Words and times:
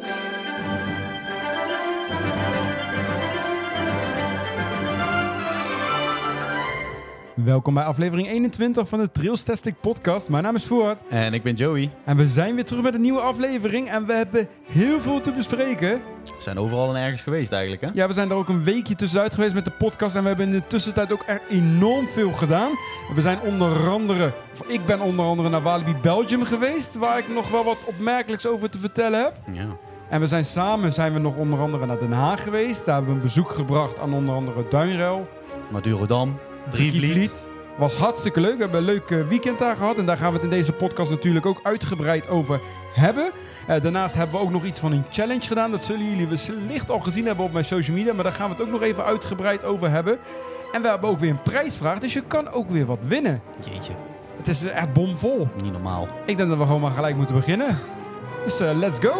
Música 0.00 0.73
Welkom 7.44 7.74
bij 7.74 7.84
aflevering 7.84 8.28
21 8.28 8.88
van 8.88 8.98
de 8.98 9.10
Trailstastic 9.10 9.74
podcast. 9.80 10.28
Mijn 10.28 10.42
naam 10.42 10.54
is 10.54 10.66
Voort 10.66 11.02
En 11.08 11.34
ik 11.34 11.42
ben 11.42 11.54
Joey. 11.54 11.90
en 12.04 12.16
we 12.16 12.28
zijn 12.28 12.54
weer 12.54 12.64
terug 12.64 12.82
met 12.82 12.94
een 12.94 13.00
nieuwe 13.00 13.20
aflevering 13.20 13.88
en 13.88 14.06
we 14.06 14.14
hebben 14.14 14.48
heel 14.66 15.00
veel 15.00 15.20
te 15.20 15.32
bespreken. 15.32 16.00
We 16.24 16.32
zijn 16.38 16.58
overal 16.58 16.94
en 16.94 17.02
ergens 17.02 17.20
geweest 17.20 17.52
eigenlijk, 17.52 17.82
hè? 17.82 17.90
Ja, 17.94 18.06
we 18.06 18.12
zijn 18.12 18.30
er 18.30 18.36
ook 18.36 18.48
een 18.48 18.64
weekje 18.64 18.94
tussenuit 18.94 19.34
geweest 19.34 19.54
met 19.54 19.64
de 19.64 19.70
podcast 19.70 20.14
en 20.14 20.22
we 20.22 20.28
hebben 20.28 20.46
in 20.46 20.52
de 20.52 20.66
tussentijd 20.66 21.12
ook 21.12 21.22
echt 21.26 21.42
enorm 21.50 22.06
veel 22.06 22.32
gedaan. 22.32 22.70
We 23.14 23.20
zijn 23.20 23.40
onder 23.40 23.88
andere, 23.88 24.32
of 24.52 24.68
ik 24.68 24.86
ben 24.86 25.00
onder 25.00 25.24
andere 25.24 25.48
naar 25.48 25.62
Walibi 25.62 25.94
Belgium 26.02 26.44
geweest, 26.44 26.94
waar 26.94 27.18
ik 27.18 27.28
nog 27.28 27.50
wel 27.50 27.64
wat 27.64 27.84
opmerkelijks 27.86 28.46
over 28.46 28.70
te 28.70 28.78
vertellen 28.78 29.22
heb. 29.22 29.34
Ja. 29.52 29.66
En 30.08 30.20
we 30.20 30.26
zijn 30.26 30.44
samen 30.44 30.92
zijn 30.92 31.12
we 31.12 31.18
nog 31.18 31.36
onder 31.36 31.60
andere 31.60 31.86
naar 31.86 31.98
Den 31.98 32.12
Haag 32.12 32.42
geweest. 32.42 32.84
Daar 32.84 32.94
hebben 32.94 33.12
we 33.12 33.18
een 33.18 33.26
bezoek 33.26 33.50
gebracht 33.50 33.98
aan 33.98 34.14
onder 34.14 34.34
andere 34.34 34.64
Duinruil. 34.68 35.28
Madurodam, 35.70 36.38
Drievliet. 36.70 37.44
Was 37.78 37.94
hartstikke 37.94 38.40
leuk. 38.40 38.54
We 38.54 38.60
hebben 38.62 38.78
een 38.78 38.84
leuk 38.86 39.10
eh, 39.10 39.28
weekend 39.28 39.58
daar 39.58 39.76
gehad. 39.76 39.96
En 39.96 40.06
daar 40.06 40.16
gaan 40.16 40.28
we 40.28 40.34
het 40.34 40.42
in 40.44 40.50
deze 40.50 40.72
podcast 40.72 41.10
natuurlijk 41.10 41.46
ook 41.46 41.60
uitgebreid 41.62 42.28
over 42.28 42.60
hebben. 42.94 43.30
Eh, 43.66 43.82
daarnaast 43.82 44.14
hebben 44.14 44.34
we 44.38 44.42
ook 44.44 44.50
nog 44.50 44.64
iets 44.64 44.80
van 44.80 44.92
een 44.92 45.04
challenge 45.10 45.42
gedaan. 45.46 45.70
Dat 45.70 45.82
zullen 45.82 46.10
jullie 46.10 46.28
wellicht 46.28 46.90
al 46.90 47.00
gezien 47.00 47.26
hebben 47.26 47.44
op 47.44 47.52
mijn 47.52 47.64
social 47.64 47.96
media. 47.96 48.12
Maar 48.14 48.24
daar 48.24 48.32
gaan 48.32 48.48
we 48.48 48.54
het 48.56 48.62
ook 48.64 48.70
nog 48.72 48.82
even 48.82 49.04
uitgebreid 49.04 49.64
over 49.64 49.90
hebben. 49.90 50.18
En 50.72 50.82
we 50.82 50.88
hebben 50.88 51.10
ook 51.10 51.18
weer 51.18 51.30
een 51.30 51.42
prijsvraag. 51.42 51.98
Dus 51.98 52.12
je 52.12 52.22
kan 52.22 52.50
ook 52.50 52.70
weer 52.70 52.86
wat 52.86 52.98
winnen. 53.06 53.42
Jeetje, 53.64 53.92
Het 54.36 54.48
is 54.48 54.64
echt 54.64 54.92
bomvol. 54.92 55.48
niet 55.62 55.72
normaal. 55.72 56.08
Ik 56.26 56.36
denk 56.36 56.48
dat 56.48 56.58
we 56.58 56.64
gewoon 56.64 56.80
maar 56.80 56.90
gelijk 56.90 57.16
moeten 57.16 57.34
beginnen. 57.34 57.78
Dus 58.44 58.60
eh, 58.60 58.70
let's 58.74 58.98
go. 58.98 59.12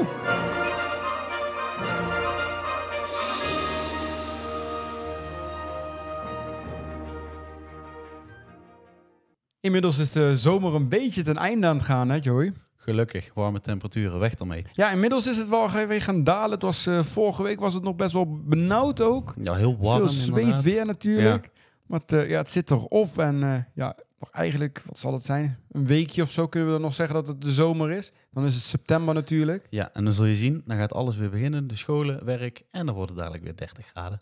Inmiddels 9.65 9.98
is 9.98 10.12
de 10.12 10.39
zomer 10.39 10.75
een 10.75 10.89
beetje 10.89 11.23
ten 11.23 11.37
einde 11.37 11.67
aan 11.67 11.77
het 11.77 11.84
gaan, 11.84 12.09
hè 12.09 12.17
Joey? 12.17 12.53
Gelukkig, 12.77 13.31
warme 13.34 13.61
temperaturen, 13.61 14.19
weg 14.19 14.34
ermee. 14.34 14.65
Ja, 14.73 14.91
inmiddels 14.91 15.27
is 15.27 15.37
het 15.37 15.48
wel 15.48 15.70
weer 15.70 16.03
gaan 16.03 16.25
dalen. 16.25 16.51
Het 16.51 16.62
was, 16.62 16.87
eh, 16.87 17.03
vorige 17.05 17.43
week 17.43 17.61
was 17.61 17.75
het 17.75 17.83
nog 17.83 17.97
best 17.97 18.12
wel 18.12 18.41
benauwd 18.45 19.01
ook. 19.01 19.35
Ja, 19.42 19.55
heel 19.55 19.77
warm 19.81 19.98
Veel 19.98 20.09
zweet 20.09 20.39
inderdaad. 20.39 20.65
weer 20.65 20.87
natuurlijk. 20.87 21.51
Maar 21.87 22.01
het, 22.01 22.12
eh, 22.12 22.29
ja, 22.29 22.39
het 22.39 22.51
zit 22.51 22.70
erop. 22.70 23.19
En 23.19 23.42
eh, 23.42 23.59
ja, 23.75 23.97
nog 24.19 24.31
eigenlijk, 24.31 24.83
wat 24.87 24.98
zal 24.98 25.12
het 25.12 25.25
zijn? 25.25 25.59
Een 25.70 25.87
weekje 25.87 26.23
of 26.23 26.31
zo 26.31 26.48
kunnen 26.48 26.69
we 26.69 26.75
dan 26.75 26.85
nog 26.85 26.95
zeggen 26.95 27.15
dat 27.15 27.27
het 27.27 27.41
de 27.41 27.53
zomer 27.53 27.91
is. 27.91 28.12
Dan 28.31 28.45
is 28.45 28.55
het 28.55 28.65
september 28.65 29.15
natuurlijk. 29.15 29.67
Ja, 29.70 29.91
en 29.92 30.05
dan 30.05 30.12
zul 30.12 30.25
je 30.25 30.37
zien, 30.37 30.62
dan 30.67 30.77
gaat 30.77 30.95
alles 30.95 31.17
weer 31.17 31.31
beginnen. 31.31 31.67
De 31.67 31.77
scholen, 31.77 32.25
werk 32.25 32.62
en 32.70 32.87
dan 32.87 32.95
wordt 32.95 33.11
het 33.11 33.19
dadelijk 33.19 33.45
weer 33.45 33.57
30 33.57 33.87
graden. 33.87 34.19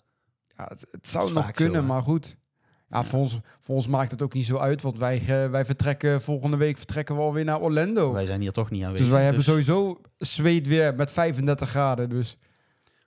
Ja, 0.56 0.64
het, 0.68 0.86
het 0.90 1.08
zou 1.08 1.32
nog 1.32 1.44
zo, 1.44 1.50
kunnen, 1.54 1.86
maar 1.86 2.02
goed. 2.02 2.36
Ja. 2.92 3.04
Voor, 3.04 3.18
ons, 3.18 3.38
voor 3.60 3.74
ons 3.74 3.86
maakt 3.86 4.10
het 4.10 4.22
ook 4.22 4.32
niet 4.32 4.46
zo 4.46 4.56
uit, 4.56 4.82
want 4.82 4.98
wij, 4.98 5.22
eh, 5.26 5.50
wij 5.50 5.64
vertrekken 5.64 6.22
volgende 6.22 6.56
week 6.56 6.76
vertrekken 6.76 7.16
we 7.16 7.20
alweer 7.20 7.44
naar 7.44 7.60
Orlando. 7.60 8.12
Wij 8.12 8.26
zijn 8.26 8.40
hier 8.40 8.52
toch 8.52 8.70
niet 8.70 8.82
aanwezig. 8.82 9.06
dus 9.06 9.14
wij 9.14 9.24
hebben 9.24 9.42
sowieso 9.42 10.00
zweet 10.18 10.66
weer 10.66 10.94
met 10.94 11.12
35 11.12 11.68
graden. 11.68 12.08
Dus 12.08 12.36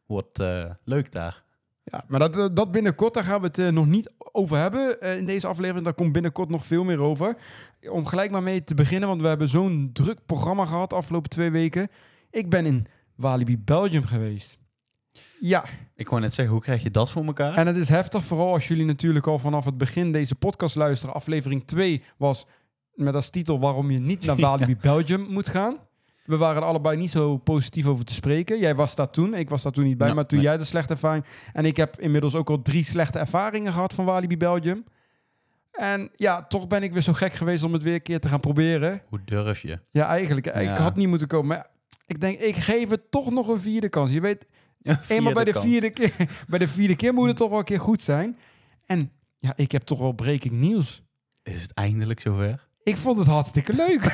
Wordt 0.05 0.39
eh, 0.39 0.65
leuk 0.83 1.11
daar. 1.11 1.43
ja, 1.83 2.03
maar 2.07 2.19
dat, 2.19 2.37
eh, 2.37 2.45
dat 2.53 2.71
binnenkort, 2.71 3.13
daar 3.13 3.23
gaan 3.23 3.41
we 3.41 3.47
het 3.47 3.73
nog 3.73 3.85
niet 3.85 4.11
over 4.31 4.57
hebben 4.57 5.01
in 5.01 5.25
deze 5.25 5.47
aflevering. 5.47 5.83
Daar 5.85 5.93
komt 5.93 6.11
binnenkort 6.11 6.49
nog 6.49 6.65
veel 6.65 6.83
meer 6.83 6.99
over. 6.99 7.35
Om 7.89 8.05
gelijk 8.05 8.31
maar 8.31 8.43
mee 8.43 8.63
te 8.63 8.75
beginnen, 8.75 9.09
want 9.09 9.21
we 9.21 9.27
hebben 9.27 9.47
zo'n 9.47 9.89
druk 9.93 10.19
programma 10.25 10.65
gehad 10.65 10.89
de 10.89 10.95
afgelopen 10.95 11.29
twee 11.29 11.51
weken. 11.51 11.87
Ik 12.29 12.49
ben 12.49 12.65
in 12.65 12.87
Walibi 13.15 13.57
Belgium 13.57 14.03
geweest. 14.03 14.57
Ja, 15.39 15.63
Ik 15.95 16.09
wou 16.09 16.21
net 16.21 16.33
zeggen, 16.33 16.53
hoe 16.53 16.63
krijg 16.63 16.83
je 16.83 16.91
dat 16.91 17.11
voor 17.11 17.25
elkaar? 17.25 17.55
En 17.57 17.67
het 17.67 17.75
is 17.77 17.89
heftig, 17.89 18.23
vooral 18.23 18.53
als 18.53 18.67
jullie 18.67 18.85
natuurlijk 18.85 19.27
al 19.27 19.39
vanaf 19.39 19.65
het 19.65 19.77
begin 19.77 20.11
deze 20.11 20.35
podcast 20.35 20.75
luisteren. 20.75 21.15
Aflevering 21.15 21.67
2 21.67 22.03
was 22.17 22.45
met 22.93 23.15
als 23.15 23.29
titel 23.29 23.59
waarom 23.59 23.91
je 23.91 23.99
niet 23.99 24.25
naar 24.25 24.35
Walibi 24.45 24.75
Belgium 24.77 25.21
moet 25.29 25.47
gaan. 25.49 25.77
We 26.25 26.37
waren 26.37 26.61
er 26.61 26.67
allebei 26.67 26.97
niet 26.97 27.09
zo 27.09 27.37
positief 27.37 27.85
over 27.87 28.05
te 28.05 28.13
spreken. 28.13 28.59
Jij 28.59 28.75
was 28.75 28.95
daar 28.95 29.09
toen, 29.09 29.33
ik 29.33 29.49
was 29.49 29.61
daar 29.63 29.71
toen 29.71 29.83
niet 29.83 29.97
bij, 29.97 30.13
maar 30.13 30.25
toen 30.25 30.37
nee. 30.37 30.47
jij 30.47 30.57
de 30.57 30.63
slechte 30.63 30.93
ervaring. 30.93 31.25
En 31.53 31.65
ik 31.65 31.77
heb 31.77 31.99
inmiddels 31.99 32.35
ook 32.35 32.49
al 32.49 32.61
drie 32.61 32.83
slechte 32.83 33.19
ervaringen 33.19 33.73
gehad 33.73 33.93
van 33.93 34.05
Walibi 34.05 34.37
Belgium. 34.37 34.83
En 35.71 36.09
ja, 36.15 36.43
toch 36.43 36.67
ben 36.67 36.83
ik 36.83 36.93
weer 36.93 37.01
zo 37.01 37.13
gek 37.13 37.33
geweest 37.33 37.63
om 37.63 37.73
het 37.73 37.83
weer 37.83 37.93
een 37.93 38.01
keer 38.01 38.19
te 38.19 38.29
gaan 38.29 38.39
proberen. 38.39 39.01
Hoe 39.09 39.19
durf 39.25 39.61
je? 39.61 39.79
Ja, 39.91 40.07
eigenlijk. 40.07 40.47
Ik 40.47 40.61
Ja. 40.61 40.81
had 40.81 40.95
niet 40.95 41.07
moeten 41.07 41.27
komen. 41.27 41.47
Maar 41.47 41.67
ik 42.05 42.19
denk, 42.19 42.39
ik 42.39 42.55
geef 42.55 42.89
het 42.89 43.11
toch 43.11 43.31
nog 43.31 43.47
een 43.47 43.61
vierde 43.61 43.89
kans. 43.89 44.11
Je 44.11 44.21
weet, 44.21 44.45
Eenmaal 45.07 45.33
bij 45.33 45.43
de, 45.43 45.51
kans. 45.51 45.65
vierde 45.65 45.89
keer, 45.89 46.13
bij 46.47 46.59
de 46.59 46.67
vierde 46.67 46.95
keer 46.95 47.13
moet 47.13 47.27
het 47.27 47.37
toch 47.37 47.49
wel 47.49 47.59
een 47.59 47.65
keer 47.65 47.79
goed 47.79 48.01
zijn. 48.01 48.37
En 48.85 49.11
ja, 49.39 49.53
ik 49.55 49.71
heb 49.71 49.81
toch 49.81 49.99
wel 49.99 50.11
breaking 50.11 50.53
nieuws. 50.53 51.03
Is 51.43 51.61
het 51.61 51.73
eindelijk 51.73 52.19
zover? 52.21 52.63
Ik 52.83 52.97
vond 52.97 53.17
het 53.17 53.27
hartstikke 53.27 53.73
leuk. 53.73 54.03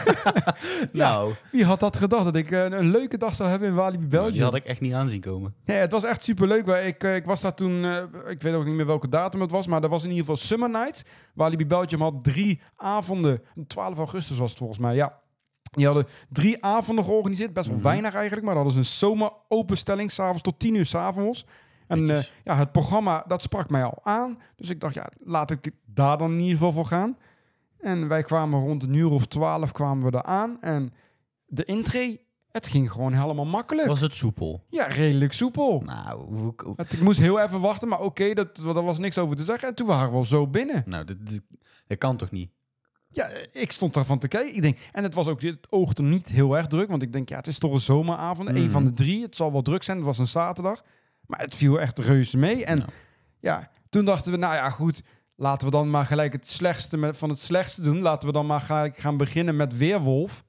Ja. 0.93 1.09
Nou, 1.09 1.33
Wie 1.51 1.65
had 1.65 1.79
dat 1.79 1.97
gedacht? 1.97 2.23
Dat 2.23 2.35
ik 2.35 2.51
eh, 2.51 2.63
een 2.63 2.91
leuke 2.91 3.17
dag 3.17 3.35
zou 3.35 3.49
hebben 3.49 3.67
in 3.67 3.75
Walibi 3.75 4.07
Belgium. 4.07 4.33
die 4.33 4.43
had 4.43 4.55
ik 4.55 4.63
echt 4.65 4.79
niet 4.81 4.93
aanzien 4.93 5.21
komen. 5.21 5.55
Ja, 5.65 5.73
het 5.73 5.91
was 5.91 6.03
echt 6.03 6.23
super 6.23 6.47
leuk. 6.47 6.67
Ik, 6.67 7.03
eh, 7.03 7.15
ik 7.15 7.25
was 7.25 7.41
daar 7.41 7.53
toen, 7.53 7.83
eh, 7.85 8.03
ik 8.29 8.41
weet 8.41 8.53
ook 8.53 8.65
niet 8.65 8.75
meer 8.75 8.85
welke 8.85 9.09
datum 9.09 9.41
het 9.41 9.51
was, 9.51 9.67
maar 9.67 9.81
dat 9.81 9.89
was 9.89 10.03
in 10.03 10.09
ieder 10.09 10.25
geval 10.25 10.41
Summer 10.41 10.69
Nights. 10.69 11.03
Walibi 11.33 11.65
Belgium 11.65 12.01
had 12.01 12.23
drie 12.23 12.61
avonden, 12.75 13.41
12 13.67 13.97
augustus 13.97 14.37
was 14.37 14.49
het 14.49 14.57
volgens 14.59 14.79
mij, 14.79 14.95
ja. 14.95 15.19
Die 15.71 15.85
hadden 15.85 16.07
drie 16.29 16.63
avonden 16.63 17.05
georganiseerd, 17.05 17.53
best 17.53 17.67
wel 17.67 17.75
Mhm. 17.75 17.85
weinig 17.85 18.13
eigenlijk, 18.13 18.45
maar 18.45 18.55
dat 18.55 18.63
hadden 18.63 18.83
ze 18.83 18.89
een 18.89 18.97
zomeropenstelling, 18.97 20.11
s'avonds 20.11 20.41
tot 20.41 20.59
10 20.59 20.75
uur 20.75 20.85
s'avonds. 20.85 21.45
En 21.87 22.09
eh, 22.09 22.23
ja, 22.43 22.55
het 22.57 22.71
programma, 22.71 23.23
dat 23.27 23.41
sprak 23.41 23.69
mij 23.69 23.83
al 23.83 23.99
aan. 24.03 24.39
Dus 24.55 24.69
ik 24.69 24.79
dacht, 24.79 24.93
ja, 24.93 25.09
laat 25.19 25.51
ik 25.51 25.71
daar 25.85 26.17
dan 26.17 26.31
in 26.31 26.39
ieder 26.39 26.51
geval 26.57 26.71
voor 26.71 26.85
gaan. 26.85 27.17
En 27.79 28.07
wij 28.07 28.23
kwamen 28.23 28.59
rond 28.59 28.83
een 28.83 28.93
uur 28.93 29.11
of 29.11 29.25
twaalf 29.25 29.71
kwamen 29.71 30.03
we 30.05 30.11
daar 30.11 30.23
aan. 30.23 30.57
En 30.61 30.93
de 31.45 31.65
intree, 31.65 32.25
het 32.51 32.67
ging 32.67 32.91
gewoon 32.91 33.13
helemaal 33.13 33.45
makkelijk. 33.45 33.87
Was 33.87 33.99
het 34.01 34.15
soepel? 34.15 34.63
Ja, 34.69 34.85
redelijk 34.87 35.33
soepel. 35.33 35.81
Nou, 35.85 36.21
hoe, 36.25 36.53
hoe- 36.63 36.73
Het- 36.75 36.93
ik 36.93 37.01
moest 37.01 37.19
heel 37.19 37.39
even 37.39 37.59
wachten, 37.59 37.87
maar 37.87 37.99
oké, 38.01 38.33
dat, 38.33 38.55
daar 38.55 38.83
was 38.83 38.99
niks 38.99 39.17
over 39.17 39.35
te 39.35 39.43
zeggen. 39.43 39.67
En 39.67 39.75
toen 39.75 39.87
waren 39.87 40.09
we 40.11 40.15
al 40.17 40.25
zo 40.25 40.47
binnen. 40.47 40.83
nou 40.85 41.05
dit, 41.05 41.27
dit, 41.27 41.41
dat 41.87 41.97
kan 41.97 42.17
toch 42.17 42.31
niet? 42.31 42.49
Ja, 43.13 43.29
ik 43.51 43.71
stond 43.71 43.93
daarvan 43.93 44.19
te 44.19 44.27
kijken. 44.27 44.55
Ik 44.55 44.61
denk, 44.61 44.77
en 44.91 45.03
het 45.03 45.13
was 45.13 45.27
ook, 45.27 45.41
het 45.41 45.67
oogde 45.71 46.03
niet 46.03 46.29
heel 46.29 46.57
erg 46.57 46.67
druk. 46.67 46.89
Want 46.89 47.01
ik 47.01 47.13
denk, 47.13 47.29
ja, 47.29 47.37
het 47.37 47.47
is 47.47 47.59
toch 47.59 47.71
een 47.73 47.79
zomeravond. 47.79 48.49
Een 48.49 48.55
Mhm. 48.61 48.69
van 48.69 48.83
de 48.83 48.93
drie. 48.93 49.21
Het 49.21 49.35
zal 49.35 49.51
wel 49.51 49.61
druk 49.61 49.83
zijn. 49.83 49.97
Het 49.97 50.05
was 50.05 50.17
een 50.17 50.27
zaterdag. 50.27 50.81
Maar 51.25 51.39
het 51.39 51.55
viel 51.55 51.79
echt 51.79 51.99
reuze 51.99 52.37
mee. 52.37 52.65
En 52.65 52.77
Ja. 52.77 52.85
ja, 53.39 53.69
toen 53.89 54.05
dachten 54.05 54.31
we, 54.31 54.37
nou 54.37 54.53
ja, 54.53 54.69
goed. 54.69 55.01
Laten 55.35 55.65
we 55.67 55.73
dan 55.73 55.89
maar 55.89 56.05
gelijk 56.05 56.33
het 56.33 56.47
slechtste 56.49 56.97
met, 56.97 57.17
van 57.17 57.29
het 57.29 57.39
slechtste 57.39 57.81
doen. 57.81 58.01
Laten 58.01 58.27
we 58.27 58.33
dan 58.33 58.45
maar 58.45 58.61
gelijk 58.61 58.97
gaan 58.97 59.17
beginnen 59.17 59.55
met 59.55 59.77
Weerwolf. 59.77 60.43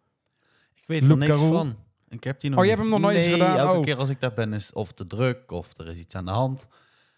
Ik 0.75 0.83
weet 0.87 1.09
er 1.09 1.17
niks 1.17 1.41
van. 1.41 1.77
Ik 2.09 2.25
heb 2.25 2.41
die 2.41 2.51
nog 2.51 2.59
Oh, 2.59 2.65
je 2.65 2.71
hebt 2.71 2.83
hem 2.83 2.91
nog 2.93 3.01
nooit 3.01 3.17
eens 3.17 3.27
Nee, 3.27 3.35
gedaan? 3.35 3.57
elke 3.57 3.79
Oh. 3.79 3.85
keer 3.85 3.97
als 3.97 4.09
ik 4.09 4.21
daar 4.21 4.33
ben 4.33 4.53
is 4.53 4.73
of 4.73 4.93
te 4.93 5.07
druk 5.07 5.51
of 5.53 5.79
er 5.79 5.89
is 5.89 5.97
iets 5.97 6.15
aan 6.15 6.25
de 6.25 6.31
hand. 6.31 6.67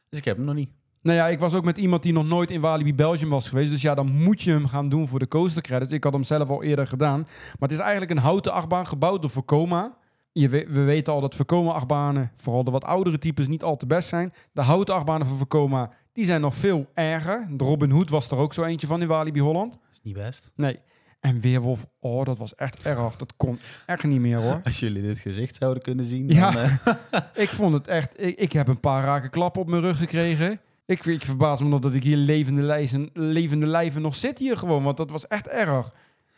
Dus 0.09 0.19
ik 0.19 0.25
heb 0.25 0.37
hem 0.37 0.45
nog 0.47 0.55
niet. 0.55 0.71
Nou 1.05 1.17
ja, 1.17 1.29
ik 1.29 1.39
was 1.39 1.55
ook 1.55 1.65
met 1.65 1.79
iemand 1.79 2.03
die 2.03 2.13
nog 2.13 2.27
nooit 2.27 2.51
in 2.51 2.61
Walibi 2.61 2.95
Belgium 2.95 3.31
was 3.31 3.49
geweest. 3.49 3.71
Dus 3.71 3.83
ja, 3.83 3.95
dan 3.95 4.13
moet 4.13 4.43
je 4.43 4.51
hem 4.51 4.67
gaan 4.67 4.89
doen 4.89 5.09
voor 5.09 5.19
de 5.19 5.29
coaster 5.29 5.63
credits. 5.63 5.93
Ik 5.93 6.05
had 6.05 6.13
hem 6.13 6.25
zelf 6.25 6.49
al 6.49 6.63
eerder 6.63 6.87
gedaan. 6.87 7.21
Maar 7.21 7.69
het 7.69 7.73
is 7.73 7.79
eigenlijk 7.79 8.11
een 8.11 8.19
houten 8.19 8.53
achtbaan 8.53 8.87
gebouwd 8.87 9.21
door 9.21 9.31
Vekoma. 9.31 9.97
Je 10.33 10.49
we, 10.49 10.67
we 10.69 10.81
weten 10.81 11.13
al 11.13 11.21
dat 11.21 11.35
Vekoma 11.35 11.73
achtbanen, 11.73 12.33
vooral 12.37 12.65
de 12.65 12.71
wat 12.71 12.85
oudere 12.85 13.19
types, 13.19 13.49
niet 13.49 13.63
al 13.63 13.77
te 13.77 13.87
best 13.87 14.09
zijn. 14.09 14.33
De 14.53 14.61
houten 14.61 14.95
achtbanen 14.95 15.27
van 15.27 15.39
Vekoma, 15.39 15.91
die 16.13 16.25
zijn 16.25 16.41
nog 16.41 16.55
veel 16.55 16.87
erger. 16.95 17.47
De 17.51 17.65
Robin 17.65 17.91
Hood 17.91 18.11
was 18.11 18.31
er 18.31 18.37
ook 18.37 18.55
zo 18.55 18.65
eentje 18.65 18.87
van 18.87 19.03
in 19.03 19.09
Walibi 19.09 19.41
Holland. 19.41 19.73
Dat 19.73 19.81
is 19.93 20.01
niet 20.03 20.15
best. 20.15 20.53
Nee. 20.57 20.79
En 21.21 21.41
Weerwolf, 21.41 21.87
oh, 22.01 22.25
dat 22.25 22.39
was 22.39 22.55
echt 22.55 22.83
erg. 22.83 23.17
Dat 23.17 23.37
kon 23.37 23.59
echt 23.87 24.05
niet 24.05 24.21
meer 24.21 24.41
hoor. 24.41 24.61
Als 24.65 24.81
jullie 24.81 25.03
dit 25.03 25.19
gezicht 25.19 25.57
zouden 25.57 25.83
kunnen 25.83 26.05
zien. 26.05 26.29
Ja. 26.29 26.51
Dan, 26.51 26.63
eh, 26.63 27.21
Ik 27.43 27.49
vond 27.49 27.73
het 27.75 27.87
echt... 27.89 28.21
Ik, 28.21 28.39
ik 28.39 28.53
heb 28.53 28.69
een 28.69 28.81
paar 28.81 29.05
rake 29.05 29.29
klappen 29.29 29.61
op 29.63 29.69
mijn 29.69 29.83
rug 29.83 29.99
gekregen. 29.99 30.61
Ik, 30.87 31.05
ik 31.05 31.23
verbaas 31.23 31.61
me 31.61 31.69
nog 31.69 31.81
dat 31.81 31.95
ik 31.95 32.03
hier 32.03 32.17
levende, 32.17 32.63
lijzen, 32.63 33.11
levende 33.13 33.67
lijven 33.67 34.03
nog 34.03 34.17
zit 34.17 34.39
hier 34.39 34.57
gewoon. 34.57 34.83
Want 34.83 34.97
dat 34.97 35.11
was 35.11 35.27
echt 35.27 35.49
erg. 35.49 35.93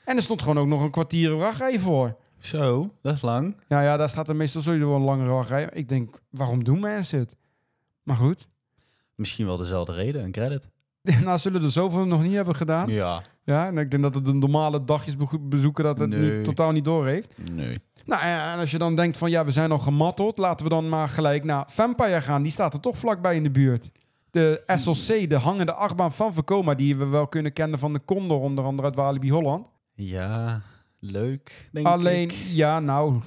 En 0.05 0.17
er 0.17 0.23
stond 0.23 0.43
gewoon 0.43 0.59
ook 0.59 0.67
nog 0.67 0.83
een 0.83 0.91
kwartier 0.91 1.37
wachtrij 1.37 1.79
voor. 1.79 2.17
zo, 2.39 2.91
dat 3.03 3.15
is 3.15 3.23
lang. 3.23 3.57
Ja, 3.69 3.83
ja, 3.83 3.97
daar 3.97 4.09
staat 4.09 4.29
er 4.29 4.37
meestal 4.37 4.63
sowieso 4.63 4.87
wel 4.89 4.97
een 4.97 5.03
langere 5.03 5.31
wachtrij. 5.31 5.69
Ik 5.73 5.89
denk, 5.89 6.19
waarom 6.31 6.65
doen 6.65 6.81
mensen 6.81 7.19
het? 7.19 7.37
Maar 8.03 8.17
goed. 8.17 8.49
Misschien 9.15 9.47
wel 9.47 9.57
dezelfde 9.57 9.93
reden, 9.93 10.25
een 10.25 10.33
credit. 10.33 10.69
nou, 11.25 11.39
zullen 11.39 11.63
er 11.63 11.71
zoveel 11.71 12.05
nog 12.07 12.23
niet 12.23 12.33
hebben 12.35 12.55
gedaan. 12.55 12.89
Ja. 12.89 13.23
Ja, 13.45 13.67
en 13.67 13.79
ik 13.79 13.91
denk 13.91 14.03
dat 14.03 14.15
het 14.15 14.25
de 14.25 14.33
normale 14.35 14.85
dagjes 14.85 15.17
bezoeken 15.41 15.85
dat 15.85 15.99
het 15.99 16.09
Nee. 16.09 16.35
niet, 16.37 16.45
totaal 16.45 16.73
niet 16.73 16.85
door 16.85 17.07
heeft. 17.07 17.35
Nee. 17.53 17.79
Nou, 18.05 18.27
ja, 18.27 18.53
en 18.53 18.59
als 18.59 18.71
je 18.71 18.79
dan 18.79 18.97
denkt 18.97 19.19
van 19.19 19.31
ja, 19.31 19.45
we 19.45 19.51
zijn 19.51 19.71
al 19.73 19.79
gematteld, 19.79 20.39
laten 20.39 20.65
we 20.67 20.71
dan 20.73 20.89
maar 20.89 21.09
gelijk 21.09 21.45
naar 21.45 21.65
Vampire 21.71 22.21
gaan. 22.23 22.43
Die 22.43 22.53
staat 22.53 22.75
er 22.75 22.81
toch 22.81 22.99
vlakbij 22.99 23.37
in 23.37 23.43
de 23.43 23.51
buurt. 23.51 23.91
De 24.37 24.63
SLC, 24.67 25.29
de 25.31 25.37
hangende 25.37 25.73
achtbaan 25.73 26.13
van 26.13 26.35
Vekoma, 26.35 26.75
die 26.75 26.97
we 26.97 27.05
wel 27.07 27.27
kunnen 27.29 27.53
kennen 27.53 27.79
van 27.79 27.93
de 27.93 28.01
Condor, 28.05 28.41
onder 28.41 28.65
andere 28.65 28.89
uit 28.89 28.97
Walibi 28.97 29.31
Holland. 29.31 29.71
Ja, 29.95 30.63
leuk, 31.01 31.69
denk 31.73 31.87
Alleen, 31.87 32.29
ik. 32.29 32.33
ja, 32.49 32.81
nou, 32.81 33.21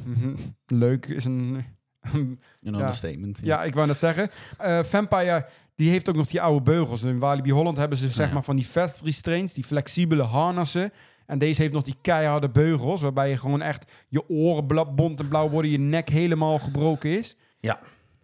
leuk 0.66 1.06
is 1.06 1.26
een 1.26 1.66
Een 2.14 2.40
Ja. 2.60 2.72
understatement. 2.72 3.40
Ja, 3.44 3.64
ik 3.64 3.74
wou 3.74 3.88
net 3.88 3.98
zeggen. 3.98 4.30
Eh 4.58 4.84
Vampire, 4.84 5.46
die 5.76 5.90
heeft 5.90 6.10
ook 6.10 6.16
nog 6.16 6.28
die 6.28 6.42
oude 6.42 6.62
beugels. 6.62 7.04
In 7.04 7.20
Walibi 7.20 7.52
Holland 7.52 7.78
hebben 7.78 7.98
ze 7.98 8.10
zeg 8.10 8.28
Ja. 8.28 8.34
maar 8.34 8.44
van 8.44 8.56
die 8.56 8.66
fast 8.66 9.02
restraints, 9.02 9.54
die 9.54 9.64
flexibele 9.64 10.24
harnassen. 10.24 10.92
En 11.26 11.38
deze 11.38 11.62
heeft 11.62 11.74
nog 11.74 11.84
die 11.84 11.96
keiharde 12.02 12.50
beugels, 12.50 13.02
waarbij 13.02 13.30
je 13.30 13.38
gewoon 13.38 13.62
echt 13.62 14.06
je 14.10 14.30
oren 14.30 14.96
bont 14.96 15.20
en 15.20 15.28
blauw 15.28 15.50
worden, 15.50 15.72
je 15.72 15.80
nek 15.80 16.10
helemaal 16.10 16.60
gebroken 16.60 17.18
is. 17.18 17.36
Ja. 17.60 17.80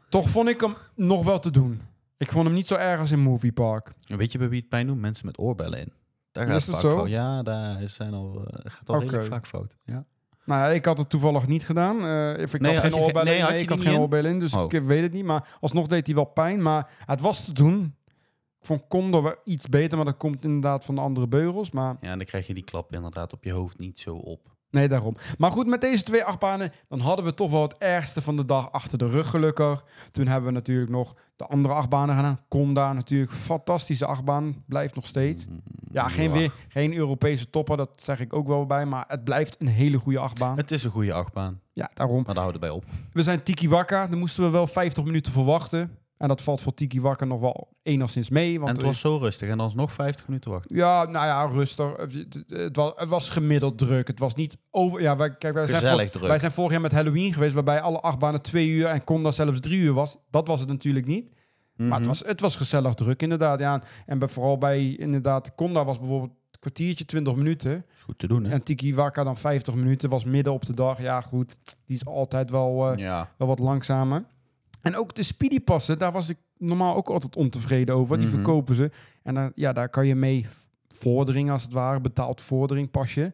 Toch 0.09 0.29
vond 0.29 0.49
ik 0.49 0.61
hem 0.61 0.75
nog 0.95 1.23
wel 1.23 1.39
te 1.39 1.51
doen. 1.51 1.81
Ik 2.17 2.31
vond 2.31 2.45
hem 2.45 2.53
niet 2.53 2.67
zo 2.67 2.75
erg 2.75 2.99
als 2.99 3.11
in 3.11 3.19
Movie 3.19 3.51
Park. 3.51 3.93
Weet 4.07 4.31
je 4.31 4.37
bij 4.37 4.49
wie 4.49 4.59
het 4.59 4.69
pijn 4.69 4.87
doet? 4.87 4.97
Mensen 4.99 5.25
met 5.25 5.37
oorbellen 5.37 5.79
in. 5.79 5.93
Daar 6.31 6.47
gaat 6.47 6.55
Is 6.55 6.65
het 6.65 6.71
vaak 6.75 6.83
zo? 6.83 6.89
fout. 6.97 7.09
Ja, 7.09 7.43
daar 7.43 7.81
is- 7.81 7.93
zijn 7.93 8.13
al, 8.13 8.45
eh, 8.45 8.71
gaat 8.71 8.89
al 8.89 8.99
redelijk 8.99 9.23
vaak 9.25 9.47
fout. 9.47 9.77
Ja. 9.85 10.05
Nou 10.45 10.61
ja, 10.61 10.69
ik 10.69 10.85
had 10.85 10.97
het 10.97 11.09
toevallig 11.09 11.47
niet 11.47 11.65
gedaan. 11.65 12.05
Eh, 12.05 12.41
ik 12.53 12.59
Nee, 12.59 12.73
had 12.77 12.81
geen 12.83 12.95
oorbellen 12.95 13.25
nee, 13.33 13.37
in. 13.39 13.45
Nee, 13.45 13.61
ik 13.61 13.69
had 13.69 13.81
geen 13.81 13.97
oorbellen 13.99 14.31
in, 14.31 14.39
dus 14.39 14.53
Oh. 14.53 14.63
ik 14.63 14.73
eh, 14.73 14.81
weet 14.85 15.01
het 15.01 15.11
niet. 15.11 15.25
Maar 15.25 15.57
alsnog 15.59 15.87
deed 15.87 16.05
hij 16.05 16.15
wel 16.15 16.25
pijn. 16.25 16.61
Maar 16.61 16.89
het 17.05 17.21
was 17.21 17.45
te 17.45 17.53
doen. 17.53 17.95
Ik 18.59 18.65
vond 18.71 18.87
Condor 18.87 19.23
wel 19.23 19.35
iets 19.43 19.67
beter, 19.69 19.97
maar 19.97 20.05
dat 20.05 20.17
komt 20.17 20.43
inderdaad 20.43 20.85
van 20.85 20.95
de 20.95 21.01
andere 21.01 21.27
beugels. 21.27 21.71
Maar 21.71 21.97
ja, 22.01 22.09
en 22.11 22.17
dan 22.17 22.27
krijg 22.27 22.47
je 22.47 22.53
die 22.53 22.63
klap 22.63 22.93
inderdaad 22.93 23.33
op 23.33 23.43
je 23.43 23.51
hoofd 23.51 23.77
niet 23.79 23.99
zo 23.99 24.15
op. 24.15 24.54
nee, 24.75 24.87
daarom. 24.87 25.15
Maar 25.37 25.51
goed, 25.51 25.67
met 25.67 25.81
deze 25.81 26.03
twee 26.03 26.23
achtbanen, 26.23 26.71
dan 26.89 26.99
hadden 26.99 27.25
we 27.25 27.33
toch 27.33 27.51
wel 27.51 27.61
het 27.61 27.77
ergste 27.77 28.21
van 28.21 28.35
de 28.35 28.45
dag 28.45 28.71
achter 28.71 28.97
de 28.97 29.07
rug 29.07 29.29
gelukkig. 29.29 29.83
Toen 30.11 30.27
hebben 30.27 30.45
we 30.49 30.55
natuurlijk 30.55 30.91
nog 30.91 31.15
de 31.35 31.45
andere 31.45 31.73
achtbanen 31.73 32.15
gedaan. 32.15 32.39
Conda 32.47 32.93
natuurlijk, 32.93 33.31
fantastische 33.31 34.05
achtbaan, 34.05 34.63
blijft 34.67 34.95
nog 34.95 35.07
steeds. 35.07 35.45
Ja, 35.91 36.07
geen, 36.09 36.31
weer, 36.31 36.51
geen 36.67 36.93
Europese 36.93 37.49
topper, 37.49 37.77
dat 37.77 37.89
zeg 37.95 38.19
ik 38.19 38.33
ook 38.33 38.47
wel 38.47 38.65
bij. 38.65 38.85
Maar 38.85 39.05
het 39.07 39.23
blijft 39.23 39.55
een 39.59 39.67
hele 39.67 39.97
goede 39.97 40.19
achtbaan. 40.19 40.57
Het 40.57 40.71
is 40.71 40.83
een 40.83 40.91
goede 40.91 41.13
achtbaan, 41.13 41.59
Ja, 41.73 41.89
daarom. 41.93 42.15
maar 42.25 42.33
daar 42.33 42.43
houdt 42.43 42.51
het 42.51 42.61
bij 42.61 42.69
op. 42.69 42.83
We 43.13 43.23
zijn 43.23 43.43
Tiki 43.43 43.69
Waka. 43.69 44.07
Daar 44.07 44.17
moesten 44.17 44.43
we 44.43 44.49
wel 44.49 44.67
50 44.67 45.03
minuten 45.03 45.31
voor 45.33 45.45
wachten. 45.45 45.97
En 46.17 46.27
dat 46.27 46.41
valt 46.41 46.61
voor 46.61 46.73
Tiki 46.73 47.01
Waka 47.01 47.25
nog 47.25 47.39
wel 47.39 47.67
enigszins 47.83 48.29
mee. 48.29 48.57
Want 48.59 48.69
en 48.69 48.75
het 48.75 48.85
was 48.85 48.99
zo 48.99 49.17
rustig 49.17 49.49
en 49.49 49.57
dan 49.57 49.71
nog 49.75 49.91
50 49.91 50.27
minuten 50.27 50.51
wachten. 50.51 50.75
Ja, 50.75 51.03
nou 51.05 51.25
ja, 51.25 51.45
rustig. 51.45 51.95
Het, 52.47 52.75
was, 52.75 52.91
het 52.95 53.09
was 53.09 53.29
gemiddeld 53.29 53.77
druk. 53.77 54.07
Het 54.07 54.19
was 54.19 54.35
niet 54.35 54.57
over... 54.71 55.01
Ja, 55.01 55.15
wij, 55.15 55.35
kijk, 55.35 55.53
wij, 55.53 55.65
zijn, 55.65 55.77
Gezellig 55.77 56.01
vor- 56.01 56.11
druk. 56.11 56.27
wij 56.27 56.39
zijn 56.39 56.51
vorig 56.51 56.71
jaar 56.71 56.81
met 56.81 56.91
Halloween 56.91 57.33
geweest... 57.33 57.53
waarbij 57.53 57.81
alle 57.81 57.99
achtbanen 57.99 58.41
twee 58.41 58.67
uur 58.69 58.85
en 58.87 59.03
Conda 59.03 59.31
zelfs 59.31 59.59
drie 59.59 59.79
uur 59.79 59.93
was. 59.93 60.17
Dat 60.29 60.47
was 60.47 60.59
het 60.59 60.69
natuurlijk 60.69 61.05
niet. 61.05 61.31
Maar 61.75 61.87
het 61.89 61.99
Mhm. 61.99 62.07
was, 62.07 62.19
het 62.25 62.39
was 62.41 62.55
gezellig 62.55 62.93
druk, 62.93 63.21
inderdaad. 63.21 63.59
Ja, 63.59 63.81
en 64.05 64.19
bij, 64.19 64.27
vooral 64.27 64.57
bij, 64.57 64.89
inderdaad, 64.95 65.55
Conda 65.55 65.85
was 65.85 65.99
bijvoorbeeld 65.99 66.31
een 66.31 66.59
kwartiertje, 66.59 67.05
20 67.05 67.35
minuten. 67.35 67.85
Is 67.95 68.01
goed 68.01 68.19
te 68.19 68.27
doen, 68.27 68.43
hè? 68.43 68.51
En 68.51 68.63
Tiki 68.63 68.95
Waka 68.95 69.23
dan 69.23 69.37
50 69.37 69.73
minuten. 69.75 70.09
Was 70.09 70.23
midden 70.25 70.53
op 70.53 70.65
de 70.65 70.73
dag. 70.73 71.01
Ja, 71.01 71.21
goed. 71.21 71.55
Die 71.85 71.95
is 71.95 72.05
altijd 72.05 72.51
wel... 72.51 72.91
eh, 72.91 72.97
ja. 72.97 73.29
wel 73.37 73.47
wat 73.47 73.59
langzamer. 73.59 74.23
En 74.85 74.97
ook 74.97 75.15
de 75.15 75.23
speedypassen, 75.23 75.97
daar 75.99 76.11
was 76.11 76.29
ik 76.29 76.37
normaal 76.57 76.95
ook 76.95 77.09
altijd 77.09 77.35
ontevreden 77.35 77.95
over. 77.95 78.17
Die 78.17 78.25
Mhm. 78.27 78.35
verkopen 78.35 78.75
ze. 78.75 78.91
En 79.23 79.33
daar, 79.35 79.51
ja, 79.55 79.73
daar 79.73 79.89
kan 79.89 80.07
je 80.07 80.15
mee 80.15 80.45
vorderingen, 80.91 81.53
als 81.53 81.63
het 81.63 81.73
ware, 81.73 82.01
betaald 82.01 82.41
vordering 82.41 82.91
pasje. 82.91 83.33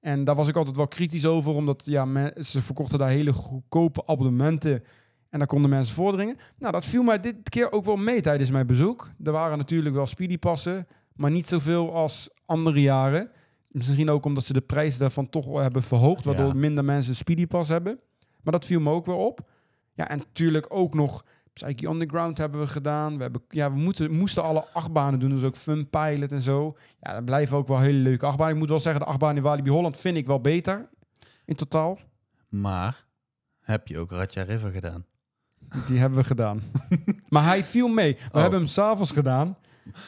En 0.00 0.24
daar 0.24 0.34
was 0.34 0.48
ik 0.48 0.56
altijd 0.56 0.76
wel 0.76 0.88
kritisch 0.88 1.26
over, 1.26 1.52
omdat 1.54 1.82
ja, 1.84 2.32
ze 2.42 2.62
verkochten 2.62 2.98
daar 2.98 3.08
hele 3.08 3.32
goedkope 3.32 4.06
abonnementen. 4.06 4.84
En 5.30 5.38
daar 5.38 5.46
konden 5.48 5.70
mensen 5.70 5.94
vorderingen. 5.94 6.36
Nou, 6.58 6.72
dat 6.72 6.84
viel 6.84 7.02
mij 7.02 7.20
dit 7.20 7.36
keer 7.48 7.72
ook 7.72 7.84
wel 7.84 7.96
mee 7.96 8.20
tijdens 8.20 8.50
mijn 8.50 8.66
bezoek. 8.66 9.10
Er 9.24 9.32
waren 9.32 9.58
natuurlijk 9.58 9.94
wel 9.94 10.06
speedypassen, 10.06 10.86
maar 11.14 11.30
niet 11.30 11.48
zoveel 11.48 11.94
als 11.94 12.30
andere 12.46 12.80
jaren. 12.80 13.30
Misschien 13.68 14.10
ook 14.10 14.24
omdat 14.24 14.44
ze 14.44 14.52
de 14.52 14.60
prijs 14.60 14.96
daarvan 14.96 15.28
toch 15.30 15.46
wel 15.46 15.58
hebben 15.58 15.82
verhoogd, 15.82 16.24
waardoor 16.24 16.46
Ja. 16.46 16.54
minder 16.54 16.84
mensen 16.84 17.10
een 17.10 17.16
speedypas 17.16 17.68
hebben. 17.68 17.98
Maar 18.42 18.52
dat 18.52 18.64
viel 18.64 18.80
me 18.80 18.90
ook 18.90 19.06
wel 19.06 19.18
op. 19.18 19.50
Ja, 19.94 20.08
en 20.08 20.18
natuurlijk 20.18 20.66
ook 20.68 20.94
nog 20.94 21.24
Psyche 21.52 21.88
Underground 21.88 22.38
hebben 22.38 22.60
we 22.60 22.66
gedaan. 22.66 23.16
We, 23.16 23.22
hebben, 23.22 23.42
ja, 23.48 23.72
we 23.72 23.78
moeten, 23.78 24.10
moesten 24.12 24.42
alle 24.42 24.64
achtbanen 24.72 25.20
doen, 25.20 25.30
dus 25.30 25.42
ook 25.42 25.56
Fun 25.56 25.90
Pilot 25.90 26.32
en 26.32 26.40
zo. 26.42 26.76
Ja, 27.00 27.12
dat 27.14 27.24
blijven 27.24 27.56
ook 27.56 27.68
wel 27.68 27.78
hele 27.78 27.98
leuke 27.98 28.26
achtbanen. 28.26 28.52
Ik 28.52 28.58
moet 28.60 28.68
wel 28.68 28.80
zeggen, 28.80 29.00
de 29.00 29.06
achtbaan 29.06 29.36
in 29.36 29.42
Walibi 29.42 29.70
Holland 29.70 29.98
vind 29.98 30.16
ik 30.16 30.26
wel 30.26 30.40
beter 30.40 30.88
in 31.44 31.54
totaal. 31.56 31.98
Maar 32.48 33.04
heb 33.60 33.86
je 33.88 33.98
ook 33.98 34.10
Ratja 34.10 34.42
River 34.42 34.70
gedaan? 34.70 35.04
Die 35.86 35.98
hebben 35.98 36.18
we 36.18 36.24
gedaan. 36.24 36.62
maar 37.28 37.44
hij 37.44 37.64
viel 37.64 37.88
mee. 37.88 38.14
We 38.14 38.20
Oh. 38.32 38.40
hebben 38.40 38.58
hem 38.58 38.68
s'avonds 38.68 39.10
gedaan. 39.10 39.56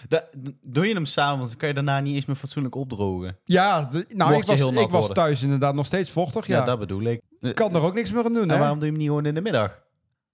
Da- 0.08 0.28
doe 0.68 0.86
je 0.88 0.94
hem 0.94 1.04
s'avonds, 1.04 1.50
dan 1.50 1.58
kan 1.58 1.68
je 1.68 1.74
daarna 1.74 2.00
niet 2.00 2.14
eens 2.14 2.24
meer 2.26 2.36
fatsoenlijk 2.36 2.74
opdrogen. 2.74 3.36
Ja, 3.44 3.88
nou, 4.08 4.34
ik 4.34 4.44
was, 4.44 4.60
ik 4.60 4.90
was 4.90 5.08
thuis 5.08 5.42
inderdaad 5.42 5.74
nog 5.74 5.86
steeds 5.86 6.10
vochtig. 6.10 6.46
Ja, 6.46 6.58
Ja, 6.58 6.64
dat 6.64 6.78
bedoel 6.78 7.02
ik. 7.02 7.22
Ik 7.48 7.54
kan 7.54 7.74
er 7.74 7.82
ook 7.82 7.94
niks 7.94 8.12
meer 8.12 8.24
aan 8.24 8.32
doen, 8.32 8.42
En 8.42 8.48
hè? 8.50 8.58
waarom 8.58 8.78
doe 8.78 8.84
je 8.86 8.90
hem 8.90 9.00
niet 9.00 9.08
gewoon 9.10 9.26
in 9.26 9.34
de 9.34 9.40
middag? 9.40 9.82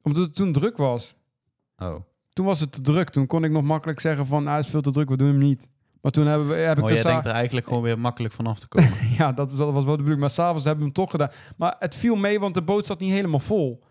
Omdat 0.03 0.23
het 0.25 0.35
toen 0.35 0.53
druk 0.53 0.77
was. 0.77 1.15
Oh, 1.79 1.95
Toen 2.33 2.47
was 2.47 2.61
het 2.61 2.73
te 2.73 2.81
druk. 2.81 3.09
Toen 3.11 3.27
kon 3.27 3.45
ik 3.45 3.51
nog 3.51 3.63
makkelijk 3.63 4.01
zeggen 4.01 4.27
van, 4.27 4.47
ah, 4.47 4.59
is 4.59 4.67
veel 4.67 4.81
te 4.81 4.91
druk, 4.93 5.09
we 5.09 5.17
doen 5.17 5.29
hem 5.29 5.39
niet. 5.39 5.67
Maar 6.01 6.13
toen 6.13 6.27
hebben 6.27 6.49
we, 6.49 6.55
heb 6.55 6.79
ik 6.79 6.85
oh 6.85 6.91
jij 6.91 7.03
denkt 7.03 7.25
er 7.27 7.33
eigenlijk 7.33 7.67
gewoon 7.67 7.83
weer 7.83 7.99
makkelijk 7.99 8.35
vanaf 8.35 8.59
te 8.61 8.69
komen. 8.69 8.91
Ja, 9.19 9.33
dat 9.33 9.49
was, 9.51 9.59
dat 9.59 9.73
was 9.73 9.85
wel 9.85 9.91
de 9.97 10.03
bedoeling. 10.03 10.21
Maar 10.21 10.31
s'avonds 10.31 10.65
hebben 10.65 10.85
we 10.85 10.91
hem 10.95 11.03
toch 11.05 11.11
gedaan. 11.11 11.31
Maar 11.57 11.77
het 11.79 11.95
viel 11.95 12.17
mee, 12.17 12.41
want 12.41 12.55
de 12.55 12.63
boot 12.63 12.87
zat 12.87 12.99
niet 13.01 13.11
helemaal 13.13 13.39
vol. 13.41 13.83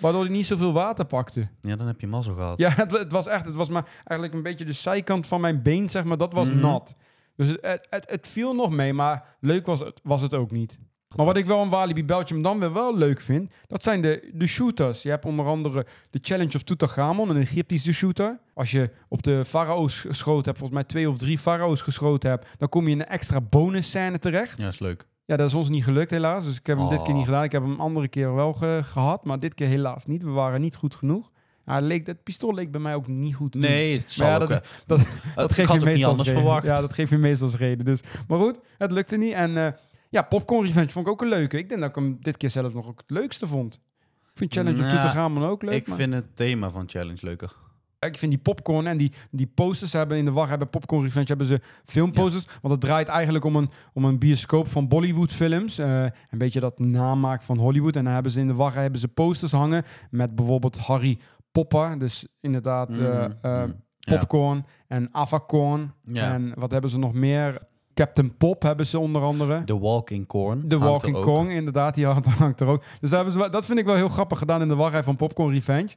Waardoor 0.00 0.22
hij 0.22 0.30
niet 0.32 0.46
zoveel 0.46 0.72
water 0.72 1.04
pakte. 1.04 1.48
ja, 1.60 1.76
dan 1.76 1.86
heb 1.86 2.00
je 2.00 2.06
mazzel 2.06 2.34
gehad. 2.34 2.58
Ja, 2.58 2.70
het, 2.76 2.90
het 2.90 3.12
was 3.12 3.26
echt, 3.26 3.46
het 3.46 3.54
was 3.54 3.68
maar 3.68 3.88
eigenlijk 4.04 4.34
een 4.34 4.42
beetje 4.42 4.64
de 4.64 4.72
zijkant 4.72 5.26
van 5.26 5.40
mijn 5.40 5.62
been, 5.62 5.90
zeg 5.90 6.04
maar. 6.04 6.16
Dat 6.18 6.32
was 6.32 6.48
Mhm. 6.52 6.60
nat. 6.60 6.96
Dus 7.36 7.48
het, 7.48 7.58
het, 7.66 7.86
het, 7.90 8.10
het 8.10 8.28
viel 8.28 8.54
nog 8.54 8.70
mee, 8.70 8.92
maar 8.92 9.36
leuk 9.40 9.66
was 9.66 9.80
het, 9.80 10.00
was 10.02 10.22
het 10.22 10.34
ook 10.34 10.50
niet. 10.50 10.78
Maar 11.16 11.26
wat 11.26 11.36
ik 11.36 11.46
wel 11.46 11.60
aan 11.60 11.68
Walibi 11.68 12.04
Belgium 12.04 12.42
dan 12.42 12.58
weer 12.58 12.72
wel 12.72 12.96
leuk 12.96 13.20
vind, 13.20 13.52
dat 13.66 13.82
zijn 13.82 14.00
de, 14.02 14.30
de 14.34 14.46
shooters. 14.46 15.02
Je 15.02 15.08
hebt 15.08 15.24
onder 15.24 15.46
andere 15.46 15.86
de 16.10 16.18
Challenge 16.22 16.54
of 16.54 16.62
Tutankhamon, 16.62 17.28
een 17.30 17.36
Egyptische 17.40 17.92
shooter. 17.92 18.38
Als 18.54 18.70
je 18.70 18.90
op 19.08 19.22
de 19.22 19.44
farao's 19.44 20.00
geschoten 20.00 20.44
hebt, 20.44 20.58
volgens 20.58 20.78
mij 20.78 20.84
twee 20.88 21.10
of 21.10 21.16
drie 21.18 21.38
farao's 21.38 21.82
geschoten 21.82 22.30
hebt, 22.30 22.48
dan 22.58 22.68
kom 22.68 22.84
je 22.86 22.90
in 22.90 23.00
een 23.00 23.06
extra 23.06 23.40
bonus 23.40 23.86
scène 23.86 24.18
terecht. 24.18 24.58
Ja, 24.58 24.68
is 24.68 24.78
leuk. 24.78 25.06
Ja, 25.24 25.36
dat 25.36 25.48
is 25.48 25.54
ons 25.54 25.68
niet 25.68 25.84
gelukt 25.84 26.10
helaas. 26.10 26.44
Dus 26.44 26.56
ik 26.58 26.66
heb 26.66 26.78
hem 26.78 26.88
dit 26.88 26.98
keer 27.02 27.08
Oh. 27.10 27.16
niet 27.16 27.24
gedaan. 27.24 27.42
Ik 27.44 27.52
heb 27.52 27.62
hem 27.62 27.70
een 27.72 27.78
andere 27.78 28.08
keer 28.08 28.34
wel 28.34 28.52
ge- 28.52 28.80
gehad, 28.84 29.24
maar 29.24 29.38
dit 29.38 29.54
keer 29.54 29.66
helaas 29.68 30.06
niet. 30.06 30.22
We 30.22 30.30
waren 30.30 30.60
niet 30.60 30.76
goed 30.76 30.94
genoeg. 30.94 31.30
Ja, 31.66 31.74
het, 31.74 31.84
leek, 31.84 32.06
het 32.06 32.22
pistool 32.22 32.54
leek 32.54 32.70
bij 32.70 32.80
mij 32.80 32.94
ook 32.94 33.06
niet 33.06 33.34
goed. 33.34 33.54
Nee, 33.54 33.98
het 33.98 34.12
zal 34.12 34.26
ja, 34.26 34.34
ook, 34.38 34.48
dat- 34.48 34.66
dat- 34.86 35.00
dat 35.34 35.50
ik 35.50 35.56
geef 35.56 35.66
had 35.66 35.80
je 35.80 35.84
meestal 35.86 36.16
als 36.18 36.28
verwacht. 36.28 36.66
Ja, 36.66 36.80
dat 36.80 36.92
geef 36.92 37.10
je 37.10 37.18
meestal 37.18 37.46
als 37.46 37.56
reden. 37.56 37.84
Dus. 37.84 38.00
Maar 38.28 38.38
goed, 38.38 38.58
het 38.78 38.92
lukte 38.92 39.16
niet. 39.16 39.32
En 39.32 39.56
eh, 39.56 39.72
ja, 40.10 40.22
Popcorn 40.22 40.66
Revenge 40.66 40.88
vond 40.88 41.06
ik 41.06 41.12
ook 41.12 41.22
een 41.22 41.28
leuke. 41.28 41.58
Ik 41.58 41.68
denk 41.68 41.80
dat 41.80 41.88
ik 41.90 41.94
hem 41.94 42.16
dit 42.20 42.36
keer 42.36 42.50
zelfs 42.50 42.74
nog 42.74 42.86
ook 42.86 42.98
het 43.06 43.10
leukste 43.10 43.46
vond. 43.46 43.74
Ik 43.74 44.38
vind 44.48 44.52
Challenge 44.52 44.76
of 44.76 44.82
Nou, 44.82 44.94
Tutankhamon 44.96 45.44
ook 45.44 45.62
leuk. 45.62 45.72
ik 45.74 45.86
maar- 45.88 45.96
vind 45.96 46.14
het 46.14 46.36
thema 46.36 46.70
van 46.70 46.84
Challenge 46.88 47.18
leuker. 47.20 47.52
ik 47.98 48.18
vind 48.18 48.30
die 48.32 48.40
popcorn 48.40 48.86
en 48.86 48.96
die, 48.96 49.12
die 49.30 49.46
posters 49.54 49.92
hebben 49.92 50.16
in 50.16 50.24
de 50.24 50.30
wacht 50.32 50.48
hebben 50.48 50.70
Popcorn 50.70 51.02
Revenge 51.02 51.26
hebben 51.26 51.46
ze 51.46 51.60
filmposters. 51.84 52.44
Want 52.44 52.74
het 52.74 52.80
draait 52.80 53.08
eigenlijk 53.08 53.44
om 53.44 53.56
een, 53.56 53.70
om 53.92 54.04
een 54.04 54.18
bioscoop 54.18 54.68
van 54.68 54.88
Bollywood 54.88 55.32
films. 55.32 55.78
Eh, 55.78 56.02
een 56.30 56.38
beetje 56.38 56.60
dat 56.60 56.78
namaak 56.78 57.42
van 57.42 57.58
Hollywood. 57.58 57.96
En 57.96 58.04
dan 58.04 58.12
hebben 58.12 58.32
ze 58.32 58.40
in 58.40 58.46
de 58.46 58.54
wacht 58.54 58.74
hebben 58.74 59.00
ze 59.00 59.08
posters 59.08 59.52
hangen 59.52 59.84
met 60.10 60.34
bijvoorbeeld 60.34 60.78
Harry 60.78 61.18
Popper. 61.52 61.98
Dus 61.98 62.26
inderdaad 62.38 62.88
eh, 62.90 62.96
Mhm, 62.96 63.32
eh, 63.42 63.62
mhm. 63.62 63.70
Ja. 63.98 64.18
Popcorn 64.18 64.64
en 64.86 65.08
Avacorn. 65.14 65.92
Ja. 66.02 66.32
En 66.32 66.52
wat 66.54 66.70
hebben 66.70 66.90
ze 66.90 66.98
nog 66.98 67.12
meer? 67.12 67.68
Captain 67.94 68.36
Pop 68.36 68.62
hebben 68.62 68.86
ze 68.86 68.98
onder 68.98 69.22
andere. 69.22 69.64
The 69.64 69.78
Walking 69.78 70.26
Corn. 70.26 70.64
Er 70.68 70.78
Walking. 70.78 71.20
Kong, 71.20 71.50
inderdaad, 71.50 71.94
die 71.94 72.06
hangt, 72.06 72.26
hangt 72.44 72.60
er 72.60 72.66
ook. 72.66 72.82
Dus 73.00 73.10
hebben 73.10 73.32
ze, 73.32 73.48
dat 73.50 73.66
vind 73.66 73.78
ik 73.78 73.84
wel 73.84 73.94
heel 73.94 74.08
grappig 74.08 74.38
gedaan 74.38 74.62
in 74.62 74.68
de 74.68 74.74
wachtrij 74.74 75.02
van 75.02 75.16
Popcorn 75.16 75.52
Revenge. 75.54 75.90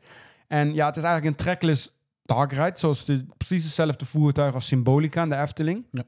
En 0.47 0.73
ja, 0.73 0.85
het 0.85 0.97
is 0.97 1.03
eigenlijk 1.03 1.38
een 1.38 1.45
trackless 1.45 1.91
dark 2.23 2.51
ride, 2.51 2.79
zoals 2.79 3.05
de, 3.05 3.25
precies 3.38 3.63
hetzelfde 3.63 4.05
voertuig 4.05 4.53
als 4.53 4.67
Symbolica 4.67 5.23
in 5.23 5.29
de 5.29 5.35
Efteling. 5.35 5.85
Ja. 5.91 6.03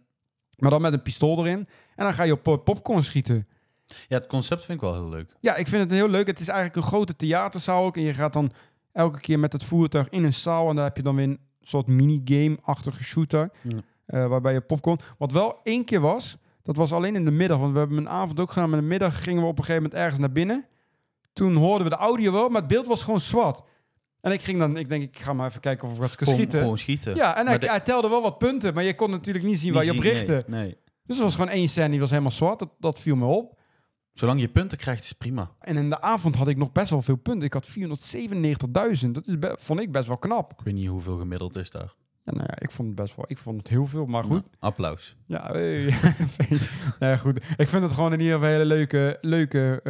Maar 0.58 0.70
dan 0.70 0.82
met 0.82 0.94
een 0.94 1.02
pistool 1.02 1.40
erin. 1.40 1.68
En 1.96 2.04
dan 2.04 2.14
ga 2.14 2.24
je 2.24 2.32
op 2.32 2.44
po- 2.44 2.58
popcorn 2.58 3.04
schieten. 3.04 3.48
Ja, 3.86 4.18
het 4.18 4.28
concept 4.28 4.66
vind 4.66 4.82
ik 4.82 4.84
wel 4.90 4.94
heel 4.94 5.10
leuk. 5.10 5.36
Ja, 5.40 5.56
ik 5.56 5.68
vind 5.68 5.84
het 5.84 5.92
heel 5.92 6.10
leuk. 6.10 6.28
Het 6.28 6.40
is 6.40 6.48
eigenlijk 6.48 6.78
een 6.78 6.92
grote 6.92 7.16
theaterzaal 7.16 7.86
ook. 7.86 7.98
En 7.98 8.04
je 8.04 8.14
gaat 8.14 8.34
dan 8.34 8.52
elke 8.92 9.20
keer 9.20 9.40
met 9.40 9.54
het 9.54 9.64
voertuig 9.64 10.10
in 10.10 10.24
een 10.24 10.34
zaal. 10.34 10.70
En 10.70 10.76
daar 10.76 10.86
heb 10.86 10.98
je 10.98 11.04
dan 11.04 11.16
weer 11.16 11.28
een 11.28 11.40
soort 11.62 11.88
minigame-achtige 11.88 13.04
shooter. 13.04 13.50
Ja. 13.62 13.78
Eh, 14.06 14.28
waarbij 14.28 14.54
je 14.54 14.62
popcorn... 14.62 15.00
Wat 15.18 15.32
wel 15.32 15.60
één 15.64 15.86
keer 15.86 16.00
was, 16.00 16.38
dat 16.62 16.76
was 16.76 16.92
alleen 16.92 17.16
in 17.16 17.26
de 17.26 17.32
middag. 17.32 17.58
Want 17.60 17.74
we 17.74 17.80
hebben 17.80 17.98
een 17.98 18.10
avond 18.10 18.40
ook 18.40 18.52
gedaan. 18.52 18.70
Maar 18.70 18.78
in 18.78 18.84
de 18.84 18.90
middag 18.90 19.24
gingen 19.24 19.42
we 19.42 19.48
op 19.48 19.58
een 19.58 19.64
gegeven 19.66 19.84
moment 19.84 20.02
ergens 20.02 20.20
naar 20.20 20.32
binnen. 20.32 20.66
Toen 21.34 21.56
hoorden 21.56 21.84
we 21.90 21.96
de 21.96 22.00
audio 22.02 22.32
wel, 22.32 22.50
maar 22.50 22.62
het 22.62 22.70
beeld 22.70 22.86
was 22.88 23.04
gewoon 23.04 23.20
zwart. 23.20 23.62
En 24.22 24.32
ik 24.32 24.42
ging 24.42 24.60
dan... 24.60 24.78
Ik 24.78 24.90
denk, 24.90 25.04
ik 25.04 25.20
ga 25.20 25.34
maar 25.34 25.48
even 25.50 25.62
kijken 25.62 25.88
of 25.88 25.94
ik 25.94 26.00
wat 26.00 26.16
kan 26.16 26.18
Gewoon, 26.28 26.40
schieten. 26.40 26.60
gewoon 26.60 26.78
schieten. 26.78 27.16
Ja, 27.16 27.30
en 27.30 27.36
hij, 27.36 27.44
Maar 27.44 27.60
de- 27.60 27.70
hij 27.70 27.80
telde 27.80 28.10
wel 28.10 28.22
wat 28.22 28.38
punten. 28.38 28.74
Maar 28.74 28.84
je 28.84 28.96
kon 28.96 29.10
natuurlijk 29.10 29.46
niet 29.46 29.58
zien 29.58 29.66
niet 29.66 29.76
waar 29.76 29.86
je 29.86 29.92
op 29.92 30.00
richtte. 30.00 30.44
Nee, 30.48 30.62
nee. 30.64 30.78
Dus 31.04 31.18
er 31.18 31.24
was 31.24 31.36
gewoon 31.36 31.50
één 31.50 31.68
scène 31.70 31.90
die 31.90 32.00
was 32.00 32.10
helemaal 32.10 32.32
zwart. 32.32 32.60
Dat, 32.60 32.70
dat 32.80 33.00
viel 33.00 33.16
me 33.16 33.26
op. 33.26 33.60
Zolang 34.14 34.40
je 34.40 34.48
punten 34.48 34.78
krijgt, 34.78 35.04
is 35.04 35.14
prima. 35.14 35.52
En 35.60 35.78
in 35.78 35.90
de 35.90 36.02
avond 36.02 36.36
had 36.36 36.48
ik 36.48 36.58
nog 36.58 36.72
best 36.72 36.90
wel 36.90 37.02
veel 37.02 37.16
punten. 37.16 37.46
Ik 37.48 37.54
had 37.54 37.68
497.000. 37.68 39.12
Dat 39.12 39.28
is 39.28 39.36
vond 39.56 39.80
ik 39.80 39.92
best 39.92 40.08
wel 40.08 40.18
knap. 40.18 40.52
Ik 40.52 40.66
weet 40.66 40.74
niet 40.74 40.88
hoeveel 40.88 41.18
gemiddeld 41.18 41.56
is 41.56 41.72
daar. 41.72 41.94
Ja, 42.26 42.32
nou 42.34 42.46
ja, 42.48 42.56
ik 42.60 42.72
vond 42.72 42.88
het 42.88 42.98
best 42.98 43.16
wel. 43.16 43.26
Ik 43.28 43.38
vond 43.38 43.58
het 43.58 43.68
heel 43.68 43.86
veel, 43.86 44.06
maar 44.06 44.24
goed. 44.24 44.32
Nou, 44.32 44.44
applaus. 44.60 45.16
Ja, 45.26 45.48
hey. 45.52 45.94
nou 47.00 47.12
ja, 47.12 47.18
goed. 47.18 47.38
Ik 47.58 47.68
vind 47.68 47.84
het 47.84 47.92
gewoon 47.92 48.14
in 48.14 48.20
ieder 48.20 48.34
geval 48.34 48.50
een 48.50 48.56
hele 48.56 48.66
leuke, 48.76 49.18
leuke 49.22 49.82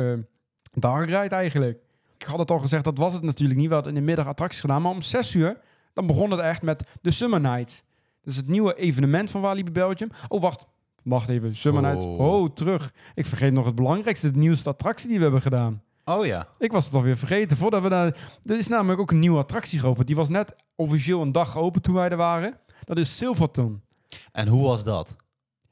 dark 0.73 1.09
ride 1.09 1.35
eigenlijk. 1.35 1.79
had 2.25 2.39
het 2.39 2.51
al 2.51 2.59
gezegd, 2.59 2.83
dat 2.83 2.97
was 2.97 3.13
het 3.13 3.23
natuurlijk 3.23 3.59
niet. 3.59 3.67
We 3.67 3.73
hadden 3.73 3.93
in 3.93 3.99
de 3.99 4.05
middag 4.05 4.27
attracties 4.27 4.61
gedaan. 4.61 4.81
Maar 4.81 4.91
om 4.91 5.01
6 5.01 5.33
uur, 5.33 5.57
dan 5.93 6.07
begon 6.07 6.31
het 6.31 6.39
echt 6.39 6.61
met 6.61 6.87
de 7.01 7.11
Summer 7.11 7.41
Nights. 7.41 7.83
Dus 8.21 8.35
het 8.35 8.47
nieuwe 8.47 8.75
evenement 8.75 9.31
van 9.31 9.41
Walibi 9.41 9.71
Belgium. 9.71 10.09
Oh, 10.27 10.41
wacht. 10.41 10.65
Wacht 11.03 11.29
even. 11.29 11.53
Summer 11.53 11.83
Oh. 11.83 11.87
Nights. 11.89 12.05
Oh, 12.05 12.49
terug. 12.53 12.93
Ik 13.15 13.25
vergeet 13.25 13.53
nog 13.53 13.65
het 13.65 13.75
belangrijkste. 13.75 14.31
De 14.31 14.37
nieuwste 14.37 14.69
attractie 14.69 15.07
die 15.07 15.17
we 15.17 15.23
hebben 15.23 15.41
gedaan. 15.41 15.81
Oh 16.05 16.25
ja. 16.25 16.47
Ik 16.59 16.71
was 16.71 16.85
het 16.85 16.93
alweer 16.93 17.17
vergeten. 17.17 17.57
Voordat 17.57 17.81
we 17.81 17.89
daar... 17.89 18.39
Er 18.45 18.57
is 18.57 18.67
namelijk 18.67 18.99
ook 18.99 19.11
een 19.11 19.19
nieuwe 19.19 19.37
attractie 19.37 19.79
geopend. 19.79 20.07
Die 20.07 20.15
was 20.15 20.29
net 20.29 20.55
officieel 20.75 21.21
een 21.21 21.31
dag 21.31 21.51
geopend 21.51 21.83
toen 21.83 21.93
wij 21.93 22.09
er 22.09 22.17
waren. 22.17 22.59
Dat 22.83 22.97
is 22.97 23.17
Silverton. 23.17 23.81
En 24.31 24.47
hoe 24.47 24.63
was 24.63 24.83
dat? 24.83 25.15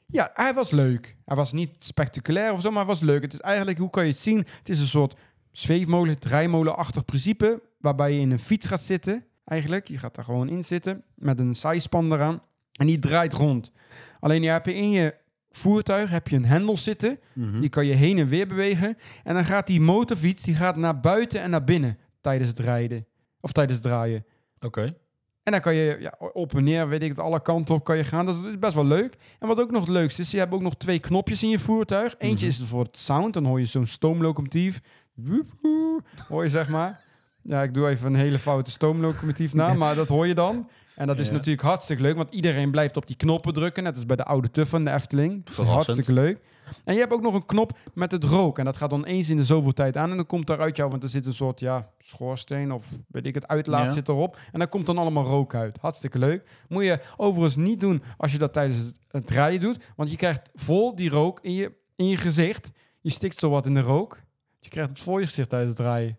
Ja, 0.07 0.31
hij 0.33 0.53
was 0.53 0.71
leuk. 0.71 1.15
Hij 1.25 1.35
was 1.35 1.51
niet 1.51 1.75
spectaculair 1.79 2.51
of 2.51 2.61
zo, 2.61 2.69
maar 2.69 2.79
hij 2.79 2.87
was 2.87 2.99
leuk. 2.99 3.21
Het 3.21 3.33
is 3.33 3.39
eigenlijk, 3.39 3.77
hoe 3.77 3.89
kan 3.89 4.05
je 4.05 4.11
het 4.11 4.19
zien? 4.19 4.37
Het 4.37 4.69
is 4.69 4.79
een 4.79 4.87
soort 4.87 5.19
zweefmolen, 5.51 6.19
draaimolenachtig 6.19 7.05
principe, 7.05 7.61
waarbij 7.79 8.13
je 8.13 8.19
in 8.19 8.31
een 8.31 8.39
fiets 8.39 8.67
gaat 8.67 8.81
zitten. 8.81 9.25
Eigenlijk, 9.45 9.87
je 9.87 9.97
gaat 9.97 10.15
daar 10.15 10.25
gewoon 10.25 10.49
in 10.49 10.63
zitten 10.63 11.03
met 11.15 11.39
een 11.39 11.55
zijspan 11.55 12.13
eraan 12.13 12.41
en 12.71 12.87
die 12.87 12.99
draait 12.99 13.33
rond. 13.33 13.71
Alleen 14.19 14.43
je 14.43 14.49
hebt 14.49 14.67
in 14.67 14.89
je 14.89 15.15
voertuig 15.57 16.09
heb 16.09 16.27
je 16.27 16.35
een 16.35 16.45
hendel 16.45 16.77
zitten, 16.77 17.19
Mhm. 17.33 17.59
die 17.59 17.69
kan 17.69 17.85
je 17.85 17.93
heen 17.93 18.17
en 18.17 18.27
weer 18.27 18.47
bewegen 18.47 18.97
en 19.23 19.33
dan 19.33 19.45
gaat 19.45 19.67
die 19.67 19.81
motorfiets 19.81 20.41
die 20.43 20.55
gaat 20.55 20.75
naar 20.75 20.99
buiten 20.99 21.41
en 21.41 21.49
naar 21.49 21.63
binnen 21.63 21.97
tijdens 22.21 22.49
het 22.49 22.59
rijden 22.59 23.05
of 23.41 23.51
tijdens 23.51 23.77
het 23.77 23.87
draaien. 23.87 24.25
Oké. 24.59 24.95
En 25.43 25.51
dan 25.51 25.61
kan 25.61 25.75
je 25.75 25.97
ja, 25.99 26.13
op 26.33 26.55
en 26.55 26.63
neer, 26.63 26.87
weet 26.87 27.01
ik 27.01 27.09
het, 27.09 27.19
alle 27.19 27.41
kanten 27.41 27.75
op 27.75 27.83
kan 27.83 27.97
je 27.97 28.03
gaan. 28.03 28.25
Dat 28.25 28.35
is 28.45 28.59
best 28.59 28.73
wel 28.73 28.85
leuk. 28.85 29.15
En 29.39 29.47
wat 29.47 29.59
ook 29.59 29.71
nog 29.71 29.81
het 29.81 29.89
leukste 29.89 30.21
is, 30.21 30.31
je 30.31 30.37
hebt 30.37 30.53
ook 30.53 30.61
nog 30.61 30.75
twee 30.75 30.99
knopjes 30.99 31.43
in 31.43 31.49
je 31.49 31.59
voertuig. 31.59 32.15
Eentje 32.17 32.47
Mhm. 32.47 32.61
is 32.61 32.69
voor 32.69 32.83
het 32.83 32.97
sound, 32.97 33.33
dan 33.33 33.45
hoor 33.45 33.59
je 33.59 33.65
zo'n 33.65 33.85
stoomlocomotief. 33.85 34.79
Woep, 35.13 35.45
woep, 35.61 36.01
Hoor 36.27 36.43
je 36.43 36.49
zeg 36.49 36.69
maar. 36.69 37.01
Ja, 37.41 37.63
ik 37.63 37.73
doe 37.73 37.87
even 37.89 38.07
een 38.13 38.19
hele 38.19 38.39
foute 38.39 38.71
stoomlocomotief 38.71 39.53
na, 39.53 39.73
maar 39.83 39.95
dat 39.95 40.09
hoor 40.09 40.27
je 40.27 40.33
dan. 40.33 40.69
En 40.95 41.07
dat 41.07 41.19
is 41.19 41.27
Ja. 41.27 41.33
natuurlijk 41.33 41.63
hartstikke 41.63 42.01
leuk, 42.01 42.15
want 42.15 42.33
iedereen 42.33 42.71
blijft 42.71 42.97
op 42.97 43.07
die 43.07 43.15
knoppen 43.15 43.53
drukken. 43.53 43.83
Net 43.83 43.95
als 43.95 44.05
bij 44.05 44.15
de 44.15 44.23
oude 44.23 44.51
Tuffer 44.51 44.77
in 44.79 44.85
de 44.85 44.91
Efteling. 44.91 45.41
Verrassend. 45.45 45.67
Hartstikke 45.85 46.13
leuk. 46.13 46.39
En 46.83 46.93
je 46.93 46.99
hebt 46.99 47.13
ook 47.13 47.21
nog 47.21 47.33
een 47.33 47.45
knop 47.45 47.77
met 47.93 48.11
het 48.11 48.23
rook. 48.23 48.59
En 48.59 48.65
dat 48.65 48.77
gaat 48.77 48.89
dan 48.89 49.05
eens 49.05 49.29
in 49.29 49.37
de 49.37 49.43
zoveel 49.43 49.73
tijd 49.73 49.97
aan. 49.97 50.09
En 50.09 50.15
dan 50.15 50.25
komt 50.25 50.47
daar 50.47 50.59
uit 50.59 50.75
jou, 50.75 50.89
want 50.89 51.03
er 51.03 51.09
zit 51.09 51.25
een 51.25 51.33
soort 51.33 51.59
ja, 51.59 51.89
schoorsteen 51.99 52.71
of 52.71 52.91
weet 53.07 53.25
ik 53.25 53.33
het, 53.35 53.47
uitlaat 53.47 53.85
Ja. 53.85 53.91
zit 53.91 54.07
erop. 54.07 54.37
En 54.51 54.59
dan 54.59 54.69
komt 54.69 54.85
dan 54.85 54.97
allemaal 54.97 55.23
rook 55.25 55.55
uit. 55.55 55.77
Hartstikke 55.81 56.19
leuk. 56.19 56.63
Moet 56.67 56.83
je 56.83 56.99
overigens 57.17 57.55
niet 57.55 57.79
doen 57.79 58.03
als 58.17 58.31
je 58.31 58.37
dat 58.37 58.53
tijdens 58.53 58.79
het, 58.79 58.95
het 59.07 59.29
rijden 59.29 59.59
doet. 59.59 59.83
Want 59.95 60.11
je 60.11 60.17
krijgt 60.17 60.49
vol 60.53 60.95
die 60.95 61.09
rook 61.09 61.39
in 61.41 61.53
je, 61.53 61.71
in 61.95 62.07
je 62.07 62.17
gezicht. 62.17 62.71
Je 63.01 63.09
stikt 63.09 63.39
zo 63.39 63.49
wat 63.49 63.65
in 63.65 63.73
de 63.73 63.81
rook. 63.81 64.21
Je 64.59 64.69
krijgt 64.69 64.89
het 64.89 64.99
voor 64.99 65.19
je 65.19 65.25
gezicht 65.25 65.49
tijdens 65.49 65.71
het 65.71 65.79
rijden. 65.79 66.17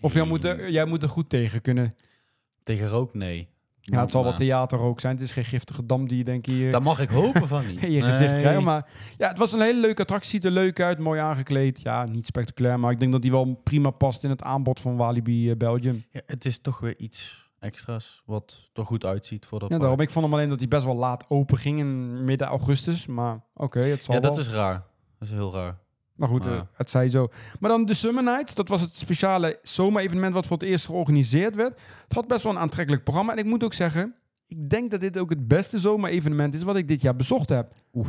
Of 0.00 0.14
jij 0.14 0.24
moet, 0.24 0.44
er, 0.44 0.70
jij 0.70 0.84
moet 0.84 1.02
er 1.02 1.08
goed 1.08 1.28
tegen 1.28 1.60
kunnen. 1.60 1.94
Tegen 2.62 2.88
rook, 2.88 3.14
nee. 3.14 3.48
Ja, 3.90 4.00
het 4.00 4.10
zal 4.10 4.20
wel 4.22 4.30
Maar- 4.30 4.40
theaterrook 4.40 5.00
zijn. 5.00 5.14
Het 5.14 5.24
is 5.24 5.32
geen 5.32 5.44
giftige 5.44 5.86
dam 5.86 6.08
die 6.08 6.18
je 6.18 6.24
denk 6.24 6.46
hier 6.46 6.70
Daar 6.70 6.82
mag 6.82 7.00
ik 7.00 7.08
hopen 7.10 7.48
van 7.48 7.66
niet. 7.66 7.82
in 7.84 7.90
je 7.90 8.02
gezicht 8.02 8.30
Nee. 8.32 8.40
krijgt. 8.40 8.60
Maar 8.62 8.86
ja, 9.18 9.28
het 9.28 9.38
was 9.38 9.52
een 9.52 9.60
hele 9.60 9.80
leuke 9.80 10.02
attractie. 10.02 10.30
Ziet 10.30 10.44
er 10.44 10.50
leuk 10.50 10.80
uit. 10.80 10.98
Mooi 10.98 11.20
aangekleed. 11.20 11.80
Ja, 11.82 12.04
niet 12.04 12.26
spectaculair. 12.26 12.80
Maar 12.80 12.90
ik 12.92 13.00
denk 13.00 13.12
dat 13.12 13.22
die 13.22 13.30
wel 13.30 13.60
prima 13.64 13.90
past 13.90 14.24
in 14.24 14.30
het 14.30 14.42
aanbod 14.42 14.80
van 14.80 14.96
Walibi 14.96 15.50
eh, 15.50 15.56
Belgium. 15.56 16.04
Ja, 16.10 16.20
het 16.26 16.44
is 16.44 16.58
toch 16.60 16.78
weer 16.80 16.98
iets 16.98 17.48
extra's 17.58 18.22
wat 18.24 18.70
er 18.72 18.84
goed 18.84 19.04
uitziet 19.04 19.46
voor 19.46 19.58
dat 19.58 19.68
Ja, 19.68 19.74
park. 19.76 19.80
daarom. 19.88 20.00
Ik 20.06 20.10
vond 20.12 20.24
hem 20.24 20.34
alleen 20.34 20.48
dat 20.48 20.58
hij 20.58 20.68
best 20.68 20.84
wel 20.84 20.96
laat 20.96 21.24
open 21.28 21.58
ging 21.58 21.78
in 21.78 22.24
midden 22.24 22.46
augustus. 22.46 23.06
Maar 23.06 23.40
oké, 23.54 23.80
het 23.80 24.04
zal 24.04 24.14
Ja, 24.14 24.20
dat 24.20 24.36
wel. 24.36 24.44
is 24.44 24.50
raar. 24.50 24.82
Dat 25.18 25.28
is 25.28 25.34
heel 25.34 25.52
raar. 25.54 25.78
Maar 26.20 26.28
goed, 26.28 26.46
eh, 26.46 26.60
het 26.72 26.90
zij 26.90 27.08
zo. 27.08 27.28
Maar 27.60 27.70
dan 27.70 27.84
de 27.84 27.94
Summer 27.94 28.22
Nights. 28.22 28.54
Dat 28.54 28.68
was 28.68 28.80
het 28.80 28.94
speciale 28.94 29.58
zomerevenement 29.62 30.34
wat 30.34 30.46
voor 30.46 30.56
het 30.56 30.66
eerst 30.66 30.86
georganiseerd 30.86 31.54
werd. 31.54 31.80
Het 32.04 32.12
had 32.14 32.28
best 32.28 32.42
wel 32.42 32.52
een 32.52 32.58
aantrekkelijk 32.58 33.04
programma. 33.04 33.32
En 33.32 33.38
ik 33.38 33.44
moet 33.44 33.64
ook 33.64 33.72
zeggen, 33.72 34.14
ik 34.46 34.70
denk 34.70 34.90
dat 34.90 35.00
dit 35.00 35.18
ook 35.18 35.30
het 35.30 35.48
beste 35.48 35.78
zomerevenement 35.78 36.54
is 36.54 36.62
wat 36.62 36.76
ik 36.76 36.88
dit 36.88 37.02
jaar 37.02 37.16
bezocht 37.16 37.48
heb. 37.48 37.72
Oeh. 37.92 38.08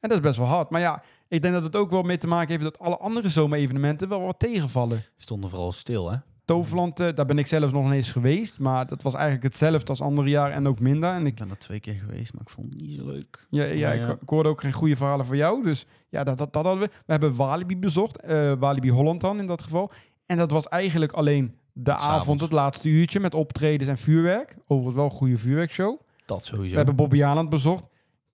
En 0.00 0.08
dat 0.08 0.12
is 0.12 0.20
best 0.20 0.36
wel 0.38 0.46
hard. 0.46 0.70
Maar 0.70 0.80
ja, 0.80 1.02
ik 1.28 1.42
denk 1.42 1.54
dat 1.54 1.62
het 1.62 1.76
ook 1.76 1.90
wel 1.90 2.02
mee 2.02 2.18
te 2.18 2.26
maken 2.26 2.48
heeft 2.48 2.62
dat 2.62 2.78
alle 2.78 2.98
andere 2.98 3.28
zomerevenementen 3.28 4.08
wel 4.08 4.20
wat 4.20 4.38
tegenvallen. 4.38 5.04
Stonden 5.16 5.50
vooral 5.50 5.72
stil, 5.72 6.10
hè? 6.10 6.16
Toverland, 6.46 7.00
eh, 7.00 7.08
daar 7.14 7.26
ben 7.26 7.38
ik 7.38 7.46
zelfs 7.46 7.72
nog 7.72 7.84
niet 7.84 7.92
eens 7.92 8.12
geweest. 8.12 8.58
Maar 8.58 8.86
dat 8.86 9.02
was 9.02 9.14
eigenlijk 9.14 9.44
hetzelfde 9.44 9.88
als 9.88 10.00
andere 10.00 10.28
jaar 10.28 10.50
en 10.50 10.68
ook 10.68 10.80
minder. 10.80 11.10
En 11.12 11.20
ik, 11.20 11.32
Ik 11.32 11.38
ben 11.38 11.50
er 11.50 11.58
twee 11.58 11.80
keer 11.80 11.94
geweest, 11.94 12.32
maar 12.32 12.42
ik 12.42 12.50
vond 12.50 12.72
het 12.72 12.80
niet 12.82 12.92
zo 12.92 13.04
leuk. 13.06 13.46
ja, 13.50 13.64
ja, 13.64 13.92
ik, 13.92 14.16
hoorde 14.26 14.48
ook 14.48 14.60
geen 14.60 14.72
goede 14.72 14.96
verhalen 14.96 15.26
van 15.26 15.36
jou. 15.36 15.64
Dus 15.64 15.86
ja, 16.08 16.24
dat, 16.24 16.38
dat, 16.38 16.52
dat 16.52 16.64
hadden 16.64 16.82
we. 16.88 16.94
We 17.06 17.12
hebben 17.12 17.34
Walibi 17.36 17.76
bezocht. 17.78 18.20
eh, 18.20 18.52
Walibi 18.58 18.90
Holland 18.90 19.20
dan 19.20 19.38
in 19.38 19.46
dat 19.46 19.62
geval. 19.62 19.90
En 20.26 20.36
dat 20.36 20.50
was 20.50 20.68
eigenlijk 20.68 21.12
alleen 21.12 21.56
de 21.72 21.90
S'avonds. 21.90 22.06
avond, 22.08 22.40
het 22.40 22.52
laatste 22.52 22.88
uurtje 22.88 23.20
met 23.20 23.34
optredens 23.34 23.90
en 23.90 23.98
vuurwerk. 23.98 24.56
Overigens 24.66 24.94
wel 24.96 25.04
een 25.04 25.10
goede 25.10 25.36
vuurwerkshow. 25.36 26.00
Dat 26.26 26.44
sowieso. 26.44 26.70
We 26.70 26.76
hebben 26.76 26.96
Bobby 26.96 27.24
Aland 27.24 27.48
bezocht. 27.48 27.84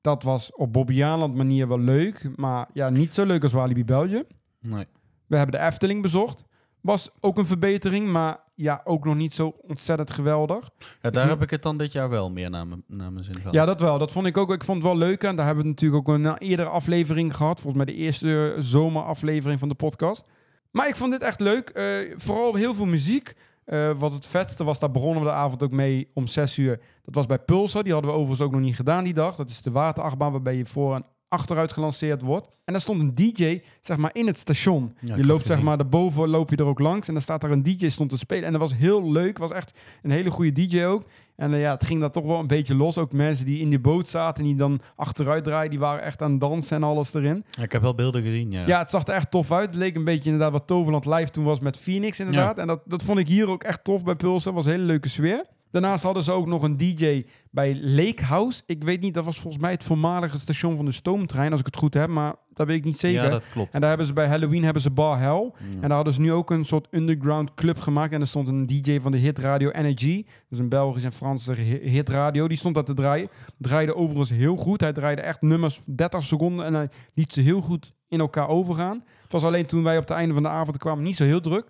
Dat 0.00 0.22
was 0.22 0.54
op 0.54 0.72
Bobby 0.72 1.02
Aland 1.04 1.34
manier 1.34 1.68
wel 1.68 1.80
leuk. 1.80 2.28
Maar 2.36 2.68
ja, 2.72 2.90
niet 2.90 3.14
zo 3.14 3.24
leuk 3.24 3.42
als 3.42 3.52
Walibi 3.52 3.84
Belgium. 3.84 4.24
Nee. 4.60 4.86
We 5.26 5.36
hebben 5.36 5.60
de 5.60 5.66
Efteling 5.66 6.02
bezocht. 6.02 6.44
Was 6.82 7.10
ook 7.20 7.38
een 7.38 7.46
verbetering, 7.46 8.08
maar 8.08 8.38
ja, 8.54 8.80
ook 8.84 9.04
nog 9.04 9.14
niet 9.14 9.34
zo 9.34 9.54
ontzettend 9.60 10.10
geweldig. 10.10 10.70
Ja, 11.02 11.10
daar 11.10 11.24
Hm. 11.24 11.28
heb 11.30 11.42
ik 11.42 11.50
het 11.50 11.62
dan 11.62 11.76
dit 11.76 11.92
jaar 11.92 12.08
wel 12.08 12.30
meer 12.30 12.50
naar 12.50 12.66
mijn, 12.66 12.84
naar 12.86 13.12
mijn 13.12 13.24
zin 13.24 13.34
gehad. 13.34 13.54
Ja, 13.54 13.64
dat 13.64 13.80
wel. 13.80 13.98
Dat 13.98 14.12
vond 14.12 14.26
ik 14.26 14.36
ook. 14.36 14.52
Ik 14.52 14.64
vond 14.64 14.78
het 14.82 14.86
wel 14.86 14.96
leuk. 14.96 15.22
En 15.22 15.36
daar 15.36 15.46
hebben 15.46 15.64
we 15.64 15.70
natuurlijk 15.70 16.08
ook 16.08 16.14
een 16.14 16.36
eerdere 16.38 16.68
aflevering 16.68 17.36
gehad. 17.36 17.60
Volgens 17.60 17.84
mij 17.84 17.94
de 17.94 18.00
eerste 18.00 18.52
eh, 18.56 18.62
zomeraflevering 18.62 19.58
van 19.58 19.68
de 19.68 19.74
podcast. 19.74 20.28
Maar 20.70 20.88
ik 20.88 20.96
vond 20.96 21.12
dit 21.12 21.22
echt 21.22 21.40
leuk. 21.40 21.68
Eh, 21.68 22.14
vooral 22.16 22.54
heel 22.54 22.74
veel 22.74 22.86
muziek. 22.86 23.34
Eh, 23.64 23.90
wat 23.98 24.12
het 24.12 24.26
vetste 24.26 24.64
was, 24.64 24.78
daar 24.78 24.90
begonnen 24.90 25.22
we 25.22 25.28
de 25.28 25.34
avond 25.34 25.62
ook 25.62 25.70
mee 25.70 26.10
om 26.14 26.26
6 26.26 26.56
uur. 26.56 26.80
Dat 27.04 27.14
was 27.14 27.26
bij 27.26 27.38
Pulsar. 27.38 27.82
Die 27.82 27.92
hadden 27.92 28.10
we 28.10 28.16
overigens 28.16 28.46
ook 28.46 28.52
nog 28.52 28.60
niet 28.60 28.76
gedaan 28.76 29.04
die 29.04 29.14
dag. 29.14 29.36
Dat 29.36 29.48
is 29.48 29.62
de 29.62 29.70
waterachtbaan 29.70 30.32
waarbij 30.32 30.56
je 30.56 30.66
voor 30.66 30.94
en 30.94 31.04
achteruit 31.32 31.72
gelanceerd 31.72 32.22
wordt. 32.22 32.48
En 32.64 32.72
daar 32.72 32.82
stond 32.82 33.00
een 33.00 33.14
DJ, 33.14 33.60
zeg 33.80 33.96
maar, 33.96 34.10
in 34.12 34.26
het 34.26 34.38
station. 34.38 34.96
Ja, 35.00 35.16
je 35.16 35.26
loopt 35.26 35.46
zeg 35.46 35.62
maar 35.62 35.76
daarboven, 35.76 36.28
loop 36.28 36.50
je 36.50 36.56
er 36.56 36.64
ook 36.64 36.78
langs. 36.78 37.06
En 37.08 37.12
dan 37.12 37.22
staat 37.22 37.40
daar 37.40 37.50
een 37.50 37.62
DJ 37.62 37.88
stond 37.88 38.10
te 38.10 38.16
spelen. 38.16 38.44
En 38.44 38.52
dat 38.52 38.60
was 38.60 38.74
heel 38.74 39.12
leuk. 39.12 39.38
was 39.38 39.50
echt 39.50 39.72
een 40.02 40.10
hele 40.10 40.30
goede 40.30 40.52
DJ 40.52 40.84
ook. 40.84 41.04
En 41.36 41.54
eh, 41.54 41.60
ja, 41.60 41.70
het 41.70 41.84
ging 41.84 42.00
daar 42.00 42.10
toch 42.10 42.24
wel 42.24 42.38
een 42.38 42.46
beetje 42.46 42.74
los. 42.74 42.98
Ook 42.98 43.12
mensen 43.12 43.46
die 43.46 43.60
in 43.60 43.68
die 43.70 43.78
boot 43.78 44.08
zaten 44.08 44.42
en 44.42 44.48
die 44.50 44.58
dan 44.58 44.80
achteruit 44.96 45.44
draaien, 45.44 45.70
die 45.70 45.78
waren 45.78 46.02
echt 46.02 46.22
aan 46.22 46.30
het 46.30 46.40
dansen 46.40 46.76
en 46.76 46.82
alles 46.82 47.14
erin. 47.14 47.44
Ja, 47.50 47.62
ik 47.62 47.72
heb 47.72 47.82
wel 47.82 47.94
beelden 47.94 48.22
gezien, 48.22 48.50
ja. 48.50 48.66
Ja, 48.66 48.78
het 48.78 48.90
zag 48.90 49.06
er 49.06 49.14
echt 49.14 49.30
tof 49.30 49.52
uit. 49.52 49.70
Het 49.70 49.78
leek 49.78 49.94
een 49.94 50.04
beetje 50.04 50.30
inderdaad 50.30 50.52
wat 50.52 50.66
Toverland 50.66 51.06
live 51.06 51.30
toen 51.30 51.44
was 51.44 51.60
met 51.60 51.76
Phoenix 51.76 52.20
inderdaad. 52.20 52.58
En 52.58 52.66
dat, 52.66 52.80
dat 52.84 53.02
vond 53.02 53.18
ik 53.18 53.28
hier 53.28 53.50
ook 53.50 53.62
echt 53.64 53.84
tof 53.84 54.04
bij 54.04 54.14
Pulsar. 54.14 54.52
was 54.52 54.64
een 54.64 54.70
hele 54.70 54.84
leuke 54.84 55.08
sfeer. 55.08 55.44
Daarnaast 55.72 56.02
hadden 56.02 56.22
ze 56.22 56.32
ook 56.32 56.46
nog 56.46 56.62
een 56.62 56.76
DJ 56.76 57.24
bij 57.50 57.78
Lake 57.80 58.24
House. 58.24 58.62
Ik 58.66 58.84
weet 58.84 59.00
niet, 59.00 59.14
dat 59.14 59.24
was 59.24 59.38
volgens 59.40 59.62
mij 59.62 59.70
het 59.70 59.84
voormalige 59.84 60.38
station 60.38 60.76
van 60.76 60.84
de 60.84 60.92
stoomtrein, 60.92 61.50
als 61.50 61.60
ik 61.60 61.66
het 61.66 61.76
goed 61.76 61.94
heb, 61.94 62.08
maar 62.08 62.34
dat 62.54 62.66
weet 62.66 62.76
ik 62.76 62.84
niet 62.84 62.98
zeker. 62.98 63.22
Ja, 63.22 63.28
dat 63.28 63.48
klopt. 63.50 63.74
En 63.74 63.80
daar 63.80 63.88
hebben 63.88 64.06
ze 64.06 64.12
bij 64.12 64.26
Halloween 64.28 64.64
hebben 64.64 64.82
ze 64.82 64.90
Bar 64.90 65.18
Hell. 65.18 65.52
Ja. 65.58 65.74
En 65.74 65.80
daar 65.80 65.90
hadden 65.96 66.12
ze 66.12 66.20
nu 66.20 66.32
ook 66.32 66.50
een 66.50 66.64
soort 66.64 66.86
underground 66.90 67.54
club 67.54 67.80
gemaakt. 67.80 68.12
En 68.12 68.20
er 68.20 68.26
stond 68.26 68.48
een 68.48 68.66
DJ 68.66 69.00
van 69.00 69.12
de 69.12 69.18
hitradio 69.18 69.70
Energy. 69.70 70.24
Dus 70.48 70.58
een 70.58 70.68
Belgische 70.68 71.06
en 71.08 71.12
Franse 71.14 71.54
hi- 71.54 71.88
hitradio. 71.88 72.48
Die 72.48 72.56
stond 72.58 72.74
daar 72.74 72.84
te 72.84 72.94
draaien. 72.94 73.28
Draaide 73.58 73.94
overigens 73.96 74.30
heel 74.30 74.56
goed. 74.56 74.80
Hij 74.80 74.92
draaide 74.92 75.22
echt 75.22 75.42
nummers 75.42 75.80
30 75.86 76.22
seconden. 76.22 76.64
En 76.66 76.74
hij 76.74 76.88
liet 77.14 77.32
ze 77.32 77.40
heel 77.40 77.60
goed 77.60 77.92
in 78.08 78.20
elkaar 78.20 78.48
overgaan. 78.48 79.04
Het 79.22 79.32
was 79.32 79.42
alleen 79.44 79.66
toen 79.66 79.82
wij 79.82 79.94
op 79.96 80.08
het 80.08 80.16
einde 80.16 80.34
van 80.34 80.42
de 80.42 80.48
avond 80.48 80.76
kwamen 80.78 81.04
niet 81.04 81.16
zo 81.16 81.24
heel 81.24 81.40
druk. 81.40 81.66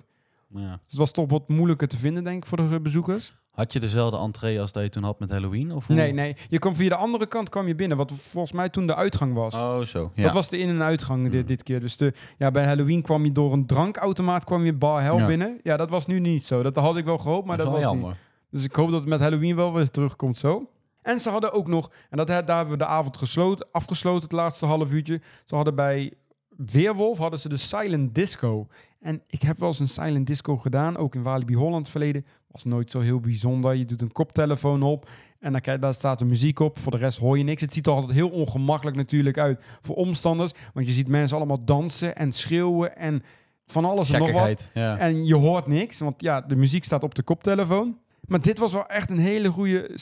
Dus 0.49 0.63
Ja. 0.63 0.81
het 0.89 0.97
was 0.97 1.13
toch 1.13 1.31
wat 1.31 1.49
moeilijker 1.49 1.89
te 1.89 1.99
vinden, 1.99 2.25
denk 2.25 2.37
ik, 2.43 2.47
voor 2.49 2.69
de 2.71 2.81
bezoekers. 2.81 3.35
Had 3.53 3.73
je 3.73 3.81
dezelfde 3.81 4.19
entree 4.19 4.61
als 4.61 4.73
dat 4.73 4.83
je 4.83 4.89
toen 4.89 5.03
had 5.03 5.19
met 5.19 5.31
Halloween? 5.31 5.73
Of 5.73 5.87
hoe? 5.87 5.97
Nee, 5.97 6.13
nee. 6.13 6.37
Je 6.49 6.59
kwam 6.59 6.75
via 6.75 6.89
de 6.89 6.95
andere 6.95 7.27
kant 7.27 7.49
kwam 7.49 7.67
je 7.67 7.75
binnen. 7.75 7.97
Wat 7.97 8.13
volgens 8.13 8.53
mij 8.53 8.69
toen 8.69 8.87
de 8.87 8.95
uitgang 8.95 9.35
was. 9.35 9.55
Oh, 9.55 9.81
zo. 9.81 10.11
Ja. 10.15 10.23
Dat 10.23 10.33
was 10.35 10.49
de 10.49 10.59
in- 10.59 10.69
en 10.69 10.83
uitgang 10.83 11.23
dit, 11.23 11.33
Hmm. 11.33 11.47
dit 11.47 11.63
keer. 11.63 11.81
Dus 11.81 11.97
de, 11.97 12.13
ja, 12.39 12.51
bij 12.51 12.65
Halloween 12.65 13.03
kwam 13.03 13.25
je 13.25 13.33
door 13.33 13.53
een 13.53 13.67
drankautomaat 13.67 14.45
kwam 14.45 14.65
je 14.65 14.73
Bar 14.73 15.03
Hell 15.03 15.17
Ja. 15.17 15.27
binnen. 15.27 15.61
Ja, 15.63 15.77
dat 15.77 15.91
was 15.91 16.07
nu 16.07 16.21
niet 16.21 16.45
zo. 16.47 16.63
Dat 16.63 16.77
had 16.77 16.97
ik 16.97 17.05
wel 17.05 17.19
gehoopt, 17.19 17.47
maar 17.47 17.57
dat 17.57 17.67
was 17.67 17.95
niet. 17.95 18.07
Dus 18.51 18.65
ik 18.65 18.75
hoop 18.75 18.91
dat 18.91 19.01
het 19.01 19.09
met 19.09 19.21
Halloween 19.21 19.57
wel 19.57 19.73
weer 19.73 19.91
terugkomt 19.91 20.39
zo. 20.39 20.69
En 21.03 21.21
ze 21.21 21.31
hadden 21.31 21.53
ook 21.53 21.67
nog, 21.69 21.91
en 22.11 22.17
dat, 22.17 22.27
daar 22.27 22.43
hebben 22.57 22.71
we 22.71 22.77
de 22.77 22.87
avond 22.87 23.17
gesloten, 23.17 23.67
afgesloten, 23.73 24.23
het 24.23 24.33
laatste 24.33 24.67
half 24.67 24.93
uurtje. 24.93 25.21
Ze 25.45 25.55
hadden 25.55 25.75
bij 25.75 26.13
Weerwolf 26.57 27.19
hadden 27.19 27.39
ze 27.41 27.49
de 27.49 27.57
Silent 27.57 28.15
Disco. 28.15 28.67
En 29.01 29.23
ik 29.27 29.43
heb 29.43 29.59
wel 29.59 29.69
eens 29.69 29.79
een 29.79 29.89
Silent 29.89 30.27
Disco 30.27 30.57
gedaan, 30.57 30.97
ook 30.97 31.15
in 31.15 31.23
Walibi 31.23 31.55
Holland 31.55 31.89
verleden. 31.89 32.27
Was 32.53 32.65
nooit 32.65 32.91
zo 32.91 33.01
heel 33.01 33.21
bijzonder. 33.21 33.75
Je 33.75 33.85
doet 33.85 34.01
een 34.01 34.13
koptelefoon 34.13 34.83
op 34.83 35.09
en 35.39 35.53
dan 35.53 35.61
kijk, 35.61 35.81
daar 35.81 35.95
staat 35.95 36.19
de 36.19 36.25
muziek 36.25 36.59
op. 36.59 36.79
Voor 36.79 36.93
de 36.93 36.99
rest 36.99 37.19
hoor 37.19 37.39
je 37.39 37.45
niks. 37.45 37.61
Het 37.61 37.73
ziet 37.73 37.87
er 37.87 37.93
altijd 37.93 38.13
heel 38.13 38.29
ongemakkelijk 38.29 38.97
natuurlijk 38.97 39.39
uit 39.39 39.65
voor 39.81 39.97
omstanders. 39.97 40.53
Want 40.75 40.87
je 40.87 40.93
ziet 40.93 41.09
mensen 41.09 41.37
allemaal 41.37 41.65
dansen 41.65 42.17
en 42.17 42.33
schreeuwen 42.33 42.97
en 42.97 43.23
van 43.67 43.85
alles 43.85 44.11
en 44.11 44.19
nog 44.19 44.33
wat. 44.33 44.71
Ja. 44.75 44.99
En 44.99 45.25
je 45.25 45.35
hoort 45.35 45.67
niks, 45.67 45.99
want 45.99 46.23
ja, 46.23 46.41
de 46.41 46.57
muziek 46.57 46.85
staat 46.85 47.03
op 47.03 47.15
de 47.15 47.23
koptelefoon. 47.23 47.99
Maar 48.27 48.41
dit 48.41 48.59
was 48.59 48.73
wel 48.73 48.87
echt 48.87 49.11
een 49.11 49.19
hele 49.19 49.49
goede 49.49 49.99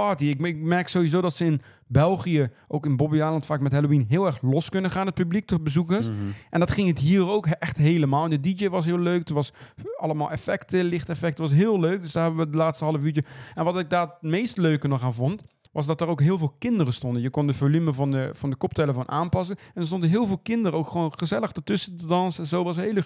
party. 0.00 0.24
Ik, 0.24 0.40
ik 0.40 0.56
merk 0.56 0.88
sowieso 0.88 1.20
dat 1.20 1.36
ze 1.36 1.44
in 1.44 1.60
België, 1.86 2.50
ook 2.68 2.86
in 2.86 2.96
Bobby 2.96 3.14
Island, 3.16 3.46
vaak 3.46 3.60
met 3.60 3.72
Halloween 3.72 4.04
heel 4.08 4.26
erg 4.26 4.42
los 4.42 4.68
kunnen 4.68 4.90
gaan, 4.90 5.06
het 5.06 5.14
publiek, 5.14 5.48
de 5.48 5.60
bezoekers. 5.60 6.10
Mhm. 6.10 6.18
En 6.50 6.60
dat 6.60 6.70
ging 6.70 6.88
het 6.88 6.98
hier 6.98 7.28
ook 7.28 7.46
echt 7.46 7.76
helemaal. 7.76 8.24
En 8.24 8.30
de 8.30 8.40
DJ 8.40 8.68
was 8.68 8.84
heel 8.84 8.98
leuk. 8.98 9.28
Er 9.28 9.34
was 9.34 9.52
allemaal 9.96 10.30
effecten, 10.30 10.84
lichteffecten. 10.84 11.44
was 11.44 11.52
heel 11.52 11.80
leuk. 11.80 12.00
Dus 12.00 12.12
daar 12.12 12.22
hebben 12.22 12.40
we 12.40 12.46
het 12.46 12.56
laatste 12.56 12.84
half 12.84 13.02
uurtje. 13.02 13.24
En 13.54 13.64
wat 13.64 13.78
ik 13.78 13.90
daar 13.90 14.06
het 14.06 14.22
meest 14.22 14.56
leuke 14.56 14.88
nog 14.88 15.02
aan 15.02 15.14
vond, 15.14 15.42
was 15.72 15.86
dat 15.86 16.00
er 16.00 16.08
ook 16.08 16.20
heel 16.20 16.38
veel 16.38 16.54
kinderen 16.58 16.92
stonden. 16.92 17.22
Je 17.22 17.30
kon 17.30 17.46
de 17.46 17.52
volume 17.52 17.94
van 17.94 18.10
de, 18.10 18.30
van 18.32 18.50
de 18.50 18.56
koptelefoon 18.56 19.08
aanpassen. 19.08 19.56
En 19.56 19.80
er 19.80 19.86
stonden 19.86 20.08
heel 20.08 20.26
veel 20.26 20.38
kinderen 20.38 20.78
ook 20.78 20.88
gewoon 20.88 21.12
gezellig 21.16 21.52
ertussen 21.52 21.96
te 21.96 22.06
dansen. 22.06 22.42
En 22.42 22.48
zo 22.48 22.64
was 22.64 22.76
een 22.76 22.82
hele 22.82 23.02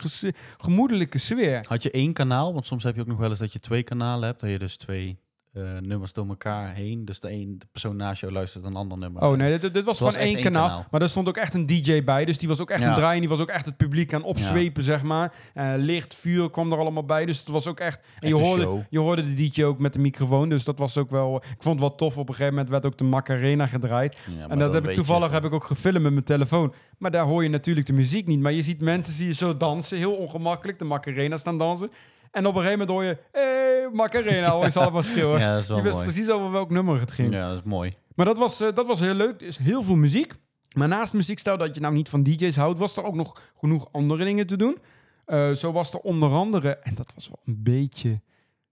gemoedelijke 0.59 1.19
sfeer. 1.19 1.65
Had 1.69 1.83
je 1.83 1.91
één 1.91 2.13
kanaal? 2.13 2.53
Want 2.53 2.67
soms 2.67 2.83
heb 2.83 2.95
je 2.95 3.01
ook 3.01 3.07
nog 3.07 3.19
wel 3.19 3.31
eens 3.31 3.39
dat 3.39 3.53
je 3.53 3.59
twee 3.59 3.83
kanalen 3.83 4.29
hebt. 4.29 4.41
Dat 4.41 4.51
je 4.51 4.59
dus 4.59 4.77
twee 4.77 5.19
eh, 5.53 5.63
nummers 5.81 6.13
door 6.13 6.29
elkaar 6.29 6.75
heen. 6.75 7.05
Dus 7.05 7.21
de, 7.21 7.31
een, 7.31 7.57
de 7.59 7.67
persoon 7.73 7.97
naast 7.97 8.21
jou 8.21 8.33
luistert 8.33 8.65
een 8.65 8.77
ander 8.77 8.99
nummer. 8.99 9.23
Oh 9.23 9.37
nee, 9.37 9.59
dit, 9.59 9.75
dit 9.75 9.85
was 9.85 9.99
gewoon 9.99 10.15
één 10.15 10.41
kanaal, 10.43 10.67
kanaal. 10.69 10.85
Maar 10.91 11.03
er 11.03 11.09
stond 11.09 11.29
ook 11.29 11.37
echt 11.37 11.55
een 11.55 11.67
DJ 11.67 12.05
bij. 12.05 12.25
Dus 12.25 12.39
die 12.39 12.49
was 12.49 12.61
ook 12.61 12.71
echt 12.71 12.81
Ja. 12.83 12.89
een 12.89 12.95
draaien. 12.95 13.21
Die 13.21 13.29
was 13.29 13.41
ook 13.41 13.49
echt 13.49 13.67
het 13.67 13.77
publiek 13.77 14.15
aan 14.15 14.23
opzwepen, 14.23 14.83
zeg 14.83 15.03
maar. 15.03 15.33
Eh, 15.55 15.73
licht, 15.77 16.15
vuur 16.15 16.51
kwam 16.51 16.73
er 16.73 16.79
allemaal 16.79 17.05
bij. 17.05 17.27
Dus 17.27 17.39
het 17.39 17.49
was 17.49 17.67
ook 17.67 17.81
echt... 17.81 18.01
En 18.19 18.29
je 18.29 18.35
hoorde, 18.35 18.87
je 18.91 18.99
hoorde 18.99 19.35
de 19.35 19.35
DJ 19.49 19.65
ook 19.65 19.79
met 19.79 19.93
de 19.93 19.99
microfoon. 19.99 20.49
Dus 20.49 20.65
dat 20.65 20.79
was 20.79 20.97
ook 20.97 21.11
wel... 21.11 21.37
Ik 21.37 21.63
vond 21.63 21.81
het 21.81 21.89
wel 21.89 21.95
tof. 21.95 22.17
Op 22.17 22.29
een 22.29 22.35
gegeven 22.35 22.53
moment 22.53 22.71
werd 22.71 22.87
ook 22.87 22.99
de 22.99 23.05
Macarena 23.05 23.67
gedraaid. 23.67 24.19
Ja, 24.39 24.49
en 24.49 24.59
dat 24.59 24.73
heb 24.75 24.89
ik 24.89 24.95
toevallig 24.95 25.31
heb 25.31 25.45
ik 25.45 25.53
ook 25.53 25.65
gefilmd 25.65 26.03
met 26.03 26.13
mijn 26.13 26.25
telefoon. 26.25 26.75
Maar 26.99 27.11
daar 27.11 27.25
hoor 27.25 27.43
je 27.43 27.49
natuurlijk 27.49 27.87
de 27.87 27.93
muziek 27.93 28.27
niet. 28.27 28.41
Maar 28.41 28.53
je 28.53 28.63
ziet 28.63 28.81
mensen 28.81 29.13
zie 29.13 29.27
je 29.27 29.35
zo 29.35 29.57
dansen. 29.57 29.99
Heel 29.99 30.13
ongemakkelijk. 30.15 30.79
De 30.79 30.85
Macarena 30.85 31.37
staan 31.37 31.59
dansen. 31.59 31.91
En 32.31 32.47
op 32.47 32.55
een 32.55 32.63
gegeven 32.63 32.87
moment 32.87 32.89
hoor 32.89 33.05
je... 33.05 33.19
Hey, 33.33 33.89
Macarena. 33.93 34.51
Hoor 34.51 34.65
je 34.65 34.71
ze 34.71 34.81
allemaal 34.81 35.03
schreeuwen. 35.03 35.41
Ja, 35.41 35.53
dat 35.53 35.63
is 35.63 35.69
wel 35.69 35.77
je 35.77 35.83
wist 35.83 35.95
mooi. 35.95 36.07
precies 36.07 36.31
over 36.31 36.51
welk 36.51 36.71
nummer 36.71 37.01
het 37.01 37.11
ging. 37.11 37.33
Ja, 37.33 37.49
dat 37.49 37.59
is 37.59 37.65
mooi. 37.65 37.93
Maar 38.15 38.27
dat 38.27 38.39
was, 38.39 38.61
eh, 38.61 38.69
dat 38.75 38.87
was 38.87 39.01
heel 39.01 39.15
leuk. 39.15 39.41
Er 39.41 39.47
is 39.47 39.57
heel 39.57 39.83
veel 39.83 39.97
muziek. 39.97 40.35
Maar 40.77 40.89
naast 40.89 41.13
muziek, 41.13 41.39
stel 41.39 41.57
dat 41.57 41.75
je 41.75 41.81
nou 41.81 41.95
niet 41.95 42.09
van 42.09 42.23
DJ's 42.23 42.57
houdt, 42.57 42.79
was 42.79 42.97
er 42.97 43.05
ook 43.05 43.15
nog 43.15 43.53
genoeg 43.59 43.89
andere 43.93 44.25
dingen 44.25 44.47
te 44.47 44.57
doen. 44.57 44.79
Eh, 45.25 45.51
zo 45.51 45.73
was 45.73 45.93
er 45.93 45.99
onder 45.99 46.31
andere, 46.31 46.77
en 46.77 46.95
dat 46.95 47.13
was 47.15 47.29
wel 47.29 47.41
een 47.45 47.63
beetje 47.63 48.21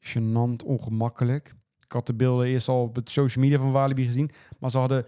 gênant, 0.00 0.66
ongemakkelijk. 0.66 1.54
Ik 1.84 1.92
had 1.92 2.06
de 2.06 2.14
beelden 2.14 2.46
eerst 2.46 2.68
al 2.68 2.82
op 2.82 2.94
het 2.94 3.10
social 3.10 3.44
media 3.44 3.58
van 3.58 3.72
Walibi 3.72 4.04
gezien. 4.04 4.30
Maar 4.58 4.70
ze 4.70 4.78
hadden 4.78 5.06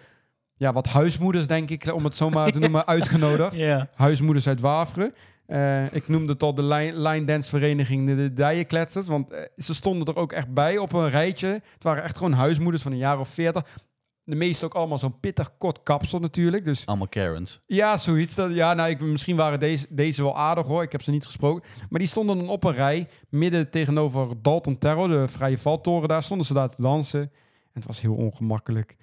ja, 0.56 0.72
wat 0.72 0.86
huismoeders, 0.86 1.46
denk 1.46 1.70
ik, 1.70 1.94
om 1.94 2.04
het 2.04 2.16
zo 2.16 2.30
maar 2.30 2.50
te 2.50 2.58
noemen, 2.68 2.86
uitgenodigd. 2.86 3.54
Ja. 3.56 3.88
Huismoeders 3.94 4.46
uit 4.46 4.60
Waveren. 4.60 5.14
Eh, 5.48 5.94
ik 5.94 6.08
noemde 6.08 6.32
het 6.32 6.42
al 6.42 6.54
de 6.54 6.62
line, 6.62 7.08
line 7.08 7.24
dance 7.24 7.48
vereniging 7.48 8.06
de, 8.06 8.14
de 8.14 8.32
Dijenkletsers. 8.32 9.06
Want 9.06 9.30
eh, 9.30 9.40
ze 9.56 9.74
stonden 9.74 10.06
er 10.06 10.16
ook 10.16 10.32
echt 10.32 10.54
bij 10.54 10.78
op 10.78 10.92
een 10.92 11.10
rijtje. 11.10 11.48
Het 11.48 11.82
waren 11.82 12.02
echt 12.02 12.16
gewoon 12.16 12.32
huismoeders 12.32 12.82
van 12.82 12.92
een 12.92 12.98
jaar 12.98 13.18
of 13.18 13.28
veertig. 13.28 13.78
De 14.24 14.36
meeste 14.36 14.64
ook 14.64 14.74
allemaal 14.74 14.98
zo'n 14.98 15.20
pittig 15.20 15.56
kort 15.58 15.82
kapsel 15.82 16.18
natuurlijk. 16.18 16.64
Dus 16.64 16.86
Allemaal 16.86 17.08
Karens. 17.08 17.60
ja, 17.66 17.96
zoiets. 17.96 18.34
Dat, 18.34 18.54
ja, 18.54 18.74
nou, 18.74 18.90
ik, 18.90 19.00
misschien 19.00 19.36
waren 19.36 19.60
deze, 19.60 19.86
deze 19.90 20.22
wel 20.22 20.36
aardig 20.36 20.66
hoor. 20.66 20.82
Ik 20.82 20.92
heb 20.92 21.02
ze 21.02 21.10
niet 21.10 21.24
gesproken. 21.26 21.68
Maar 21.88 21.98
die 21.98 22.08
stonden 22.08 22.36
dan 22.36 22.48
op 22.48 22.64
een 22.64 22.74
rij. 22.74 23.08
Midden 23.28 23.70
tegenover 23.70 24.42
Dalton 24.42 24.78
Terror, 24.78 25.08
de 25.08 25.28
vrije 25.28 25.58
valtoren. 25.58 26.08
Daar 26.08 26.22
stonden 26.22 26.46
ze 26.46 26.54
daar 26.54 26.68
te 26.68 26.82
dansen. 26.82 27.20
En 27.20 27.30
het 27.72 27.86
was 27.86 28.00
heel 28.00 28.14
ongemakkelijk. 28.14 28.96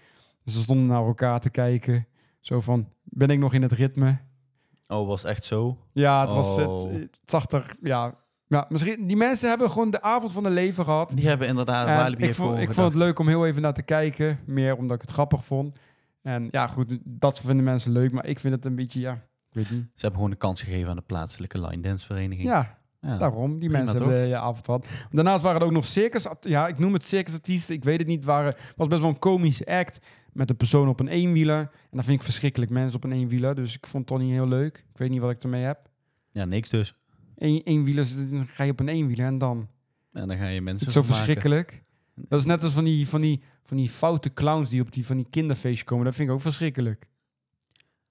Dus 0.44 0.54
ze 0.54 0.62
stonden 0.62 0.88
naar 0.88 1.06
elkaar 1.06 1.40
te 1.40 1.50
kijken. 1.50 2.08
Zo 2.40 2.62
van, 2.62 2.90
ben 3.04 3.30
ik 3.30 3.40
nog 3.40 3.54
in 3.54 3.62
het 3.62 3.72
ritme? 3.72 4.18
Oh, 4.88 5.08
was 5.08 5.24
echt 5.24 5.44
zo? 5.44 5.78
Ja, 5.92 6.22
het, 6.22 6.32
was, 6.32 6.56
het, 6.58 6.68
Oh. 6.68 6.94
het 6.94 7.20
zag 7.26 7.52
er... 7.52 7.76
Ja, 7.82 8.16
ja, 8.48 8.66
misschien, 8.70 9.08
die 9.08 9.18
mensen 9.18 9.50
hebben 9.50 9.72
gewoon 9.72 9.92
de 9.92 10.02
avond 10.02 10.32
van 10.32 10.44
hun 10.44 10.54
leven 10.54 10.84
gehad. 10.84 11.12
Die 11.16 11.28
hebben 11.28 11.48
inderdaad 11.48 11.88
En 11.88 11.96
Walibi 11.96 12.22
ik 12.22 12.26
heeft 12.26 12.38
vond, 12.38 12.58
ik 12.58 12.74
vond 12.74 12.88
het 12.88 13.04
leuk 13.04 13.20
om 13.20 13.28
heel 13.28 13.46
even 13.46 13.62
naar 13.62 13.74
te 13.74 13.84
kijken. 13.84 14.40
Meer 14.46 14.76
omdat 14.78 14.96
ik 14.96 15.02
het 15.02 15.12
grappig 15.12 15.46
vond. 15.46 15.78
En 16.22 16.48
ja, 16.52 16.68
goed, 16.68 16.98
dat 17.04 17.40
vinden 17.40 17.66
mensen 17.66 17.92
leuk. 17.92 18.12
Maar 18.12 18.26
ik 18.26 18.40
vind 18.40 18.56
het 18.56 18.66
een 18.66 18.76
beetje, 18.76 19.00
ja, 19.00 19.14
ik 19.14 19.52
weet 19.52 19.70
niet. 19.72 19.82
Ze 19.82 19.92
hebben 20.02 20.16
gewoon 20.16 20.30
de 20.30 20.36
kans 20.38 20.62
gegeven 20.62 20.90
aan 20.90 20.96
de 20.96 21.02
plaatselijke 21.02 21.60
line 21.60 21.82
dance 21.82 22.06
vereniging. 22.06 22.48
Ja, 22.48 22.78
Ja. 23.06 23.18
daarom. 23.18 23.60
Die 23.60 23.70
mensen 23.70 23.98
hebben 23.98 24.28
je 24.28 24.38
avond 24.38 24.66
gehad. 24.66 24.88
Daarnaast 25.12 25.44
waren 25.44 25.62
er 25.62 25.66
ook 25.66 25.74
nog 25.74 25.86
circus... 25.86 26.28
Ja, 26.40 26.68
ik 26.68 26.80
noem 26.80 26.94
het 26.94 27.04
circusartiesten. 27.04 27.76
Ik 27.76 27.84
weet 27.84 27.98
het 27.98 28.08
niet. 28.08 28.26
waren 28.26 28.56
was 28.76 28.88
best 28.88 29.02
wel 29.02 29.10
een 29.10 29.20
komische 29.20 29.66
act. 29.66 30.00
Met 30.34 30.50
een 30.50 30.58
persoon 30.58 30.88
op 30.88 31.00
een 31.00 31.08
eenwieler. 31.08 31.60
En 31.60 31.70
dat 31.92 32.06
vind 32.06 32.18
ik 32.18 32.24
verschrikkelijk. 32.24 32.72
Mensen 32.72 32.96
op 32.96 33.04
een 33.04 33.12
eenwieler. 33.12 33.56
Dus 33.56 33.76
ik 33.76 33.88
vond 33.88 34.10
het 34.10 34.18
toch 34.18 34.28
niet 34.28 34.36
heel 34.36 34.48
leuk. 34.48 34.78
Ik 34.78 34.98
weet 34.98 35.10
niet 35.10 35.20
wat 35.20 35.32
ik 35.32 35.44
ermee 35.44 35.64
heb. 35.64 35.90
Ja, 36.32 36.46
niks 36.46 36.70
dus. 36.70 36.96
Een, 37.38 37.62
eenwieler, 37.64 38.08
dan 38.30 38.48
ga 38.48 38.64
je 38.64 38.72
op 38.72 38.80
een 38.80 38.90
eenwieler 38.90 39.26
en 39.26 39.38
dan... 39.38 39.68
En 40.12 40.28
dan 40.28 40.38
ga 40.38 40.48
je 40.48 40.62
mensen 40.62 40.92
zo 40.92 41.02
verschrikkelijk. 41.02 41.82
Dat 42.16 42.40
is 42.40 42.46
net 42.46 42.64
als 42.64 42.74
van 42.74 42.84
die, 42.84 43.08
van, 43.08 43.22
die, 43.22 43.42
van 43.64 43.78
die 43.78 43.90
foute 43.90 44.34
clowns 44.34 44.70
die 44.70 44.82
op 44.82 44.92
die, 44.92 45.06
van 45.06 45.18
die 45.18 45.28
kinderfeestjes 45.30 45.84
komen. 45.84 46.06
Dat 46.06 46.16
vind 46.16 46.28
ik 46.28 46.34
ook 46.34 46.42
verschrikkelijk. 46.42 47.08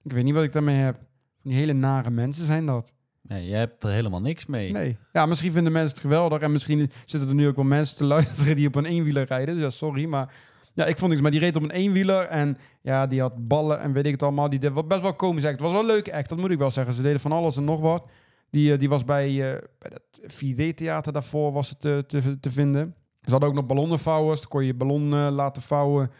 Ik 0.03 0.11
weet 0.11 0.23
niet 0.23 0.33
wat 0.33 0.43
ik 0.43 0.51
daarmee 0.51 0.75
heb. 0.75 0.95
Van 1.41 1.51
die 1.51 1.59
hele 1.59 1.73
nare 1.73 2.09
mensen 2.09 2.45
zijn 2.45 2.65
dat. 2.65 2.93
Nee, 3.27 3.47
jij 3.47 3.59
hebt 3.59 3.83
er 3.83 3.91
helemaal 3.91 4.21
niks 4.21 4.45
mee. 4.45 4.71
Nee. 4.71 4.97
Ja, 5.11 5.25
misschien 5.25 5.51
vinden 5.51 5.71
mensen 5.71 5.91
het 5.91 6.01
geweldig. 6.01 6.41
En 6.41 6.51
misschien 6.51 6.91
zitten 7.05 7.29
er 7.29 7.35
nu 7.35 7.47
ook 7.47 7.55
wel 7.55 7.65
mensen 7.65 7.97
te 7.97 8.03
luisteren 8.15 8.55
die 8.55 8.67
op 8.67 8.75
een 8.75 8.85
eenwieler 8.85 9.25
rijden. 9.25 9.55
Dus 9.55 9.63
ja, 9.63 9.69
sorry. 9.69 10.05
Maar 10.05 10.33
ja, 10.73 10.85
ik 10.85 10.97
vond 10.97 11.09
niks. 11.09 11.21
Maar 11.21 11.31
die 11.31 11.39
reed 11.39 11.55
op 11.55 11.63
een 11.63 11.71
eenwieler. 11.71 12.25
En 12.25 12.57
ja, 12.81 13.07
die 13.07 13.21
had 13.21 13.47
ballen 13.47 13.79
en 13.79 13.93
weet 13.93 14.05
ik 14.05 14.11
het 14.11 14.23
allemaal. 14.23 14.49
Die 14.49 14.59
deed 14.59 14.87
best 14.87 15.01
wel 15.01 15.13
komisch 15.13 15.43
act. 15.43 15.51
Het 15.51 15.61
was 15.61 15.71
wel 15.71 15.79
een 15.79 15.87
leuke 15.87 16.13
act, 16.13 16.29
dat 16.29 16.37
moet 16.37 16.51
ik 16.51 16.57
wel 16.57 16.71
zeggen. 16.71 16.93
Ze 16.93 17.01
deden 17.01 17.19
van 17.19 17.31
alles 17.31 17.57
en 17.57 17.63
nog 17.63 17.79
wat. 17.79 18.09
Die, 18.49 18.73
eh, 18.73 18.79
die 18.79 18.89
was 18.89 19.05
bij, 19.05 19.27
eh 19.27 19.61
bij 19.79 19.91
het 19.91 20.33
4D-theater 20.33 21.13
daarvoor 21.13 21.51
was 21.51 21.69
het 21.69 21.81
te, 21.81 22.03
te, 22.07 22.39
te 22.39 22.51
vinden. 22.51 22.95
Ze 23.21 23.31
hadden 23.31 23.49
ook 23.49 23.55
nog 23.55 23.65
ballonnenvouwers. 23.65 24.39
Dan 24.39 24.49
kon 24.49 24.61
je 24.61 24.67
je 24.67 24.73
ballon 24.73 25.13
eh, 25.13 25.27
laten 25.31 25.61
vouwen. 25.61 26.11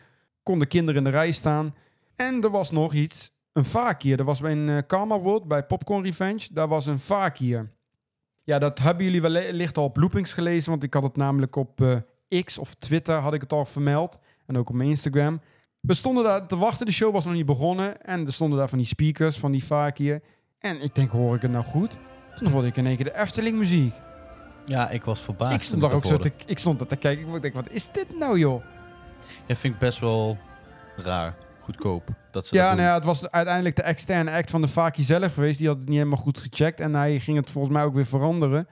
Konden 0.43 0.67
kinderen 0.67 1.05
in 1.05 1.11
de 1.11 1.17
rij 1.17 1.31
staan. 1.31 1.75
En 2.15 2.43
er 2.43 2.51
was 2.51 2.71
nog 2.71 2.93
iets. 2.93 3.33
Een 3.55 3.65
vakier. 3.65 4.19
Er 4.19 4.25
was 4.25 4.39
bij 4.39 4.51
een 4.51 4.69
eh, 4.69 4.77
Karma 4.87 5.19
World, 5.19 5.47
bij 5.47 5.63
Popcorn 5.63 6.03
Revenge. 6.03 6.47
Daar 6.51 6.67
was 6.67 6.85
een 6.85 6.99
vakier. 6.99 7.71
Ja, 8.43 8.59
dat 8.59 8.79
hebben 8.79 9.05
jullie 9.05 9.21
wellicht 9.21 9.77
al 9.77 9.83
op 9.83 9.97
loopings 9.97 10.33
gelezen. 10.33 10.69
Want 10.69 10.83
ik 10.83 10.93
had 10.93 11.03
het 11.03 11.15
namelijk 11.15 11.55
op 11.55 11.81
eh, 11.81 12.43
X 12.43 12.57
of 12.57 12.73
Twitter 12.73 13.15
had 13.15 13.33
ik 13.33 13.41
het 13.41 13.53
al 13.53 13.65
vermeld. 13.65 14.19
En 14.45 14.57
ook 14.57 14.69
op 14.69 14.75
mijn 14.75 14.89
Instagram. 14.89 15.41
We 15.79 15.93
stonden 15.93 16.23
daar 16.23 16.47
te 16.47 16.57
wachten. 16.57 16.85
De 16.85 16.91
show 16.91 17.13
was 17.13 17.25
nog 17.25 17.33
niet 17.33 17.45
begonnen. 17.45 18.01
En 18.01 18.25
er 18.25 18.33
stonden 18.33 18.57
daar 18.57 18.69
van 18.69 18.77
die 18.77 18.87
speakers, 18.87 19.37
van 19.37 19.51
die 19.51 19.65
vakier. 19.65 20.21
En 20.59 20.83
ik 20.83 20.95
denk, 20.95 21.11
hoor 21.11 21.35
ik 21.35 21.41
het 21.41 21.51
nou 21.51 21.63
goed? 21.63 21.99
Toen 22.35 22.51
hoorde 22.51 22.67
ik 22.67 22.77
in 22.77 22.85
één 22.85 22.95
keer 22.95 23.05
de 23.05 23.19
Efteling 23.19 23.57
muziek. 23.57 23.93
Ja, 24.65 24.89
ik 24.89 25.03
was 25.03 25.21
verbaasd. 25.21 25.55
ik, 25.55 25.61
stond 25.61 25.81
daar 25.81 25.91
ook 25.91 26.03
dat 26.03 26.11
zo 26.11 26.17
te, 26.17 26.31
ik 26.45 26.57
stond 26.57 26.79
daar 26.79 26.87
te 26.87 26.95
kijken. 26.95 27.33
Ik 27.33 27.41
denk, 27.41 27.53
wat 27.53 27.69
is 27.69 27.91
dit 27.91 28.17
nou, 28.17 28.39
joh? 28.39 28.63
Ja, 29.45 29.55
vind 29.55 29.73
ik 29.73 29.79
best 29.79 29.99
wel 29.99 30.37
raar. 30.95 31.44
Goedkoop. 31.65 32.09
Dat 32.31 32.47
ze 32.47 32.55
Ja, 32.55 32.67
dat 32.67 32.77
nou 32.77 32.87
ja, 32.89 32.95
het 32.95 33.05
was 33.05 33.29
uiteindelijk 33.29 33.75
de 33.75 33.81
externe 33.81 34.31
act 34.31 34.49
van 34.51 34.61
de 34.61 34.67
Faki 34.67 35.03
zelf 35.03 35.33
geweest. 35.33 35.57
Die 35.57 35.67
had 35.67 35.77
het 35.77 35.85
niet 35.87 35.97
helemaal 35.97 36.17
goed 36.17 36.39
gecheckt. 36.39 36.79
En 36.79 36.95
hij 36.95 37.19
ging 37.19 37.37
het 37.37 37.49
volgens 37.49 37.73
mij 37.73 37.83
ook 37.83 37.93
weer 37.93 38.05
veranderen. 38.05 38.67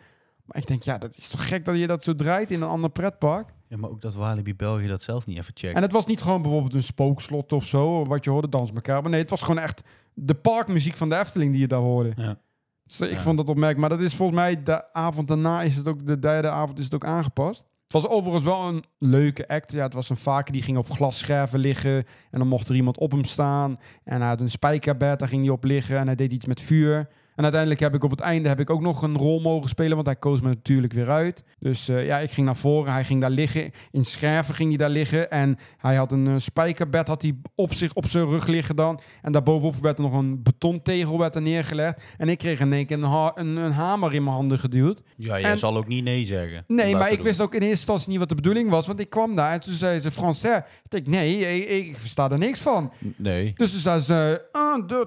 Maar 0.45 0.57
ik 0.57 0.67
denk, 0.67 0.83
ja, 0.83 0.97
dat 0.97 1.15
is 1.15 1.27
toch 1.27 1.47
gek 1.47 1.65
dat 1.65 1.77
je 1.77 1.87
dat 1.87 2.03
zo 2.03 2.15
draait 2.15 2.51
in 2.51 2.61
een 2.61 2.67
ander 2.67 2.89
pretpark? 2.89 3.49
Ja, 3.67 3.77
maar 3.77 3.89
ook 3.89 4.01
dat 4.01 4.13
Walibi 4.15 4.55
België 4.55 4.87
dat 4.87 5.01
zelf 5.01 5.25
niet 5.25 5.37
even 5.37 5.53
checkt. 5.55 5.75
En 5.75 5.81
het 5.81 5.91
was 5.91 6.05
niet 6.05 6.21
gewoon 6.21 6.41
bijvoorbeeld 6.41 6.73
een 6.73 6.83
spookslot 6.83 7.51
of 7.53 7.65
zo, 7.65 8.05
wat 8.05 8.23
je 8.23 8.29
hoorde, 8.29 8.49
dans 8.49 8.71
elkaar. 8.71 9.01
Maar 9.01 9.11
nee, 9.11 9.21
het 9.21 9.29
was 9.29 9.41
gewoon 9.41 9.59
echt 9.63 9.81
de 10.13 10.33
parkmuziek 10.33 10.95
van 10.97 11.09
de 11.09 11.17
Efteling 11.17 11.51
die 11.51 11.61
je 11.61 11.67
daar 11.67 11.79
hoorde. 11.79 12.11
Ja. 12.15 12.37
Dus 12.85 13.01
ik 13.01 13.11
Ja. 13.11 13.19
vond 13.19 13.37
dat 13.37 13.49
opmerkelijk. 13.49 13.89
Maar 13.89 13.97
dat 13.97 14.07
is 14.07 14.15
volgens 14.15 14.37
mij 14.39 14.63
de 14.63 14.93
avond 14.93 15.27
daarna 15.27 15.61
is 15.61 15.75
het 15.75 15.87
ook, 15.87 16.05
de 16.05 16.19
derde 16.19 16.49
avond 16.49 16.77
is 16.79 16.83
het 16.83 16.93
ook 16.93 17.05
aangepast. 17.05 17.65
Was 17.93 18.07
overigens 18.07 18.43
wel 18.43 18.67
een 18.67 18.83
leuke 18.97 19.47
act. 19.47 19.71
Ja, 19.71 19.83
het 19.83 19.93
was 19.93 20.09
een 20.09 20.17
vaker 20.17 20.53
die 20.53 20.61
ging 20.61 20.77
op 20.77 20.89
glasscherven 20.89 21.59
liggen. 21.59 22.05
En 22.31 22.39
dan 22.39 22.47
mocht 22.47 22.69
er 22.69 22.75
iemand 22.75 22.97
op 22.97 23.11
hem 23.11 23.23
staan. 23.23 23.79
En 24.03 24.19
hij 24.19 24.29
had 24.29 24.39
een 24.39 24.49
spijkerbed, 24.49 25.19
daar 25.19 25.27
ging 25.27 25.41
hij 25.43 25.51
op 25.51 25.63
liggen. 25.63 25.97
En 25.97 26.05
hij 26.05 26.15
deed 26.15 26.31
iets 26.31 26.45
met 26.45 26.61
vuur. 26.61 27.09
En 27.35 27.43
uiteindelijk 27.43 27.81
heb 27.81 27.95
ik 27.95 28.03
op 28.03 28.11
het 28.11 28.19
einde 28.19 28.49
heb 28.49 28.59
ik 28.59 28.69
ook 28.69 28.81
nog 28.81 29.01
een 29.01 29.17
rol 29.17 29.39
mogen 29.41 29.69
spelen. 29.69 29.93
Want 29.93 30.05
hij 30.05 30.15
koos 30.15 30.41
me 30.41 30.47
natuurlijk 30.47 30.93
weer 30.93 31.09
uit. 31.09 31.43
Dus 31.59 31.87
eh, 31.87 32.05
ja, 32.05 32.19
ik 32.19 32.31
ging 32.31 32.45
naar 32.45 32.55
voren. 32.55 32.93
Hij 32.93 33.03
ging 33.05 33.21
daar 33.21 33.29
liggen. 33.29 33.71
In 33.91 34.05
scherven 34.05 34.55
ging 34.55 34.69
hij 34.69 34.77
daar 34.77 34.89
liggen. 34.89 35.31
En 35.31 35.57
hij 35.77 35.95
had 35.95 36.11
een 36.11 36.27
eh, 36.27 36.33
spijkerbed 36.37 37.07
had 37.07 37.21
hij 37.21 37.35
op, 37.55 37.73
zich, 37.73 37.93
op 37.93 38.05
zijn 38.07 38.25
rug 38.27 38.47
liggen 38.47 38.75
dan. 38.75 38.99
En 39.21 39.31
daarbovenop 39.31 39.75
werd 39.81 39.97
er 39.97 40.03
nog 40.03 40.13
een 40.13 40.43
betontegel 40.43 41.17
werd 41.19 41.35
er 41.35 41.41
neergelegd. 41.41 42.01
En 42.17 42.29
ik 42.29 42.37
kreeg 42.37 42.59
in 42.59 42.73
één 42.73 42.85
keer 42.85 42.97
een, 42.97 43.03
ha- 43.03 43.31
een, 43.35 43.55
een 43.55 43.71
hamer 43.71 44.13
in 44.13 44.23
mijn 44.23 44.35
handen 44.35 44.59
geduwd. 44.59 45.01
Ja, 45.17 45.39
jij 45.39 45.51
En- 45.51 45.59
zal 45.59 45.77
ook 45.77 45.87
niet 45.87 46.03
nee 46.03 46.25
zeggen. 46.25 46.63
Nee, 46.67 46.95
maar 46.95 47.09
ik 47.11 47.15
doen. 47.15 47.25
wist 47.25 47.41
ook 47.41 47.53
in 47.53 47.59
eerste 47.61 47.75
instantie 47.75 48.09
niet 48.09 48.19
wat 48.19 48.29
de 48.29 48.35
bedoeling 48.35 48.69
was. 48.69 48.87
Want 48.87 48.99
ik 48.99 49.09
kwam 49.09 49.35
daar 49.35 49.51
en 49.51 49.59
toen 49.59 49.73
zei 49.73 49.99
ze 49.99 50.11
Français. 50.11 50.61
Ik 50.89 51.07
nee, 51.07 51.39
ik, 51.39 51.69
ik 51.87 51.97
versta 51.97 52.31
er 52.31 52.37
niks 52.37 52.59
van. 52.59 52.91
Nee. 53.15 53.51
Dus 53.55 53.71
toen 53.71 53.79
zei 53.79 54.01
ze, 54.01 54.41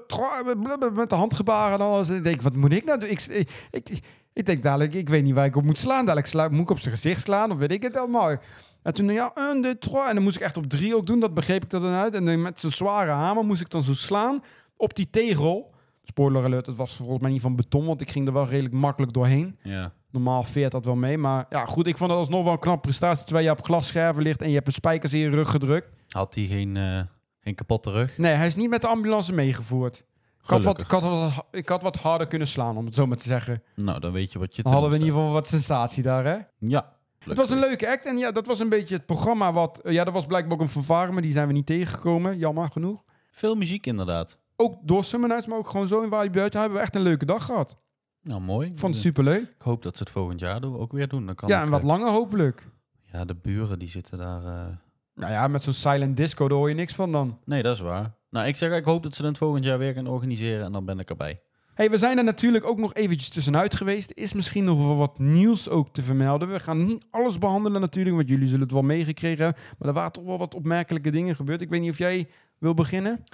trois, 0.07 0.43
blablabla, 0.43 0.91
met 0.91 1.11
de 1.11 1.15
handgebaren 1.17 1.79
en 1.79 1.85
alles. 1.87 2.09
Ik 2.16 2.24
denk, 2.24 2.42
wat 2.42 2.57
moet 2.57 2.72
ik 2.72 2.85
nou 2.85 3.00
doen? 3.00 3.09
Ik, 3.09 3.20
ik, 3.26 3.48
ik, 3.70 4.00
ik 4.33 4.46
denk 4.46 4.62
dadelijk, 4.62 4.94
ik 4.94 5.09
weet 5.09 5.24
niet 5.24 5.35
waar 5.35 5.46
ik 5.46 5.57
op 5.57 5.64
moet 5.64 5.79
slaan. 5.79 6.05
Dadelijk 6.05 6.26
sla, 6.26 6.48
moet 6.48 6.61
ik 6.61 6.70
op 6.70 6.79
zijn 6.79 6.94
gezicht 6.94 7.20
slaan 7.20 7.50
of 7.50 7.59
weet 7.59 7.72
ik 7.72 7.83
het 7.83 7.96
allemaal. 7.96 8.37
En 8.83 8.94
toen, 8.94 9.12
ja, 9.12 9.33
deux, 9.35 9.76
trois. 9.79 10.09
En 10.09 10.14
dan 10.14 10.22
moest 10.22 10.37
ik 10.37 10.42
echt 10.42 10.57
op 10.57 10.66
drie 10.66 10.96
ook 10.96 11.07
doen. 11.07 11.20
Dat 11.20 11.35
begreep 11.35 11.64
ik 11.64 11.72
er 11.72 11.81
dan 11.81 11.92
uit. 11.92 12.14
En 12.14 12.24
dan 12.24 12.42
met 12.42 12.61
zo'n 12.61 12.70
zware 12.70 13.11
hamer 13.11 13.44
moest 13.44 13.61
ik 13.61 13.70
dan 13.70 13.83
zo 13.83 13.94
slaan 13.94 14.42
op 14.76 14.94
die 14.94 15.11
tegel. 15.11 15.74
Spoiler 16.02 16.44
alert, 16.44 16.66
het 16.66 16.76
was 16.76 16.96
volgens 16.96 17.20
mij 17.20 17.31
niet 17.31 17.40
van 17.40 17.57
beton, 17.57 17.87
want 17.87 18.00
ik 18.00 18.11
ging 18.11 18.26
er 18.26 18.33
wel 18.33 18.46
redelijk 18.46 18.74
makkelijk 18.74 19.12
doorheen. 19.12 19.59
Ja. 19.62 19.92
Normaal 20.11 20.42
veert 20.42 20.72
dat 20.72 20.85
wel 20.85 20.94
mee. 20.94 21.18
Maar 21.18 21.46
ja, 21.50 21.64
goed, 21.64 21.87
ik 21.87 21.96
vond 21.96 22.11
dat 22.11 22.18
alsnog 22.18 22.44
wel 22.44 22.52
een 22.52 22.59
knap 22.59 22.83
prestatie. 22.83 23.24
Terwijl 23.24 23.46
je 23.46 23.52
op 23.52 23.64
glasscherven 23.64 24.22
ligt 24.22 24.42
en 24.42 24.48
je 24.48 24.55
hebt 24.55 24.66
een 24.66 24.72
spijkers 24.72 25.12
in 25.12 25.18
je 25.18 25.31
rug 25.31 25.50
gedrukt. 25.50 25.88
Had 26.09 26.35
hij 26.35 26.44
geen, 26.44 26.76
eh, 26.76 27.00
geen 27.40 27.55
kapotte 27.55 27.90
rug? 27.90 28.18
Nee, 28.18 28.35
hij 28.35 28.46
is 28.46 28.55
niet 28.55 28.70
met 28.70 28.81
de 28.81 28.87
ambulance 28.87 29.33
meegevoerd. 29.33 30.05
Ik 30.47 30.53
had, 30.53 30.63
wat, 30.65 30.81
ik, 30.81 30.91
had 30.91 31.03
wat, 31.03 31.45
ik 31.51 31.69
had 31.69 31.83
wat 31.83 31.97
harder 31.97 32.27
kunnen 32.27 32.49
slaan, 32.49 32.77
om 32.77 32.85
het 32.87 32.95
zo 32.95 33.07
maar 33.07 33.17
te 33.17 33.25
zeggen. 33.29 33.63
Nou, 33.75 34.01
dan 34.01 34.13
weet 34.13 34.33
je 34.33 34.39
wat 34.39 34.57
je 34.57 34.63
Dan 34.63 34.73
hadden 34.73 34.91
we 34.91 34.97
in 34.97 35.03
te 35.03 35.07
ieder 35.07 35.21
geval 35.23 35.37
wat 35.37 35.49
sensatie 35.49 36.03
daar, 36.03 36.25
hè? 36.25 36.37
Ja. 36.59 36.93
Het 37.25 37.37
was 37.37 37.51
een 37.51 37.59
leuke 37.59 37.89
act 37.89 38.07
en 38.07 38.19
ja, 38.19 38.33
dat 38.33 38.47
was 38.47 38.59
een 38.61 38.69
beetje 38.69 38.95
het 38.95 39.07
programma 39.07 39.53
wat... 39.53 39.81
Ja, 39.85 40.05
dat 40.05 40.13
was 40.15 40.27
blijkbaar 40.27 40.53
ook 40.53 40.61
een 40.61 40.69
vervaren, 40.69 41.13
maar 41.13 41.23
die 41.23 41.33
zijn 41.33 41.47
we 41.47 41.53
niet 41.53 41.67
tegengekomen. 41.67 42.39
Jammer 42.39 42.69
genoeg. 42.71 43.03
Veel 43.31 43.55
muziek 43.55 43.87
inderdaad. 43.87 44.39
Ook 44.57 44.75
door 44.83 45.05
Summer 45.05 45.29
Nights, 45.29 45.47
maar 45.47 45.59
ook 45.59 45.69
gewoon 45.71 45.89
zo 45.89 46.03
in 46.03 46.09
Walibi 46.09 46.39
Buiten 46.39 46.61
hebben 46.61 46.79
we 46.79 46.85
echt 46.85 46.95
een 46.95 47.03
leuke 47.03 47.25
dag 47.25 47.45
gehad. 47.45 47.79
Nou, 48.23 48.41
mooi. 48.41 48.69
Ik 48.71 48.79
vond 48.79 48.95
het 48.95 49.03
superleuk. 49.03 49.43
Ik 49.43 49.63
hoop 49.63 49.83
dat 49.83 49.97
ze 49.97 50.03
het 50.03 50.13
volgend 50.13 50.41
jaar 50.41 50.65
ook 50.65 50.93
weer 50.93 51.09
doen. 51.09 51.27
Dan 51.27 51.35
kan 51.35 51.49
Ja, 51.49 51.63
en 51.63 51.69
wat 51.71 51.81
eh, 51.81 51.87
langer 51.87 52.11
hopelijk. 52.11 52.69
Ja, 53.13 53.25
de 53.25 53.35
buren 53.35 53.79
die 53.79 53.89
zitten 53.89 54.19
daar... 54.19 54.45
eh, 54.45 54.67
Nou 55.15 55.33
ja, 55.33 55.49
met 55.49 55.63
zo'n 55.63 55.73
silent 55.73 56.17
disco, 56.17 56.49
daar 56.49 56.59
hoor 56.59 56.69
je 56.69 56.75
niks 56.75 56.95
van 56.95 57.13
dan. 57.13 57.39
Nee, 57.45 57.63
dat 57.63 57.75
is 57.75 57.81
waar. 57.83 58.15
Nou, 58.37 58.49
ik 58.49 58.57
zeg, 58.57 58.72
ik 58.72 58.85
hoop 58.85 59.03
dat 59.03 59.14
ze 59.14 59.27
het 59.27 59.38
volgend 59.38 59.64
jaar 59.64 59.79
weer 59.79 59.92
gaan 59.92 60.07
organiseren 60.07 60.64
en 60.64 60.72
dan 60.72 60.85
ben 60.85 60.99
ik 60.99 61.11
erbij. 61.11 61.40
hey, 61.75 61.90
we 61.90 61.99
zijn 61.99 62.18
er 62.18 62.25
natuurlijk 62.25 62.64
ook 62.64 62.79
nog 62.79 62.94
eventjes 62.94 63.29
tussenuit 63.29 63.77
geweest. 63.77 64.12
Is 64.14 64.33
misschien 64.33 64.64
nog 64.64 64.79
wel 64.79 64.96
wat 64.96 65.18
nieuws 65.18 65.68
ook 65.68 65.92
te 65.92 66.03
vermelden. 66.03 66.53
We 66.53 66.61
gaan 66.61 66.85
niet 66.85 67.07
alles 67.11 67.38
behandelen 67.38 67.81
natuurlijk, 67.81 68.16
want 68.16 68.29
jullie 68.29 68.46
zullen 68.46 68.62
het 68.62 68.72
wel 68.72 68.83
meegekregen 68.83 69.44
hebben. 69.44 69.62
Maar 69.79 69.88
er 69.88 69.94
waren 69.94 70.12
toch 70.12 70.25
wel 70.25 70.38
wat 70.38 70.55
opmerkelijke 70.55 71.11
dingen 71.11 71.37
gebeurd. 71.37 71.61
Ik 71.61 71.68
weet 71.68 71.81
niet 71.81 71.90
of 71.90 71.99
jij 71.99 72.29
wil 72.59 72.75
beginnen. 72.75 73.25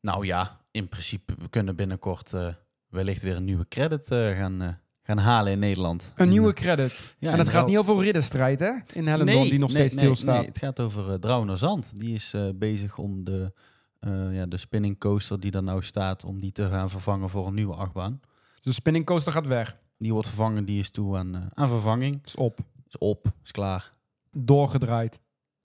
Nou 0.00 0.26
ja, 0.26 0.60
in 0.70 0.88
principe, 0.88 1.34
we 1.38 1.48
kunnen 1.48 1.76
binnenkort 1.76 2.32
eh, 2.32 2.48
wellicht 2.88 3.22
weer 3.22 3.36
een 3.36 3.44
nieuwe 3.44 3.68
credit 3.68 4.10
eh, 4.10 4.36
gaan, 4.36 4.62
eh, 4.62 4.68
gaan 5.02 5.18
halen 5.18 5.52
in 5.52 5.58
Nederland. 5.58 6.12
Een 6.14 6.24
En, 6.24 6.28
nieuwe 6.28 6.52
credit. 6.52 6.92
ja, 7.18 7.32
en 7.32 7.38
het 7.38 7.48
gaat 7.48 7.66
niet 7.66 7.78
over 7.78 8.02
ridderstrijd, 8.02 8.60
hè? 8.60 8.72
In 8.92 9.06
Hellendoorn, 9.06 9.48
die 9.48 9.58
nog 9.58 9.72
nee, 9.72 9.78
steeds 9.78 9.94
nee, 9.94 10.04
stilstaat. 10.04 10.36
Nee, 10.36 10.46
het 10.46 10.58
gaat 10.58 10.80
over 10.80 11.18
uh, 11.24 11.54
Zand. 11.54 11.92
Die 12.00 12.14
is 12.14 12.34
bezig 12.54 12.98
om 12.98 13.24
de, 13.24 13.52
eh, 13.98 14.34
ja, 14.34 14.46
de 14.46 14.56
spinning 14.56 14.98
coaster 14.98 15.40
die 15.40 15.52
er 15.52 15.62
nou 15.62 15.82
staat, 15.82 16.24
om 16.24 16.40
die 16.40 16.52
te 16.52 16.68
gaan 16.68 16.90
vervangen 16.90 17.28
voor 17.28 17.46
een 17.46 17.54
nieuwe 17.54 17.74
achtbaan. 17.74 18.20
Dus 18.54 18.64
de 18.64 18.72
spinning 18.72 19.04
coaster 19.04 19.32
gaat 19.32 19.46
weg. 19.46 19.80
Die 19.98 20.12
wordt 20.12 20.28
vervangen, 20.28 20.64
die 20.64 20.78
is 20.78 20.90
toe 20.90 21.16
aan, 21.16 21.34
eh, 21.34 21.42
aan 21.54 21.68
vervanging. 21.68 22.20
Is 22.24 22.34
op. 22.34 22.58
Is 22.86 22.98
op, 22.98 23.32
is 23.44 23.50
klaar. 23.50 23.90
Doorgedraaid. 24.32 25.20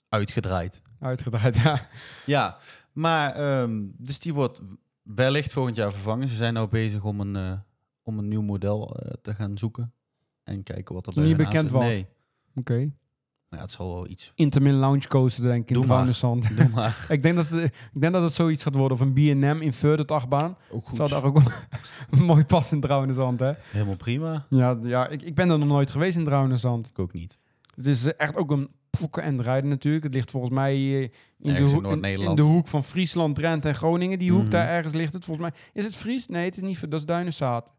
Uitgedraaid. 0.08 0.82
Uitgedraaid, 0.98 1.56
ja. 1.56 1.88
Ja, 2.26 2.56
maar 2.92 3.34
ehm, 3.34 3.82
dus 3.96 4.18
die 4.18 4.34
wordt 4.34 4.60
wellicht 5.02 5.52
volgend 5.52 5.76
jaar 5.76 5.92
vervangen. 5.92 6.28
Ze 6.28 6.34
zijn 6.34 6.54
nou 6.54 6.68
bezig 6.68 7.04
om 7.04 7.20
een, 7.20 7.36
eh, 7.36 7.58
om 8.02 8.18
een 8.18 8.28
nieuw 8.28 8.42
model 8.42 8.96
te 9.22 9.34
gaan 9.34 9.58
zoeken. 9.58 9.92
En 10.42 10.62
kijken 10.62 10.94
wat 10.94 11.06
er 11.06 11.12
Is 11.12 11.28
niet 11.28 11.36
bij 11.36 11.46
hun 11.46 11.66
bekend. 11.66 11.72
Nee, 11.82 12.06
Oké. 12.54 12.92
Ja, 13.54 13.60
het 13.60 13.70
zal 13.70 13.94
wel 13.94 14.08
iets. 14.08 14.32
Intermin 14.34 14.74
Lounge 14.74 15.08
Coaster, 15.08 15.42
denk 15.42 15.62
ik, 15.62 15.70
in 15.70 15.76
maar. 15.78 15.86
Druinenzand. 15.86 16.56
Doe 16.56 16.68
maar. 16.74 17.06
ik, 17.08 17.22
denk 17.22 17.34
dat 17.36 17.48
het, 17.48 17.62
ik 17.92 18.00
denk 18.00 18.12
dat 18.12 18.22
het 18.22 18.32
zoiets 18.32 18.62
gaat 18.62 18.74
worden. 18.74 18.98
Of 18.98 19.00
een 19.04 19.12
B&M 19.12 19.62
inverted 19.62 20.10
achtbaan. 20.10 20.56
Ook 20.70 20.86
goed. 20.86 20.96
Zou 20.96 21.08
daar 21.08 21.24
ook 21.24 21.38
wel 21.38 22.26
mooi 22.26 22.44
passen 22.44 22.74
in 22.76 22.82
Druinenzand, 22.82 23.40
hè? 23.40 23.52
Helemaal 23.70 23.96
prima. 23.96 24.44
Ja, 24.48 24.78
ja 24.82 25.08
ik, 25.08 25.22
ik 25.22 25.34
ben 25.34 25.50
er 25.50 25.58
nog 25.58 25.68
nooit 25.68 25.90
geweest 25.90 26.16
in 26.16 26.24
Druinenzand. 26.24 26.86
Ik 26.86 26.98
ook 26.98 27.12
niet. 27.12 27.38
Het 27.74 27.86
is 27.86 28.16
echt 28.16 28.36
ook 28.36 28.50
een 28.50 28.68
pokken 29.00 29.22
en 29.22 29.42
rijden 29.42 29.70
natuurlijk. 29.70 30.04
Het 30.04 30.14
ligt 30.14 30.30
volgens 30.30 30.52
mij 30.52 30.74
eh, 30.74 31.02
in, 31.02 31.10
de 31.38 31.50
Ergens 31.50 31.72
in 31.72 31.84
hoek, 31.84 32.04
in, 32.04 32.20
in 32.20 32.34
de 32.34 32.42
hoek 32.42 32.68
van 32.68 32.84
Friesland, 32.84 33.34
Drenthe 33.34 33.68
en 33.68 33.74
Groningen. 33.74 34.18
Die 34.18 34.30
hoek 34.32 34.40
Mhm. 34.40 34.50
daar 34.50 34.68
ergens 34.68 34.94
ligt 34.94 35.12
het 35.12 35.24
volgens 35.24 35.50
mij. 35.50 35.60
Is 35.72 35.84
het 35.84 35.96
Fries? 35.96 36.26
Nee, 36.28 36.44
het 36.44 36.56
is 36.56 36.62
niet. 36.62 36.80
Dat 36.90 37.00
is 37.00 37.06
Duinenzaad. 37.06 37.72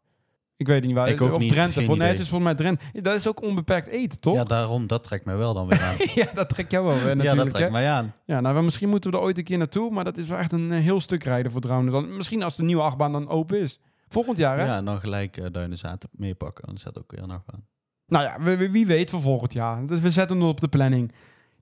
Ik 0.57 0.67
weet 0.67 0.85
niet 0.85 0.95
waar. 0.95 1.09
Ik 1.09 1.21
ook 1.21 1.33
of 1.33 1.39
niet, 1.39 1.51
Drenthe. 1.51 1.73
geen 1.73 1.85
Voor, 1.85 1.97
nee, 1.97 2.03
het 2.07 2.13
idee. 2.13 2.23
is 2.25 2.29
volgens 2.31 2.49
mij 2.53 2.59
Drenthe. 2.75 3.01
Dat 3.01 3.15
is 3.15 3.27
ook 3.27 3.41
onbeperkt 3.41 3.87
eten, 3.87 4.19
toch? 4.19 4.33
Ja, 4.33 4.39
Ja, 4.39 4.45
daarom, 4.45 4.87
dat 4.87 5.03
trekt 5.03 5.25
mij 5.25 5.35
wel 5.37 5.53
dan 5.53 5.67
weer 5.67 5.81
aan. 5.81 5.95
dat 6.33 6.49
trekt 6.49 6.71
jou 6.71 6.85
wel 6.85 6.93
weer 6.95 7.07
ja, 7.07 7.15
dat 7.15 7.23
natuurlijk. 7.25 7.55
trekt 7.55 7.71
mij 7.71 7.89
aan. 7.89 8.13
Ja, 8.25 8.39
nou, 8.41 8.63
misschien 8.63 8.89
moeten 8.89 9.11
we 9.11 9.17
er 9.17 9.23
ooit 9.23 9.37
een 9.37 9.43
keer 9.43 9.57
naartoe. 9.57 9.91
Maar 9.91 10.03
dat 10.03 10.17
is 10.17 10.25
wel 10.25 10.37
echt 10.37 10.51
een 10.51 10.71
eh, 10.71 10.79
heel 10.79 10.99
stuk 10.99 11.23
rijden 11.23 11.51
voor 11.51 11.61
Druinenzand. 11.61 12.09
Misschien 12.09 12.43
als 12.43 12.55
de 12.55 12.63
nieuwe 12.63 12.81
achtbaan 12.81 13.11
dan 13.11 13.29
open 13.29 13.59
is. 13.59 13.79
Volgend 14.07 14.37
jaar, 14.37 14.57
hè? 14.59 14.65
Ja, 14.65 14.77
en 14.77 14.85
dan 14.85 14.99
gelijk 14.99 15.37
uh, 15.37 15.45
Duinenzaad 15.51 16.07
meepakken. 16.11 16.67
Dan 16.67 16.77
staat 16.77 16.97
ook 16.97 17.11
weer 17.11 17.27
nog 17.27 17.41
aan. 17.53 17.65
Nou 18.07 18.23
ja, 18.23 18.41
wie, 18.41 18.55
wie- 18.55 18.69
wie 18.71 18.85
weet 18.85 19.09
voor 19.09 19.21
volgend 19.21 19.53
jaar. 19.53 19.85
Dus 19.85 19.99
we 19.99 20.11
zetten 20.11 20.37
hem 20.37 20.47
op 20.47 20.59
de 20.59 20.67
planning. 20.67 21.11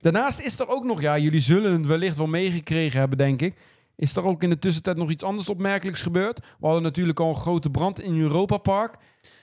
Daarnaast 0.00 0.40
is 0.40 0.58
er 0.60 0.68
ook 0.68 0.84
nog, 0.84 1.00
ja, 1.00 1.18
jullie 1.18 1.40
zullen 1.40 1.72
het 1.72 1.86
wellicht 1.86 2.16
wel 2.16 2.26
meegekregen 2.26 2.98
hebben, 2.98 3.18
denk 3.18 3.42
ik. 3.42 3.54
Is 3.96 4.16
er 4.16 4.24
ook 4.24 4.42
in 4.42 4.50
de 4.50 4.58
tussentijd 4.58 4.96
nog 4.96 5.10
iets 5.10 5.24
anders 5.24 5.48
opmerkelijks 5.48 6.02
gebeurd? 6.02 6.38
We 6.38 6.66
hadden 6.66 6.82
natuurlijk 6.82 7.20
al 7.20 7.28
een 7.28 7.36
grote 7.36 7.70
brand 7.70 8.00
in 8.00 8.20
Europa 8.20 8.56
Park. 8.56 8.94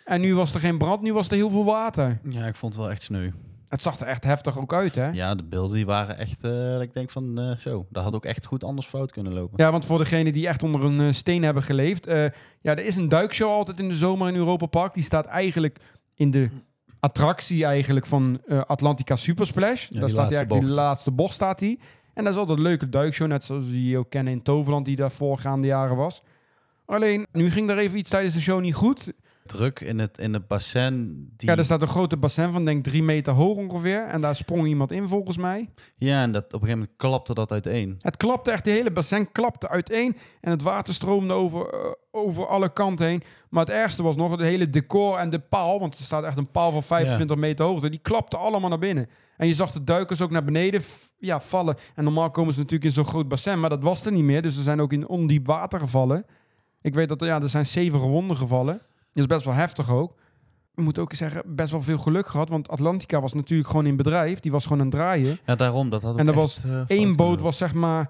En 0.05 0.21
nu 0.21 0.35
was 0.35 0.53
er 0.53 0.59
geen 0.59 0.77
brand, 0.77 1.01
nu 1.01 1.13
was 1.13 1.27
er 1.27 1.35
heel 1.35 1.49
veel 1.49 1.65
water. 1.65 2.19
Ja, 2.23 2.45
ik 2.45 2.55
vond 2.55 2.73
het 2.73 2.81
wel 2.81 2.91
echt 2.91 3.03
sneu. 3.03 3.29
Het 3.67 3.81
zag 3.81 3.99
er 3.99 4.07
echt 4.07 4.23
heftig 4.23 4.59
ook 4.59 4.73
uit, 4.73 4.95
hè? 4.95 5.05
Ja, 5.05 5.13
Ja, 5.13 5.35
de 5.35 5.43
beelden 5.43 5.75
die 5.75 5.85
waren 5.85 6.17
echt... 6.17 6.43
eh, 6.43 6.81
ik 6.81 6.93
denk 6.93 7.09
van, 7.09 7.39
eh, 7.39 7.57
zo, 7.57 7.85
dat 7.89 8.03
had 8.03 8.15
ook 8.15 8.25
echt 8.25 8.45
goed 8.45 8.63
anders 8.63 8.87
fout 8.87 9.11
kunnen 9.11 9.33
lopen. 9.33 9.71
want 9.71 9.85
voor 9.85 9.97
degenen 9.97 10.33
die 10.33 10.47
echt 10.47 10.63
onder 10.63 10.83
een 10.83 10.99
eh, 11.07 11.13
steen 11.13 11.43
hebben 11.43 11.63
geleefd. 11.63 12.05
ja, 12.05 12.31
er 12.61 12.85
is 12.85 12.95
een 12.95 13.09
duikshow 13.09 13.49
altijd 13.49 13.79
in 13.79 13.87
de 13.89 13.95
zomer 13.95 14.27
in 14.27 14.35
Europa 14.35 14.65
Park. 14.65 14.93
Die 14.93 15.03
staat 15.03 15.25
eigenlijk 15.25 15.79
in 16.15 16.31
de 16.31 16.49
attractie 16.99 17.65
eigenlijk 17.65 18.05
van 18.05 18.41
Atlantica 18.67 19.15
Super 19.15 19.45
Splash. 19.45 19.87
die 19.87 19.99
Daar 19.99 20.09
staat 20.09 20.21
eigenlijk, 20.31 20.49
die 20.49 20.59
bocht. 20.61 20.73
laatste 20.73 21.11
bocht 21.11 21.33
staat 21.33 21.59
hij. 21.59 21.79
En 22.13 22.23
dat 22.23 22.33
is 22.33 22.39
altijd 22.39 22.57
een 22.57 22.63
leuke 22.63 22.89
duikshow, 22.89 23.27
net 23.27 23.43
zoals 23.43 23.69
die 23.69 23.89
je 23.89 23.97
ook 23.97 24.09
kennen 24.09 24.33
in 24.33 24.41
Toverland, 24.41 24.85
die 24.85 24.95
daar 24.95 25.11
voorgaande 25.11 25.67
jaren 25.67 25.95
was. 25.95 26.23
Alleen, 26.85 27.27
nu 27.31 27.51
ging 27.51 27.69
er 27.69 27.77
even 27.77 27.97
iets 27.97 28.09
tijdens 28.09 28.33
de 28.33 28.41
show 28.41 28.61
niet 28.61 28.75
goed. 28.75 29.13
Druk 29.51 29.79
in 29.79 29.99
het, 29.99 30.17
in 30.17 30.33
het 30.33 30.47
bassin. 30.47 31.25
Die... 31.37 31.49
Ja, 31.49 31.57
er 31.57 31.65
staat 31.65 31.81
een 31.81 31.87
grote 31.87 32.17
bassin 32.17 32.51
van, 32.51 32.65
denk 32.65 32.83
drie 32.83 33.03
meter 33.03 33.33
hoog 33.33 33.57
ongeveer. 33.57 34.07
En 34.07 34.21
daar 34.21 34.35
sprong 34.35 34.67
iemand 34.67 34.91
in, 34.91 35.07
volgens 35.07 35.37
mij. 35.37 35.69
Ja, 35.97 36.21
en 36.21 36.31
dat, 36.31 36.43
op 36.43 36.53
een 36.53 36.59
gegeven 36.59 36.79
moment 36.79 36.97
klapte 36.97 37.33
dat 37.33 37.51
uiteen. 37.51 37.97
Het 38.01 38.17
klapte 38.17 38.51
echt, 38.51 38.63
de 38.63 38.71
hele 38.71 38.91
bassin 38.91 39.31
klapte 39.31 39.69
uiteen. 39.69 40.17
En 40.41 40.51
het 40.51 40.61
water 40.61 40.93
stroomde 40.93 41.33
over, 41.33 41.73
eh, 41.73 41.91
over 42.11 42.47
alle 42.47 42.73
kanten 42.73 43.07
heen. 43.07 43.23
Maar 43.49 43.65
het 43.65 43.73
ergste 43.73 44.03
was 44.03 44.15
nog, 44.15 44.31
het 44.31 44.39
hele 44.39 44.69
decor 44.69 45.17
en 45.17 45.29
de 45.29 45.39
paal. 45.39 45.79
Want 45.79 45.97
er 45.97 46.03
staat 46.03 46.23
echt 46.23 46.37
een 46.37 46.51
paal 46.51 46.71
van 46.71 46.83
25 46.83 47.37
meter 47.37 47.65
hoogte. 47.65 47.89
Die 47.89 47.99
klapte 47.99 48.37
allemaal 48.37 48.69
naar 48.69 48.79
binnen. 48.79 49.09
En 49.37 49.47
je 49.47 49.53
zag 49.53 49.71
de 49.71 49.83
duikers 49.83 50.21
ook 50.21 50.31
naar 50.31 50.43
beneden 50.43 50.81
ja, 51.17 51.41
vallen. 51.41 51.75
En 51.95 52.03
normaal 52.03 52.31
komen 52.31 52.53
ze 52.53 52.59
natuurlijk 52.59 52.85
in 52.85 52.95
zo'n 52.95 53.05
groot 53.05 53.27
bassin. 53.27 53.59
Maar 53.59 53.69
dat 53.69 53.83
was 53.83 54.05
er 54.05 54.11
niet 54.11 54.23
meer. 54.23 54.41
Dus 54.41 54.55
ze 54.55 54.63
zijn 54.63 54.81
ook 54.81 54.93
in 54.93 55.07
ondiep 55.07 55.47
water 55.47 55.79
gevallen. 55.79 56.25
Ik 56.81 56.93
weet 56.93 57.09
dat 57.09 57.21
er, 57.21 57.27
ja, 57.27 57.41
er 57.41 57.49
zijn 57.49 57.65
zeven 57.65 57.99
gewonden 57.99 58.37
gevallen. 58.37 58.81
Dat 59.13 59.23
is 59.23 59.25
best 59.25 59.45
wel 59.45 59.53
heftig 59.53 59.89
ook. 59.91 60.19
We 60.73 60.81
moeten 60.81 61.03
ook 61.03 61.13
zeggen, 61.13 61.43
best 61.55 61.71
wel 61.71 61.81
veel 61.81 61.97
geluk 61.97 62.27
gehad. 62.27 62.49
Want 62.49 62.67
Atlantica 62.69 63.21
was 63.21 63.33
natuurlijk 63.33 63.69
gewoon 63.69 63.85
in 63.85 63.95
bedrijf. 63.95 64.39
Die 64.39 64.51
was 64.51 64.63
gewoon 64.63 64.79
aan 64.79 64.85
het 64.85 64.95
draaien. 64.95 65.37
Ja, 65.45 65.55
daarom. 65.55 65.89
Dat 65.89 66.01
had 66.01 66.17
En 66.17 66.27
er 66.27 66.33
was 66.33 66.63
eh, 66.63 66.85
kunnen 66.85 67.15
boot 67.15 67.41
was 67.41 67.57
zeg 67.57 67.73
maar 67.73 68.09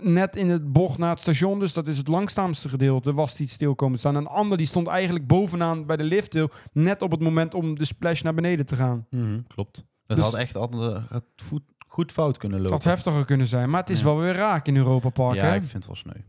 net 0.00 0.36
in 0.36 0.50
het 0.50 0.72
bocht 0.72 0.98
naar 0.98 1.10
het 1.10 1.20
station, 1.20 1.58
dus 1.58 1.72
dat 1.72 1.86
is 1.86 1.98
het 1.98 2.08
langzaamste 2.08 2.68
gedeelte, 2.68 3.12
was 3.12 3.36
die 3.36 3.48
stil 3.48 3.74
komen 3.74 3.94
te 3.94 4.00
staan. 4.00 4.14
En 4.16 4.20
een 4.20 4.26
ander 4.26 4.58
die 4.58 4.66
stond 4.66 4.86
eigenlijk 4.86 5.26
bovenaan 5.26 5.86
bij 5.86 5.96
de 5.96 6.02
liftdeel, 6.04 6.50
net 6.72 7.02
op 7.02 7.10
het 7.10 7.20
moment 7.20 7.54
om 7.54 7.78
de 7.78 7.84
splash 7.84 8.22
naar 8.22 8.34
beneden 8.34 8.66
te 8.66 8.76
gaan. 8.76 9.06
Mhm, 9.10 9.40
klopt. 9.46 9.84
Dat 10.06 10.16
Dus- 10.16 10.26
had 10.26 10.34
echt 10.34 10.56
altijd, 10.56 10.82
eh, 10.94 11.02
het 11.08 11.24
voet, 11.36 11.62
goed 11.88 12.12
fout 12.12 12.36
kunnen 12.36 12.58
Het 12.60 12.70
lopen. 12.70 12.86
had 12.86 12.94
heftiger 12.96 13.24
kunnen 13.24 13.46
zijn, 13.46 13.70
maar 13.70 13.80
het 13.80 13.90
is 13.90 13.98
Ja. 13.98 14.04
wel 14.04 14.18
weer 14.18 14.34
raak 14.34 14.66
in 14.66 14.76
Europa 14.76 15.08
Park. 15.08 15.34
ja, 15.36 15.44
hè? 15.44 15.54
ik 15.54 15.60
vind 15.64 15.72
het 15.72 15.86
wel 15.86 15.96
sneu. 15.96 16.22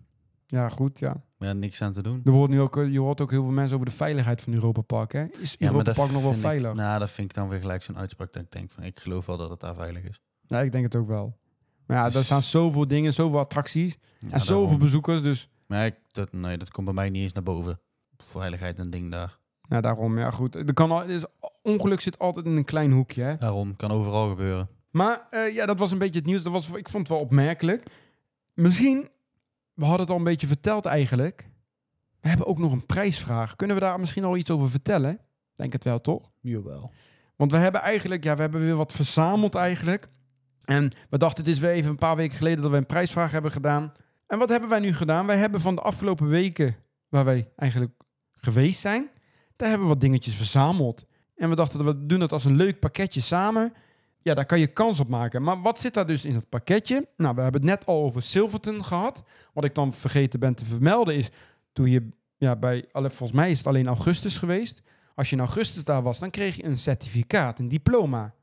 ja, 0.47 0.69
goed, 0.69 0.99
ja. 0.99 1.15
Maar 1.37 1.47
ja, 1.47 1.53
niks 1.53 1.81
aan 1.81 1.91
te 1.93 2.01
doen. 2.03 2.21
Er 2.25 2.31
wordt 2.31 2.53
nu 2.53 2.61
ook, 2.61 2.77
eh, 2.77 2.91
je 2.91 2.99
hoort 2.99 3.21
ook 3.21 3.31
heel 3.31 3.43
veel 3.43 3.51
mensen 3.51 3.75
over 3.75 3.89
de 3.89 3.95
veiligheid 3.95 4.41
van 4.41 4.53
Europa 4.53 4.81
Park. 4.81 5.11
Hè? 5.13 5.25
Is 5.39 5.55
Ja, 5.59 5.67
Europa 5.67 5.91
Park 5.93 6.11
nog 6.11 6.21
wel 6.21 6.31
ik- 6.31 6.37
veilig? 6.37 6.73
nou, 6.73 6.99
dat 6.99 7.09
vind 7.09 7.29
ik 7.29 7.35
dan 7.35 7.49
weer 7.49 7.59
gelijk 7.59 7.83
zo'n 7.83 7.97
uitspraak 7.97 8.33
dat 8.33 8.41
ik 8.43 8.51
denk 8.51 8.71
van, 8.71 8.83
ik 8.83 8.99
geloof 8.99 9.25
wel 9.25 9.37
dat 9.37 9.49
het 9.49 9.59
daar 9.59 9.75
veilig 9.75 10.03
is. 10.03 10.19
Ja, 10.47 10.61
ik 10.61 10.71
denk 10.71 10.83
het 10.83 10.95
ook 10.95 11.07
wel. 11.07 11.37
Maar 11.85 11.97
ja, 11.97 12.03
Dus- 12.05 12.15
er 12.15 12.23
staan 12.23 12.43
zoveel 12.43 12.87
dingen, 12.87 13.13
zoveel 13.13 13.39
attracties 13.39 13.97
Ja, 14.19 14.29
en 14.31 14.39
zoveel 14.41 14.61
daarom. 14.61 14.79
bezoekers, 14.79 15.21
dus 15.21 15.49
ik, 15.67 15.95
dat, 16.11 16.31
nee, 16.33 16.57
dat 16.57 16.71
komt 16.71 16.85
bij 16.85 16.95
mij 16.95 17.09
niet 17.09 17.21
eens 17.21 17.33
naar 17.33 17.43
boven. 17.43 17.79
Veiligheid 18.17 18.79
en 18.79 18.89
ding 18.89 19.11
daar. 19.11 19.37
ja, 19.69 19.81
daarom, 19.81 20.17
ja 20.19 20.31
goed. 20.31 20.55
Er 20.55 20.73
kan 20.73 20.91
al, 20.91 21.03
is, 21.03 21.25
ongeluk 21.61 22.01
zit 22.01 22.19
altijd 22.19 22.45
in 22.45 22.55
een 22.57 22.65
klein 22.65 22.91
hoekje, 22.91 23.23
hè? 23.23 23.37
Daarom 23.37 23.75
kan 23.75 23.91
overal 23.91 24.29
gebeuren. 24.29 24.69
Maar 24.91 25.27
eh, 25.29 25.53
ja, 25.55 25.65
dat 25.65 25.79
was 25.79 25.91
een 25.91 25.97
beetje 25.97 26.19
het 26.19 26.27
nieuws. 26.27 26.43
Dat 26.43 26.53
was, 26.53 26.67
ik 26.71 26.89
vond 26.89 27.07
het 27.07 27.17
wel 27.17 27.19
opmerkelijk. 27.25 27.83
Misschien, 28.53 29.09
we 29.75 29.85
hadden 29.85 30.01
het 30.01 30.09
al 30.09 30.17
een 30.17 30.23
beetje 30.23 30.47
verteld 30.47 30.85
eigenlijk. 30.85 31.49
We 32.21 32.27
hebben 32.27 32.47
ook 32.47 32.59
nog 32.59 32.71
een 32.71 32.85
prijsvraag. 32.85 33.55
Kunnen 33.55 33.75
we 33.75 33.81
daar 33.81 33.99
misschien 33.99 34.23
al 34.23 34.37
iets 34.37 34.51
over 34.51 34.69
vertellen? 34.69 35.19
Denk 35.55 35.73
het 35.73 35.83
wel, 35.83 36.01
toch? 36.01 36.31
Jawel. 36.41 36.91
Want 37.35 37.51
we 37.51 37.57
hebben 37.57 37.81
eigenlijk, 37.81 38.23
ja, 38.23 38.35
we 38.35 38.41
hebben 38.41 38.61
weer 38.61 38.75
wat 38.75 38.91
verzameld 38.91 39.55
eigenlijk. 39.55 40.07
En 40.65 40.91
we 41.09 41.17
dachten, 41.17 41.43
het 41.43 41.53
is 41.53 41.59
weer 41.59 41.71
even 41.71 41.89
een 41.89 41.97
paar 41.97 42.15
weken 42.15 42.37
geleden 42.37 42.61
dat 42.61 42.71
we 42.71 42.77
een 42.77 42.85
prijsvraag 42.85 43.31
hebben 43.31 43.51
gedaan. 43.51 43.93
En 44.27 44.39
wat 44.39 44.49
hebben 44.49 44.69
wij 44.69 44.79
nu 44.79 44.93
gedaan? 44.93 45.25
Wij 45.25 45.37
hebben 45.37 45.61
van 45.61 45.75
de 45.75 45.81
afgelopen 45.81 46.27
weken, 46.27 46.75
waar 47.09 47.25
wij 47.25 47.51
eigenlijk 47.55 47.91
geweest 48.31 48.79
zijn, 48.79 49.09
daar 49.55 49.69
hebben 49.69 49.87
we 49.87 49.93
wat 49.93 50.01
dingetjes 50.01 50.35
verzameld. 50.35 51.05
En 51.35 51.49
we 51.49 51.55
dachten, 51.55 51.85
we 51.85 52.05
doen 52.05 52.19
dat 52.19 52.31
als 52.31 52.45
een 52.45 52.55
leuk 52.55 52.79
pakketje 52.79 53.21
samen. 53.21 53.73
Ja, 54.25 54.33
daar 54.33 54.45
kan 54.45 54.59
je 54.59 54.67
kans 54.67 54.99
op 54.99 55.07
maken. 55.07 55.41
Maar 55.41 55.61
wat 55.61 55.79
zit 55.79 55.93
daar 55.93 56.05
dus 56.07 56.25
in 56.25 56.35
het 56.35 56.49
pakketje? 56.49 57.07
Nou, 57.17 57.35
we 57.35 57.41
hebben 57.41 57.61
het 57.61 57.69
net 57.69 57.85
al 57.85 58.03
over 58.03 58.21
Silverton 58.21 58.85
gehad. 58.85 59.23
Wat 59.53 59.63
ik 59.63 59.75
dan 59.75 59.93
vergeten 59.93 60.39
ben 60.39 60.55
te 60.55 60.65
vermelden 60.65 61.15
is, 61.15 61.29
toen 61.73 61.89
je 61.89 62.07
ja, 62.37 62.55
bij, 62.55 62.85
alle- 62.91 63.09
volgens 63.09 63.31
mij 63.39 63.49
is 63.51 63.57
het 63.57 63.67
alleen 63.67 63.87
augustus 63.87 64.37
geweest. 64.37 64.81
Als 65.15 65.29
je 65.29 65.35
in 65.35 65.41
augustus 65.41 65.83
daar 65.83 66.01
was, 66.03 66.19
dan 66.19 66.29
kreeg 66.29 66.55
je 66.55 66.65
een 66.65 66.77
certificaat, 66.77 67.59
een 67.59 67.67
diploma. 67.67 68.33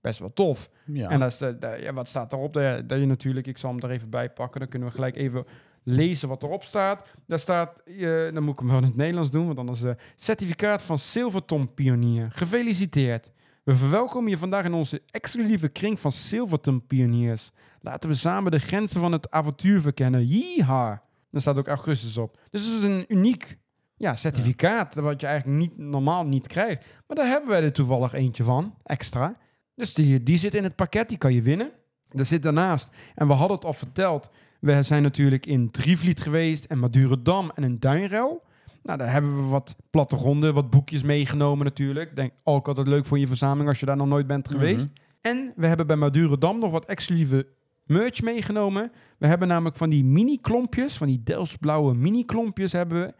Best 0.00 0.18
wel 0.18 0.32
tof. 0.32 0.70
Ja. 0.86 1.08
En 1.08 1.20
dat 1.20 1.32
is 1.32 1.38
de, 1.38 1.58
de- 1.58 1.78
ja, 1.80 1.92
wat 1.92 2.08
staat 2.08 2.32
erop? 2.32 2.52
Dat, 2.52 2.84
je 3.00 3.06
natuurlijk, 3.06 3.46
ik 3.46 3.58
zal 3.58 3.70
hem 3.70 3.80
er 3.82 3.90
even 3.90 4.10
bij 4.10 4.30
pakken, 4.30 4.60
dan 4.60 4.68
kunnen 4.68 4.88
we 4.88 4.94
gelijk 4.94 5.16
even 5.16 5.44
lezen 5.82 6.28
wat 6.28 6.42
erop 6.42 6.62
staat. 6.64 7.08
Daar 7.26 7.38
staat, 7.38 7.80
eh, 7.80 8.06
dan 8.32 8.42
moet 8.42 8.52
ik 8.52 8.58
hem 8.58 8.68
wel 8.68 8.78
in 8.78 8.84
het 8.84 8.96
Nederlands 8.96 9.30
doen, 9.30 9.46
want 9.46 9.58
anders 9.58 9.82
eh 9.82 9.92
certificaat 10.16 10.82
van 10.82 10.98
Silverton 10.98 11.74
Pionier. 11.74 12.30
Gefeliciteerd. 12.32 13.32
We 13.62 13.76
verwelkomen 13.76 14.30
je 14.30 14.38
vandaag 14.38 14.64
in 14.64 14.72
onze 14.72 15.02
exclusieve 15.10 15.68
kring 15.68 16.00
van 16.00 16.12
Silverton 16.12 16.86
Pioniers. 16.86 17.50
Laten 17.80 18.08
we 18.08 18.14
samen 18.14 18.50
de 18.50 18.58
grenzen 18.58 19.00
van 19.00 19.12
het 19.12 19.30
avontuur 19.30 19.80
verkennen. 19.80 20.26
Yeehaw. 20.26 20.96
Daar 21.30 21.40
staat 21.40 21.58
ook 21.58 21.68
augustus 21.68 22.16
op. 22.16 22.38
Dus 22.50 22.64
het 22.64 22.74
is 22.74 22.82
een 22.82 23.04
uniek 23.08 23.58
ja, 23.96 24.14
certificaat, 24.16 24.94
wat 24.94 25.20
je 25.20 25.26
eigenlijk 25.26 25.58
niet, 25.58 25.78
normaal 25.78 26.24
niet 26.24 26.46
krijgt. 26.46 27.02
Maar 27.06 27.16
daar 27.16 27.26
hebben 27.26 27.50
wij 27.50 27.62
er 27.62 27.72
toevallig 27.72 28.12
eentje 28.12 28.44
van, 28.44 28.74
extra. 28.82 29.36
Dus 29.74 29.94
die, 29.94 30.22
die 30.22 30.36
zit 30.36 30.54
in 30.54 30.64
het 30.64 30.76
pakket, 30.76 31.08
die 31.08 31.18
kan 31.18 31.34
je 31.34 31.42
winnen. 31.42 31.70
Er 32.08 32.26
zit 32.26 32.42
daarnaast, 32.42 32.90
en 33.14 33.26
we 33.26 33.32
hadden 33.32 33.56
het 33.56 33.66
al 33.66 33.72
verteld, 33.72 34.30
we 34.60 34.82
zijn 34.82 35.02
natuurlijk 35.02 35.46
in 35.46 35.70
Drievliet 35.70 36.20
geweest 36.20 36.64
en 36.64 36.78
Madurodam 36.78 37.50
en 37.54 37.64
in 37.64 37.78
Duinrel. 37.78 38.44
Nou, 38.82 38.98
daar 38.98 39.12
hebben 39.12 39.36
we 39.36 39.42
wat 39.50 39.76
plattegronden, 39.90 40.54
wat 40.54 40.70
boekjes 40.70 41.02
meegenomen 41.02 41.64
natuurlijk. 41.64 42.16
Denk 42.16 42.32
ook 42.42 42.68
altijd 42.68 42.86
leuk 42.86 43.04
voor 43.04 43.18
je 43.18 43.26
verzameling 43.26 43.68
als 43.68 43.80
je 43.80 43.86
daar 43.86 43.96
nog 43.96 44.06
nooit 44.08 44.26
bent 44.26 44.50
geweest. 44.50 44.88
En 45.20 45.52
we 45.56 45.66
hebben 45.66 45.86
bij 45.86 45.96
Madurodam 45.96 46.58
nog 46.58 46.70
wat 46.70 46.84
exclusieve 46.84 47.46
merch 47.84 48.22
meegenomen. 48.22 48.92
We 49.18 49.26
hebben 49.26 49.48
namelijk 49.48 49.76
van 49.76 49.90
die 49.90 50.04
mini-klompjes, 50.04 50.96
van 50.96 51.06
die 51.06 51.22
Delftsblauwe 51.22 51.94
mini-klompjes 51.94 52.72
hebben 52.72 53.00
we. 53.00 53.06
En 53.06 53.14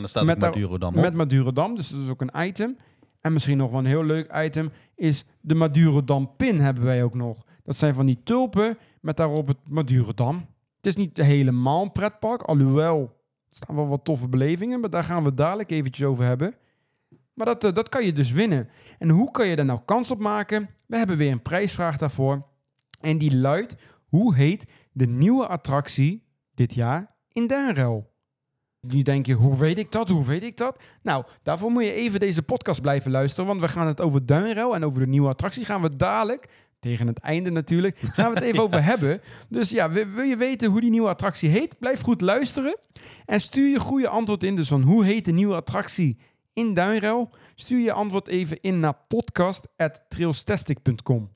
dan 0.00 0.08
staat 0.08 0.24
Met 0.24 0.40
daar- 0.40 0.50
Madurodam 0.50 0.94
op. 0.94 1.00
Met 1.00 1.14
Madurodam, 1.14 1.74
dus 1.74 1.88
dat 1.88 2.00
is 2.00 2.08
ook 2.08 2.20
een 2.20 2.46
item. 2.46 2.76
En 3.20 3.32
misschien 3.32 3.56
nog 3.56 3.70
wel 3.70 3.78
een 3.78 3.86
heel 3.86 4.04
leuk 4.04 4.32
item 4.44 4.70
is 4.94 5.24
de 5.40 5.54
Madurodam 5.54 6.30
pin 6.36 6.60
hebben 6.60 6.84
wij 6.84 7.02
ook 7.04 7.14
nog. 7.14 7.44
Dat 7.64 7.76
zijn 7.76 7.94
van 7.94 8.06
die 8.06 8.20
tulpen 8.24 8.78
met 9.00 9.16
daarop 9.16 9.46
het 9.48 9.56
Madurodam. 9.68 10.46
Het 10.76 10.86
is 10.86 10.96
niet 10.96 11.16
helemaal 11.16 11.82
een 11.82 11.92
pretpark, 11.92 12.42
alhoewel 12.42 13.19
staan 13.50 13.76
wel 13.76 13.88
wat 13.88 14.04
toffe 14.04 14.28
belevingen, 14.28 14.80
maar 14.80 14.90
daar 14.90 15.04
gaan 15.04 15.22
we 15.22 15.28
het 15.28 15.36
dadelijk 15.36 15.70
eventjes 15.70 16.06
over 16.06 16.24
hebben. 16.24 16.54
Maar 17.34 17.46
dat, 17.46 17.64
eh, 17.64 17.72
dat 17.72 17.88
kan 17.88 18.04
je 18.04 18.12
dus 18.12 18.30
winnen. 18.30 18.68
En 18.98 19.08
hoe 19.08 19.30
kan 19.30 19.46
je 19.46 19.56
daar 19.56 19.64
nou 19.64 19.80
kans 19.84 20.10
op 20.10 20.18
maken? 20.18 20.70
We 20.86 20.96
hebben 20.96 21.16
weer 21.16 21.32
een 21.32 21.42
prijsvraag 21.42 21.96
daarvoor. 21.96 22.48
En 23.00 23.18
die 23.18 23.36
luidt, 23.36 23.74
hoe 24.08 24.34
heet 24.34 24.66
de 24.92 25.06
nieuwe 25.06 25.46
attractie 25.46 26.26
dit 26.54 26.74
jaar 26.74 27.16
in 27.32 27.46
Duinrel? 27.46 28.10
Nu 28.80 29.02
denk 29.02 29.26
je, 29.26 29.34
hoe 29.34 29.58
weet 29.58 29.78
ik 29.78 29.92
dat? 29.92 30.08
Hoe 30.08 30.24
weet 30.24 30.42
ik 30.42 30.56
dat? 30.56 30.82
Nou, 31.02 31.24
daarvoor 31.42 31.70
moet 31.70 31.84
je 31.84 31.92
even 31.92 32.20
deze 32.20 32.42
podcast 32.42 32.80
blijven 32.80 33.10
luisteren. 33.10 33.46
Want 33.46 33.60
we 33.60 33.68
gaan 33.68 33.86
het 33.86 34.00
over 34.00 34.26
Duinrel 34.26 34.74
en 34.74 34.84
over 34.84 35.00
de 35.00 35.06
nieuwe 35.06 35.28
attractie 35.28 35.64
gaan 35.64 35.82
we 35.82 35.96
dadelijk, 35.96 36.48
tegen 36.80 37.06
het 37.06 37.18
einde 37.18 37.50
natuurlijk, 37.50 37.98
gaan 37.98 38.32
we 38.32 38.38
het 38.38 38.44
even 38.48 38.62
over 38.68 38.84
hebben. 38.84 39.20
Dus 39.48 39.70
ja, 39.70 39.90
wil, 39.90 40.20
je 40.22 40.36
weten 40.36 40.70
hoe 40.70 40.80
die 40.80 40.90
nieuwe 40.90 41.08
attractie 41.08 41.48
heet? 41.48 41.78
Blijf 41.78 42.00
goed 42.00 42.20
luisteren. 42.20 42.76
En 43.26 43.40
stuur 43.40 43.68
je 43.68 43.80
goede 43.80 44.08
antwoord 44.08 44.44
in. 44.44 44.56
Dus 44.56 44.68
van 44.68 44.82
hoe 44.82 45.04
heet 45.04 45.24
de 45.24 45.32
nieuwe 45.32 45.54
attractie 45.54 46.18
in 46.52 46.74
Duinrel? 46.74 47.30
Stuur 47.54 47.78
je 47.78 47.92
antwoord 47.92 48.28
even 48.28 48.60
in 48.60 48.80
naar 48.80 48.96
podcast.trailstastic.com 49.08 51.30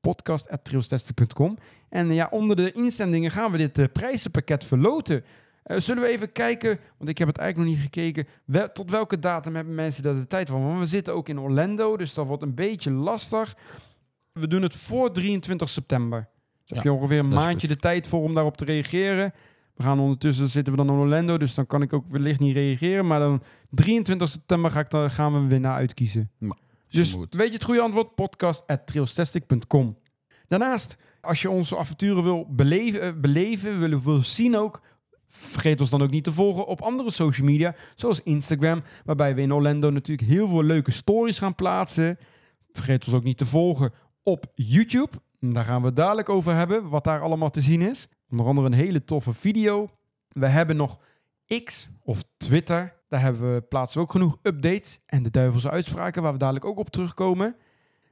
podcast.trailstastic.com 0.00 1.56
En 1.88 2.14
ja, 2.14 2.28
onder 2.30 2.56
de 2.56 2.72
inzendingen 2.72 3.30
gaan 3.30 3.50
we 3.52 3.58
dit 3.58 3.78
eh, 3.78 3.84
prijzenpakket 3.92 4.64
verloten. 4.64 5.24
Eh, 5.62 5.78
zullen 5.78 6.02
we 6.02 6.08
even 6.08 6.32
kijken, 6.32 6.78
want 6.98 7.10
ik 7.10 7.18
heb 7.18 7.28
het 7.28 7.38
eigenlijk 7.38 7.70
nog 7.70 7.78
niet 7.78 7.86
gekeken, 7.92 8.26
wel- 8.44 8.72
tot 8.72 8.90
welke 8.90 9.18
datum 9.18 9.54
hebben 9.54 9.74
mensen 9.74 10.02
daar 10.02 10.14
de 10.14 10.26
tijd 10.26 10.48
van? 10.48 10.66
Want 10.66 10.78
we 10.78 10.86
zitten 10.86 11.14
ook 11.14 11.28
in 11.28 11.38
Orlando, 11.40 11.96
dus 11.96 12.14
dat 12.14 12.26
wordt 12.26 12.42
een 12.42 12.54
beetje 12.54 12.90
lastig. 12.90 13.56
We 14.38 14.48
doen 14.48 14.62
het 14.62 14.74
voor 14.74 15.12
23 15.12 15.68
september. 15.68 16.28
Dus 16.64 16.76
heb 16.76 16.82
je 16.82 16.92
ongeveer 16.92 17.18
een 17.18 17.28
maandje 17.28 17.68
de 17.68 17.76
tijd 17.76 18.06
voor 18.06 18.22
om 18.22 18.34
daarop 18.34 18.56
te 18.56 18.64
reageren. 18.64 19.32
We 19.74 19.82
gaan 19.82 20.00
ondertussen 20.00 20.48
zitten 20.48 20.72
we 20.72 20.84
dan 20.84 20.94
in 20.94 21.00
Orlando, 21.00 21.38
dus 21.38 21.54
dan 21.54 21.66
kan 21.66 21.82
ik 21.82 21.92
ook 21.92 22.08
wellicht 22.08 22.40
niet 22.40 22.54
reageren. 22.54 23.06
Maar 23.06 23.18
dan 23.18 23.42
23 23.70 24.28
september 24.28 24.70
ga 24.70 24.80
ik 24.80 24.90
dan, 24.90 25.10
gaan 25.10 25.32
we 25.32 25.38
een 25.38 25.48
winnaar 25.48 25.74
uitkiezen. 25.74 26.30
Dus 26.88 27.16
weet 27.30 27.46
je 27.46 27.52
het 27.52 27.64
goede 27.64 27.80
antwoord? 27.80 28.14
Podcast.trailstastic.com 28.14 29.96
Daarnaast, 30.48 30.96
als 31.20 31.42
je 31.42 31.50
onze 31.50 31.78
avonturen 31.78 32.22
wil 32.22 32.46
beleven, 32.50 33.00
eh, 33.00 33.12
beleven 33.16 33.78
wil, 33.78 34.02
wil 34.02 34.22
zien 34.22 34.56
ook... 34.56 34.80
Vergeet 35.30 35.80
ons 35.80 35.90
dan 35.90 36.02
ook 36.02 36.10
niet 36.10 36.24
te 36.24 36.32
volgen 36.32 36.66
op 36.66 36.80
andere 36.80 37.10
social 37.10 37.46
media, 37.46 37.74
zoals 37.94 38.22
Instagram, 38.22 38.82
waarbij 39.04 39.34
we 39.34 39.40
in 39.40 39.52
Orlando 39.52 39.90
natuurlijk 39.90 40.28
heel 40.28 40.48
veel 40.48 40.62
leuke 40.62 40.90
stories 40.90 41.38
gaan 41.38 41.54
plaatsen. 41.54 42.18
Vergeet 42.72 43.06
ons 43.06 43.14
ook 43.14 43.22
niet 43.22 43.36
te 43.36 43.46
volgen 43.46 43.92
op 44.28 44.46
YouTube. 44.54 45.10
Daar 45.40 45.64
gaan 45.64 45.80
we 45.80 45.86
het 45.86 45.96
dadelijk 45.96 46.28
over 46.28 46.54
hebben, 46.54 46.88
wat 46.88 47.04
daar 47.04 47.20
allemaal 47.20 47.50
te 47.50 47.60
zien 47.60 47.82
is. 47.82 48.08
Onder 48.30 48.46
andere 48.46 48.66
een 48.66 48.72
hele 48.72 49.04
toffe 49.04 49.32
video. 49.32 49.90
We 50.28 50.46
hebben 50.46 50.76
nog 50.76 50.98
X 51.64 51.88
of 52.02 52.24
Twitter. 52.36 52.96
Daar 53.08 53.20
hebben 53.20 53.54
we, 53.54 53.60
plaatsen 53.60 54.00
ook 54.00 54.10
genoeg 54.10 54.36
updates 54.42 55.00
en 55.06 55.22
de 55.22 55.30
duivelse 55.30 55.70
uitspraken, 55.70 56.22
waar 56.22 56.32
we 56.32 56.38
dadelijk 56.38 56.64
ook 56.64 56.78
op 56.78 56.90
terugkomen. 56.90 57.56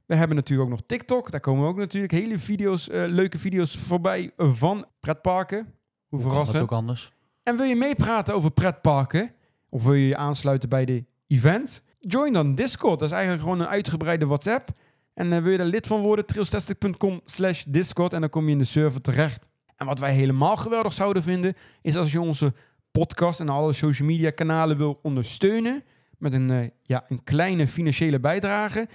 We 0.07 0.15
hebben 0.15 0.37
natuurlijk 0.37 0.69
ook 0.69 0.77
nog 0.77 0.87
TikTok. 0.87 1.31
Daar 1.31 1.41
komen 1.41 1.69
ook 1.69 1.77
natuurlijk 1.77 2.13
hele 2.13 2.39
video's, 2.39 2.89
eh, 2.89 3.05
leuke 3.07 3.39
video's 3.39 3.77
voorbij 3.77 4.31
van 4.37 4.87
pretparken. 5.01 5.75
Hoe 6.09 6.21
verrassend. 6.21 6.63
ook 6.63 6.73
anders? 6.73 7.13
En 7.43 7.57
wil 7.57 7.67
je 7.67 7.77
meepraten 7.77 8.35
over 8.35 8.51
pretparken? 8.51 9.31
Of 9.69 9.85
wil 9.85 9.95
je 9.95 10.07
je 10.07 10.17
aansluiten 10.17 10.69
bij 10.69 10.85
de 10.85 11.05
event? 11.27 11.83
Join 12.01 12.33
dan 12.33 12.55
Discord. 12.55 12.99
Dat 12.99 13.09
is 13.09 13.15
eigenlijk 13.15 13.43
gewoon 13.43 13.61
een 13.61 13.69
uitgebreide 13.69 14.27
WhatsApp. 14.27 14.71
En 15.17 15.33
eh, 15.33 15.43
wil 15.43 15.53
je 15.53 15.59
daar 15.59 15.67
lid 15.67 15.87
van 15.87 16.01
worden? 16.01 16.27
trailstastic.com 16.27 17.21
slash 17.25 17.65
Discord. 17.69 18.13
En 18.13 18.21
dan 18.21 18.31
kom 18.31 18.45
je 18.45 18.51
in 18.51 18.59
de 18.59 18.65
server 18.65 19.01
terecht. 19.01 19.49
En 19.77 19.87
wat 19.87 19.99
wij 19.99 20.13
helemaal 20.13 20.57
geweldig 20.57 20.93
zouden 20.93 21.23
vinden... 21.23 21.55
is 21.83 21.97
als 21.97 22.13
je 22.13 22.21
onze 22.21 22.53
podcast 22.91 23.41
en 23.41 23.49
alle 23.49 23.73
social 23.73 24.09
media 24.09 24.31
kanalen 24.31 24.77
wil 24.77 24.99
ondersteunen... 25.03 25.85
met 26.19 26.33
een, 26.33 26.51
eh, 26.51 26.69
ja, 26.83 27.05
een 27.09 27.23
kleine 27.25 27.69
financiële 27.69 28.21
bijdrage. 28.21 28.89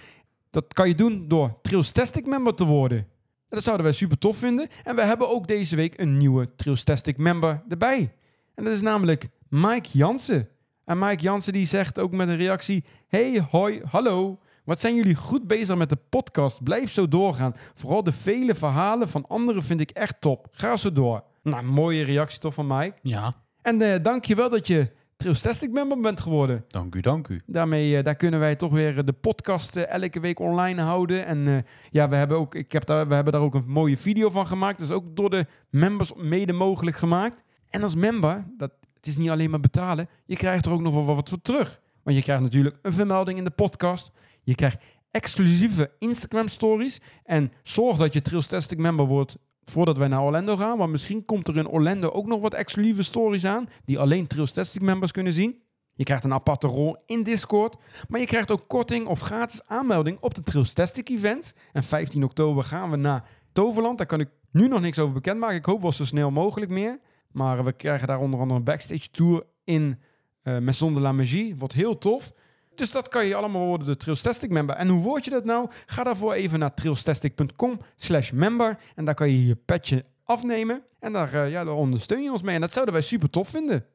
Dat 0.50 0.74
kan 0.74 0.88
je 0.88 0.96
doen 0.96 1.28
door 1.28 1.60
Trailstastic 1.62 2.26
member 2.26 2.54
te 2.54 2.66
worden. 2.66 3.08
Dat 3.50 3.64
zouden 3.64 3.86
wij 3.86 3.96
super 3.96 4.18
tof 4.18 4.38
vinden. 4.38 4.68
En 4.84 4.96
we 4.96 5.02
hebben 5.02 5.30
ook 5.30 5.48
deze 5.48 5.76
week 5.76 6.00
een 6.00 6.18
nieuwe 6.18 6.56
Trailstastic 6.56 7.18
member 7.18 7.64
erbij. 7.70 8.14
En 8.56 8.64
dat 8.64 8.74
is 8.74 8.82
namelijk 8.82 9.28
Mike 9.50 9.90
Jansen. 9.92 10.50
En 10.86 11.00
Mike 11.00 11.24
Jansen 11.24 11.54
die 11.54 11.66
zegt 11.66 12.00
ook 12.00 12.12
met 12.12 12.28
een 12.28 12.38
reactie... 12.38 12.84
Hey, 13.08 13.48
hoi, 13.50 13.82
hallo. 13.86 14.40
Wat 14.64 14.80
zijn 14.82 14.96
jullie 14.96 15.16
goed 15.16 15.48
bezig 15.48 15.76
met 15.76 15.90
de 15.90 15.98
podcast? 16.10 16.64
Blijf 16.64 16.92
zo 16.92 17.08
doorgaan. 17.08 17.56
Vooral 17.74 18.04
de 18.04 18.12
vele 18.12 18.56
verhalen 18.56 19.10
van 19.10 19.26
anderen 19.28 19.64
vind 19.64 19.80
ik 19.80 19.90
echt 19.90 20.16
top. 20.22 20.48
Ga 20.52 20.78
zo 20.78 20.92
door. 20.92 21.24
Nou, 21.44 21.64
mooie 21.64 22.04
reactie 22.04 22.40
toch 22.40 22.54
van 22.54 22.68
Mike. 22.68 22.98
Ja, 23.02 23.36
En 23.62 23.82
eh 23.82 24.04
dank 24.04 24.26
je 24.26 24.36
wel 24.36 24.50
dat 24.50 24.68
je 24.68 24.92
Trailstastic 25.18 25.72
member 25.72 26.00
bent 26.00 26.22
geworden. 26.22 26.66
dank 26.68 26.96
u, 26.96 27.02
dank 27.02 27.28
u. 27.28 27.42
Daarmee 27.46 27.98
eh, 27.98 28.04
daar 28.04 28.16
kunnen 28.16 28.40
wij 28.40 28.56
toch 28.56 28.72
weer 28.72 28.98
eh, 28.98 29.06
de 29.06 29.14
podcast 29.14 29.76
elke 29.76 30.20
week 30.20 30.40
online 30.40 30.82
houden. 30.82 31.26
En 31.26 31.66
ja, 31.90 32.10
we 32.10 32.16
hebben, 32.16 32.38
ook, 32.38 32.56
ik 32.56 32.72
heb 32.72 32.86
daar, 32.86 33.08
we 33.08 33.14
hebben 33.14 33.34
daar 33.34 33.42
ook 33.42 33.54
een 33.56 33.68
mooie 33.68 33.98
video 33.98 34.30
van 34.30 34.48
gemaakt. 34.48 34.80
Dat 34.80 34.90
is 34.90 34.94
ook 34.96 35.16
door 35.16 35.30
de 35.30 35.46
members 35.70 36.14
mede 36.14 36.54
mogelijk 36.54 36.98
gemaakt. 36.98 37.44
En 37.70 37.84
als 37.84 37.96
member, 37.96 38.46
dat, 38.58 38.72
het 38.96 39.08
is 39.08 39.18
niet 39.18 39.30
alleen 39.30 39.50
maar 39.50 39.60
betalen, 39.60 40.10
je 40.26 40.36
krijgt 40.36 40.66
er 40.66 40.72
ook 40.72 40.82
nog 40.82 40.94
wel 41.06 41.16
wat 41.16 41.30
voor 41.30 41.42
terug. 41.42 41.80
Want 42.04 42.16
je 42.18 42.24
krijgt 42.24 42.42
natuurlijk 42.44 42.78
een 42.82 42.94
vermelding 42.94 43.38
in 43.38 43.44
de 43.44 43.50
podcast. 43.50 44.12
Je 44.44 44.56
krijgt 44.56 44.84
exclusieve 45.12 45.92
Instagram 46.00 46.48
stories. 46.48 47.00
En 47.24 47.52
zorg 47.64 47.98
dat 47.98 48.14
je 48.14 48.22
Trailstastic 48.22 48.78
member 48.78 49.06
wordt 49.06 49.38
voordat 49.64 49.98
wij 49.98 50.08
naar 50.08 50.22
Orlando 50.22 50.58
gaan. 50.58 50.78
Want 50.78 50.92
misschien 50.92 51.26
komt 51.26 51.48
er 51.48 51.58
in 51.58 51.68
Orlando 51.68 52.10
ook 52.10 52.26
nog 52.26 52.42
wat 52.42 52.54
exclusieve 52.54 53.04
stories 53.04 53.46
aan. 53.46 53.70
Die 53.86 54.00
alleen 54.00 54.28
Trailstastic 54.28 54.82
members 54.82 55.12
kunnen 55.12 55.34
zien. 55.34 55.62
Je 55.94 56.04
krijgt 56.04 56.24
een 56.24 56.34
aparte 56.34 56.68
rol 56.68 56.98
in 57.06 57.24
Discord. 57.24 57.76
Maar 58.08 58.20
je 58.20 58.26
krijgt 58.26 58.52
ook 58.52 58.68
korting 58.68 59.08
of 59.08 59.20
gratis 59.20 59.62
aanmelding 59.66 60.20
op 60.20 60.34
de 60.34 60.44
Trailstastic 60.44 61.10
events. 61.10 61.54
En 61.72 61.84
15 61.84 62.24
oktober 62.24 62.64
gaan 62.64 62.90
we 62.90 62.96
naar 62.96 63.30
Toverland. 63.52 63.98
Daar 63.98 64.08
kan 64.08 64.20
ik 64.20 64.30
nu 64.52 64.68
nog 64.68 64.82
niks 64.82 65.00
over 65.00 65.14
bekendmaken. 65.14 65.56
Ik 65.56 65.66
hoop 65.66 65.82
wel 65.82 65.92
zo 65.92 66.06
snel 66.06 66.32
mogelijk 66.32 66.72
meer. 66.72 67.00
Maar 67.32 67.64
we 67.64 67.72
krijgen 67.72 68.08
daar 68.08 68.20
onder 68.20 68.40
andere 68.40 68.60
een 68.60 68.66
backstage 68.66 69.10
tour 69.12 69.46
in 69.64 70.00
eh 70.42 70.58
Maison 70.58 70.94
de 70.94 71.00
la 71.00 71.12
Magie. 71.12 71.56
Wordt 71.56 71.74
heel 71.74 71.98
tof. 71.98 72.34
Dus 72.76 72.92
dat 72.92 73.08
kan 73.08 73.26
je 73.26 73.36
allemaal 73.36 73.66
worden 73.66 73.88
de 73.88 73.98
Trailstastic 73.98 74.50
member. 74.50 74.76
En 74.76 74.88
hoe 74.88 75.02
word 75.02 75.24
je 75.26 75.32
dat 75.32 75.46
nou? 75.46 75.70
Ga 75.86 76.04
daarvoor 76.04 76.34
even 76.34 76.60
naar 76.60 76.74
trailstastic.com 76.74 77.80
slash 77.96 78.32
member. 78.32 78.78
En 78.96 79.06
daar 79.06 79.16
kan 79.16 79.30
je 79.30 79.48
je 79.48 79.56
petje 79.56 80.06
afnemen. 80.24 80.84
En 81.00 81.14
daar, 81.14 81.34
eh, 81.34 81.52
ja, 81.52 81.64
daar 81.64 81.74
ondersteun 81.74 82.24
je 82.24 82.32
ons 82.32 82.42
mee. 82.42 82.56
En 82.56 82.62
dat 82.62 82.72
zouden 82.72 82.94
wij 82.94 83.04
super 83.04 83.30
tof 83.30 83.50
vinden. 83.50 83.86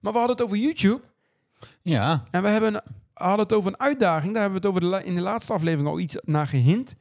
Maar 0.00 0.12
we 0.12 0.18
hadden 0.18 0.36
het 0.36 0.44
over 0.44 0.56
YouTube. 0.56 1.00
Ja, 1.82 2.24
En 2.30 2.42
we 2.42 2.48
hebben, 2.48 2.82
hadden 3.12 3.38
het 3.46 3.52
over 3.52 3.72
een 3.72 3.80
uitdaging. 3.80 4.32
Daar 4.32 4.42
hebben 4.42 4.60
we 4.60 4.66
het 4.68 4.76
over 4.76 4.80
de 4.90 4.96
la- 4.96 5.08
in 5.10 5.14
de 5.14 5.20
laatste 5.20 5.52
aflevering 5.52 5.88
al 5.88 5.98
iets 5.98 6.16
naar 6.24 6.46
gehint. 6.46 6.94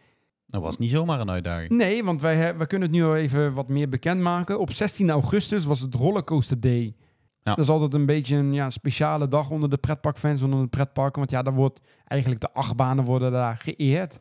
dat 0.45 0.61
was 0.61 0.77
niet 0.77 0.89
zomaar 0.91 1.19
een 1.19 1.29
uitdaging. 1.29 1.69
Nee, 1.69 2.03
want 2.03 2.21
wij, 2.21 2.57
we 2.57 2.65
kunnen 2.67 2.87
het 2.87 2.97
nu 2.97 3.03
al 3.05 3.15
even 3.15 3.53
wat 3.53 3.67
meer 3.67 3.89
bekendmaken. 3.89 4.59
Op 4.59 4.71
16 4.71 5.09
augustus 5.09 5.65
was 5.65 5.79
het 5.79 5.93
Rollercoaster 5.95 6.59
Day 6.59 6.95
Ja. 7.43 7.55
Dat 7.55 7.65
is 7.65 7.69
altijd 7.71 7.93
een 7.93 8.05
beetje 8.05 8.35
een 8.35 8.53
ja, 8.53 8.69
speciale 8.69 9.27
dag 9.27 9.49
onder 9.49 9.69
de 9.69 9.77
pretparkfans, 9.77 10.41
onder 10.41 10.61
de 10.61 10.67
pretparken. 10.67 11.19
Want 11.19 11.31
ja, 11.31 11.41
daar 11.41 11.53
wordt 11.53 11.81
eigenlijk 12.07 12.41
de 12.41 12.51
achtbanen 12.53 13.03
worden 13.03 13.31
daar 13.31 13.57
geëerd. 13.57 14.19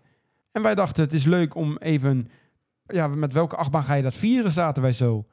En 0.52 0.62
wij 0.62 0.74
dachten, 0.74 1.04
het 1.04 1.12
is 1.12 1.24
leuk 1.24 1.54
om 1.54 1.76
even... 1.76 2.28
Ja, 2.86 3.06
met 3.08 3.32
welke 3.32 3.56
achtbaan 3.56 3.84
ga 3.84 3.94
je 3.94 4.02
dat 4.02 4.14
vieren, 4.14 4.52
zaten 4.52 4.82
wij 4.82 4.92
zo. 4.92 5.24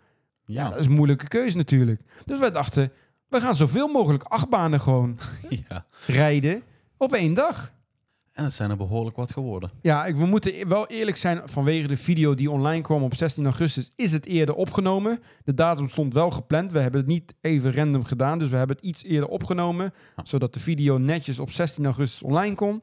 Ja, 0.46 0.64
Ja. 0.64 0.70
dat 0.70 0.80
is 0.80 0.86
een 0.86 0.92
moeilijke 0.92 1.28
keuze 1.28 1.58
natuurlijk. 1.58 2.02
Dus 2.26 2.40
wij 2.40 2.52
dachten, 2.52 2.92
we 3.28 3.40
gaan 3.42 3.56
zoveel 3.56 3.88
mogelijk 3.88 4.24
achtbanen 4.24 4.82
gewoon 4.82 5.20
ja. 5.70 5.86
rijden 6.08 6.64
op 6.98 7.14
één 7.14 7.34
dag. 7.34 7.72
En 8.40 8.46
het 8.46 8.54
zijn 8.54 8.70
er 8.70 8.78
behoorlijk 8.78 9.16
wat 9.16 9.32
geworden. 9.32 9.70
Ja, 9.82 10.06
ik, 10.06 10.16
we 10.16 10.26
moeten 10.26 10.68
wel 10.68 10.88
eerlijk 10.88 11.18
zijn, 11.18 11.42
vanwege 11.46 11.88
de 11.88 11.98
video 11.98 12.36
die 12.36 12.52
online 12.52 12.82
kwam 12.82 13.04
op 13.04 13.16
16 13.16 13.44
augustus, 13.46 13.92
is 13.96 14.12
het 14.12 14.26
eerder 14.26 14.56
opgenomen. 14.56 15.20
De 15.44 15.54
datum 15.54 15.90
stond 15.90 16.14
wel 16.14 16.32
gepland. 16.32 16.72
We 16.72 16.80
hebben 16.80 17.00
het 17.00 17.10
niet 17.10 17.34
even 17.42 17.74
random 17.74 18.04
gedaan, 18.04 18.40
dus 18.40 18.50
we 18.50 18.56
hebben 18.56 18.76
het 18.76 18.86
iets 18.86 19.04
eerder 19.04 19.30
opgenomen, 19.30 19.94
Ja. 20.16 20.26
zodat 20.26 20.54
de 20.54 20.60
video 20.60 20.98
netjes 20.98 21.40
op 21.40 21.52
16 21.52 21.86
augustus 21.86 22.24
online 22.24 22.56
kon. 22.56 22.82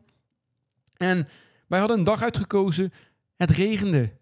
En 0.96 1.28
wij 1.66 1.78
hadden 1.78 1.98
een 1.98 2.04
dag 2.04 2.22
uitgekozen, 2.22 2.92
het 3.36 3.50
regende, 3.50 4.12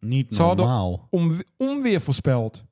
Niet 0.00 0.34
Ze 0.36 0.42
normaal. 0.42 1.06
om, 1.10 1.40
onweer 1.56 2.00
voorspeld. 2.00 2.64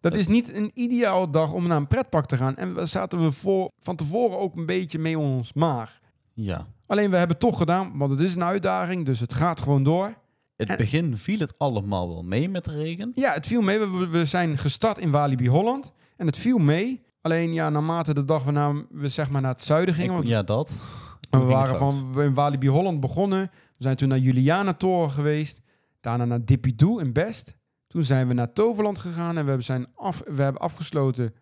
Dat 0.00 0.12
Dat- 0.12 0.20
is 0.20 0.26
niet 0.26 0.54
een 0.54 0.70
ideaal 0.74 1.30
dag 1.30 1.52
om 1.52 1.66
naar 1.66 1.76
een 1.76 1.86
pretpark 1.86 2.26
te 2.26 2.36
gaan. 2.36 2.56
En 2.56 2.74
we 2.74 2.86
zaten 2.86 3.22
we 3.22 3.32
voor, 3.32 3.70
van 3.80 3.96
tevoren 3.96 4.38
ook 4.38 4.56
een 4.56 4.66
beetje 4.66 4.98
mee 4.98 5.18
ons 5.18 5.52
maag. 5.52 6.00
Ja. 6.34 6.66
Alleen 6.88 7.10
we 7.10 7.16
hebben 7.16 7.36
het 7.36 7.46
toch 7.46 7.58
gedaan, 7.58 7.98
want 7.98 8.10
het 8.10 8.20
is 8.20 8.34
een 8.34 8.44
uitdaging, 8.44 9.04
dus 9.06 9.20
het 9.20 9.34
gaat 9.34 9.60
gewoon 9.60 9.82
door. 9.82 10.14
Het 10.56 10.68
En- 10.68 10.76
begin 10.76 11.16
viel 11.16 11.38
het 11.38 11.58
allemaal 11.58 12.08
wel 12.08 12.22
mee 12.22 12.48
met 12.48 12.64
de 12.64 12.70
regen. 12.70 13.10
Ja, 13.14 13.32
het 13.32 13.46
viel 13.46 13.60
mee. 13.60 13.78
We, 13.78 14.06
we 14.08 14.24
zijn 14.26 14.58
gestart 14.58 14.98
in 14.98 15.10
Walibi 15.10 15.48
Holland. 15.48 15.92
En 16.16 16.26
het 16.26 16.36
viel 16.36 16.58
mee. 16.58 17.02
Alleen 17.20 17.52
ja, 17.52 17.68
naarmate 17.70 18.14
de 18.14 18.24
dag 18.24 18.44
waarna 18.44 18.72
we 18.90 19.08
zeg 19.08 19.30
maar 19.30 19.40
naar 19.40 19.50
het 19.52 19.62
zuiden 19.62 19.94
gingen. 19.94 20.10
Ik- 20.10 20.16
want 20.16 20.28
ja, 20.28 20.42
dat. 20.42 20.80
we 21.30 21.38
waren 21.38 21.76
van 21.76 22.12
we 22.12 22.22
in 22.22 22.34
Walibi 22.34 22.68
Holland 22.68 23.00
begonnen. 23.00 23.40
We 23.52 23.84
zijn 23.84 23.96
toen 23.96 24.08
naar 24.08 24.18
Juliana 24.18 24.74
Toren 24.74 25.10
geweest. 25.10 25.60
Daarna 26.00 26.24
naar 26.24 26.44
Dippidoo 26.44 26.98
in 26.98 27.12
Best. 27.12 27.56
Toen 27.86 28.02
zijn 28.02 28.28
we 28.28 28.34
naar 28.34 28.52
Toverland 28.52 28.98
gegaan. 28.98 29.28
En 29.36 29.42
we 29.42 29.48
hebben, 29.48 29.64
zijn 29.64 29.86
af, 29.94 30.22
we 30.26 30.42
hebben 30.42 30.62
afgesloten 30.62 31.34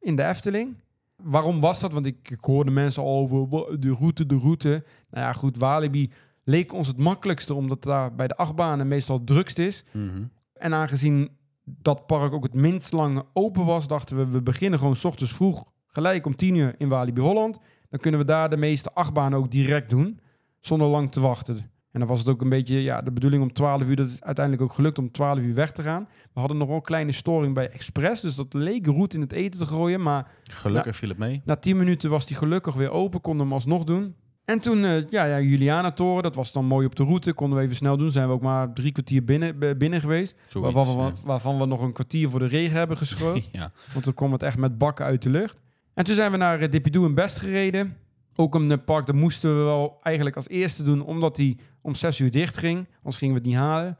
in 0.00 0.16
de 0.16 0.24
Efteling. 0.24 0.76
Waarom 1.16 1.60
was 1.60 1.80
dat? 1.80 1.92
Want 1.92 2.06
ik, 2.06 2.30
ik 2.30 2.40
hoorde 2.40 2.70
mensen 2.70 3.02
al 3.02 3.16
over 3.18 3.48
"Wa- 3.48 3.76
de 3.76 3.94
route, 3.94 4.26
de 4.26 4.38
route. 4.38 4.84
Nou 5.10 5.24
ja, 5.26 5.32
goed, 5.32 5.56
Walibi 5.56 6.10
leek 6.44 6.72
ons 6.72 6.86
het 6.88 6.96
makkelijkste. 6.96 7.54
Omdat 7.54 7.82
daar 7.82 8.14
bij 8.14 8.26
de 8.26 8.36
achtbanen 8.36 8.88
meestal 8.88 9.16
het 9.16 9.26
drukst 9.26 9.58
is. 9.58 9.84
Mhm. 9.92 10.22
En 10.54 10.74
aangezien 10.74 11.30
dat 11.64 12.06
park 12.06 12.32
ook 12.32 12.42
het 12.42 12.54
minst 12.54 12.92
lang 12.92 13.22
open 13.32 13.64
was, 13.64 13.88
dachten 13.88 14.16
we, 14.16 14.26
we 14.26 14.42
beginnen 14.42 14.78
gewoon 14.78 14.96
's 14.96 15.04
ochtends 15.04 15.32
vroeg, 15.32 15.64
gelijk 15.86 16.26
om 16.26 16.36
10 16.36 16.54
uur 16.54 16.74
in 16.78 16.88
Walibi 16.88 17.20
Holland. 17.20 17.58
Dan 17.90 18.00
kunnen 18.00 18.20
we 18.20 18.26
daar 18.26 18.50
de 18.50 18.56
meeste 18.56 18.94
achtbanen 18.94 19.38
ook 19.38 19.50
direct 19.50 19.90
doen, 19.90 20.20
zonder 20.60 20.86
lang 20.88 21.10
te 21.10 21.20
wachten. 21.20 21.70
En 21.92 21.98
dan 22.00 22.08
was 22.08 22.18
het 22.18 22.28
ook 22.28 22.40
een 22.40 22.48
beetje 22.48 22.82
ja, 22.82 23.02
de 23.02 23.12
bedoeling 23.12 23.42
om 23.42 23.52
12 23.52 23.82
uur. 23.82 23.96
Dat 23.96 24.08
is 24.08 24.22
uiteindelijk 24.22 24.64
ook 24.64 24.72
gelukt 24.74 24.98
om 24.98 25.10
12 25.10 25.38
uur 25.38 25.54
weg 25.54 25.72
te 25.72 25.82
gaan. 25.82 26.08
We 26.32 26.40
hadden 26.40 26.58
nog 26.58 26.66
wel 26.68 26.76
een 26.76 26.82
kleine 26.82 27.12
storing 27.12 27.54
bij 27.54 27.70
Express, 27.70 28.22
dus 28.22 28.34
dat 28.34 28.54
leek 28.54 28.86
roet 28.86 29.14
in 29.14 29.20
het 29.20 29.32
eten 29.32 29.60
te 29.60 29.66
gooien. 29.66 30.02
Maar 30.02 30.30
Gelukkig 30.50 30.96
viel 30.96 31.08
het 31.08 31.18
mee. 31.18 31.42
na 31.44 31.56
10 31.56 31.76
minuten 31.76 32.10
was 32.10 32.26
die 32.26 32.36
gelukkig 32.36 32.74
weer 32.74 32.90
open, 32.90 33.20
konden 33.20 33.40
we 33.40 33.46
hem 33.46 33.52
alsnog 33.52 33.84
doen. 33.84 34.14
En 34.44 34.60
toen, 34.60 34.84
eh, 34.84 35.08
ja, 35.08 35.24
ja, 35.24 35.40
Juliana-toren, 35.40 36.22
dat 36.22 36.34
was 36.34 36.52
dan 36.52 36.64
mooi 36.64 36.86
op 36.86 36.94
de 36.96 37.04
route, 37.04 37.32
konden 37.32 37.58
we 37.58 37.64
even 37.64 37.76
snel 37.76 37.96
doen. 37.96 38.10
Zijn 38.10 38.26
we 38.28 38.32
ook 38.34 38.42
maar 38.42 38.72
drie 38.72 38.92
kwartier 38.92 39.24
binnen, 39.24 39.78
binnen 39.78 40.00
geweest. 40.00 40.36
Zoiets, 40.46 40.74
Waarvan 40.74 40.96
we, 40.96 41.02
ja. 41.02 41.12
waarvan 41.24 41.58
we 41.58 41.66
nog 41.66 41.80
een 41.80 41.92
kwartier 41.92 42.28
voor 42.30 42.38
de 42.38 42.46
regen 42.46 42.76
hebben 42.76 42.96
geschroten. 43.06 43.42
ja. 43.52 43.70
want 43.92 44.04
dan 44.04 44.14
kwam 44.14 44.32
het 44.32 44.42
echt 44.42 44.58
met 44.58 44.78
bakken 44.78 45.04
uit 45.04 45.22
de 45.22 45.30
lucht. 45.30 45.56
En 45.94 46.04
toen 46.04 46.14
zijn 46.14 46.30
we 46.30 46.36
naar 46.36 46.62
uh, 46.62 46.70
Dipidoo 46.70 47.04
in 47.06 47.14
Best 47.14 47.38
gereden. 47.38 47.96
Ook 48.42 48.54
een 48.54 48.70
eh, 48.70 48.78
park, 48.84 49.06
dat 49.06 49.14
moesten 49.14 49.58
we 49.58 49.62
wel 49.64 49.98
eigenlijk 50.02 50.36
als 50.36 50.48
eerste 50.48 50.82
doen, 50.82 51.04
omdat 51.04 51.36
die 51.36 51.58
om 51.82 51.94
zes 51.94 52.18
uur 52.18 52.30
dicht 52.30 52.56
ging. 52.56 52.86
Anders 52.96 53.16
gingen 53.16 53.34
we 53.34 53.40
het 53.40 53.48
niet 53.48 53.58
halen. 53.58 53.96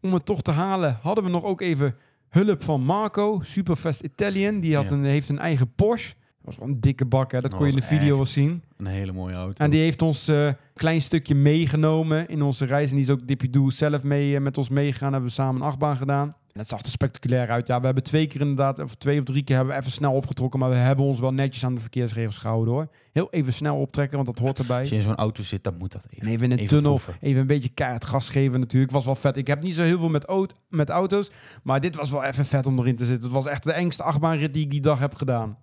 Om 0.00 0.14
het 0.14 0.24
toch 0.24 0.42
te 0.42 0.50
halen, 0.50 0.98
hadden 1.02 1.24
we 1.24 1.30
nog 1.30 1.44
ook 1.44 1.60
even 1.60 1.94
hulp 2.28 2.62
van 2.62 2.80
Marco, 2.84 3.40
Superfast 3.42 4.00
Italian. 4.00 4.60
Die 4.60 4.74
had 4.74 4.84
Ja. 4.90 4.96
een, 4.96 5.04
heeft 5.04 5.28
een 5.28 5.38
eigen 5.38 5.72
Porsche. 5.74 6.14
Dat 6.14 6.54
was 6.54 6.58
wel 6.58 6.68
een 6.68 6.80
dikke 6.80 7.04
bak, 7.06 7.32
hè? 7.32 7.40
dat 7.40 7.50
Dat 7.50 7.58
kon 7.60 7.68
je 7.68 7.74
in 7.74 7.80
de 7.80 7.86
video 7.86 8.16
wel 8.16 8.26
zien. 8.26 8.62
Een 8.76 8.86
hele 8.86 9.12
mooie 9.12 9.34
auto. 9.34 9.64
En 9.64 9.70
die 9.70 9.80
heeft 9.80 10.02
ons 10.02 10.28
eh, 10.28 10.52
klein 10.74 11.00
stukje 11.02 11.34
meegenomen 11.34 12.28
in 12.28 12.42
onze 12.42 12.64
reis. 12.64 12.88
En 12.90 12.94
die 12.96 13.04
is 13.04 13.10
ook 13.10 13.26
Dipidoo 13.26 13.70
zelf 13.70 14.02
mee, 14.02 14.34
eh, 14.34 14.40
met 14.40 14.58
ons 14.58 14.68
meegegaan. 14.68 15.12
Hebben 15.12 15.28
we 15.28 15.34
samen 15.34 15.60
een 15.60 15.66
achtbaan 15.66 15.96
gedaan. 15.96 16.36
En 16.54 16.60
het 16.60 16.68
zag 16.68 16.80
er 16.82 16.90
spectaculair 16.90 17.50
uit. 17.50 17.66
Ja, 17.66 17.78
we 17.80 17.84
hebben 17.86 18.02
twee 18.04 18.26
keer 18.26 18.40
inderdaad, 18.40 18.78
of 18.78 18.94
twee 18.94 19.18
of 19.18 19.24
drie 19.24 19.42
keer 19.42 19.56
hebben 19.56 19.74
we 19.74 19.80
even 19.80 19.92
snel 19.92 20.12
opgetrokken. 20.12 20.60
Maar 20.60 20.70
we 20.70 20.74
hebben 20.76 21.04
ons 21.04 21.20
wel 21.20 21.32
netjes 21.32 21.64
aan 21.64 21.74
de 21.74 21.80
verkeersregels 21.80 22.38
gehouden 22.38 22.74
hoor. 22.74 22.88
Heel 23.12 23.28
even 23.30 23.52
snel 23.52 23.76
optrekken, 23.76 24.14
want 24.16 24.26
dat 24.28 24.38
hoort 24.38 24.58
erbij. 24.58 24.80
Als 24.80 24.88
je 24.88 24.94
in 24.94 25.02
zo'n 25.02 25.14
auto 25.14 25.42
zit, 25.42 25.64
dan 25.64 25.76
moet 25.78 25.92
dat 25.92 26.06
even. 26.10 26.26
En 26.26 26.32
even 26.32 26.44
in 26.44 26.50
een 26.52 26.56
Even 26.58 26.68
tunnel, 26.70 26.90
proeven. 26.94 27.14
even 27.20 27.40
een 27.40 27.46
beetje 27.46 27.68
keihard 27.68 28.04
gas 28.04 28.28
geven 28.28 28.60
natuurlijk. 28.60 28.92
Was 28.92 29.04
wel 29.04 29.14
vet. 29.14 29.36
Ik 29.36 29.46
heb 29.46 29.62
niet 29.62 29.74
zo 29.74 29.82
heel 29.82 29.98
veel 29.98 30.08
met, 30.08 30.32
met 30.68 30.90
auto's. 30.90 31.30
Maar 31.62 31.80
dit 31.80 31.96
was 31.96 32.10
wel 32.10 32.24
even 32.24 32.44
vet 32.46 32.66
om 32.66 32.78
erin 32.78 32.96
te 32.96 33.04
zitten. 33.04 33.24
Het 33.24 33.32
was 33.32 33.46
echt 33.46 33.64
de 33.64 33.72
engste 33.72 34.02
achtbaanrit 34.02 34.54
die 34.54 34.64
ik 34.64 34.70
die 34.70 34.80
dag 34.80 34.98
heb 34.98 35.14
gedaan. 35.14 35.58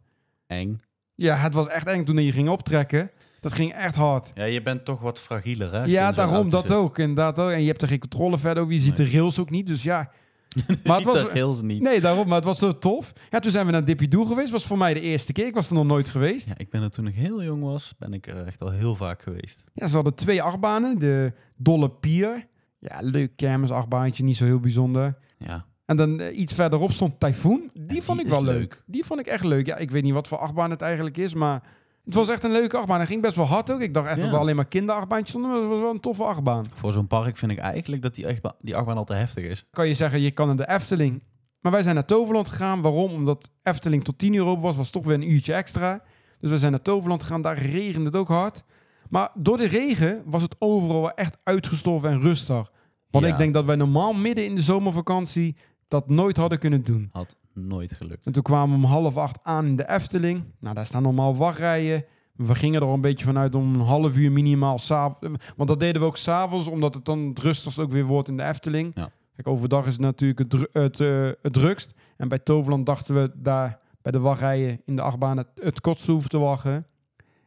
Eng. 0.47 0.81
Ja, 1.15 1.35
het 1.35 1.53
was 1.53 1.67
echt 1.67 1.87
eng 1.87 2.03
toen 2.05 2.17
je 2.23 2.31
ging 2.31 2.49
optrekken. 2.49 3.11
Dat 3.39 3.51
ging 3.53 3.73
echt 3.73 3.95
hard. 3.95 4.31
Ja, 4.33 4.43
je 4.43 4.61
bent 4.61 4.85
toch 4.85 4.99
wat 5.01 5.19
fragieler, 5.19 5.71
hè? 5.71 5.83
Ja, 5.83 6.11
daarom 6.11 6.49
dat 6.49 6.61
zit. 6.61 6.71
ook. 6.71 6.97
Inderdaad 6.97 7.39
ook. 7.39 7.51
En 7.51 7.61
je 7.61 7.67
hebt 7.67 7.81
er 7.81 7.87
geen 7.87 7.99
controle 7.99 8.37
verder 8.37 8.63
over. 8.63 8.75
Je 8.75 8.79
ziet 8.81 8.97
Nee. 8.97 9.07
de 9.07 9.17
rails 9.17 9.39
ook 9.39 9.49
niet. 9.49 9.67
Dus 9.67 9.83
ja. 9.83 10.11
Maar 10.85 10.95
het 10.95 11.05
was- 11.05 11.15
dat 11.15 11.31
heel 11.31 11.53
ze 11.53 11.65
niet. 11.65 11.81
Nee, 11.81 12.01
daarom. 12.01 12.25
Maar 12.27 12.35
het 12.35 12.45
was 12.45 12.59
zo 12.59 12.77
tof. 12.77 13.13
Ja, 13.29 13.39
toen 13.39 13.51
zijn 13.51 13.65
we 13.65 13.71
naar 13.71 13.85
Dippidoo 13.85 14.25
geweest. 14.25 14.51
was 14.51 14.65
voor 14.65 14.77
mij 14.77 14.93
de 14.93 14.99
eerste 15.01 15.33
keer. 15.33 15.45
Ik 15.45 15.53
was 15.53 15.69
er 15.69 15.75
nog 15.75 15.85
nooit 15.85 16.09
geweest. 16.09 16.47
Ja, 16.47 16.53
ik 16.57 16.69
ben 16.69 16.81
er 16.81 16.89
toen 16.89 17.07
ik 17.07 17.15
heel 17.15 17.43
jong 17.43 17.63
was, 17.63 17.93
ben 17.97 18.13
ik 18.13 18.27
er 18.27 18.45
echt 18.45 18.61
al 18.61 18.69
heel 18.71 18.95
vaak 18.95 19.21
geweest. 19.21 19.63
Ja, 19.73 19.87
ze 19.87 19.95
hadden 19.95 20.15
twee 20.15 20.41
achtbanen. 20.41 20.99
De 20.99 21.33
Dolle 21.55 21.89
Pier. 21.89 22.47
Ja, 22.79 22.97
leuk 23.01 23.31
kermis 23.35 23.69
achtbaantje. 23.71 24.23
Niet 24.23 24.37
zo 24.37 24.45
heel 24.45 24.59
bijzonder. 24.59 25.17
Ja. 25.37 25.65
En 25.85 25.97
dan 25.97 26.19
eh, 26.19 26.37
iets 26.39 26.53
verderop 26.53 26.91
stond 26.91 27.19
Typhoon. 27.19 27.69
Die 27.73 27.85
die 27.87 28.01
vond 28.01 28.19
ik 28.19 28.27
wel 28.27 28.43
leuk. 28.43 28.57
leuk. 28.57 28.83
Die 28.85 29.05
vond 29.05 29.19
ik 29.19 29.27
echt 29.27 29.43
leuk. 29.43 29.65
Ja, 29.65 29.77
ik 29.77 29.91
weet 29.91 30.03
niet 30.03 30.13
wat 30.13 30.27
voor 30.27 30.37
achtbaan 30.37 30.69
het 30.69 30.81
eigenlijk 30.81 31.17
is, 31.17 31.33
maar 31.33 31.63
het 32.05 32.13
was 32.13 32.29
echt 32.29 32.43
een 32.43 32.51
leuke 32.51 32.77
achtbaan. 32.77 32.97
Hij 32.97 33.07
ging 33.07 33.21
best 33.21 33.35
wel 33.35 33.45
hard 33.45 33.71
ook. 33.71 33.79
Ik 33.81 33.93
dacht 33.93 34.07
echt 34.07 34.17
Ja. 34.17 34.23
dat 34.23 34.33
er 34.33 34.39
alleen 34.39 34.55
maar 34.55 34.65
kinderachtbaantjes 34.67 35.29
stonden, 35.29 35.51
maar 35.51 35.59
het 35.59 35.69
was 35.69 35.79
wel 35.79 35.89
een 35.89 35.99
toffe 35.99 36.23
achtbaan. 36.23 36.65
Voor 36.73 36.91
zo'n 36.93 37.07
park 37.07 37.37
vind 37.37 37.51
ik 37.51 37.57
eigenlijk 37.57 38.01
dat 38.01 38.15
die, 38.15 38.27
achtba- 38.27 38.55
die 38.61 38.75
achtbaan 38.75 38.97
al 38.97 39.03
te 39.03 39.13
heftig 39.13 39.43
is. 39.43 39.65
Kan 39.71 39.87
je 39.87 39.93
zeggen, 39.93 40.21
je 40.21 40.31
kan 40.31 40.47
naar 40.47 40.55
de 40.55 40.69
Efteling. 40.69 41.21
Maar 41.59 41.71
wij 41.71 41.83
zijn 41.83 41.95
naar 41.95 42.05
Toverland 42.05 42.49
gegaan. 42.49 42.81
Waarom? 42.81 43.11
Omdat 43.11 43.51
Efteling 43.63 44.03
tot 44.03 44.17
10 44.17 44.33
uur 44.33 44.45
open 44.45 44.63
was, 44.63 44.75
was 44.75 44.89
toch 44.89 45.05
weer 45.05 45.15
een 45.15 45.31
uurtje 45.31 45.53
extra. 45.53 46.01
Dus 46.39 46.49
we 46.49 46.57
zijn 46.57 46.71
naar 46.71 46.81
Toverland 46.81 47.23
gegaan. 47.23 47.41
Daar 47.41 47.57
regende 47.57 48.05
het 48.05 48.15
ook 48.15 48.27
hard. 48.27 48.63
Maar 49.09 49.29
door 49.35 49.57
de 49.57 49.67
regen 49.67 50.21
was 50.25 50.41
het 50.41 50.55
overal 50.59 51.01
wel 51.01 51.11
echt 51.13 51.37
uitgestorven 51.43 52.09
en 52.09 52.21
rustig. 52.21 52.71
Want 53.09 53.25
Ja. 53.25 53.31
ik 53.31 53.37
denk 53.37 53.53
dat 53.53 53.65
wij 53.65 53.75
normaal 53.75 54.13
midden 54.13 54.45
in 54.45 54.55
de 54.55 54.61
zomervakantie 54.61 55.55
dat 55.87 56.09
nooit 56.09 56.37
hadden 56.37 56.59
kunnen 56.59 56.83
doen. 56.83 57.09
Had 57.11 57.35
nooit 57.53 57.93
gelukt. 57.93 58.25
En 58.25 58.31
toen 58.31 58.43
kwamen 58.43 58.79
we 58.79 58.85
om 58.85 58.91
half 58.91 59.17
acht 59.17 59.39
aan 59.43 59.65
in 59.65 59.75
de 59.75 59.89
Efteling. 59.89 60.43
Nou, 60.59 60.75
daar 60.75 60.85
staan 60.85 61.01
normaal 61.01 61.35
wachtrijen. 61.35 62.05
We 62.35 62.55
gingen 62.55 62.81
er 62.81 62.87
al 62.87 62.93
een 62.93 63.01
beetje 63.01 63.25
vanuit 63.25 63.55
om 63.55 63.75
een 63.75 63.81
half 63.81 64.15
uur 64.15 64.31
minimaal 64.31 64.79
s'avonds. 64.79 65.51
Want 65.55 65.69
dat 65.69 65.79
deden 65.79 66.01
we 66.01 66.07
ook 66.07 66.17
s'avonds, 66.17 66.67
omdat 66.67 66.93
het 66.93 67.05
dan 67.05 67.19
het 67.19 67.39
rustigst 67.39 67.79
ook 67.79 67.91
weer 67.91 68.05
wordt 68.05 68.27
in 68.27 68.37
de 68.37 68.43
Efteling. 68.43 68.91
Ja. 68.95 69.11
Kijk, 69.35 69.47
overdag 69.47 69.85
is 69.85 69.93
het 69.93 70.01
natuurlijk 70.01 70.39
het, 70.39 70.49
dru- 70.49 70.69
het, 70.73 70.99
eh, 70.99 71.29
het 71.41 71.53
drukst. 71.53 71.93
En 72.17 72.27
bij 72.27 72.39
Toverland 72.39 72.85
dachten 72.85 73.15
we 73.15 73.31
daar 73.35 73.79
bij 74.01 74.11
de 74.11 74.19
wachtrijen 74.19 74.81
in 74.85 74.95
de 74.95 75.01
achtbaan 75.01 75.37
het, 75.37 75.47
het 75.55 75.81
kortst 75.81 76.07
hoeven 76.07 76.29
te 76.29 76.37
wachten. 76.39 76.85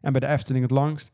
En 0.01 0.13
bij 0.13 0.21
de 0.21 0.27
Efteling 0.27 0.63
het 0.63 0.73
langst. 0.73 1.13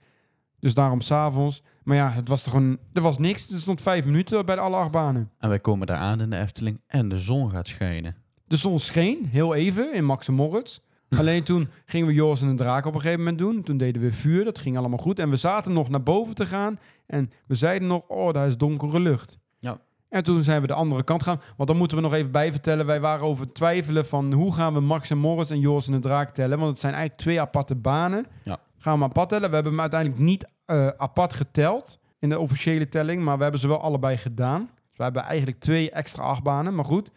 Dus 0.58 0.74
daarom 0.74 1.00
s'avonds. 1.00 1.62
Maar 1.82 1.96
ja, 1.96 2.10
het 2.10 2.28
was 2.28 2.44
er 2.44 2.50
gewoon... 2.50 2.78
Er 2.92 3.02
was 3.02 3.18
niks. 3.18 3.50
Er 3.50 3.60
stond 3.60 3.80
vijf 3.80 4.04
minuten 4.04 4.46
bij 4.46 4.54
de 4.54 4.60
alle 4.60 4.76
achtbanen. 4.76 5.30
En 5.38 5.48
wij 5.48 5.58
komen 5.60 5.86
daar 5.86 5.96
aan 5.96 6.20
in 6.20 6.30
de 6.30 6.36
Efteling 6.36 6.80
en 6.86 7.08
de 7.08 7.18
zon 7.18 7.50
gaat 7.50 7.68
schijnen. 7.68 8.16
De 8.50 8.56
zon 8.56 8.78
scheen, 8.78 9.26
heel 9.26 9.54
even, 9.54 9.94
in 9.94 10.04
Max 10.04 10.28
en 10.28 10.34
Moritz. 10.34 10.78
Alleen 11.18 11.42
toen 11.42 11.68
gingen 11.84 12.06
we 12.06 12.12
Joris 12.12 12.42
en 12.42 12.48
de 12.48 12.54
Draak 12.54 12.86
op 12.86 12.94
een 12.94 13.00
gegeven 13.00 13.18
moment 13.18 13.38
doen. 13.38 13.62
Toen 13.62 13.76
deden 13.76 14.02
we 14.02 14.12
vuur, 14.12 14.44
dat 14.44 14.58
ging 14.58 14.78
allemaal 14.78 14.98
goed. 14.98 15.18
En 15.18 15.30
we 15.30 15.36
zaten 15.36 15.72
nog 15.72 15.88
naar 15.88 16.02
boven 16.02 16.34
te 16.34 16.46
gaan. 16.46 16.78
En 17.06 17.30
we 17.46 17.54
zeiden 17.54 17.88
nog, 17.88 18.02
oh, 18.08 18.32
daar 18.32 18.46
is 18.46 18.56
donkere 18.56 19.00
lucht. 19.00 19.38
Ja. 19.58 19.80
En 20.08 20.22
toen 20.22 20.42
zijn 20.42 20.60
we 20.60 20.66
de 20.66 20.74
andere 20.74 21.02
kant 21.02 21.22
gaan. 21.22 21.40
Want 21.56 21.68
dan 21.68 21.78
moeten 21.78 21.96
we 21.96 22.02
nog 22.02 22.14
even 22.14 22.30
bijvertellen. 22.30 22.86
Wij 22.86 23.00
waren 23.00 23.26
over 23.26 23.44
het 23.44 23.54
twijfelen 23.54 24.06
van 24.06 24.32
hoe 24.32 24.54
gaan 24.54 24.74
we 24.74 24.80
Max 24.80 25.10
en 25.10 25.18
Moritz 25.18 25.50
en 25.50 25.60
Joris 25.60 25.86
en 25.86 25.92
de 25.92 25.98
Draak 25.98 26.30
tellen. 26.30 26.58
Want 26.58 26.70
het 26.70 26.80
zijn 26.80 26.94
eigenlijk 26.94 27.22
twee 27.22 27.40
aparte 27.40 27.74
banen. 27.74 28.26
Ja. 28.42 28.58
Gaan 28.78 28.94
we 28.94 29.00
hem 29.00 29.08
apart 29.08 29.28
tellen. 29.28 29.48
We 29.48 29.54
hebben 29.54 29.72
hem 29.72 29.80
uiteindelijk 29.80 30.20
niet 30.20 30.48
eh, 30.64 30.86
apart 30.86 31.34
geteld 31.34 31.98
in 32.18 32.28
de 32.28 32.38
officiële 32.38 32.88
telling. 32.88 33.22
Maar 33.22 33.36
we 33.36 33.42
hebben 33.42 33.60
ze 33.60 33.68
wel 33.68 33.80
allebei 33.80 34.16
gedaan. 34.16 34.60
Dus 34.60 34.96
we 34.96 35.02
hebben 35.02 35.22
eigenlijk 35.22 35.60
twee 35.60 35.90
extra 35.90 36.22
achtbanen. 36.22 36.74
Maar 36.74 36.84
goed, 36.84 37.10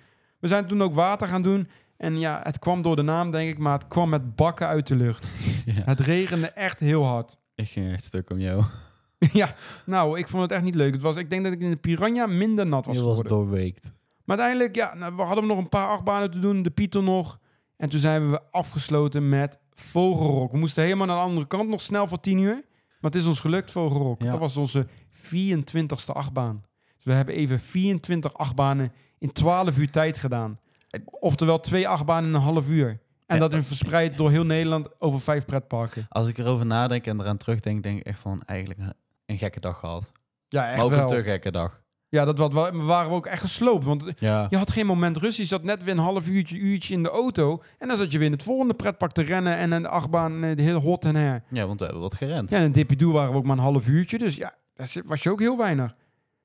we 0.43 0.49
zijn 0.49 0.67
toen 0.67 0.83
ook 0.83 0.93
water 0.93 1.27
gaan 1.27 1.41
doen. 1.41 1.67
En 1.97 2.19
ja, 2.19 2.39
het 2.43 2.59
kwam 2.59 2.81
door 2.81 2.95
de 2.95 3.01
naam, 3.01 3.31
denk 3.31 3.49
ik, 3.49 3.57
maar 3.57 3.73
het 3.73 3.87
kwam 3.87 4.09
met 4.09 4.35
bakken 4.35 4.67
uit 4.67 4.87
de 4.87 4.95
lucht. 4.95 5.31
Ja. 5.65 5.81
Het 5.85 5.99
regende 5.99 6.47
echt 6.47 6.79
heel 6.79 7.03
hard. 7.03 7.37
Ik 7.55 7.69
ging 7.69 7.91
echt 7.91 8.03
stuk 8.03 8.29
om 8.29 8.39
jou. 8.39 8.63
ja, 9.41 9.53
nou, 9.85 10.19
ik 10.19 10.27
vond 10.27 10.41
het 10.41 10.51
echt 10.51 10.63
niet 10.63 10.75
leuk. 10.75 10.93
Het 10.93 11.01
was, 11.01 11.15
ik 11.15 11.29
denk 11.29 11.43
dat 11.43 11.53
ik 11.53 11.59
in 11.59 11.69
de 11.69 11.75
Piranha 11.75 12.25
minder 12.25 12.67
nat 12.67 12.85
was 12.85 12.97
Je 12.97 13.03
was 13.03 13.21
doorweekt. 13.21 13.93
Maar 14.23 14.37
uiteindelijk, 14.37 14.75
ja, 14.75 14.93
nou, 14.93 15.15
we 15.15 15.21
hadden 15.21 15.47
nog 15.47 15.57
een 15.57 15.69
paar 15.69 15.87
achtbanen 15.87 16.31
te 16.31 16.39
doen. 16.39 16.63
De 16.63 16.69
Pieter 16.69 17.03
nog. 17.03 17.39
En 17.77 17.89
toen 17.89 17.99
zijn 17.99 18.31
we 18.31 18.41
afgesloten 18.51 19.29
met 19.29 19.59
Vogelrok. 19.73 20.51
We 20.51 20.57
moesten 20.57 20.83
helemaal 20.83 21.07
naar 21.07 21.15
de 21.15 21.21
andere 21.21 21.47
kant, 21.47 21.69
nog 21.69 21.81
snel 21.81 22.07
voor 22.07 22.19
10 22.19 22.37
uur. 22.37 22.63
Maar 22.99 23.11
het 23.11 23.15
is 23.15 23.25
ons 23.25 23.39
gelukt, 23.39 23.71
Vogelrok. 23.71 24.21
Ja. 24.21 24.31
Dat 24.31 24.39
was 24.39 24.57
onze 24.57 24.87
24ste 25.15 26.13
achtbaan. 26.13 26.63
Dus 26.95 27.03
we 27.03 27.11
hebben 27.11 27.35
even 27.35 27.59
24 27.59 28.33
achtbanen 28.33 28.91
in 29.23 29.31
12 29.31 29.77
uur 29.77 29.89
tijd 29.89 30.19
gedaan. 30.19 30.59
Oftewel 31.05 31.59
twee 31.59 31.87
achtbanen 31.87 32.29
in 32.29 32.35
een 32.35 32.41
half 32.41 32.69
uur. 32.69 32.99
En 33.25 33.39
dat 33.39 33.53
is 33.53 33.67
verspreid 33.67 34.17
door 34.17 34.29
heel 34.29 34.43
Nederland 34.45 34.89
over 34.99 35.19
vijf 35.19 35.45
pretparken. 35.45 36.05
Als 36.09 36.27
ik 36.27 36.37
erover 36.37 36.65
nadenk 36.65 37.05
en 37.05 37.19
eraan 37.19 37.37
terugdenk, 37.37 37.83
denk 37.83 37.99
ik 37.99 38.05
echt 38.05 38.19
van 38.19 38.41
eigenlijk 38.45 38.79
een, 39.25 39.37
gekke 39.37 39.59
dag 39.59 39.79
gehad. 39.79 40.11
Ja, 40.47 40.67
echt 40.67 40.75
maar 40.75 40.85
ook 40.85 40.91
wel. 40.91 41.01
een 41.01 41.07
te 41.07 41.23
gekke 41.23 41.51
dag. 41.51 41.81
Ja, 42.09 42.25
dat 42.25 42.37
wat, 42.37 42.53
we 42.53 42.77
waren 42.83 43.09
we 43.09 43.15
ook 43.15 43.25
echt 43.25 43.41
gesloopt. 43.41 43.85
Want 43.85 44.11
Ja. 44.19 44.47
je 44.49 44.57
had 44.57 44.71
geen 44.71 44.85
moment 44.85 45.17
rust. 45.17 45.37
Je 45.37 45.45
zat 45.45 45.63
net 45.63 45.83
weer 45.83 45.93
een 45.93 45.99
half 45.99 46.27
uurtje, 46.27 46.57
uurtje 46.57 46.93
in 46.93 47.03
de 47.03 47.09
auto. 47.09 47.63
En 47.77 47.87
dan 47.87 47.97
zat 47.97 48.11
je 48.11 48.17
weer 48.17 48.27
in 48.27 48.33
het 48.33 48.43
volgende 48.43 48.73
pretpark 48.73 49.11
te 49.11 49.21
rennen. 49.21 49.57
En 49.57 49.71
een 49.71 49.85
achtbaan, 49.85 50.43
eh, 50.43 50.55
de 50.55 50.61
hele 50.61 50.79
hot 50.79 51.05
en 51.05 51.15
her. 51.15 51.43
ja, 51.49 51.65
want 51.65 51.79
we 51.79 51.85
hebben 51.85 52.03
wat 52.03 52.15
gerend. 52.15 52.49
Ja, 52.49 52.57
en 52.57 52.63
in 52.63 52.71
Dippidoo 52.71 53.11
waren 53.11 53.31
we 53.31 53.37
ook 53.37 53.43
maar 53.45 53.57
een 53.57 53.63
half 53.63 53.87
uurtje. 53.87 54.17
Dus 54.17 54.35
ja, 54.35 54.53
daar 54.73 54.91
was 55.05 55.23
je 55.23 55.31
ook 55.31 55.39
heel 55.39 55.57
weinig. 55.57 55.95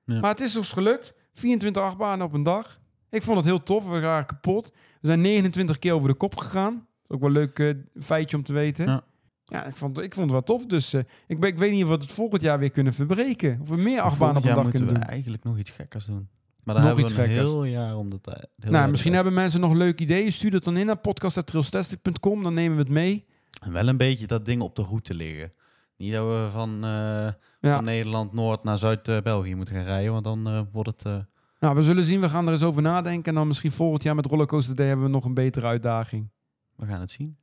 Ja. 0.04 0.20
Maar 0.20 0.30
het 0.30 0.40
is 0.40 0.56
ons 0.56 0.72
gelukt. 0.72 1.14
24 1.38 1.82
achtbanen 1.82 2.26
op 2.26 2.32
een 2.32 2.42
dag. 2.42 2.78
Ik 3.10 3.22
vond 3.22 3.36
het 3.36 3.46
heel 3.46 3.62
tof. 3.62 3.88
We 3.88 4.00
waren 4.00 4.26
kapot. 4.26 4.72
We 5.00 5.06
zijn 5.06 5.20
29 5.20 5.78
keer 5.78 5.92
over 5.92 6.08
de 6.08 6.14
kop 6.14 6.36
gegaan. 6.36 6.86
Ook 7.06 7.20
wel 7.20 7.28
een 7.28 7.34
leuk 7.34 7.58
eh, 7.58 7.74
feitje 8.02 8.36
om 8.36 8.42
te 8.42 8.52
weten. 8.52 8.86
Ja, 8.86 9.02
Ja. 9.44 9.64
ik, 9.64 9.76
vond, 9.76 9.98
ik 9.98 10.14
vond 10.14 10.24
het 10.24 10.30
wel 10.46 10.56
tof. 10.56 10.66
Dus 10.66 10.92
eh, 10.92 11.00
ik, 11.26 11.40
ben, 11.40 11.48
ik 11.50 11.58
weet 11.58 11.72
niet 11.72 11.82
of 11.82 11.88
we 11.88 11.94
het 11.94 12.12
volgend 12.12 12.42
jaar 12.42 12.58
weer 12.58 12.70
kunnen 12.70 12.92
verbreken. 12.94 13.58
Of 13.60 13.68
we 13.68 13.76
meer 13.76 14.00
achtbanen 14.00 14.36
op 14.36 14.42
een 14.44 14.54
dag 14.54 14.62
moeten 14.62 14.72
kunnen 14.80 14.94
we 14.94 15.00
doen. 15.00 15.10
eigenlijk 15.10 15.44
nog 15.44 15.58
iets 15.58 15.70
gekkers 15.70 16.04
doen. 16.04 16.28
Maar 16.64 16.74
dan 16.74 16.84
Nog 16.84 16.94
hebben 16.96 17.04
we 17.04 17.10
iets 17.10 17.18
een 17.20 17.24
gekkers. 17.26 17.48
heel 17.48 17.64
jaar 17.64 17.96
om 17.96 18.08
heel 18.10 18.20
jaar 18.56 18.70
Nou, 18.72 18.90
misschien 18.90 19.12
tijd. 19.12 19.22
hebben 19.24 19.42
mensen 19.42 19.60
nog 19.60 19.72
leuke 19.72 20.02
ideeën. 20.02 20.32
Stuur 20.32 20.52
het 20.52 20.64
dan 20.64 20.76
in 20.76 20.86
naar 20.86 20.96
podcast.trailstastic.com. 20.96 22.42
Dan 22.42 22.54
nemen 22.54 22.76
we 22.76 22.82
het 22.82 22.92
mee. 22.92 23.24
En 23.62 23.72
wel 23.72 23.88
een 23.88 23.96
beetje 23.96 24.26
dat 24.26 24.44
ding 24.44 24.62
op 24.62 24.76
de 24.76 24.82
route 24.82 25.14
liggen. 25.14 25.52
Niet 25.96 26.12
dat 26.12 26.26
we 26.26 26.48
van, 26.50 26.84
eh, 26.84 27.28
Ja. 27.68 27.74
van 27.74 27.84
Nederland 27.84 28.32
Noord 28.32 28.64
naar 28.64 28.78
Zuid-België 28.78 29.54
moeten 29.54 29.74
gaan 29.74 29.84
rijden, 29.84 30.12
want 30.12 30.24
dan 30.24 30.46
eh, 30.48 30.60
wordt 30.72 30.88
het... 30.90 31.04
eh, 31.04 31.16
Nou, 31.60 31.74
we 31.74 31.82
zullen 31.82 32.04
zien. 32.04 32.20
We 32.20 32.28
gaan 32.28 32.46
er 32.46 32.52
eens 32.52 32.62
over 32.62 32.82
nadenken. 32.82 33.24
En 33.32 33.34
dan 33.34 33.46
misschien 33.46 33.72
volgend 33.72 34.02
jaar 34.02 34.14
met 34.14 34.26
Rollercoaster 34.26 34.76
Day 34.76 34.86
hebben 34.86 35.04
we 35.06 35.10
nog 35.12 35.24
een 35.24 35.34
betere 35.34 35.66
uitdaging. 35.66 36.30
we 36.76 36.86
gaan 36.86 37.00
het 37.00 37.10
zien. 37.10 37.36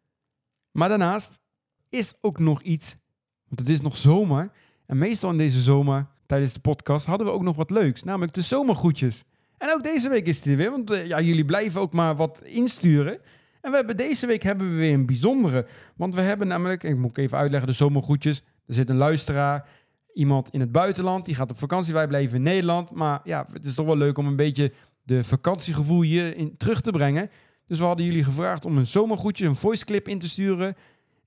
Maar 0.72 0.90
daarnaast 0.90 1.40
is 1.90 2.14
ook 2.22 2.40
nog 2.40 2.62
iets. 2.62 2.98
Want 3.48 3.60
het 3.60 3.70
is 3.70 3.82
nog 3.82 3.96
zomer. 3.98 4.52
En 4.86 4.98
meestal 4.98 5.32
in 5.32 5.38
deze 5.38 5.62
zomer, 5.62 6.08
tijdens 6.26 6.54
de 6.54 6.60
podcast, 6.60 7.06
hadden 7.06 7.28
we 7.28 7.34
ook 7.34 7.42
nog 7.44 7.56
wat 7.56 7.70
leuks. 7.70 8.04
Namelijk 8.04 8.34
de 8.34 8.42
zomergroetjes. 8.42 9.24
En 9.58 9.72
ook 9.74 9.84
deze 9.84 10.10
week 10.10 10.26
is 10.28 10.38
het 10.38 10.46
er 10.46 10.56
weer. 10.56 10.72
Want 10.72 10.92
eh, 10.92 11.08
ja, 11.08 11.22
jullie 11.22 11.46
blijven 11.46 11.82
ook 11.82 11.94
maar 11.94 12.16
wat 12.16 12.42
insturen. 12.46 13.20
En 13.62 13.72
we 13.72 13.78
hebben, 13.78 13.98
deze 13.98 14.28
week 14.28 14.44
hebben 14.44 14.70
we 14.70 14.76
weer 14.76 14.94
een 14.94 15.06
bijzondere. 15.06 15.68
Want 15.96 16.16
we 16.16 16.22
hebben 16.22 16.48
namelijk, 16.48 16.84
ik 16.84 16.98
moet 16.98 17.18
even 17.18 17.38
uitleggen, 17.38 17.70
de 17.70 17.76
zomergroetjes. 17.76 18.44
Er 18.68 18.74
zit 18.74 18.90
een 18.90 18.96
luisteraar, 18.98 19.68
iemand 20.16 20.50
in 20.50 20.60
het 20.60 20.72
buitenland. 20.72 21.26
Die 21.26 21.36
gaat 21.36 21.52
op 21.52 21.58
vakantie. 21.58 21.94
Wij 21.94 22.08
blijven 22.08 22.38
in 22.38 22.44
Nederland. 22.44 22.92
Maar 22.92 23.20
ja, 23.24 23.48
het 23.54 23.66
is 23.66 23.74
toch 23.74 23.86
wel 23.86 23.98
leuk 23.98 24.18
om 24.18 24.28
een 24.28 24.36
beetje 24.36 24.72
de 25.04 25.24
vakantiegevoel 25.24 26.02
hier 26.02 26.38
in 26.38 26.58
terug 26.58 26.82
te 26.82 26.92
brengen. 26.92 27.30
Dus 27.68 27.80
we 27.80 27.86
hadden 27.86 28.06
jullie 28.06 28.24
gevraagd 28.24 28.66
om 28.66 28.78
een 28.78 28.88
zomergroetje, 28.88 29.48
een 29.48 29.56
voice 29.56 29.86
clip 29.86 30.08
in 30.08 30.20
te 30.20 30.30
sturen. 30.30 30.76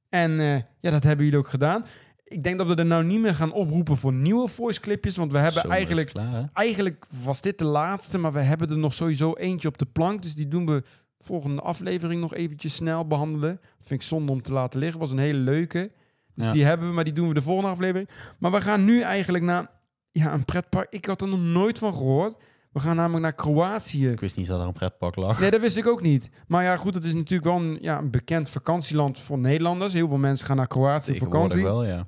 En 0.09 0.41
eh, 0.41 0.55
ja, 0.81 0.91
dat 0.91 1.03
hebben 1.03 1.25
jullie 1.25 1.41
ook 1.41 1.49
gedaan. 1.49 1.85
Ik 2.25 2.43
denk 2.43 2.59
dat 2.59 2.67
we 2.67 2.75
er 2.75 2.87
nou 2.87 3.05
niet 3.05 3.21
meer 3.21 3.35
gaan 3.35 3.53
oproepen 3.53 3.97
voor 3.97 4.13
nieuwe 4.13 4.49
voice 4.49 4.81
clipjes. 4.81 5.17
Want 5.17 5.33
we 5.33 5.39
hebben 5.39 5.61
Zomer 5.61 5.77
eigenlijk... 5.77 6.09
Klaar? 6.09 6.51
Eigenlijk 6.53 7.07
was 7.23 7.41
dit 7.41 7.59
de 7.59 7.65
laatste, 7.65 8.19
maar 8.19 8.33
we 8.33 8.41
hebben 8.41 8.71
er 8.71 8.79
nog 8.79 8.95
sowieso 8.95 9.35
eentje 9.35 9.69
op 9.69 9.79
de 9.79 9.87
plank. 9.87 10.23
Dus 10.23 10.35
die 10.35 10.49
doen 10.49 10.67
we 10.67 10.83
volgende 11.21 11.63
aflevering 11.63 12.21
nog 12.21 12.35
eventjes 12.35 12.75
snel 12.75 13.07
behandelen. 13.07 13.61
vind 13.81 14.01
ik 14.01 14.09
zonde 14.09 14.33
om 14.33 14.43
te 14.43 14.53
laten 14.53 14.81
liggen. 14.81 15.01
was 15.01 15.11
een 15.11 15.19
hele 15.19 15.39
leuke. 15.39 15.91
Dus 16.39 16.47
Ja. 16.47 16.53
die 16.53 16.65
hebben 16.65 16.89
we, 16.89 16.95
maar 16.95 17.05
die 17.05 17.13
doen 17.13 17.29
we 17.29 17.35
de 17.35 17.43
volgende 17.43 17.71
aflevering. 17.71 18.09
Maar 18.39 18.51
we 18.53 18.61
gaan 18.61 18.85
nu 18.85 19.01
eigenlijk 19.01 19.45
naar 19.45 19.71
ja, 20.11 20.33
een 20.33 20.45
pretpark. 20.45 20.87
Ik 20.91 21.05
had 21.07 21.21
er 21.21 21.29
nog 21.29 21.41
nooit 21.41 21.79
van 21.79 21.95
gehoord. 21.95 22.37
We 22.73 22.81
gaan 22.81 22.97
namelijk 22.97 23.23
naar 23.23 23.33
Kroatië. 23.33 24.09
Ik 24.09 24.21
wist 24.21 24.37
niet 24.37 24.47
dat 24.47 24.61
er 24.61 24.67
een 24.67 24.73
pretpark 24.73 25.17
lag. 25.17 25.41
Nee, 25.41 25.51
dat 25.51 25.61
wist 25.61 25.77
ik 25.77 25.87
ook 25.87 26.03
niet. 26.03 26.31
Maar 26.47 26.63
ja, 26.65 26.77
goed, 26.77 26.95
het 26.95 27.05
is 27.05 27.15
natuurlijk 27.15 27.45
wel 27.49 27.57
een, 27.57 27.79
ja, 27.81 27.99
een 27.99 28.11
bekend 28.11 28.51
vakantieland 28.51 29.19
voor 29.19 29.39
Nederlanders. 29.39 29.93
Heel 29.93 30.09
veel 30.09 30.17
mensen 30.17 30.47
gaan 30.47 30.57
naar 30.57 30.67
Kroatië 30.67 31.13
op 31.13 31.19
vakantie. 31.19 31.63
wel, 31.63 31.85
ja. 31.85 32.07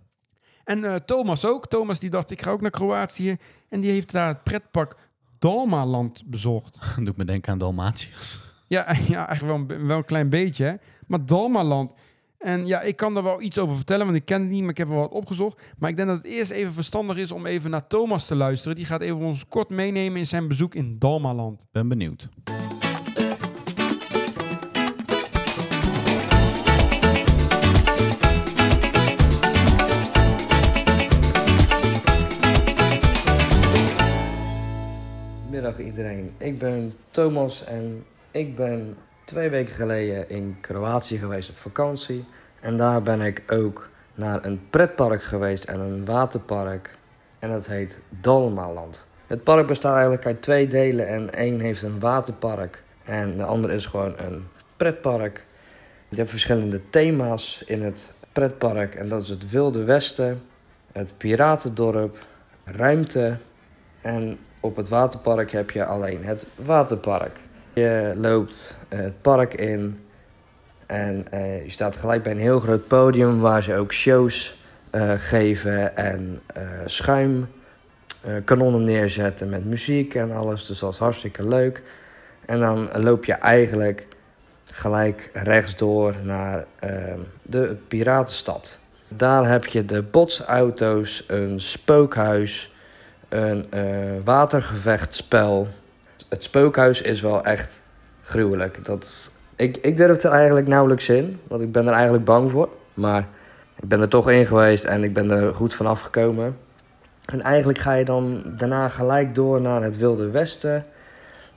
En 0.64 0.84
eh, 0.84 0.94
Thomas 0.94 1.44
ook. 1.44 1.68
Thomas 1.68 1.98
die 1.98 2.10
dacht, 2.10 2.30
ik 2.30 2.42
ga 2.42 2.50
ook 2.50 2.60
naar 2.60 2.70
Kroatië. 2.70 3.36
En 3.68 3.80
die 3.80 3.90
heeft 3.90 4.12
daar 4.12 4.26
het 4.26 4.42
pretpark 4.42 4.96
Dalmaland 5.38 6.22
bezocht. 6.26 6.78
Doet 7.04 7.16
me 7.16 7.24
denken 7.24 7.52
aan 7.52 7.58
Dalmatiërs. 7.58 8.40
Ja, 8.66 8.94
ja 9.08 9.26
eigenlijk 9.28 9.68
wel 9.68 9.76
een, 9.78 9.86
wel 9.86 9.96
een 9.96 10.04
klein 10.04 10.28
beetje, 10.28 10.64
hè. 10.64 10.74
Maar 11.06 11.24
Dalmaland. 11.26 11.94
En 12.40 12.66
ja, 12.66 12.80
ik 12.80 12.96
kan 12.96 13.14
daar 13.14 13.22
wel 13.22 13.42
iets 13.42 13.58
over 13.58 13.76
vertellen, 13.76 14.06
want 14.06 14.18
ik 14.18 14.24
ken 14.24 14.40
het 14.40 14.50
niet, 14.50 14.60
maar 14.60 14.70
ik 14.70 14.76
heb 14.76 14.88
er 14.88 14.94
wat 14.94 15.10
opgezocht. 15.10 15.62
Maar 15.78 15.90
ik 15.90 15.96
denk 15.96 16.08
dat 16.08 16.16
het 16.16 16.26
eerst 16.26 16.50
even 16.50 16.72
verstandig 16.72 17.16
is 17.16 17.32
om 17.32 17.46
even 17.46 17.70
naar 17.70 17.86
Thomas 17.86 18.26
te 18.26 18.36
luisteren. 18.36 18.76
Die 18.76 18.84
gaat 18.84 19.00
even 19.00 19.16
ons 19.16 19.48
kort 19.48 19.68
meenemen 19.68 20.18
in 20.18 20.26
zijn 20.26 20.48
bezoek 20.48 20.74
in 20.74 20.98
Dalmaland. 20.98 21.66
Ben 21.72 21.88
benieuwd. 21.88 22.28
Middag 35.50 35.78
iedereen, 35.78 36.30
ik 36.38 36.58
ben 36.58 36.92
Thomas 37.10 37.64
en 37.64 38.04
ik 38.30 38.56
ben 38.56 38.96
twee 39.30 39.50
weken 39.50 39.74
geleden 39.74 40.28
in 40.28 40.56
Kroatië 40.60 41.18
geweest 41.18 41.50
op 41.50 41.56
vakantie. 41.56 42.24
En 42.60 42.76
daar 42.76 43.02
ben 43.02 43.20
ik 43.20 43.42
ook 43.48 43.88
naar 44.14 44.44
een 44.44 44.60
pretpark 44.70 45.22
geweest 45.22 45.64
en 45.64 45.80
een 45.80 46.04
waterpark. 46.04 46.90
En 47.38 47.50
dat 47.50 47.66
heet 47.66 48.00
Dalmaland. 48.08 49.06
Het 49.26 49.44
park 49.44 49.66
bestaat 49.66 49.92
eigenlijk 49.92 50.26
uit 50.26 50.42
twee 50.42 50.68
delen 50.68 51.08
en 51.08 51.34
één 51.34 51.60
heeft 51.60 51.82
een 51.82 52.00
waterpark 52.00 52.82
en 53.04 53.36
de 53.36 53.44
andere 53.44 53.74
is 53.74 53.86
gewoon 53.86 54.14
een 54.18 54.48
pretpark. 54.76 55.44
Je 56.08 56.16
hebt 56.16 56.30
verschillende 56.30 56.80
thema's 56.90 57.62
in 57.66 57.82
het 57.82 58.12
pretpark 58.32 58.94
en 58.94 59.08
dat 59.08 59.22
is 59.22 59.28
het 59.28 59.50
Wilde 59.50 59.84
Westen, 59.84 60.42
het 60.92 61.12
Piratendorp, 61.16 62.26
ruimte 62.64 63.36
en 64.00 64.38
op 64.60 64.76
het 64.76 64.88
waterpark 64.88 65.50
heb 65.50 65.70
je 65.70 65.84
alleen 65.84 66.24
het 66.24 66.46
waterpark. 66.54 67.38
Je 67.72 68.12
loopt 68.16 68.76
het 68.88 69.22
park 69.22 69.54
in 69.54 70.00
en 70.86 71.26
eh, 71.30 71.64
je 71.64 71.70
staat 71.70 71.96
gelijk 71.96 72.22
bij 72.22 72.32
een 72.32 72.38
heel 72.38 72.60
groot 72.60 72.86
podium 72.86 73.40
waar 73.40 73.62
ze 73.62 73.76
ook 73.76 73.92
shows 73.92 74.62
eh, 74.90 75.12
geven 75.16 75.96
en 75.96 76.40
eh 76.46 76.62
schuim 76.84 77.48
kanonnen 78.44 78.84
neerzetten 78.84 79.48
met 79.48 79.64
muziek 79.64 80.14
en 80.14 80.30
alles. 80.30 80.66
Dus 80.66 80.78
dat 80.78 80.92
is 80.92 80.98
hartstikke 80.98 81.48
leuk. 81.48 81.82
En 82.46 82.60
dan 82.60 82.88
loop 82.92 83.24
je 83.24 83.32
eigenlijk 83.32 84.06
gelijk 84.64 85.30
rechtdoor 85.32 86.14
naar 86.22 86.64
de 87.42 87.76
Piratenstad. 87.88 88.78
Daar 89.08 89.48
heb 89.48 89.66
je 89.66 89.84
de 89.84 90.02
botsauto's, 90.02 91.24
een 91.26 91.60
spookhuis, 91.60 92.74
een 93.28 93.68
watergevechtspel. 94.24 95.68
Het 96.30 96.42
spookhuis 96.42 97.02
is 97.02 97.20
wel 97.20 97.44
echt 97.44 97.80
gruwelijk. 98.22 98.84
Dat, 98.84 99.30
ik, 99.56 99.76
ik 99.76 99.96
durf 99.96 100.22
er 100.22 100.30
eigenlijk 100.30 100.68
nauwelijks 100.68 101.08
in, 101.08 101.40
want 101.48 101.62
ik 101.62 101.72
ben 101.72 101.86
er 101.86 101.92
eigenlijk 101.92 102.24
bang 102.24 102.50
voor. 102.50 102.68
Maar 102.94 103.26
ik 103.76 103.88
ben 103.88 104.00
er 104.00 104.08
toch 104.08 104.30
in 104.30 104.46
geweest 104.46 104.84
en 104.84 105.04
ik 105.04 105.12
ben 105.12 105.30
er 105.30 105.54
goed 105.54 105.74
van 105.74 105.86
afgekomen. 105.86 106.56
En 107.24 107.42
eigenlijk 107.42 107.78
ga 107.78 107.92
je 107.92 108.04
dan 108.04 108.42
daarna 108.56 108.88
gelijk 108.88 109.34
door 109.34 109.60
naar 109.60 109.82
het 109.82 109.96
Wilde 109.96 110.30
Westen. 110.30 110.84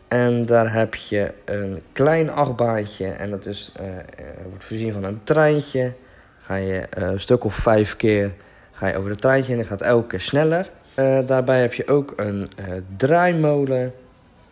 En 0.07 0.45
daar 0.45 0.73
heb 0.73 0.95
je 0.95 1.31
een 1.45 1.81
klein 1.91 2.29
achtbaantje 2.29 3.07
en 3.07 3.29
dat 3.29 3.45
is, 3.45 3.71
eh, 3.75 3.97
eh, 3.97 4.03
wordt 4.49 4.63
voorzien 4.63 4.93
van 4.93 5.03
een 5.03 5.21
treintje. 5.23 5.93
Ga 6.41 6.55
je 6.55 6.79
eh, 6.79 7.07
een 7.07 7.19
stuk 7.19 7.43
of 7.43 7.55
vijf 7.55 7.95
keer 7.95 8.31
ga 8.71 8.87
je 8.87 8.97
over 8.97 9.09
het 9.09 9.21
treintje 9.21 9.51
en 9.51 9.57
dan 9.57 9.67
gaat 9.67 9.81
elke 9.81 10.07
keer 10.07 10.19
sneller. 10.19 10.69
Daarbij 11.25 11.61
heb 11.61 11.73
je 11.73 11.87
ook 11.87 12.13
een 12.15 12.51
draaimolen. 12.97 13.93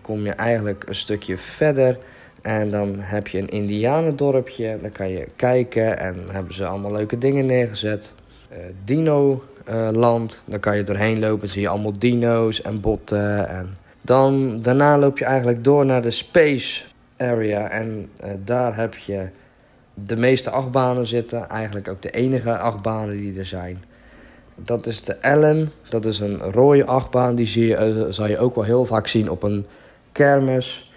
Kom 0.02 0.26
je 0.26 0.32
eigenlijk 0.32 0.84
een 0.88 0.96
stukje 0.96 1.38
verder. 1.38 1.98
En 2.42 2.72
dan 2.72 2.96
heb 3.00 3.28
je 3.28 3.38
een 3.38 3.50
indianendorpje. 3.50 4.78
Dan 4.82 4.92
kan 4.92 5.10
je 5.10 5.28
kijken 5.36 6.00
en 6.00 6.16
hebben 6.32 6.54
ze 6.54 6.66
allemaal 6.66 6.92
leuke 6.92 7.18
dingen 7.18 7.46
neergezet. 7.46 8.14
Eh, 8.50 8.58
Dino 8.86 9.44
land. 9.92 10.44
Dan 10.46 10.60
kan 10.60 10.78
je 10.78 10.84
doorheen 10.84 11.20
lopen. 11.20 11.50
Zie 11.50 11.62
je 11.62 11.68
allemaal 11.68 12.00
dino's 12.00 12.62
en 12.62 12.82
botten. 12.82 13.50
En 13.50 13.78
dan, 14.02 14.62
daarna 14.62 14.98
loop 14.98 15.18
je 15.18 15.26
eigenlijk 15.26 15.64
door 15.64 15.86
naar 15.86 16.02
de 16.02 16.12
space 16.12 16.84
area. 17.18 17.70
En 17.70 18.10
eh, 18.18 18.32
daar 18.46 18.76
heb 18.76 18.96
je 18.96 19.30
de 19.94 20.18
meeste 20.18 20.50
achtbanen 20.50 21.06
zitten. 21.06 21.50
Eigenlijk 21.50 21.88
ook 21.88 22.02
de 22.02 22.12
enige 22.12 22.58
achtbanen 22.58 23.18
die 23.18 23.40
er 23.40 23.46
zijn. 23.46 23.84
Dat 24.56 24.86
is 24.86 25.04
de 25.04 25.14
Ellen. 25.14 25.72
Dat 25.90 26.06
is 26.06 26.20
een 26.20 26.38
rode 26.38 26.86
achtbaan. 26.86 27.36
Die 27.36 27.46
zie 27.46 27.68
je, 27.68 27.76
eh, 27.76 28.06
zal 28.10 28.28
je 28.28 28.38
ook 28.38 28.56
wel 28.56 28.64
heel 28.64 28.86
vaak 28.86 29.08
zien 29.08 29.30
op 29.30 29.44
een 29.44 29.66
kermis. 30.22 30.92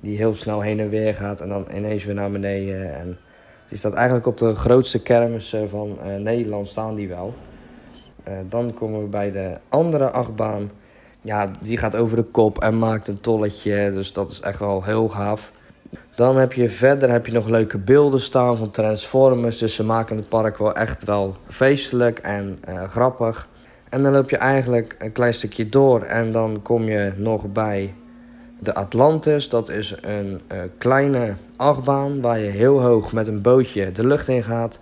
die 0.00 0.16
heel 0.16 0.34
snel 0.34 0.60
heen 0.60 0.80
en 0.80 0.88
weer 0.88 1.14
gaat 1.14 1.40
en 1.40 1.48
dan 1.48 1.66
ineens 1.74 2.04
weer 2.04 2.14
naar 2.14 2.30
beneden. 2.30 2.94
En 2.94 3.18
die 3.68 3.78
staat 3.78 3.92
eigenlijk 3.92 4.26
op 4.26 4.38
de 4.38 4.54
grootste 4.54 5.02
kermissen 5.02 5.68
van 5.68 5.98
eh, 6.02 6.16
Nederland 6.16 6.68
staan 6.68 6.94
die 6.94 7.08
wel. 7.08 7.34
Eh, 8.24 8.34
dan 8.48 8.74
komen 8.74 9.00
we 9.02 9.06
bij 9.06 9.32
de 9.32 9.56
andere 9.68 10.10
achtbaan. 10.10 10.70
Ja, 11.20 11.50
die 11.60 11.76
gaat 11.76 11.96
over 11.96 12.16
de 12.16 12.22
kop 12.22 12.58
en 12.58 12.78
maakt 12.78 13.08
een 13.08 13.20
tolletje. 13.20 13.92
Dus 13.92 14.12
dat 14.12 14.30
is 14.30 14.40
echt 14.40 14.58
wel 14.58 14.84
heel 14.84 15.08
gaaf. 15.08 15.52
Dan 16.14 16.36
heb 16.36 16.52
je 16.52 16.68
verder 16.68 17.10
heb 17.10 17.26
je 17.26 17.32
nog 17.32 17.46
leuke 17.46 17.78
beelden 17.78 18.20
staan 18.20 18.56
van 18.56 18.70
Transformers. 18.70 19.58
Dus 19.58 19.74
ze 19.74 19.84
maken 19.84 20.16
het 20.16 20.28
park 20.28 20.58
wel 20.58 20.74
echt 20.74 21.04
wel 21.04 21.36
feestelijk 21.48 22.18
en 22.18 22.58
eh, 22.60 22.82
grappig. 22.82 23.48
En 23.88 24.02
dan 24.02 24.12
loop 24.12 24.30
je 24.30 24.36
eigenlijk 24.36 24.96
een 24.98 25.12
klein 25.12 25.34
stukje 25.34 25.68
door 25.68 26.02
en 26.02 26.32
dan 26.32 26.62
kom 26.62 26.82
je 26.82 27.12
nog 27.16 27.52
bij 27.52 27.94
de 28.58 28.74
Atlantis. 28.74 29.48
Dat 29.48 29.68
is 29.68 29.94
een 30.00 30.40
eh, 30.46 30.58
kleine 30.78 31.34
achtbaan 31.56 32.20
waar 32.20 32.38
je 32.38 32.50
heel 32.50 32.80
hoog 32.80 33.12
met 33.12 33.28
een 33.28 33.42
bootje 33.42 33.92
de 33.92 34.06
lucht 34.06 34.28
in 34.28 34.42
gaat. 34.42 34.80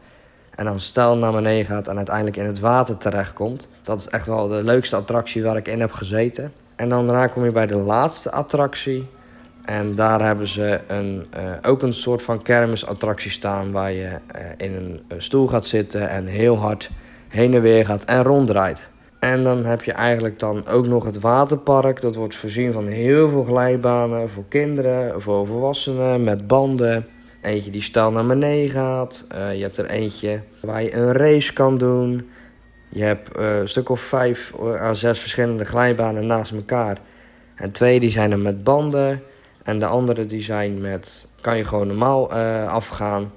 En 0.55 0.65
dan 0.65 0.81
stijl 0.81 1.17
naar 1.17 1.33
beneden 1.33 1.67
gaat 1.67 1.89
en 1.89 1.97
uiteindelijk 1.97 2.37
in 2.37 2.45
het 2.45 2.59
water 2.59 2.97
terechtkomt. 2.97 3.69
Dat 3.83 3.99
is 3.99 4.09
echt 4.09 4.27
wel 4.27 4.49
de 4.49 4.65
leukste 4.65 4.97
attractie 4.97 5.43
waar 5.43 5.57
ik 5.57 5.69
in 5.69 5.81
heb 5.81 5.93
gezeten. 5.93 6.53
En 6.77 6.89
dan 6.89 7.07
daarna 7.07 7.27
kom 7.27 7.45
je 7.45 7.53
bij 7.53 7.67
de 7.67 7.77
laatste 7.77 8.31
attractie. 8.31 9.07
En 9.65 9.95
daar 9.95 10.21
hebben 10.21 10.47
ze 10.47 10.81
een, 10.87 11.27
eh, 11.31 11.43
ook 11.63 11.83
een 11.83 11.95
soort 11.95 12.23
van 12.23 12.43
kermisattractie 12.43 13.31
staan 13.31 13.73
waar 13.73 13.93
je 13.93 14.09
eh, 14.27 14.41
in 14.57 15.01
een 15.09 15.23
stoel 15.23 15.47
gaat 15.47 15.67
zitten 15.67 16.09
en 16.09 16.27
heel 16.27 16.57
hard 16.57 16.91
heen 17.29 17.55
en 17.55 17.61
weer 17.61 17.85
gaat 17.85 18.05
en 18.05 18.23
ronddraait. 18.23 18.89
En 19.25 19.43
dan 19.43 19.65
heb 19.65 19.83
je 19.83 19.93
eigenlijk 19.93 20.39
dan 20.39 20.67
ook 20.67 20.87
nog 20.87 21.05
het 21.05 21.21
waterpark. 21.21 22.01
Dat 22.01 22.15
wordt 22.15 22.37
voorzien 22.37 22.73
van 22.73 22.87
heel 22.87 23.29
veel 23.29 23.45
glijbanen 23.45 24.31
voor 24.31 24.45
kinderen, 24.49 25.23
voor 25.23 25.47
volwassenen 25.47 26.25
met 26.25 26.47
banden. 26.47 27.07
Eentje 27.43 27.71
die 27.71 27.83
stijl 27.83 28.11
naar 28.11 28.27
beneden 28.27 28.71
gaat. 28.71 29.27
Eh, 29.29 29.55
je 29.55 29.63
hebt 29.63 29.77
er 29.77 29.87
eentje 29.87 30.43
waar 30.61 30.83
je 30.83 30.95
een 30.95 31.13
race 31.13 31.53
kan 31.53 31.79
doen. 31.79 32.31
Je 32.89 33.03
hebt 33.03 33.37
eh, 33.37 33.59
een 33.59 33.69
stuk 33.69 33.89
of 33.89 34.01
vijf 34.01 34.53
à 34.63 34.95
zes 34.95 35.19
verschillende 35.19 35.65
glijbanen 35.65 36.27
naast 36.27 36.53
elkaar. 36.53 36.99
En 37.55 37.73
twee 37.73 38.01
die 38.01 38.11
zijn 38.11 38.31
er 38.31 38.39
met 38.39 38.65
banden. 38.65 39.23
En 39.63 39.79
de 39.79 39.87
andere 39.87 40.27
die 40.27 40.43
zijn 40.43 40.81
met, 40.81 41.29
kan 41.41 41.57
je 41.57 41.65
gewoon 41.65 41.87
normaal 41.87 42.33
eh, 42.33 42.69
afgaan. 42.69 43.33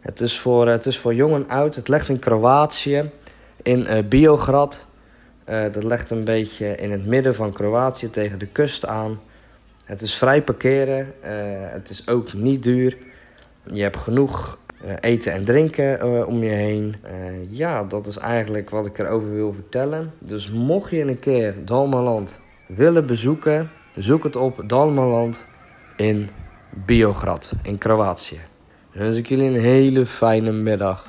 Het 0.00 0.20
is, 0.20 0.38
voor, 0.38 0.68
het 0.68 0.86
is 0.86 0.98
voor 0.98 1.14
jong 1.14 1.34
en 1.34 1.48
oud. 1.48 1.74
Het 1.74 1.88
ligt 1.88 2.08
in 2.08 2.18
Kroatië, 2.18 3.10
in 3.62 3.86
eh 3.86 4.04
Biograd. 4.08 4.88
Eh, 5.50 5.72
dat 5.72 5.84
ligt 5.84 6.10
een 6.10 6.24
beetje 6.24 6.74
in 6.74 6.90
het 6.90 7.06
midden 7.06 7.34
van 7.34 7.52
Kroatië 7.52 8.10
tegen 8.10 8.38
de 8.38 8.46
kust 8.46 8.86
aan. 8.86 9.20
Het 9.84 10.02
is 10.02 10.14
vrij 10.14 10.42
parkeren. 10.42 11.14
eh, 11.20 11.32
het 11.72 11.90
is 11.90 12.08
ook 12.08 12.32
niet 12.32 12.62
duur. 12.62 12.96
Je 13.72 13.82
hebt 13.82 13.96
genoeg 13.96 14.58
eh, 14.84 14.92
eten 15.00 15.32
en 15.32 15.44
drinken 15.44 16.26
om 16.26 16.42
je 16.42 16.50
heen. 16.50 16.94
Ja, 17.50 17.84
dat 17.84 18.06
is 18.06 18.16
eigenlijk 18.16 18.70
wat 18.70 18.86
ik 18.86 18.98
erover 18.98 19.34
wil 19.34 19.52
vertellen. 19.52 20.12
Dus 20.18 20.50
mocht 20.50 20.90
je 20.90 21.00
een 21.00 21.18
keer 21.18 21.54
Dalmaland 21.64 22.40
willen 22.66 23.06
bezoeken, 23.06 23.70
zoek 23.96 24.24
het 24.24 24.36
op 24.36 24.62
Dalmaland 24.66 25.44
in 25.96 26.28
Biograd 26.70 27.52
in 27.62 27.78
Kroatië. 27.78 28.40
Dan 28.92 29.02
wens 29.02 29.16
ik 29.16 29.26
jullie 29.26 29.48
een 29.48 29.60
hele 29.60 30.06
fijne 30.06 30.52
middag. 30.52 31.08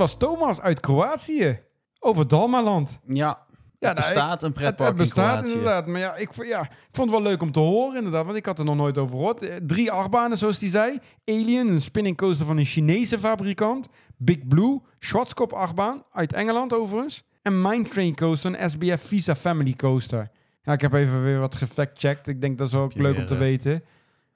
Was 0.00 0.16
Thomas 0.16 0.60
uit 0.60 0.80
Kroatië. 0.80 1.60
Over 1.98 2.28
Dalmaland. 2.28 2.98
Ja, 3.06 3.46
Ja, 3.78 3.88
het 3.88 3.98
nou, 3.98 4.12
bestaat 4.12 4.42
een 4.42 4.52
pretpark 4.52 4.88
het 4.88 4.98
bestaat 4.98 5.44
in 5.44 5.52
inderdaad. 5.52 5.86
Maar 5.86 6.00
ja 6.00 6.16
ik, 6.16 6.44
ja, 6.44 6.60
ik 6.60 6.70
vond 6.92 7.10
het 7.10 7.20
wel 7.20 7.30
leuk 7.30 7.42
om 7.42 7.52
te 7.52 7.58
horen 7.58 7.96
inderdaad. 7.96 8.24
Want 8.24 8.36
ik 8.36 8.46
had 8.46 8.58
er 8.58 8.64
nog 8.64 8.76
nooit 8.76 8.98
over 8.98 9.16
gehoord. 9.16 9.42
Eh, 9.42 9.56
Drie 9.56 9.90
achtbanen 9.90 10.38
zoals 10.38 10.58
die 10.58 10.70
zei. 10.70 10.98
Alien, 11.24 11.68
een 11.68 11.80
spinning 11.80 12.16
coaster 12.16 12.46
van 12.46 12.58
een 12.58 12.64
Chinese 12.64 13.18
fabrikant. 13.18 13.88
Big 14.16 14.46
Blue, 14.48 14.80
Schwarzkopf 14.98 15.52
achtbaan. 15.52 16.04
Uit 16.10 16.32
Engeland 16.32 16.72
overigens. 16.72 17.24
En 17.42 17.62
Mine 17.62 17.88
Train 17.88 18.14
Coaster, 18.14 18.60
een 18.60 18.70
SBF 18.70 19.06
Visa 19.06 19.36
Family 19.36 19.72
Coaster. 19.72 20.30
Ja, 20.62 20.72
ik 20.72 20.80
heb 20.80 20.92
even 20.92 21.22
weer 21.22 21.38
wat 21.38 21.54
gefact-checked. 21.54 22.26
Ik 22.26 22.40
denk 22.40 22.58
dat 22.58 22.66
is 22.66 22.74
ook 22.74 22.94
leuk 22.94 23.16
om 23.16 23.26
te 23.26 23.34
eh, 23.34 23.40
weten. 23.40 23.84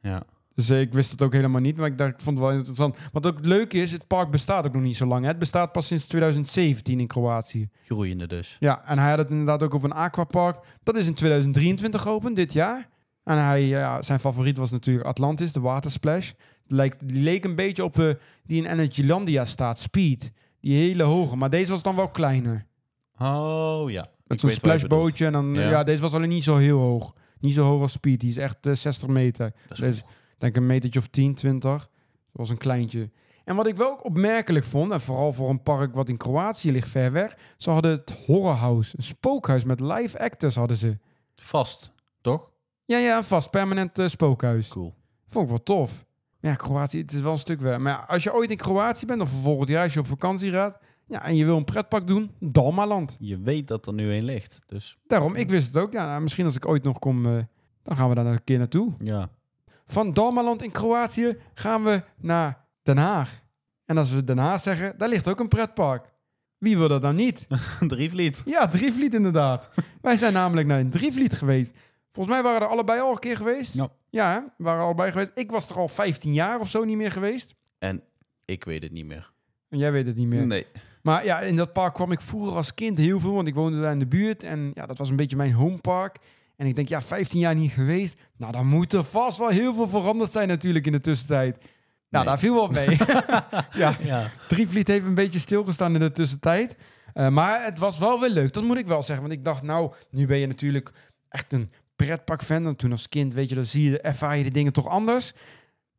Ja. 0.01 0.23
Dus 0.55 0.71
eh, 0.71 0.81
ik 0.81 0.93
wist 0.93 1.11
het 1.11 1.23
ook 1.23 1.33
helemaal 1.33 1.61
niet, 1.61 1.77
maar 1.77 1.87
ik, 1.87 1.99
dacht, 1.99 2.13
ik 2.13 2.21
vond 2.21 2.39
het 2.39 2.47
wel 2.47 2.57
interessant. 2.57 2.97
Wat 3.13 3.27
ook 3.27 3.45
leuk 3.45 3.73
is, 3.73 3.93
het 3.93 4.07
park 4.07 4.31
bestaat 4.31 4.67
ook 4.67 4.73
nog 4.73 4.83
niet 4.83 4.97
zo 4.97 5.07
lang. 5.07 5.23
Hè? 5.23 5.29
Het 5.29 5.39
bestaat 5.39 5.73
pas 5.73 5.87
sinds 5.87 6.07
2017 6.07 7.01
in 7.01 7.07
Kroatië. 7.07 7.69
Groeiende 7.85 8.27
dus. 8.27 8.57
Ja, 8.61 8.87
en 8.87 8.99
hij 8.99 9.09
had 9.09 9.19
het 9.19 9.31
inderdaad 9.31 9.63
ook 9.63 9.75
over 9.75 9.91
een 9.91 9.97
aquapark. 9.97 10.59
Dat 10.83 10.97
is 10.97 11.07
in 11.07 11.15
2023 11.15 12.03
geopend, 12.03 12.37
dit 12.37 12.53
jaar. 12.53 12.89
En 13.25 13.39
hij, 13.45 13.65
ja, 13.67 14.03
zijn 14.03 14.21
favoriet 14.21 14.57
was 14.57 14.71
natuurlijk 14.71 15.07
Atlantis, 15.07 15.53
de 15.53 15.61
watersplash. 15.61 16.31
Die, 16.67 16.77
lijkt, 16.77 17.09
die 17.09 17.23
leek 17.23 17.45
een 17.45 17.55
beetje 17.55 17.85
op 17.85 17.95
de, 17.95 18.19
die 18.43 18.63
in 18.65 18.71
Energylandia 18.71 19.45
staat, 19.45 19.81
Speed. 19.81 20.33
Die 20.61 20.77
hele 20.77 21.03
hoge, 21.03 21.37
maar 21.37 21.51
deze 21.51 21.71
was 21.71 21.83
dan 21.83 21.97
wel 21.97 22.09
kleiner. 22.09 22.67
Oh 23.19 23.91
ja. 23.91 24.07
Met 24.27 24.41
zo'n 24.41 24.51
splashbootje. 24.51 25.27
En 25.27 25.33
dan, 25.33 25.55
ja. 25.55 25.69
Ja. 25.71 25.85
deze 25.85 26.01
was 26.01 26.13
alleen 26.15 26.29
niet 26.29 26.45
zo 26.45 26.57
heel 26.57 26.79
hoog. 26.79 27.13
Niet 27.41 27.55
zo 27.55 27.65
hoog 27.65 27.81
als 27.81 27.93
Speed. 27.93 28.21
Die 28.21 28.31
is 28.31 28.37
echt 28.37 28.67
eh, 28.67 28.73
60 28.75 29.09
meter. 29.09 29.51
bedoelt. 29.51 29.69
Dat 29.69 29.79
is 29.89 29.95
Deze- 29.95 30.05
denk 30.45 30.57
een 30.57 30.67
metertje 30.67 30.99
of 31.01 31.07
10, 31.07 31.35
20. 31.35 31.71
Dat 31.71 31.89
was 32.33 32.51
een 32.51 32.57
kleintje. 32.59 33.11
En 33.45 33.57
wat 33.57 33.67
ik 33.67 33.77
wel 33.77 33.91
ook 33.91 34.05
opmerkelijk 34.05 34.65
vond, 34.65 34.93
en 34.93 35.01
vooral 35.01 35.33
voor 35.33 35.51
een 35.51 35.63
park 35.63 35.95
wat 35.95 36.09
in 36.09 36.17
Kroatië 36.17 36.73
ligt 36.73 36.89
ver 36.89 37.13
weg, 37.13 37.37
ze 37.57 37.71
hadden 37.71 37.91
het 37.91 38.11
Horror 38.27 38.55
House, 38.55 38.95
een 38.97 39.03
spookhuis 39.03 39.65
met 39.65 39.81
live 39.81 40.19
actors 40.19 40.55
hadden 40.55 40.77
ze. 40.77 40.99
Vast, 41.35 41.93
toch? 42.21 42.51
Ja, 42.85 42.99
ja, 42.99 43.17
een 43.17 43.25
vast, 43.25 43.51
permanent 43.51 43.99
eh, 43.99 44.07
spookhuis. 44.07 44.69
Cool. 44.69 44.95
Vond 45.27 45.45
ik 45.45 45.51
wel 45.51 45.63
tof. 45.63 46.05
Ja, 46.41 46.55
Kroatië, 46.55 46.99
het 46.99 47.13
is 47.13 47.21
wel 47.21 47.33
een 47.33 47.39
stuk 47.39 47.61
weg. 47.61 47.79
Maar 47.79 47.93
ja, 47.93 48.05
als 48.09 48.23
je 48.23 48.35
ooit 48.35 48.51
in 48.51 48.57
Kroatië 48.57 49.07
bent, 49.07 49.21
of 49.21 49.31
volgend 49.31 49.69
jaar 49.69 49.83
als 49.83 49.93
je 49.95 50.01
op 50.01 50.07
vakantie 50.07 50.51
gaat, 50.51 50.79
ja, 51.07 51.25
en 51.25 51.37
je 51.37 51.45
wil 51.45 51.57
een 51.57 51.65
pretpark 51.65 52.07
doen, 52.07 52.31
Dalmaland. 52.41 53.17
Je 53.21 53.39
weet 53.39 53.67
dat 53.67 53.87
er 53.87 53.93
nu 53.93 54.13
een 54.13 54.25
ligt, 54.25 54.63
dus 54.67 54.99
Daarom, 55.07 55.35
ik 55.35 55.51
wist 55.51 55.67
het 55.67 55.77
ook. 55.77 55.93
Ja, 55.93 56.07
nou, 56.07 56.23
misschien 56.23 56.45
als 56.45 56.57
ik 56.57 56.67
ooit 56.67 56.83
nog 56.83 56.99
kom, 56.99 57.27
eh, 57.27 57.43
dan 57.83 57.97
gaan 57.97 58.09
we 58.09 58.15
daar 58.15 58.27
een 58.27 58.45
keer 58.45 58.59
naartoe. 58.59 58.93
ja. 58.99 59.31
Van 59.87 60.13
Dalmaland 60.13 60.63
in 60.63 60.71
Kroatië 60.71 61.37
gaan 61.55 61.85
we 61.85 62.03
naar 62.17 62.67
Den 62.83 62.97
Haag. 62.97 63.43
En 63.85 63.99
als 63.99 64.11
we 64.11 64.25
Den 64.25 64.39
Haag 64.39 64.61
zeggen, 64.61 64.99
daar 64.99 65.09
ligt 65.09 65.29
ook 65.29 65.41
een 65.41 65.49
pretpark. 65.49 66.13
Wie 66.59 66.79
wil 66.79 66.89
dat 66.89 67.03
dan 67.03 67.15
niet? 67.15 67.47
Drievliet. 67.89 68.43
Ja, 68.45 68.69
Drievliet 68.69 69.15
inderdaad. 69.15 69.69
Wij 70.01 70.17
zijn 70.17 70.33
namelijk 70.33 70.67
naar 70.67 70.81
een 70.81 70.91
Drievliet 70.91 71.35
geweest. 71.35 71.77
Volgens 72.13 72.35
mij 72.35 72.45
waren 72.45 72.61
er 72.61 72.69
allebei 72.69 73.01
al 73.01 73.11
een 73.11 73.19
keer 73.19 73.37
geweest. 73.37 73.75
Ja. 73.75 73.89
Ja, 74.11 74.55
we 74.57 74.65
waren 74.65 74.85
allebei 74.85 75.11
geweest. 75.11 75.31
Ik 75.35 75.51
was 75.51 75.71
er 75.71 75.77
al 75.77 75.89
15 75.89 76.33
jaar 76.33 76.61
of 76.61 76.71
zo 76.71 76.85
niet 76.85 76.97
meer 76.97 77.11
geweest. 77.11 77.55
En 77.79 78.03
ik 78.45 78.65
weet 78.65 78.83
het 78.83 78.93
niet 78.93 79.07
meer. 79.07 79.33
En 79.69 79.79
jij 79.79 79.93
weet 79.93 80.07
het 80.07 80.17
niet 80.17 80.27
meer. 80.29 80.47
Nee. 80.47 80.67
Maar 81.03 81.25
ja, 81.25 81.41
in 81.41 81.57
dat 81.57 81.73
park 81.73 81.95
kwam 81.95 82.13
ik 82.13 82.21
vroeger 82.21 82.57
als 82.57 82.75
kind 82.75 82.99
heel 82.99 83.21
veel, 83.21 83.33
want 83.33 83.49
ik 83.49 83.55
woonde 83.55 83.81
daar 83.81 83.93
in 83.93 83.99
de 83.99 84.07
buurt. 84.07 84.43
En 84.43 84.71
ja, 84.75 84.87
dat 84.87 84.99
was 84.99 85.11
een 85.11 85.17
beetje 85.17 85.37
mijn 85.37 85.53
homepark. 85.53 86.17
En 86.57 86.67
ik 86.67 86.77
denk, 86.77 86.89
ja, 86.89 87.03
15 87.03 87.39
jaar 87.41 87.55
niet 87.55 87.71
geweest. 87.73 88.21
Nou, 88.37 88.53
dan 88.53 88.67
moet 88.67 88.93
er 88.93 89.05
vast 89.05 89.39
wel 89.39 89.49
heel 89.49 89.75
veel 89.75 89.89
veranderd 89.89 90.33
zijn 90.33 90.49
natuurlijk 90.49 90.87
in 90.87 90.93
de 90.93 91.01
tussentijd. 91.01 91.57
Nou, 91.59 91.69
Nee. 92.09 92.25
daar 92.25 92.39
viel 92.39 92.55
wat 92.55 92.71
mee. 92.71 92.97
ja, 93.83 93.97
Ja. 94.03 94.31
Drievliet 94.49 94.89
heeft 94.89 95.05
een 95.05 95.15
beetje 95.15 95.39
stilgestaan 95.39 95.95
in 95.95 96.01
de 96.01 96.11
tussentijd. 96.13 96.77
Eh, 97.15 97.29
maar 97.29 97.65
het 97.65 97.79
was 97.79 97.99
wel 97.99 98.21
weer 98.21 98.31
leuk, 98.31 98.53
dat 98.53 98.65
moet 98.65 98.77
ik 98.77 98.87
wel 98.87 99.03
zeggen. 99.03 99.21
Want 99.27 99.39
ik 99.39 99.45
dacht, 99.45 99.63
nou, 99.63 99.93
nu 100.11 100.27
ben 100.27 100.39
je 100.39 100.47
natuurlijk 100.47 100.91
echt 101.29 101.53
een 101.53 101.71
pretparkfan. 101.97 102.67
En 102.67 102.77
toen 102.77 102.91
als 102.91 103.09
kind, 103.09 103.33
weet 103.35 103.49
je, 103.49 103.55
dan 103.55 103.65
zie 103.65 103.91
je, 103.91 104.01
ervaar 104.01 104.37
je 104.37 104.45
de 104.45 104.51
dingen 104.51 104.73
toch 104.73 104.89
anders. 104.89 105.33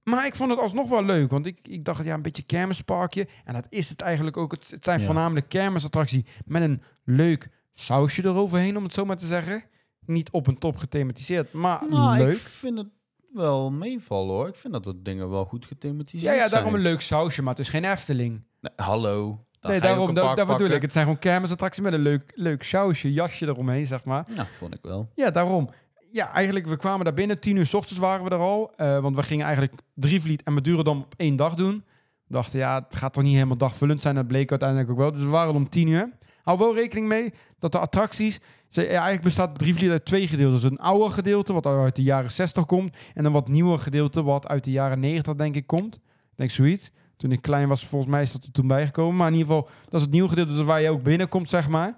Maar 0.04 0.26
ik 0.26 0.36
vond 0.36 0.50
het 0.50 0.60
alsnog 0.60 0.90
wel 0.90 1.04
leuk, 1.04 1.30
want 1.32 1.46
ik, 1.46 1.60
ik 1.64 1.86
dacht, 1.86 2.04
ja, 2.06 2.14
een 2.14 2.22
beetje 2.22 2.44
kermisparkje. 2.44 3.28
En 3.46 3.54
dat 3.54 3.66
is 3.70 3.90
het 3.90 4.02
eigenlijk 4.02 4.38
ook. 4.38 4.52
Het, 4.52 4.70
het 4.70 4.84
zijn 4.84 5.00
Ja. 5.00 5.06
voornamelijk 5.06 5.50
kermisattractie 5.50 6.26
met 6.46 6.62
een 6.62 6.82
leuk 7.04 7.50
sausje 7.74 8.24
eroverheen, 8.24 8.78
om 8.78 8.84
het 8.84 8.94
zo 8.94 9.06
maar 9.06 9.18
te 9.18 9.26
zeggen. 9.26 9.64
Niet 10.06 10.30
op 10.32 10.48
een 10.48 10.58
top 10.58 10.78
gethematiseerd, 10.78 11.54
maar 11.54 11.82
Nou, 11.90 12.18
leuk. 12.18 12.34
ik 12.36 12.40
vind 12.42 12.78
het 12.78 12.88
wel 13.34 13.72
meevallen 13.72 14.34
hoor. 14.34 14.48
Ik 14.48 14.56
vind 14.56 14.74
dat 14.74 14.84
de 14.84 15.02
dingen 15.02 15.30
wel 15.30 15.46
goed 15.46 15.66
gethematiseerd 15.66 16.36
Ja, 16.36 16.44
ja, 16.44 16.48
daarom 16.50 16.72
zijn. 16.72 16.84
een 16.84 16.90
leuk 16.90 17.02
sausje, 17.02 17.42
maar 17.42 17.54
het 17.56 17.60
is 17.64 17.70
geen 17.70 17.84
Efteling. 17.86 18.44
Nee, 18.62 18.72
hallo. 18.76 19.46
Dan 19.60 19.72
nee, 19.72 19.80
daarom, 19.80 20.14
dat, 20.14 20.36
dat 20.38 20.48
bedoel 20.48 20.70
ik. 20.70 20.82
Het 20.82 20.92
zijn 20.92 21.04
gewoon 21.06 21.20
kermisattracties 21.20 21.84
met 21.84 21.94
een 21.94 22.00
leuk, 22.02 22.32
leuk 22.36 22.64
sausje, 22.64 23.14
jasje 23.14 23.46
eromheen, 23.48 23.88
zeg 23.88 24.04
maar. 24.04 24.28
Ja, 24.36 24.46
vond 24.46 24.74
ik 24.74 24.80
wel. 24.82 25.10
Ja, 25.16 25.32
daarom. 25.32 25.70
Ja, 26.12 26.32
eigenlijk, 26.32 26.68
we 26.68 26.76
kwamen 26.76 27.06
daar 27.06 27.14
binnen. 27.14 27.40
Tien 27.40 27.56
uur 27.56 27.66
s 27.66 27.74
ochtends 27.74 28.00
waren 28.00 28.24
we 28.26 28.30
er 28.30 28.40
al. 28.40 28.72
eh, 28.76 29.00
want 29.00 29.16
we 29.16 29.24
gingen 29.24 29.46
eigenlijk 29.46 29.74
Drievliet 29.94 30.44
en 30.44 30.54
Madurodam 30.54 30.98
op 31.02 31.14
één 31.18 31.36
dag 31.36 31.54
doen. 31.54 31.84
We 32.28 32.34
dachten, 32.34 32.60
ja, 32.60 32.84
het 32.88 32.96
gaat 32.96 33.14
toch 33.14 33.24
niet 33.24 33.34
helemaal 33.34 33.58
dagvullend 33.58 34.02
zijn. 34.02 34.16
Dat 34.16 34.28
bleek 34.28 34.50
uiteindelijk 34.50 34.90
ook 34.90 34.98
wel. 34.98 35.12
Dus 35.12 35.22
we 35.22 35.28
waren 35.28 35.54
om 35.54 35.70
tien 35.70 35.88
uur. 35.88 36.10
Hou 36.44 36.58
wel 36.58 36.76
rekening 36.76 37.08
mee 37.08 37.34
dat 37.60 37.72
de 37.72 37.80
attracties... 37.80 38.40
Ja, 38.82 38.88
eigenlijk 38.88 39.22
bestaat 39.22 39.58
Drievliet 39.60 39.90
uit 39.90 40.06
twee 40.06 40.28
gedeeltes. 40.28 40.64
Een 40.64 40.80
oude 40.80 41.14
gedeelte, 41.14 41.54
wat 41.54 41.66
uit 41.66 41.96
de 41.96 42.04
jaren 42.04 42.32
60 42.32 42.66
komt. 42.66 42.96
En 43.14 43.26
een 43.26 43.32
wat 43.32 43.48
nieuwer 43.48 43.80
gedeelte, 43.80 44.24
wat 44.24 44.48
uit 44.48 44.64
de 44.64 44.72
jaren 44.72 45.00
90 45.00 45.36
denk 45.36 45.56
ik 45.56 45.68
komt. 45.68 46.00
Denk 46.36 46.50
zoiets. 46.50 46.92
Toen 47.18 47.32
ik 47.32 47.42
klein 47.42 47.68
was, 47.68 47.86
volgens 47.86 48.12
mij 48.12 48.22
is 48.22 48.32
dat 48.32 48.44
er 48.44 48.52
toen 48.52 48.68
bijgekomen. 48.68 49.16
Maar 49.16 49.28
in 49.28 49.34
ieder 49.38 49.48
geval, 49.54 49.70
dat 49.84 49.94
is 49.94 50.02
het 50.02 50.12
nieuwe 50.12 50.30
gedeelte 50.30 50.54
dus 50.54 50.62
waar 50.64 50.82
je 50.82 50.90
ook 50.90 51.04
binnenkomt, 51.04 51.50
zeg 51.50 51.70
maar. 51.70 51.96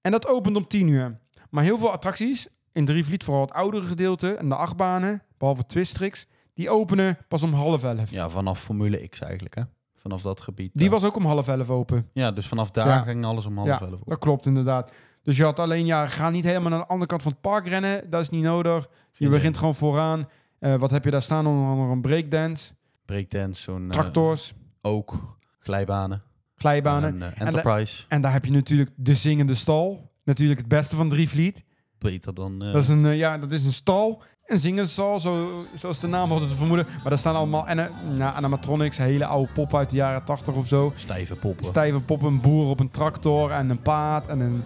En 0.00 0.10
dat 0.10 0.26
opent 0.26 0.56
om 0.56 0.66
10 0.66 0.88
uur. 0.88 1.18
Maar 1.50 1.64
heel 1.64 1.78
veel 1.78 1.90
attracties 1.90 2.48
in 2.72 2.84
Drievliet, 2.84 3.24
vooral 3.24 3.42
het 3.44 3.52
oudere 3.52 3.86
gedeelte 3.86 4.34
en 4.34 4.48
de 4.48 4.54
achtbanen, 4.54 5.22
behalve 5.38 5.66
Twistrix, 5.66 6.26
die 6.54 6.70
openen 6.70 7.18
pas 7.28 7.42
om 7.42 7.52
half 7.52 7.84
elf. 7.84 8.10
Ja, 8.10 8.28
vanaf 8.28 8.60
Formule 8.60 9.08
X 9.08 9.20
eigenlijk, 9.20 9.54
hè? 9.54 9.62
Vanaf 9.94 10.22
dat 10.22 10.40
gebied. 10.40 10.70
Die 10.74 10.86
eh. 10.86 10.92
was 10.92 11.04
ook 11.04 11.16
om 11.16 11.24
half 11.24 11.48
elf 11.48 11.70
open. 11.70 12.08
Ja, 12.12 12.30
dus 12.32 12.46
vanaf 12.46 12.70
daar 12.70 12.86
Ja. 12.86 13.02
ging 13.02 13.24
alles 13.24 13.46
om 13.46 13.56
half 13.56 13.68
Ja, 13.68 13.80
elf. 13.80 14.00
op. 14.00 14.06
Dat 14.08 14.18
klopt 14.18 14.46
inderdaad. 14.46 14.92
Dus 15.22 15.36
je 15.36 15.44
had 15.44 15.58
alleen, 15.58 15.86
ja, 15.86 16.06
ga 16.06 16.30
niet 16.30 16.44
helemaal 16.44 16.70
naar 16.70 16.78
de 16.78 16.86
andere 16.86 17.06
kant 17.10 17.22
van 17.22 17.32
het 17.32 17.40
park 17.40 17.66
rennen. 17.66 18.10
Dat 18.10 18.20
is 18.20 18.30
niet 18.30 18.42
nodig. 18.42 18.88
Je 19.12 19.28
begint 19.28 19.58
gewoon 19.58 19.74
vooraan. 19.74 20.28
Eh, 20.58 20.74
wat 20.74 20.90
heb 20.90 21.04
je 21.04 21.10
daar 21.10 21.22
staan? 21.22 21.46
Onder 21.46 21.68
andere 21.70 21.90
een 21.92 22.00
breakdance, 22.00 22.72
Breakdance, 23.04 23.62
zo'n... 23.62 23.82
eh, 23.84 23.90
tractors, 23.90 24.52
ook 24.82 25.38
glijbanen. 25.58 26.22
glijbanen. 26.56 27.08
En, 27.12 27.18
de- 27.18 27.44
Enterprise. 27.44 28.04
En 28.08 28.20
daar 28.20 28.32
heb 28.32 28.44
je 28.44 28.52
natuurlijk 28.52 28.90
de 28.96 29.14
zingende 29.14 29.54
stal. 29.54 30.10
Natuurlijk 30.24 30.58
het 30.60 30.68
beste 30.68 30.96
van 30.96 31.08
Drievliet. 31.08 31.64
Beter 31.98 32.34
dan... 32.34 32.58
Dat 32.58 32.74
is 32.82 32.88
een, 32.88 33.16
ja, 33.16 33.38
dat 33.38 33.52
is 33.52 33.64
een 33.64 33.72
stal. 33.72 34.22
Een 34.46 34.58
zingende 34.60 34.90
stal, 34.90 35.20
zo, 35.20 35.64
zoals 35.74 36.00
de 36.00 36.06
naam 36.06 36.30
had 36.30 36.40
te 36.48 36.54
vermoeden. 36.56 36.86
Maar 36.86 37.08
daar 37.08 37.18
staan 37.18 37.34
allemaal 37.34 37.66
en, 37.68 37.76
nou, 38.16 38.34
animatronics, 38.36 38.96
hele 38.98 39.24
oude 39.26 39.52
poppen 39.52 39.78
uit 39.78 39.90
de 39.90 39.96
jaren 39.96 40.24
80 40.24 40.54
of 40.54 40.66
zo. 40.66 40.92
stijve 40.96 41.36
poppen. 41.36 41.64
Stijve 41.64 42.00
poppen, 42.00 42.28
een 42.28 42.40
boer 42.40 42.68
op 42.68 42.80
een 42.80 42.90
tractor 42.90 43.50
en 43.50 43.70
een 43.70 43.82
paard 43.82 44.28
en 44.28 44.40
een 44.40 44.64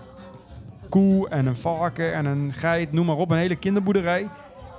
koe 0.88 1.28
en 1.28 1.46
een 1.46 1.56
varken 1.56 2.14
en 2.14 2.24
een 2.24 2.52
geit, 2.52 2.92
noem 2.92 3.06
maar 3.06 3.16
op. 3.16 3.30
Een 3.30 3.36
hele 3.36 3.56
kinderboerderij. 3.56 4.28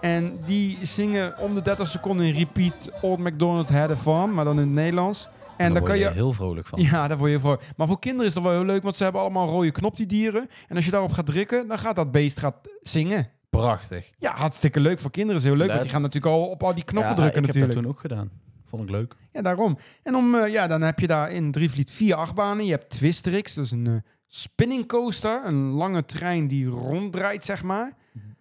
En 0.01 0.39
die 0.45 0.78
zingen 0.82 1.38
om 1.39 1.53
de 1.56 1.62
30 1.62 1.88
seconden 1.88 2.26
in 2.26 2.34
repeat 2.34 2.91
Old 3.01 3.20
McDonald 3.20 3.70
Had 3.70 3.89
a 3.89 3.97
Farm, 3.97 4.34
maar 4.34 4.45
dan 4.45 4.60
in 4.60 4.66
het 4.66 4.76
Nederlands. 4.76 5.28
En 5.58 5.74
Daar 5.74 5.82
kan 5.82 5.97
je... 5.97 6.12
heel 6.12 6.34
vrolijk 6.34 6.68
van. 6.68 6.82
Ja, 6.82 7.08
daar 7.08 7.18
word 7.18 7.32
je 7.32 7.39
voor. 7.39 7.62
Maar 7.78 7.88
voor 7.88 7.99
kinderen 7.99 8.28
is 8.28 8.34
dat 8.34 8.43
wel 8.43 8.51
heel 8.51 8.64
leuk, 8.66 8.84
want 8.84 8.95
ze 8.95 9.03
hebben 9.03 9.22
allemaal 9.22 9.43
een 9.47 9.53
rode 9.53 9.72
knop, 9.72 9.97
die 9.97 10.06
dieren. 10.06 10.49
En 10.68 10.76
als 10.76 10.86
je 10.86 10.91
daarop 10.91 11.12
gaat 11.12 11.26
drukken, 11.26 11.68
dan 11.68 11.80
gaat 11.80 11.95
dat 11.95 12.12
beest 12.12 12.39
gaat 12.39 12.56
zingen. 12.82 13.30
Prachtig. 13.49 14.12
Ja, 14.18 14.36
hartstikke 14.36 14.80
leuk. 14.80 14.99
Voor 14.99 15.12
kinderen 15.12 15.41
is 15.41 15.47
heel 15.47 15.56
leuk, 15.56 15.62
Dat- 15.68 15.76
want 15.76 15.82
die 15.82 15.91
gaan 15.91 16.01
natuurlijk 16.01 16.34
al 16.34 16.45
op 16.47 16.64
al 16.64 16.74
die 16.74 16.84
knoppen 16.84 17.12
ja, 17.12 17.18
drukken 17.18 17.39
ik 17.41 17.45
natuurlijk. 17.47 17.74
heb 17.74 17.84
dat 17.84 17.91
toen 17.91 17.91
ook 17.91 17.99
gedaan. 18.12 18.30
Vond 18.66 18.82
ik 18.82 18.89
leuk. 18.89 19.16
Ja, 19.32 19.41
daarom. 19.41 19.78
En 20.03 20.16
om, 20.16 20.36
eh, 20.36 20.51
ja, 20.51 20.68
dan 20.68 20.82
heb 20.82 20.99
je 20.99 21.08
daar 21.08 21.32
in 21.32 21.51
Drievliet 21.51 21.91
vier 21.91 22.16
achtbanen. 22.16 22.66
Je 22.66 22.72
hebt 22.72 22.89
Twisterix, 22.89 23.53
dat 23.53 23.66
is 23.66 23.72
een 23.72 23.88
eh, 23.88 23.93
spinning 24.28 24.88
coaster. 24.88 25.41
Een 25.45 25.69
lange 25.71 26.05
trein 26.05 26.47
die 26.47 26.67
ronddraait, 26.67 27.45
zeg 27.45 27.63
maar. 27.63 27.93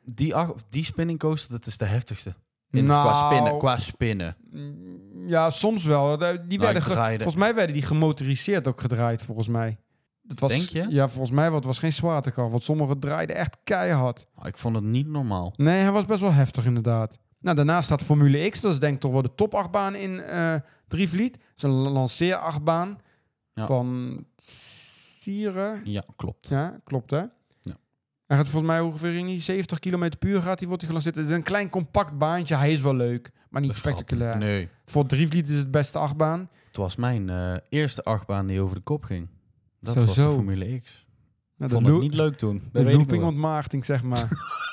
Die, 0.05 0.35
ach- 0.35 0.55
die 0.68 0.85
spinning 0.85 1.18
coaster, 1.18 1.51
dat 1.51 1.66
is 1.66 1.76
de 1.76 1.85
heftigste. 1.85 2.35
In, 2.70 2.87
Nou, 2.87 3.03
qua 3.11 3.26
spinnen. 3.26 3.59
Qua 3.59 3.78
spinnen. 3.78 4.37
mm, 4.51 5.28
Ja, 5.28 5.51
soms 5.51 5.85
wel. 5.85 6.18
Die 6.18 6.26
Nou, 6.26 6.59
werden 6.59 6.76
ik 6.76 6.82
ge- 6.82 6.91
draaide- 6.91 7.22
volgens 7.22 7.45
mij 7.45 7.55
werden 7.55 7.74
die 7.74 7.82
gemotoriseerd 7.85 8.66
ook 8.68 8.80
gedraaid, 8.80 9.22
volgens 9.22 9.49
mij. 9.49 9.78
Dat 10.22 10.39
was, 10.39 10.51
Denk 10.53 10.68
je? 10.68 10.87
Ja, 10.95 11.09
volgens 11.09 11.30
mij, 11.30 11.45
want 11.45 11.55
het 11.57 11.64
was 11.64 11.78
geen 11.78 11.93
zwaartekracht. 11.93 12.51
Want 12.51 12.62
sommige 12.62 12.99
draaiden 12.99 13.37
echt 13.37 13.57
keihard. 13.64 14.26
Ik 14.43 14.57
vond 14.59 14.74
het 14.74 14.85
niet 14.85 15.07
normaal. 15.07 15.53
Nee, 15.57 15.80
hij 15.80 15.93
was 15.93 16.05
best 16.05 16.20
wel 16.20 16.32
heftig 16.32 16.64
inderdaad. 16.64 17.18
Nou, 17.41 17.57
daarnaast 17.57 17.85
staat 17.85 18.03
Formule 18.03 18.49
X. 18.49 18.61
Dat 18.61 18.72
is 18.72 18.78
denk 18.78 18.95
ik 18.95 19.01
toch 19.01 19.12
wel 19.12 19.22
de 19.22 19.35
topachtbaan 19.35 19.95
in 19.95 20.20
eh 20.20 20.55
Drievliet. 20.89 21.32
Dat 21.32 21.43
is 21.57 21.62
een 21.62 21.70
lanceerachtbaan 21.70 22.99
Ja. 23.55 23.66
van 23.66 24.18
Ja, 25.85 26.05
klopt. 26.16 26.49
Ja, 26.49 26.81
klopt 26.85 27.11
hè? 27.11 27.18
Ja. 27.61 27.77
Hij 28.27 28.37
gaat 28.37 28.49
volgens 28.49 28.72
mij 28.72 28.81
ongeveer 28.81 29.14
in 29.14 29.27
die 29.27 29.41
70 29.41 29.79
km 29.79 30.11
per 30.18 30.29
uur 30.29 30.43
gaat 30.43 30.59
hij, 30.59 30.68
wordt 30.68 30.83
hij 30.83 30.87
gelanceerd. 30.87 31.16
Het 31.16 31.25
is 31.25 31.31
een 31.31 31.43
klein 31.43 31.68
compact 31.70 32.18
baantje. 32.18 32.57
Hij 32.57 32.72
is 32.72 32.81
wel 32.81 32.95
leuk, 32.95 33.31
maar 33.51 33.61
niet 33.61 33.75
spectaculair. 33.75 34.37
Nee. 34.39 34.68
Voor 34.85 35.07
Drievliet 35.07 35.49
is 35.49 35.57
het 35.59 35.70
beste 35.70 35.99
achtbaan. 35.99 36.49
Het 36.66 36.77
was 36.77 36.97
mijn 36.97 37.29
eh, 37.31 37.55
eerste 37.68 38.03
achtbaan 38.03 38.47
die 38.47 38.61
over 38.61 38.77
de 38.77 38.83
kop 38.83 39.05
ging. 39.05 39.29
Dat 39.81 39.95
Zo, 39.95 40.05
was 40.05 40.14
de. 40.14 40.22
Formule 40.22 40.81
X. 40.81 41.07
Nou, 41.57 41.70
vond 41.70 41.85
het 41.87 41.95
lo- 41.95 42.01
niet 42.01 42.14
leuk 42.14 42.37
toen. 42.37 42.59
de 42.59 42.68
Dat 42.83 42.87
ik 42.87 42.95
looping 42.95 43.22
ontmaagding, 43.25 43.85
zeg 43.85 44.03
maar. 44.03 44.29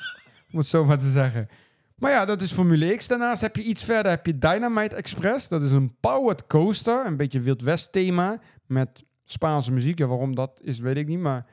Om 0.51 0.57
het 0.57 0.67
zo 0.67 0.85
maar 0.85 0.97
te 0.97 1.11
zeggen. 1.11 1.47
Maar 1.95 2.11
ja, 2.11 2.25
dat 2.25 2.41
is 2.41 2.51
Formule 2.51 2.95
X. 2.95 3.07
Daarnaast 3.07 3.41
heb 3.41 3.55
je 3.55 3.63
iets 3.63 3.83
verder 3.83 4.11
heb 4.11 4.25
je 4.25 4.37
Dynamite 4.37 4.95
Express. 4.95 5.47
Dat 5.47 5.61
is 5.61 5.71
een 5.71 5.95
powered 5.99 6.47
coaster. 6.47 7.05
Een 7.05 7.17
beetje 7.17 7.39
Wild 7.39 7.61
West 7.61 7.91
thema. 7.91 8.39
Met 8.65 9.03
Spaanse 9.31 9.71
muziek. 9.71 9.97
Ja, 9.97 10.07
waarom 10.07 10.35
dat 10.35 10.59
is, 10.63 10.79
weet 10.79 10.97
ik 10.97 11.07
niet. 11.07 11.19
Maar 11.19 11.45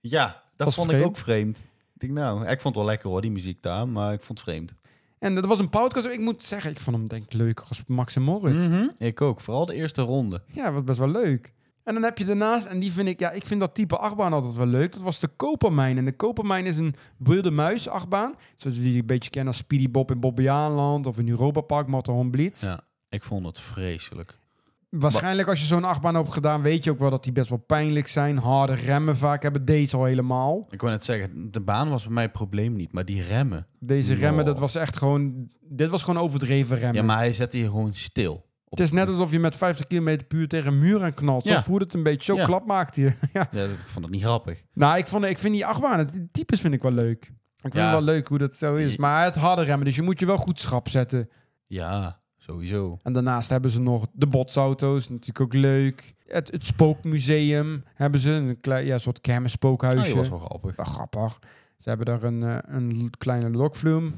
Ja, 0.00 0.42
dat 0.56 0.74
vond 0.74 0.86
vreemd. 0.88 1.02
ik 1.02 1.08
ook 1.08 1.16
vreemd. 1.16 1.58
Ik 1.94 2.00
denk 2.00 2.12
nou, 2.12 2.40
ik 2.42 2.60
vond 2.60 2.62
het 2.64 2.74
wel 2.74 2.84
lekker 2.84 3.08
hoor, 3.08 3.20
die 3.20 3.30
muziek 3.30 3.62
daar, 3.62 3.88
maar 3.88 4.12
ik 4.12 4.22
vond 4.22 4.38
het 4.38 4.48
vreemd. 4.48 4.74
En 5.18 5.34
dat 5.34 5.46
was 5.46 5.58
een 5.58 5.68
powered 5.68 5.92
coaster. 5.92 6.12
Ik 6.12 6.20
moet 6.20 6.44
zeggen, 6.44 6.70
ik 6.70 6.80
vond 6.80 6.96
hem 6.96 7.08
denk 7.08 7.24
ik 7.24 7.32
leuker 7.32 7.66
als 7.68 7.82
Max 7.86 8.16
en 8.16 8.22
Moritz. 8.22 8.66
Mhm, 8.66 8.88
Ik 8.98 9.20
ook, 9.20 9.40
vooral 9.40 9.66
de 9.66 9.74
eerste 9.74 10.02
ronde. 10.02 10.42
Ja, 10.52 10.72
was 10.72 10.84
best 10.84 10.98
wel 10.98 11.08
leuk. 11.08 11.52
En 11.84 11.94
dan 11.94 12.02
heb 12.02 12.18
je 12.18 12.24
daarnaast, 12.24 12.66
en 12.66 12.78
die 12.80 12.92
vind 12.92 13.08
ik, 13.08 13.18
ja, 13.18 13.30
ik 13.30 13.46
vind 13.46 13.60
dat 13.60 13.74
type 13.74 13.96
achtbaan 13.96 14.32
altijd 14.32 14.54
wel 14.54 14.66
leuk. 14.66 14.92
Dat 14.92 15.02
was 15.02 15.20
de 15.20 15.28
Kopermijn. 15.28 15.98
En 15.98 16.04
de 16.04 16.16
Kopermijn 16.16 16.66
is 16.66 16.76
een 16.78 16.94
wilde 17.18 17.50
muis 17.50 17.88
achtbaan. 17.88 18.34
Zoals 18.56 18.76
die 18.78 19.00
een 19.00 19.06
beetje 19.06 19.30
kennen 19.30 19.52
als 19.52 19.62
Speedy 19.62 19.90
Bob 19.90 20.10
in 20.10 20.20
Bobbejaanland 20.20 21.06
of 21.06 21.18
in 21.18 21.28
Europa 21.28 21.60
Park, 21.60 21.86
Matterhorn 21.86 22.30
Blitz. 22.30 22.62
Ja, 22.62 22.80
ik 23.08 23.22
vond 23.24 23.46
het 23.46 23.60
vreselijk. 23.60 24.38
Waarschijnlijk 24.98 25.48
als 25.48 25.60
je 25.60 25.66
zo'n 25.66 25.84
achtbaan 25.84 26.14
hebt 26.14 26.32
gedaan, 26.32 26.62
weet 26.62 26.84
je 26.84 26.90
ook 26.90 26.98
wel 26.98 27.10
dat 27.10 27.22
die 27.24 27.32
best 27.32 27.48
wel 27.48 27.58
pijnlijk 27.58 28.08
zijn. 28.08 28.38
Harde 28.38 28.74
remmen 28.74 29.16
vaak 29.16 29.42
hebben 29.42 29.64
deze 29.64 29.96
al 29.96 30.04
helemaal. 30.04 30.66
Ik 30.70 30.80
wou 30.80 30.92
net 30.92 31.04
zeggen, 31.04 31.50
de 31.50 31.60
baan 31.60 31.88
was 31.88 32.04
bij 32.04 32.12
mij 32.12 32.22
het 32.22 32.32
probleem 32.32 32.72
niet, 32.76 32.92
maar 32.92 33.04
die 33.04 33.22
remmen. 33.22 33.66
Deze 33.80 34.14
remmen, 34.14 34.44
dat 34.44 34.58
was 34.58 34.74
echt 34.74 34.96
gewoon, 34.96 35.50
dit 35.60 35.88
was 35.88 36.02
gewoon 36.02 36.22
overdreven 36.22 36.76
remmen. 36.76 36.96
Ja, 36.96 37.02
maar 37.02 37.16
hij 37.16 37.32
zette 37.32 37.58
je 37.58 37.64
gewoon 37.64 37.94
stil. 37.94 38.44
Het 38.68 38.80
is 38.80 38.92
net 38.92 39.08
alsof 39.08 39.30
je 39.30 39.38
met 39.38 39.56
50 39.56 39.86
km 39.86 40.04
per 40.28 40.38
uur 40.38 40.48
tegen 40.48 40.72
een 40.72 40.78
muur 40.78 41.02
aan 41.02 41.14
knalt. 41.14 41.42
Zo 41.42 41.52
Ja. 41.52 41.62
voelde 41.62 41.84
het 41.84 41.94
een 41.94 42.02
beetje. 42.02 42.32
Zo 42.32 42.38
Ja. 42.38 42.44
klap 42.44 42.66
maakt 42.66 42.96
hij. 42.96 43.04
ja. 43.32 43.48
Ja, 43.50 43.62
ik 43.62 43.70
vond 43.86 44.04
het 44.04 44.14
niet 44.14 44.22
grappig. 44.22 44.62
Nou, 44.72 44.98
ik, 44.98 45.06
vond, 45.06 45.24
ik 45.24 45.38
vind 45.38 45.54
die 45.54 45.66
achtbanen, 45.66 46.06
die 46.06 46.28
types 46.32 46.60
vind 46.60 46.74
ik 46.74 46.82
wel 46.82 46.92
leuk. 46.92 47.22
Ik 47.60 47.72
vind 47.72 47.84
het 47.84 47.90
wel 47.90 48.02
leuk 48.02 48.28
hoe 48.28 48.38
dat 48.38 48.54
zo 48.54 48.74
is. 48.74 48.96
Maar 48.96 49.24
het 49.24 49.34
harde 49.36 49.62
remmen, 49.62 49.84
dus 49.84 49.96
je 49.96 50.02
moet 50.02 50.20
je 50.20 50.26
wel 50.26 50.36
goed 50.36 50.60
schrap 50.60 50.88
zetten. 50.88 51.28
Ja, 51.66 52.20
sowieso. 52.44 52.98
En 53.02 53.12
daarnaast 53.12 53.50
hebben 53.50 53.70
ze 53.70 53.80
nog 53.80 54.06
de 54.12 54.26
botsauto's, 54.26 55.08
natuurlijk 55.08 55.40
ook 55.40 55.52
leuk. 55.54 56.14
Het, 56.26 56.50
het 56.50 56.64
spookmuseum 56.64 57.84
hebben 57.94 58.20
ze, 58.20 58.30
een 58.30 58.60
klein, 58.60 58.86
ja, 58.86 58.98
soort 58.98 59.20
kermisspookhuisje. 59.20 60.02
die 60.06 60.14
was 60.14 60.28
wel 60.28 60.38
grappig. 60.38 60.76
Wel 60.76 60.86
grappig. 60.86 61.38
Ze 61.78 61.88
hebben 61.88 62.06
daar 62.06 62.22
een, 62.22 62.42
eh, 62.42 62.58
een 62.66 63.10
kleine 63.18 63.50
lokvloem. 63.50 64.14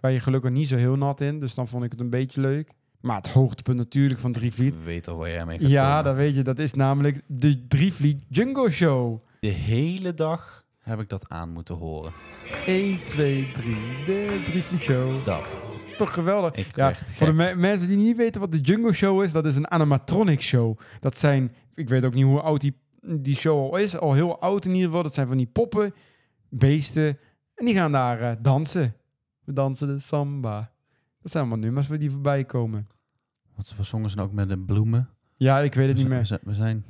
Waar 0.00 0.10
je 0.12 0.20
gelukkig 0.20 0.50
niet 0.50 0.68
zo 0.68 0.76
heel 0.76 0.96
nat 0.96 1.20
in. 1.20 1.40
Dus 1.40 1.54
dan 1.54 1.68
vond 1.68 1.84
ik 1.84 1.90
het 1.90 2.00
een 2.00 2.10
beetje 2.10 2.40
leuk. 2.40 2.70
Maar 3.00 3.16
het 3.16 3.32
hoogtepunt 3.32 3.76
natuurlijk 3.76 4.20
van 4.20 4.32
Drievliet. 4.32 4.74
Ik 4.74 4.80
weet 4.84 5.08
al 5.08 5.16
waar 5.16 5.30
jij 5.30 5.46
mee 5.46 5.58
gaat 5.58 5.70
Ja, 5.70 5.88
komen. 5.88 6.04
dat 6.04 6.16
weet 6.16 6.34
je. 6.34 6.42
Dat 6.42 6.58
is 6.58 6.72
namelijk 6.72 7.20
de 7.26 7.66
Drievliet 7.66 8.24
Jungle 8.28 8.70
Show. 8.70 9.24
De 9.40 9.48
hele 9.48 10.14
dag 10.14 10.64
heb 10.78 11.00
ik 11.00 11.08
dat 11.08 11.28
aan 11.28 11.50
moeten 11.52 11.74
horen. 11.74 12.12
1, 12.66 12.98
2, 13.04 13.52
3. 13.52 13.74
De 14.06 14.42
Drievliet 14.44 14.80
Show. 14.80 15.24
Dat. 15.24 15.77
Toch 15.98 16.14
geweldig. 16.14 16.54
Ik 16.54 16.76
Ja, 16.76 16.94
voor 16.94 17.26
de 17.26 17.32
me- 17.32 17.54
mensen 17.54 17.88
die 17.88 17.96
niet 17.96 18.16
weten 18.16 18.40
wat 18.40 18.52
de 18.52 18.60
Jungle 18.60 18.92
Show 18.92 19.22
is, 19.22 19.32
dat 19.32 19.46
is 19.46 19.56
een 19.56 19.70
animatronic 19.70 20.40
show. 20.40 20.78
Dat 21.00 21.18
zijn, 21.18 21.52
ik 21.74 21.88
weet 21.88 22.04
ook 22.04 22.14
niet 22.14 22.24
hoe 22.24 22.40
oud 22.40 22.60
die, 22.60 22.74
die 23.02 23.36
show 23.36 23.58
al 23.72 23.76
is, 23.78 23.96
al 23.98 24.12
heel 24.14 24.40
oud 24.40 24.64
in 24.64 24.70
ieder 24.72 24.86
geval. 24.86 25.02
Dat 25.02 25.14
zijn 25.14 25.26
van 25.26 25.36
die 25.36 25.46
poppen, 25.46 25.94
beesten, 26.48 27.18
en 27.54 27.64
die 27.64 27.74
gaan 27.74 27.92
daar 27.92 28.20
eh, 28.20 28.36
dansen. 28.42 28.94
We 29.44 29.52
dansen 29.52 29.86
de 29.88 29.98
samba. 29.98 30.72
Dat 31.22 31.32
zijn 31.32 31.44
allemaal 31.44 31.64
nummers 31.64 31.88
waar 31.88 31.98
die 31.98 32.10
voorbij 32.10 32.44
komen. 32.44 32.88
Wat 33.56 33.74
we 33.76 33.82
zongen 33.82 34.10
ze 34.10 34.16
nou 34.16 34.28
ook 34.28 34.34
met 34.34 34.48
de 34.48 34.58
bloemen? 34.58 35.08
Ja, 35.36 35.60
ik 35.60 35.74
weet 35.74 35.86
het 35.88 35.96
we, 35.96 36.02
niet 36.02 36.10
meer. 36.10 36.18
we 36.20 36.24
zijn... 36.26 36.40
We 36.42 36.54
zijn... 36.54 36.84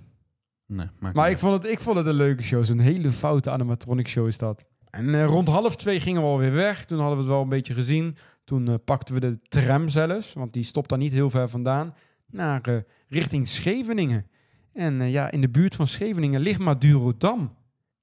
Nee, 0.66 0.86
Maar 1.14 1.30
ik 1.30 1.38
vond, 1.38 1.62
het, 1.62 1.72
ik 1.72 1.80
vond 1.80 1.96
het 1.96 2.06
een 2.06 2.14
leuke 2.14 2.42
show. 2.42 2.64
Zo'n 2.64 2.78
hele 2.78 3.11
foute 3.12 3.50
animatronic 3.50 4.09
show 4.09 4.26
is 4.26 4.38
dat. 4.38 4.64
En 4.90 5.14
eh, 5.14 5.24
rond 5.24 5.48
half 5.48 5.76
twee 5.76 6.00
gingen 6.00 6.22
we 6.22 6.28
alweer 6.28 6.52
weg. 6.52 6.84
Toen 6.84 6.98
hadden 6.98 7.16
we 7.16 7.22
het 7.22 7.32
wel 7.32 7.42
een 7.42 7.48
beetje 7.48 7.74
gezien. 7.74 8.16
Toen 8.49 8.68
eh, 8.68 8.74
pakten 8.84 9.14
we 9.14 9.20
de 9.20 9.38
tram 9.49 9.88
zelfs, 9.88 10.32
want 10.32 10.53
die 10.53 10.62
stopt 10.62 10.88
daar 10.88 10.99
niet 10.99 11.12
heel 11.12 11.30
ver 11.30 11.49
vandaan, 11.49 11.94
naar 12.26 12.61
eh, 12.61 12.76
richting 13.09 13.49
Scheveningen. 13.49 14.26
En 14.72 15.01
eh, 15.01 15.11
ja, 15.11 15.30
in 15.30 15.40
de 15.40 15.49
buurt 15.49 15.74
van 15.74 15.86
Scheveningen 15.86 16.40
ligt 16.40 16.59
Madurodam. 16.59 17.55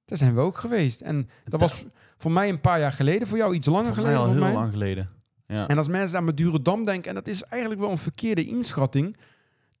Daar 0.04 0.18
zijn 0.18 0.34
we 0.34 0.40
ook 0.40 0.58
geweest. 0.58 1.00
En 1.00 1.28
dat 1.44 1.60
was 1.60 1.84
voor 2.16 2.32
mij 2.32 2.48
een 2.48 2.60
paar 2.60 2.78
jaar 2.78 2.92
geleden, 2.92 3.28
voor 3.28 3.38
jou 3.38 3.54
iets 3.54 3.66
langer 3.66 3.94
Voor 3.94 4.02
mij 4.02 4.12
geleden. 4.12 4.28
al 4.28 4.32
heel 4.32 4.44
mij. 4.44 4.52
lang 4.52 4.72
geleden. 4.72 5.10
Ja. 5.46 5.68
En 5.68 5.78
als 5.78 5.88
mensen 5.88 6.18
aan 6.18 6.24
Madurodam 6.24 6.84
denken, 6.84 7.08
en 7.08 7.14
dat 7.14 7.28
is 7.28 7.42
eigenlijk 7.42 7.80
wel 7.80 7.90
een 7.90 7.98
verkeerde 7.98 8.44
inschatting, 8.44 9.16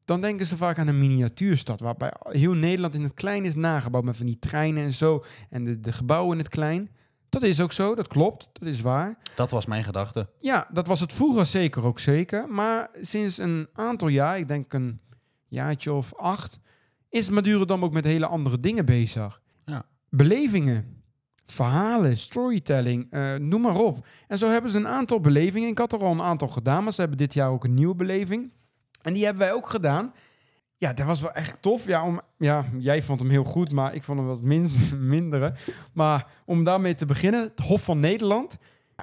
dan 0.04 0.20
denken 0.20 0.46
ze 0.46 0.56
vaak 0.56 0.78
aan 0.78 0.88
een 0.88 0.98
miniatuurstad, 0.98 1.80
waarbij 1.80 2.12
heel 2.22 2.52
Nederland 2.52 2.94
in 2.94 3.02
het 3.02 3.14
klein 3.14 3.44
is 3.44 3.54
nagebouwd 3.54 4.04
met 4.04 4.16
van 4.16 4.26
die 4.26 4.38
treinen 4.38 4.84
en 4.84 4.92
zo, 4.92 5.24
en 5.50 5.64
de, 5.64 5.80
de 5.80 5.92
gebouwen 5.92 6.32
in 6.32 6.38
het 6.38 6.52
klein. 6.52 6.90
Dat 7.28 7.42
is 7.42 7.60
ook 7.60 7.72
zo, 7.72 7.94
dat 7.94 8.08
klopt, 8.08 8.50
dat 8.52 8.68
is 8.68 8.80
waar. 8.80 9.18
Dat 9.34 9.50
was 9.50 9.66
mijn 9.66 9.84
gedachte. 9.84 10.28
Ja, 10.40 10.68
dat 10.72 10.86
was 10.86 11.00
het 11.00 11.12
vroeger 11.12 11.46
zeker 11.46 11.84
ook 11.84 11.98
zeker, 11.98 12.48
maar 12.48 12.90
sinds 13.00 13.38
een 13.38 13.68
aantal 13.72 14.08
jaar, 14.08 14.38
ik 14.38 14.48
denk 14.48 14.72
een 14.72 15.00
jaartje 15.48 15.92
of 15.92 16.14
acht, 16.14 16.58
is 17.08 17.28
Madurodam 17.30 17.84
ook 17.84 17.92
met 17.92 18.04
hele 18.04 18.26
andere 18.26 18.60
dingen 18.60 18.84
bezig. 18.84 19.40
Ja. 19.64 19.84
Belevingen, 20.08 21.02
verhalen, 21.44 22.18
storytelling, 22.18 23.06
eh, 23.10 23.34
noem 23.34 23.60
maar 23.60 23.76
op. 23.76 24.06
En 24.28 24.38
zo 24.38 24.48
hebben 24.50 24.70
ze 24.70 24.76
een 24.76 24.88
aantal 24.88 25.20
belevingen. 25.20 25.68
Ik 25.68 25.78
had 25.78 25.92
er 25.92 26.04
al 26.04 26.12
een 26.12 26.22
aantal 26.22 26.48
gedaan, 26.48 26.84
maar 26.84 26.92
ze 26.92 27.00
hebben 27.00 27.18
dit 27.18 27.34
jaar 27.34 27.50
ook 27.50 27.64
een 27.64 27.74
nieuwe 27.74 27.94
beleving. 27.94 28.50
En 29.02 29.12
die 29.12 29.24
hebben 29.24 29.42
wij 29.42 29.52
ook 29.52 29.68
gedaan. 29.68 30.12
Ja, 30.78 30.92
dat 30.92 31.06
was 31.06 31.20
wel 31.20 31.32
echt 31.32 31.62
tof. 31.62 31.86
Ja, 31.86 32.04
om, 32.04 32.20
ja, 32.38 32.64
jij 32.78 33.02
vond 33.02 33.20
hem 33.20 33.30
heel 33.30 33.44
goed, 33.44 33.70
maar 33.70 33.94
ik 33.94 34.02
vond 34.02 34.18
hem 34.18 34.26
wat 34.26 34.42
min, 34.42 34.70
mindere. 35.14 35.54
Maar 35.92 36.26
om 36.44 36.64
daarmee 36.64 36.94
te 36.94 37.06
beginnen, 37.06 37.42
het 37.42 37.60
Hof 37.60 37.84
van 37.84 38.00
Nederland. 38.00 38.58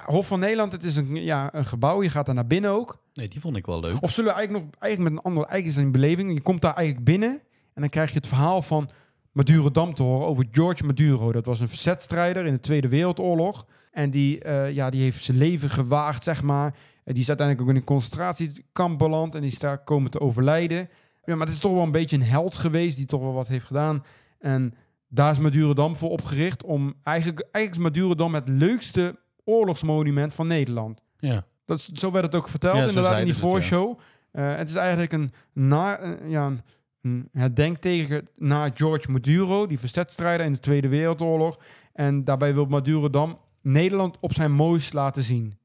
Hof 0.05 0.27
van 0.27 0.39
Nederland, 0.39 0.71
het 0.71 0.83
is 0.83 0.95
een, 0.95 1.15
ja, 1.15 1.53
een 1.53 1.65
gebouw. 1.65 2.03
Je 2.03 2.09
gaat 2.09 2.25
daar 2.25 2.35
naar 2.35 2.47
binnen 2.47 2.71
ook. 2.71 3.01
Nee, 3.13 3.27
die 3.27 3.39
vond 3.39 3.55
ik 3.57 3.65
wel 3.65 3.79
leuk. 3.79 4.01
Of 4.01 4.11
zullen 4.11 4.31
we 4.31 4.37
eigenlijk 4.37 4.65
nog 4.65 4.81
eigenlijk 4.81 5.13
met 5.13 5.23
een 5.23 5.29
andere 5.31 5.47
eigenlijk 5.47 5.65
is 5.65 5.75
het 5.75 5.95
een 5.95 6.01
beleving. 6.01 6.33
Je 6.33 6.41
komt 6.41 6.61
daar 6.61 6.75
eigenlijk 6.75 7.05
binnen 7.05 7.41
en 7.73 7.81
dan 7.81 7.89
krijg 7.89 8.09
je 8.09 8.17
het 8.17 8.27
verhaal 8.27 8.61
van 8.61 8.89
Madurodam 9.31 9.93
te 9.93 10.03
horen 10.03 10.27
over 10.27 10.45
George 10.51 10.83
Maduro. 10.85 11.31
Dat 11.31 11.45
was 11.45 11.59
een 11.59 11.69
verzetstrijder 11.69 12.45
in 12.45 12.53
de 12.53 12.59
Tweede 12.59 12.87
Wereldoorlog. 12.87 13.65
En 13.91 14.09
die, 14.09 14.39
eh, 14.39 14.71
ja, 14.71 14.89
die 14.89 15.01
heeft 15.01 15.23
zijn 15.23 15.37
leven 15.37 15.69
gewaagd, 15.69 16.23
zeg 16.23 16.43
maar. 16.43 16.75
En 17.03 17.13
die 17.13 17.21
is 17.21 17.27
uiteindelijk 17.27 17.67
ook 17.67 17.73
in 17.73 17.81
een 17.81 17.87
concentratiekamp 17.87 18.99
beland 18.99 19.35
en 19.35 19.41
die 19.41 19.51
is 19.51 19.59
daar 19.59 19.83
komen 19.83 20.11
te 20.11 20.19
overlijden. 20.19 20.89
Ja, 21.25 21.35
maar 21.35 21.45
het 21.45 21.55
is 21.55 21.61
toch 21.61 21.73
wel 21.73 21.83
een 21.83 21.91
beetje 21.91 22.15
een 22.15 22.23
held 22.23 22.55
geweest 22.55 22.97
die 22.97 23.05
toch 23.05 23.21
wel 23.21 23.33
wat 23.33 23.47
heeft 23.47 23.65
gedaan. 23.65 24.03
En 24.39 24.73
daar 25.07 25.31
is 25.31 25.39
Madurodam 25.39 25.95
voor 25.95 26.09
opgericht 26.09 26.63
om... 26.63 26.93
Eigenlijk, 27.03 27.47
eigenlijk 27.51 27.75
is 27.75 27.91
Madurodam 27.91 28.33
het 28.33 28.47
leukste 28.47 29.19
oorlogsmonument 29.43 30.33
van 30.33 30.47
Nederland. 30.47 31.01
Ja. 31.17 31.45
Dat 31.65 31.77
is, 31.77 31.87
zo 31.87 32.11
werd 32.11 32.25
het 32.25 32.35
ook 32.35 32.49
verteld, 32.49 32.77
Ja, 32.77 32.85
inderdaad, 32.87 33.19
in 33.19 33.25
die 33.25 33.33
ze 33.33 33.39
het, 33.39 33.49
voorshow. 33.49 33.99
Eh, 34.31 34.55
het 34.55 34.69
is 34.69 34.75
eigenlijk 34.75 35.11
een, 35.11 35.31
na, 35.53 35.97
eh, 35.97 36.29
ja, 36.29 36.45
een, 36.45 36.61
een 37.01 37.29
herdenkteken 37.31 38.27
naar 38.37 38.71
George 38.73 39.11
Maduro, 39.11 39.67
die 39.67 39.79
verzetstrijder 39.79 40.45
in 40.45 40.53
de 40.53 40.59
Tweede 40.59 40.87
Wereldoorlog. 40.87 41.59
En 41.93 42.23
daarbij 42.23 42.53
wil 42.53 42.65
Madurodam 42.65 43.39
Nederland 43.61 44.17
op 44.19 44.33
zijn 44.33 44.51
mooist 44.51 44.93
laten 44.93 45.23
zien. 45.23 45.57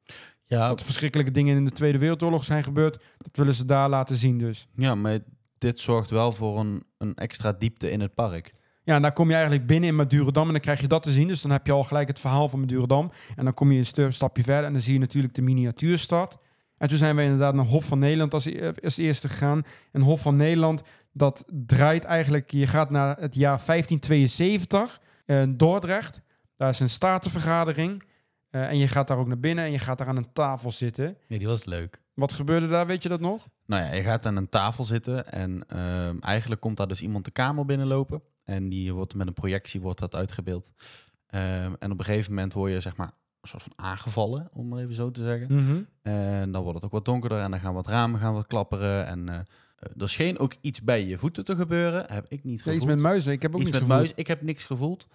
Ja, 0.46 0.68
Dat 0.68 0.82
verschrikkelijke 0.82 1.32
dingen 1.32 1.56
in 1.56 1.64
de 1.64 1.70
Tweede 1.70 1.98
Wereldoorlog 1.98 2.44
zijn 2.44 2.64
gebeurd, 2.64 2.98
dat 3.18 3.36
willen 3.36 3.54
ze 3.54 3.64
daar 3.64 3.88
laten 3.88 4.16
zien 4.16 4.38
dus. 4.38 4.68
ja, 4.74 4.94
maar 4.94 5.18
dit 5.59 5.78
zorgt 5.78 6.11
wel 6.11 6.32
voor 6.32 6.59
een, 6.59 6.82
een 6.98 7.14
extra 7.14 7.52
diepte 7.52 7.90
in 7.90 8.00
het 8.00 8.14
park. 8.14 8.52
Ja, 8.84 8.94
en 8.94 9.02
daar 9.02 9.12
kom 9.12 9.28
je 9.28 9.34
eigenlijk 9.34 9.66
binnen 9.66 9.88
in 9.88 9.96
Madurodam 9.96 10.46
en 10.46 10.52
dan 10.52 10.61
krijg 10.61 10.80
je 10.80 10.86
dat 10.86 11.02
te 11.02 11.12
zien. 11.12 11.28
Dus 11.28 11.42
dan 11.42 11.50
heb 11.50 11.66
je 11.66 11.72
al 11.72 11.84
gelijk 11.84 12.09
het 12.09 12.20
verhaal 12.20 12.48
van 12.48 12.61
Madurodam. 12.61 13.11
En 13.36 13.44
dan 13.44 13.54
kom 13.54 13.72
je 13.72 13.84
een 13.94 14.12
stapje 14.12 14.42
verder 14.42 14.64
en 14.64 14.72
dan 14.72 14.82
zie 14.82 14.92
je 14.92 14.98
natuurlijk 14.98 15.34
de 15.34 15.42
miniatuurstad. 15.42 16.38
En 16.76 16.88
toen 16.88 16.98
zijn 16.98 17.16
we 17.16 17.22
inderdaad 17.22 17.54
naar 17.54 17.64
Hof 17.64 17.84
van 17.84 17.98
Nederland 17.98 18.34
als, 18.34 18.46
e- 18.46 18.72
als 18.82 18.96
eerste 18.96 19.28
gegaan. 19.28 19.62
En 19.92 20.00
Hof 20.00 20.20
van 20.20 20.36
Nederland, 20.36 20.82
dat 21.12 21.44
draait 21.66 22.04
eigenlijk... 22.04 22.50
Je 22.50 22.66
gaat 22.66 22.90
naar 22.90 23.16
het 23.16 23.34
jaar 23.34 23.62
1572, 23.66 25.00
eh, 25.24 25.42
Dordrecht. 25.48 26.20
Daar 26.56 26.70
is 26.70 26.80
een 26.80 26.90
statenvergadering. 26.90 28.02
Eh, 28.50 28.68
en 28.68 28.78
je 28.78 28.88
gaat 28.88 29.09
daar 29.09 29.18
ook 29.18 29.26
naar 29.26 29.40
binnen 29.40 29.64
en 29.64 29.70
je 29.70 29.78
gaat 29.78 29.98
daar 29.98 30.06
aan 30.06 30.16
een 30.16 30.32
tafel 30.32 30.72
zitten. 30.72 31.16
Nee, 31.28 31.38
die 31.38 31.48
was 31.48 31.64
leuk. 31.64 32.00
Wat 32.14 32.32
gebeurde 32.32 32.66
daar, 32.66 32.86
weet 32.86 33.02
je 33.02 33.09
dat 33.09 33.20
nog? 33.20 33.46
Nou 33.68 33.82
ja, 33.84 33.92
je 33.92 34.02
gaat 34.02 34.26
aan 34.26 34.36
een 34.36 34.48
tafel 34.48 34.84
zitten 34.84 35.32
en 35.32 35.66
ehm, 35.68 36.18
eigenlijk 36.20 36.60
komt 36.60 36.76
daar 36.76 36.88
dus 36.88 37.00
iemand 37.02 37.24
de 37.24 37.30
kamer 37.30 37.64
binnenlopen. 37.64 38.22
En 38.44 38.68
die 38.68 38.94
wordt 38.94 39.14
met 39.14 39.26
een 39.26 39.32
projectie 39.32 39.80
wordt 39.80 40.00
dat 40.00 40.14
uitgebeeld. 40.14 40.72
Ehm, 41.26 41.74
en 41.78 41.90
op 41.92 41.98
een 41.98 42.04
gegeven 42.04 42.34
moment 42.34 42.52
word 42.52 42.72
je 42.72 42.80
zeg 42.80 42.96
maar 42.96 43.06
een 43.40 43.48
soort 43.48 43.62
van 43.62 43.72
aangevallen, 43.76 44.48
om 44.52 44.68
maar 44.68 44.78
even 44.82 44.94
zo 44.94 45.10
te 45.10 45.22
zeggen. 45.22 45.48
En 46.02 46.52
dan 46.52 46.62
wordt 46.62 46.76
het 46.76 46.84
ook 46.84 46.92
wat 46.92 47.04
donkerder 47.04 47.40
en 47.40 47.50
dan 47.50 47.60
gaan 47.60 47.74
wat 47.74 47.86
ramen 47.86 48.20
gaan 48.20 48.34
wat 48.34 48.46
klapperen. 48.46 49.06
En 49.06 49.28
eh, 49.28 49.38
er 50.02 50.08
scheen 50.10 50.38
ook 50.38 50.54
iets 50.60 50.82
bij 50.82 51.04
je 51.06 51.18
voeten 51.18 51.44
te 51.44 51.56
gebeuren. 51.56 52.12
Heb 52.12 52.28
ik 52.28 52.44
niet 52.44 52.56
Ja, 52.58 52.62
gevoeld. 52.62 52.76
iets 52.76 52.84
met 52.92 53.00
muizen. 53.00 53.32
Ik 53.32 53.42
heb 53.42 53.54
ook 53.54 53.60
Iets 53.60 53.70
met 53.70 53.80
gevoeld. 53.80 53.98
muis. 53.98 54.12
Ik 54.14 54.26
heb 54.26 54.42
niks 54.42 54.64
gevoeld. 54.64 55.06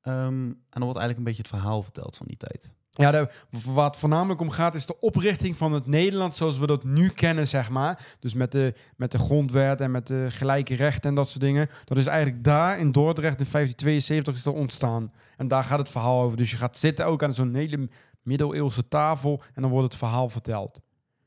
Ehm, 0.00 0.16
en 0.44 0.56
dan 0.70 0.82
wordt 0.82 0.98
eigenlijk 0.98 1.18
een 1.18 1.24
beetje 1.24 1.42
het 1.42 1.50
verhaal 1.50 1.82
verteld 1.82 2.16
van 2.16 2.26
die 2.26 2.36
tijd. 2.36 2.72
Ja, 3.00 3.10
de, 3.10 3.28
waar 3.64 3.86
het 3.86 3.96
voornamelijk 3.96 4.40
om 4.40 4.50
gaat 4.50 4.74
is 4.74 4.86
de 4.86 5.00
oprichting 5.00 5.56
van 5.56 5.72
het 5.72 5.86
Nederland 5.86 6.36
zoals 6.36 6.58
we 6.58 6.66
dat 6.66 6.84
nu 6.84 7.08
kennen, 7.08 7.48
zeg 7.48 7.70
maar. 7.70 8.16
Dus 8.20 8.34
met 8.34 8.52
de, 8.52 8.74
met 8.96 9.12
de 9.12 9.18
grondwet 9.18 9.80
en 9.80 9.90
met 9.90 10.06
de 10.06 10.26
gelijke 10.30 10.74
rechten 10.74 11.10
en 11.10 11.14
dat 11.14 11.28
soort 11.28 11.40
dingen. 11.40 11.68
Dat 11.84 11.96
is 11.96 12.06
eigenlijk 12.06 12.44
daar 12.44 12.78
in 12.78 12.92
Dordrecht 12.92 13.40
in 13.40 13.46
1572 13.50 14.34
is 14.34 14.42
dat 14.42 14.54
ontstaan. 14.54 15.12
En 15.36 15.48
daar 15.48 15.64
gaat 15.64 15.78
het 15.78 15.90
verhaal 15.90 16.22
over. 16.22 16.36
Dus 16.36 16.50
je 16.50 16.56
gaat 16.56 16.78
zitten 16.78 17.06
ook 17.06 17.22
aan 17.22 17.34
zo'n 17.34 17.54
hele 17.54 17.88
middeleeuwse 18.22 18.88
tafel 18.88 19.42
en 19.54 19.62
dan 19.62 19.70
wordt 19.70 19.86
het 19.86 19.96
verhaal 19.96 20.28
verteld. 20.28 20.80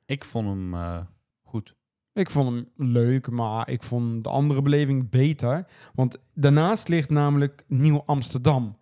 Ik 0.05 0.25
vond 0.25 0.47
hem 0.47 0.73
eh, 0.73 0.97
goed. 1.43 1.75
Ik 2.13 2.29
vond 2.29 2.49
hem 2.49 2.69
leuk, 2.75 3.29
maar 3.29 3.69
ik 3.69 3.83
vond 3.83 4.23
de 4.23 4.29
andere 4.29 4.61
beleving 4.61 5.09
beter. 5.09 5.65
Want 5.93 6.17
daarnaast 6.33 6.87
ligt 6.87 7.09
namelijk 7.09 7.63
Nieuw 7.67 8.03
Amsterdam. 8.05 8.77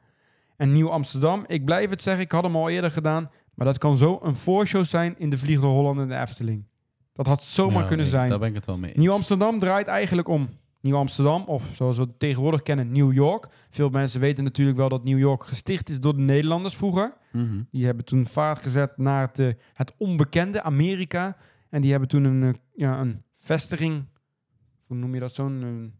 En 0.61 0.71
Nieuw 0.71 0.89
Amsterdam, 0.89 1.43
ik 1.47 1.65
blijf 1.65 1.89
het 1.89 2.01
zeggen, 2.01 2.23
ik 2.23 2.31
had 2.31 2.43
hem 2.43 2.55
al 2.55 2.69
eerder 2.69 2.91
gedaan. 2.91 3.29
Maar 3.53 3.65
dat 3.65 3.77
kan 3.77 3.97
zo 3.97 4.19
een 4.23 4.35
voorshow 4.35 4.85
zijn 4.85 5.15
in 5.17 5.29
de 5.29 5.37
Vliegende 5.37 5.67
Holland 5.73 5.99
en 5.99 6.07
de 6.07 6.15
Efteling. 6.15 6.65
Dat 7.13 7.25
had 7.25 7.43
zomaar 7.43 7.81
Ja, 7.81 7.87
kunnen 7.87 8.05
nee, 8.05 8.13
zijn. 8.15 8.29
Daar 8.29 8.39
ben 8.39 8.47
ik 8.49 8.55
het 8.55 8.65
wel 8.65 8.77
mee 8.77 8.89
eens. 8.89 8.99
Nieuw 8.99 9.11
Amsterdam 9.11 9.59
draait 9.59 9.87
eigenlijk 9.87 10.27
om 10.27 10.49
Nieuw 10.81 10.95
Amsterdam, 10.95 11.43
of 11.43 11.63
zoals 11.73 11.97
we 11.97 12.03
het 12.03 12.19
tegenwoordig 12.19 12.61
kennen, 12.61 12.91
New 12.91 13.13
York. 13.13 13.47
Veel 13.69 13.89
mensen 13.89 14.19
weten 14.19 14.43
natuurlijk 14.43 14.77
wel 14.77 14.89
dat 14.89 15.03
New 15.03 15.19
York 15.19 15.43
gesticht 15.43 15.89
is 15.89 15.99
door 15.99 16.15
de 16.15 16.21
Nederlanders 16.21 16.75
vroeger. 16.75 17.13
Mhm. 17.31 17.61
Die 17.71 17.85
hebben 17.85 18.05
toen 18.05 18.25
vaart 18.25 18.59
gezet 18.61 18.97
naar 18.97 19.21
het, 19.27 19.39
eh, 19.39 19.47
het 19.73 19.93
onbekende 19.97 20.61
Amerika. 20.63 21.37
En 21.69 21.81
die 21.81 21.91
hebben 21.91 22.09
toen 22.09 22.23
een, 22.23 22.43
eh, 22.43 22.49
ja, 22.75 22.99
een 22.99 23.23
vestiging. 23.37 24.05
Hoe 24.87 24.97
noem 24.97 25.13
je 25.13 25.19
dat 25.19 25.33
zo'n? 25.33 25.51
Een, 25.51 25.61
een 25.63 25.93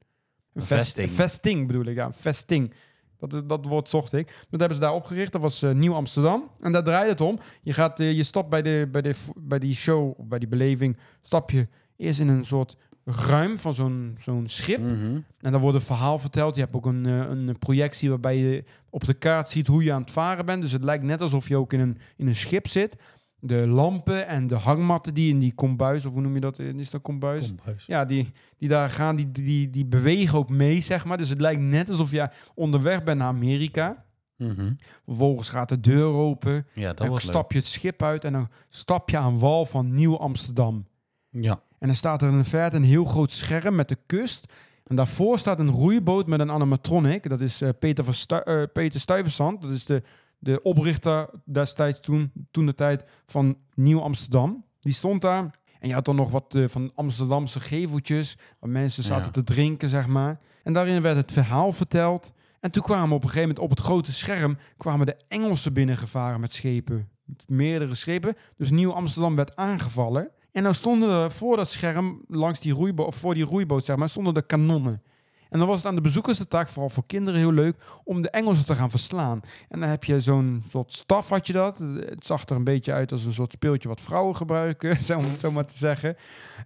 Een 0.54 0.62
vest- 0.62 0.84
vesting. 0.84 1.10
vesting 1.12 1.68
bedoel 1.68 1.86
ik, 1.86 1.96
ja. 1.96 2.06
een 2.06 2.14
Vesting. 2.14 2.74
Dat, 3.22 3.34
is- 3.34 3.42
dat 3.48 3.66
woord 3.66 3.90
zocht 3.90 4.14
ik. 4.14 4.28
Dat 4.50 4.60
hebben 4.60 4.78
ze 4.78 4.84
daar 4.84 4.94
opgericht. 4.94 5.32
Dat 5.32 5.42
was 5.42 5.62
eh, 5.62 5.72
Nieuw 5.72 5.94
Amsterdam. 5.94 6.50
En 6.62 6.72
daar 6.72 6.84
draait 6.84 7.10
het 7.10 7.22
om. 7.22 7.40
Je, 7.62 7.74
gaat, 7.74 8.00
eh, 8.00 8.12
je 8.14 8.24
stapt 8.24 8.50
bij, 8.50 8.62
de, 8.62 8.88
bij, 8.92 9.02
de, 9.02 9.14
bij 9.36 9.60
die 9.60 9.74
show, 9.74 10.14
bij 10.20 10.40
die 10.40 10.48
beleving, 10.48 10.98
stap 11.22 11.50
je 11.52 11.68
eerst 11.98 12.20
in 12.20 12.28
een 12.28 12.46
soort 12.46 12.78
ruim 13.06 13.58
van 13.60 13.74
zo'n 13.74 14.18
zo'n 14.20 14.48
schip. 14.48 14.80
Mhm. 14.82 15.20
En 15.40 15.52
dan 15.52 15.62
wordt 15.62 15.76
een 15.78 15.82
verhaal 15.84 16.20
verteld. 16.20 16.56
Je 16.56 16.62
hebt 16.62 16.74
ook 16.74 16.86
een, 16.86 17.06
eh, 17.06 17.18
een 17.30 17.56
projectie 17.60 18.10
waarbij 18.10 18.38
je 18.38 18.64
op 18.90 19.06
de 19.06 19.14
kaart 19.14 19.50
ziet 19.50 19.68
hoe 19.68 19.84
je 19.84 19.94
aan 19.94 20.02
het 20.02 20.12
varen 20.12 20.46
bent. 20.46 20.62
Dus 20.62 20.72
het 20.72 20.84
lijkt 20.84 21.04
net 21.04 21.22
alsof 21.22 21.48
je 21.48 21.58
ook 21.58 21.74
in 21.74 21.80
een, 21.80 21.98
in 22.18 22.28
een 22.28 22.36
schip 22.36 22.68
zit. 22.68 22.96
De 23.44 23.68
lampen 23.68 24.28
en 24.28 24.48
de 24.48 24.56
hangmatten 24.56 25.14
die 25.14 25.30
in 25.34 25.40
die 25.40 25.54
kombuis, 25.54 26.06
of 26.06 26.14
hoe 26.14 26.22
noem 26.22 26.34
je 26.34 26.40
dat? 26.40 26.60
Is 26.60 26.90
dat 26.90 27.02
kombuis? 27.02 27.48
Kombuis. 27.48 27.86
Ja, 27.86 28.06
die, 28.06 28.32
die 28.58 28.70
daar 28.70 28.90
gaan, 28.90 29.16
die, 29.16 29.32
die, 29.32 29.70
die 29.70 29.86
bewegen 29.86 30.38
ook 30.38 30.50
mee, 30.50 30.82
zeg 30.82 31.06
maar. 31.06 31.18
Dus 31.18 31.30
het 31.30 31.42
lijkt 31.42 31.62
net 31.62 31.90
alsof 31.90 32.12
je 32.12 32.30
onderweg 32.56 33.04
bent 33.04 33.18
naar 33.18 33.28
Amerika. 33.28 34.06
Mhm. 34.38 34.74
Vervolgens 35.06 35.50
gaat 35.50 35.70
de 35.70 35.80
deur 35.80 36.06
open. 36.14 36.68
Ja, 36.74 36.94
dan 36.94 37.20
stap 37.20 37.52
je 37.52 37.58
het 37.58 37.68
schip 37.68 38.04
uit 38.04 38.24
en 38.24 38.34
dan 38.34 38.50
stap 38.70 39.10
je 39.10 39.18
aan 39.18 39.40
wal 39.40 39.66
van 39.66 39.94
Nieuw-Amsterdam. 39.94 40.86
leuk. 41.32 41.44
Ja. 41.44 41.62
En 41.80 41.88
dan 41.88 41.96
staat 41.96 42.22
er 42.22 42.30
in 42.32 42.38
de 42.38 42.44
verte 42.46 42.76
een 42.76 42.84
heel 42.84 43.06
groot 43.06 43.32
scherm 43.32 43.76
met 43.76 43.90
de 43.90 43.98
kust. 44.06 44.54
En 44.84 44.96
daarvoor 44.96 45.40
staat 45.40 45.60
een 45.60 45.70
roeiboot 45.70 46.28
met 46.28 46.40
een 46.40 46.52
animatronic. 46.52 47.30
Dat 47.30 47.42
is 47.42 47.62
eh, 47.62 47.70
Peter, 47.80 48.04
van 48.04 48.14
Stu- 48.14 48.36
eh, 48.36 48.64
Peter 48.74 49.00
Stuyvesant. 49.00 49.62
Dat 49.62 49.72
is 49.72 49.86
de, 49.86 50.02
de 50.42 50.62
oprichter 50.62 51.30
destijds 51.46 52.00
toen, 52.00 52.32
toen 52.52 52.66
de 52.66 52.76
tijd 52.76 53.04
van 53.26 53.58
Nieuw-Amsterdam. 53.76 54.66
Die 54.80 54.94
stond 54.94 55.22
daar. 55.22 55.60
En 55.80 55.88
je 55.88 55.94
had 55.94 56.06
dan 56.06 56.16
nog 56.16 56.30
wat 56.32 56.56
eh, 56.56 56.64
van 56.68 56.92
Amsterdamse 56.96 57.60
geveltjes. 57.60 58.38
Waar 58.60 58.70
mensen 58.70 59.04
zaten 59.04 59.26
Ja. 59.26 59.32
te 59.32 59.44
drinken, 59.44 59.90
zeg 59.90 60.08
maar. 60.08 60.40
En 60.64 60.74
daarin 60.74 61.02
werd 61.02 61.16
het 61.18 61.32
verhaal 61.32 61.72
verteld. 61.72 62.32
En 62.60 62.72
toen 62.72 62.84
kwamen 62.84 63.16
op 63.16 63.24
een 63.24 63.30
gegeven 63.30 63.42
moment 63.48 63.60
op 63.60 63.70
het 63.70 63.80
grote 63.80 64.12
scherm... 64.14 64.58
kwamen 64.78 65.06
de 65.06 65.18
Engelsen 65.28 65.74
binnengevaren 65.74 66.40
met 66.40 66.54
schepen. 66.54 67.10
Meerdere 67.48 67.96
schepen. 67.96 68.36
Dus 68.58 68.70
Nieuw-Amsterdam 68.70 69.36
werd 69.36 69.56
aangevallen. 69.56 70.32
En 70.52 70.64
dan 70.64 70.74
stonden 70.76 71.10
er 71.10 71.32
voor 71.32 71.58
dat 71.58 71.70
scherm, 71.70 72.22
langs 72.28 72.60
die 72.60 72.74
roeiboot, 72.74 73.08
of 73.08 73.16
voor 73.16 73.34
die 73.34 73.44
roeiboot, 73.44 73.86
zeg 73.86 73.96
maar, 73.96 74.10
stonden 74.10 74.34
de 74.34 74.46
kanonnen. 74.46 75.02
En 75.52 75.60
dan 75.60 75.68
was 75.68 75.78
het 75.78 75.86
aan 75.86 75.96
de 75.96 76.02
bezoekers 76.02 76.38
de 76.38 76.48
taak, 76.48 76.70
vooral 76.70 76.90
voor 76.90 77.06
kinderen 77.06 77.40
heel 77.40 77.52
leuk, 77.54 77.76
om 78.04 78.22
de 78.22 78.30
Engelsen 78.30 78.66
te 78.66 78.76
gaan 78.76 78.90
verslaan. 78.90 79.42
En 79.70 79.80
dan 79.80 79.90
heb 79.90 80.04
je 80.04 80.20
zo'n 80.20 80.64
soort 80.70 80.94
staf, 80.94 81.30
had 81.30 81.48
je 81.48 81.54
dat. 81.54 81.78
Het 81.78 82.26
zag 82.26 82.46
er 82.46 82.56
een 82.56 82.64
beetje 82.64 82.94
uit 82.94 83.12
als 83.12 83.26
een 83.26 83.34
soort 83.34 83.52
speeltje 83.52 83.88
wat 83.88 84.02
vrouwen 84.02 84.36
gebruiken, 84.36 84.96
zo, 85.04 85.18
om 85.18 85.24
het 85.24 85.40
zo 85.40 85.52
maar 85.52 85.66
te 85.66 85.78
zeggen. 85.78 86.16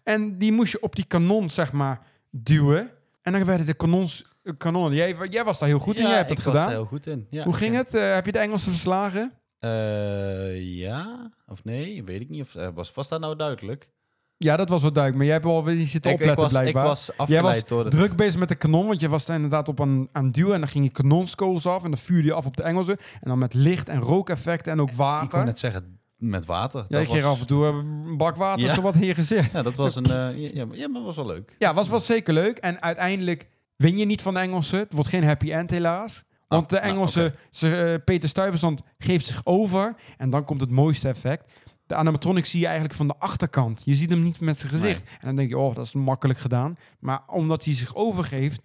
En 0.04 0.38
die 0.38 0.52
moest 0.52 0.72
je 0.72 0.82
op 0.82 0.96
die 0.96 1.06
kanon, 1.06 1.50
zeg 1.50 1.72
maar, 1.72 2.02
duwen. 2.30 2.92
En 3.22 3.32
dan 3.32 3.44
werden 3.44 3.66
de 3.66 3.74
kanons, 3.74 4.26
kanonnen. 4.58 4.94
Jij, 4.94 5.16
jij 5.30 5.44
was 5.44 5.60
daar 5.60 5.70
heel 5.70 5.80
goed 5.80 6.00
in, 6.00 6.08
jij 6.08 6.16
hebt 6.16 6.30
ik 6.32 6.36
was 6.36 6.46
gedaan. 6.46 6.68
er 6.68 6.74
heel 6.74 6.86
goed 6.86 7.08
in. 7.08 7.28
Ja, 7.30 7.44
Hoe 7.44 7.54
ging 7.54 7.74
ja. 7.74 7.80
het? 7.80 7.94
Eh, 7.94 8.14
heb 8.14 8.26
je 8.26 8.32
de 8.32 8.40
Engelsen 8.40 8.72
verslagen? 8.72 9.34
Eh, 9.60 10.78
ja 10.78 11.32
of 11.48 11.64
nee, 11.64 12.04
weet 12.04 12.22
ik 12.22 12.30
niet. 12.30 12.42
Of, 12.42 12.56
eh, 12.56 12.70
was, 12.74 12.94
was 12.94 13.08
dat 13.08 13.20
nou 13.20 13.36
duidelijk? 13.36 13.90
Ja, 14.38 14.56
dat 14.58 14.70
was 14.70 14.82
wel 14.82 14.92
duidelijk, 14.94 15.16
maar 15.16 15.26
jij 15.26 15.34
hebt 15.42 15.46
wel 15.46 15.64
weer 15.64 15.86
zitten 15.88 16.12
Ik, 16.12 16.20
ik, 16.20 16.30
opletten 16.30 16.58
was, 16.60 16.68
ik 16.68 16.74
was 16.74 17.06
Jij 17.06 17.16
afgeleid 17.18 17.44
was 17.60 17.70
door 17.70 17.84
het... 17.84 17.92
druk 17.92 18.16
bezig 18.16 18.40
met 18.40 18.50
de 18.50 18.56
kanon, 18.56 18.88
want 18.88 19.00
je 19.00 19.10
was 19.10 19.30
inderdaad 19.30 19.68
op 19.68 19.82
aan, 19.82 20.08
aan 20.12 20.32
duwen 20.32 20.54
en 20.54 20.60
dan 20.60 20.70
ging 20.70 20.84
je 20.86 20.92
kanonskogels 20.92 21.66
af 21.66 21.84
en 21.84 21.90
dan 21.90 22.00
vuurde 22.00 22.28
je 22.28 22.34
af 22.34 22.46
op 22.46 22.58
de 22.58 22.64
Engelsen. 22.64 22.98
En 22.98 23.30
dan 23.30 23.38
met 23.38 23.54
licht 23.54 23.90
en 23.90 24.00
rookeffecten 24.00 24.72
en 24.72 24.82
ook 24.82 24.90
Ik 24.90 24.96
wou 24.96 25.20
water. 25.22 25.46
net 25.46 25.60
zeggen, 25.60 26.00
met 26.18 26.46
water. 26.46 26.86
Ja, 26.90 27.00
ik 27.00 27.08
was- 27.08 27.24
af 27.24 27.40
en 27.40 27.48
toe 27.48 27.66
eh, 27.68 27.74
een 27.74 28.18
bak 28.18 28.36
water, 28.36 28.66
Ja. 28.66 28.74
zo 28.74 28.82
wat 28.82 29.00
je 29.00 29.14
gezicht. 29.16 29.52
Ja, 29.52 29.62
dat 29.62 29.76
was 29.76 29.96
een... 29.96 30.06
eh, 30.06 30.54
ja, 30.54 30.66
maar- 30.66 30.78
ja, 30.78 30.88
maar 30.88 31.02
was 31.04 31.16
wel 31.16 31.26
leuk. 31.26 31.56
Ja, 31.60 31.74
was 31.74 31.90
wel 31.90 32.00
zeker 32.00 32.34
leuk. 32.34 32.58
En 32.58 32.82
uiteindelijk 32.82 33.48
win 33.76 33.98
je 33.98 34.06
niet 34.06 34.22
van 34.22 34.34
de 34.34 34.40
Engelsen. 34.40 34.80
Het 34.80 34.94
wordt 34.94 35.10
geen 35.10 35.24
happy 35.24 35.52
end 35.52 35.70
helaas. 35.70 36.24
Want 36.48 36.64
Ah, 36.64 36.70
de 36.70 36.76
nou, 36.76 36.88
Engelsen, 36.88 37.26
oké. 37.26 37.36
ze, 37.52 37.76
eh, 37.78 38.04
Peter 38.06 38.30
Stuyvesant 38.30 38.82
geeft 38.98 39.26
zich 39.26 39.42
over. 39.44 39.96
En 40.18 40.30
dan 40.30 40.44
komt 40.46 40.62
het 40.62 40.70
mooiste 40.70 41.08
effect. 41.08 41.52
De 41.86 41.96
animatronic 41.96 42.46
zie 42.46 42.60
je 42.60 42.66
eigenlijk 42.66 42.96
van 42.96 43.08
de 43.08 43.16
achterkant. 43.20 43.82
Je 43.86 43.96
ziet 43.96 44.10
hem 44.10 44.24
niet 44.24 44.40
met 44.40 44.60
zijn 44.60 44.72
gezicht. 44.72 45.04
Nee. 45.04 45.14
En 45.20 45.28
dan 45.28 45.36
denk 45.36 45.50
je, 45.50 45.58
oh, 45.58 45.76
dat 45.76 45.86
is 45.86 45.94
makkelijk 45.94 46.40
gedaan. 46.40 46.76
Maar 47.00 47.22
omdat 47.28 47.66
hij 47.66 47.74
zich 47.74 47.96
overgeeft, 47.96 48.62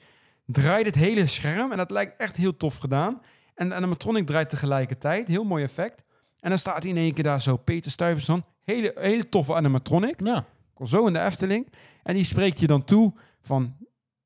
draait 0.46 0.86
het 0.86 0.94
hele 0.94 1.26
scherm. 1.26 1.70
En 1.70 1.76
dat 1.76 1.90
lijkt 1.90 2.16
echt 2.16 2.36
heel 2.36 2.56
tof 2.56 2.76
gedaan. 2.76 3.20
En 3.54 3.68
de 3.68 3.74
animatronic 3.74 4.26
draait 4.26 4.48
tegelijkertijd. 4.48 5.28
Heel 5.28 5.44
mooi 5.44 5.64
effect. 5.64 6.04
En 6.40 6.48
dan 6.48 6.58
staat 6.58 6.82
hij 6.82 6.92
in 6.92 6.96
één 6.96 7.14
keer 7.14 7.24
daar 7.24 7.40
zo, 7.40 7.56
Peter 7.56 7.90
Stuyvesant. 7.90 8.44
Hele, 8.64 8.92
hele 8.94 9.28
toffe 9.28 9.54
animatronic. 9.54 10.20
Ja. 10.24 10.44
Kom 10.74 10.86
zo 10.86 11.06
in 11.06 11.12
de 11.12 11.20
Efteling. 11.20 11.72
En 12.02 12.14
die 12.14 12.24
spreekt 12.24 12.60
je 12.60 12.66
dan 12.66 12.84
toe 12.84 13.12
van 13.42 13.76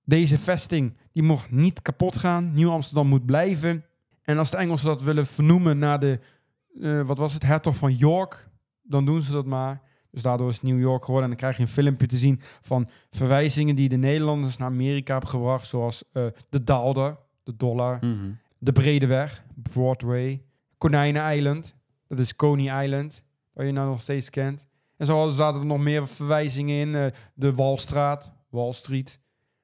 deze 0.05 0.39
vesting, 0.39 0.97
die 1.13 1.23
mocht 1.23 1.51
niet 1.51 1.83
kapot 1.83 2.17
gaan. 2.17 2.53
Nieuw-Amsterdam 2.55 3.07
moet 3.07 3.27
blijven. 3.27 3.85
En 4.23 4.39
als 4.39 4.51
de 4.51 4.57
Engelsen 4.57 4.87
dat 4.87 5.03
willen 5.03 5.27
vernoemen 5.27 5.79
naar 5.79 6.01
de, 6.01 6.21
eh, 6.81 7.01
wat 7.01 7.19
was 7.19 7.33
het, 7.33 7.43
hertog 7.43 7.77
van 7.77 7.95
York, 7.95 8.49
dan 8.85 9.05
doen 9.05 9.23
ze 9.23 9.33
dat 9.33 9.47
maar. 9.47 9.81
Dus 10.11 10.23
daardoor 10.23 10.51
is 10.51 10.63
New 10.63 10.81
York 10.81 11.05
geworden. 11.05 11.31
En 11.31 11.37
dan 11.37 11.39
krijg 11.39 11.57
je 11.57 11.63
een 11.63 11.85
filmpje 11.85 12.07
te 12.07 12.17
zien 12.17 12.41
van 12.61 12.89
verwijzingen 13.11 13.75
die 13.77 13.89
de 13.89 13.97
Nederlanders 13.97 14.57
naar 14.57 14.69
Amerika 14.69 15.13
hebben 15.13 15.31
gebracht. 15.31 15.67
Zoals 15.67 16.05
eh, 16.13 16.27
de 16.49 16.65
Daalder, 16.65 17.17
de 17.43 17.57
dollar, 17.57 17.99
Mhm. 18.01 18.31
de 18.59 18.73
Bredeweg, 18.73 19.45
Broadway, 19.73 20.43
Konijnen-eiland, 20.79 21.75
dat 22.09 22.19
is 22.19 22.37
Coney 22.37 22.85
Island, 22.85 23.23
waar 23.53 23.67
je 23.67 23.73
nou 23.73 23.89
nog 23.89 24.03
steeds 24.03 24.31
kent. 24.31 24.67
En 24.97 25.07
zo 25.07 25.29
zaten 25.29 25.61
er 25.61 25.67
nog 25.67 25.79
meer 25.79 26.09
verwijzingen 26.09 26.77
in. 26.81 26.95
eh, 26.95 27.07
de 27.35 27.53
Walstraat, 27.55 28.33
Wall 28.51 28.73
Street. 28.73 29.19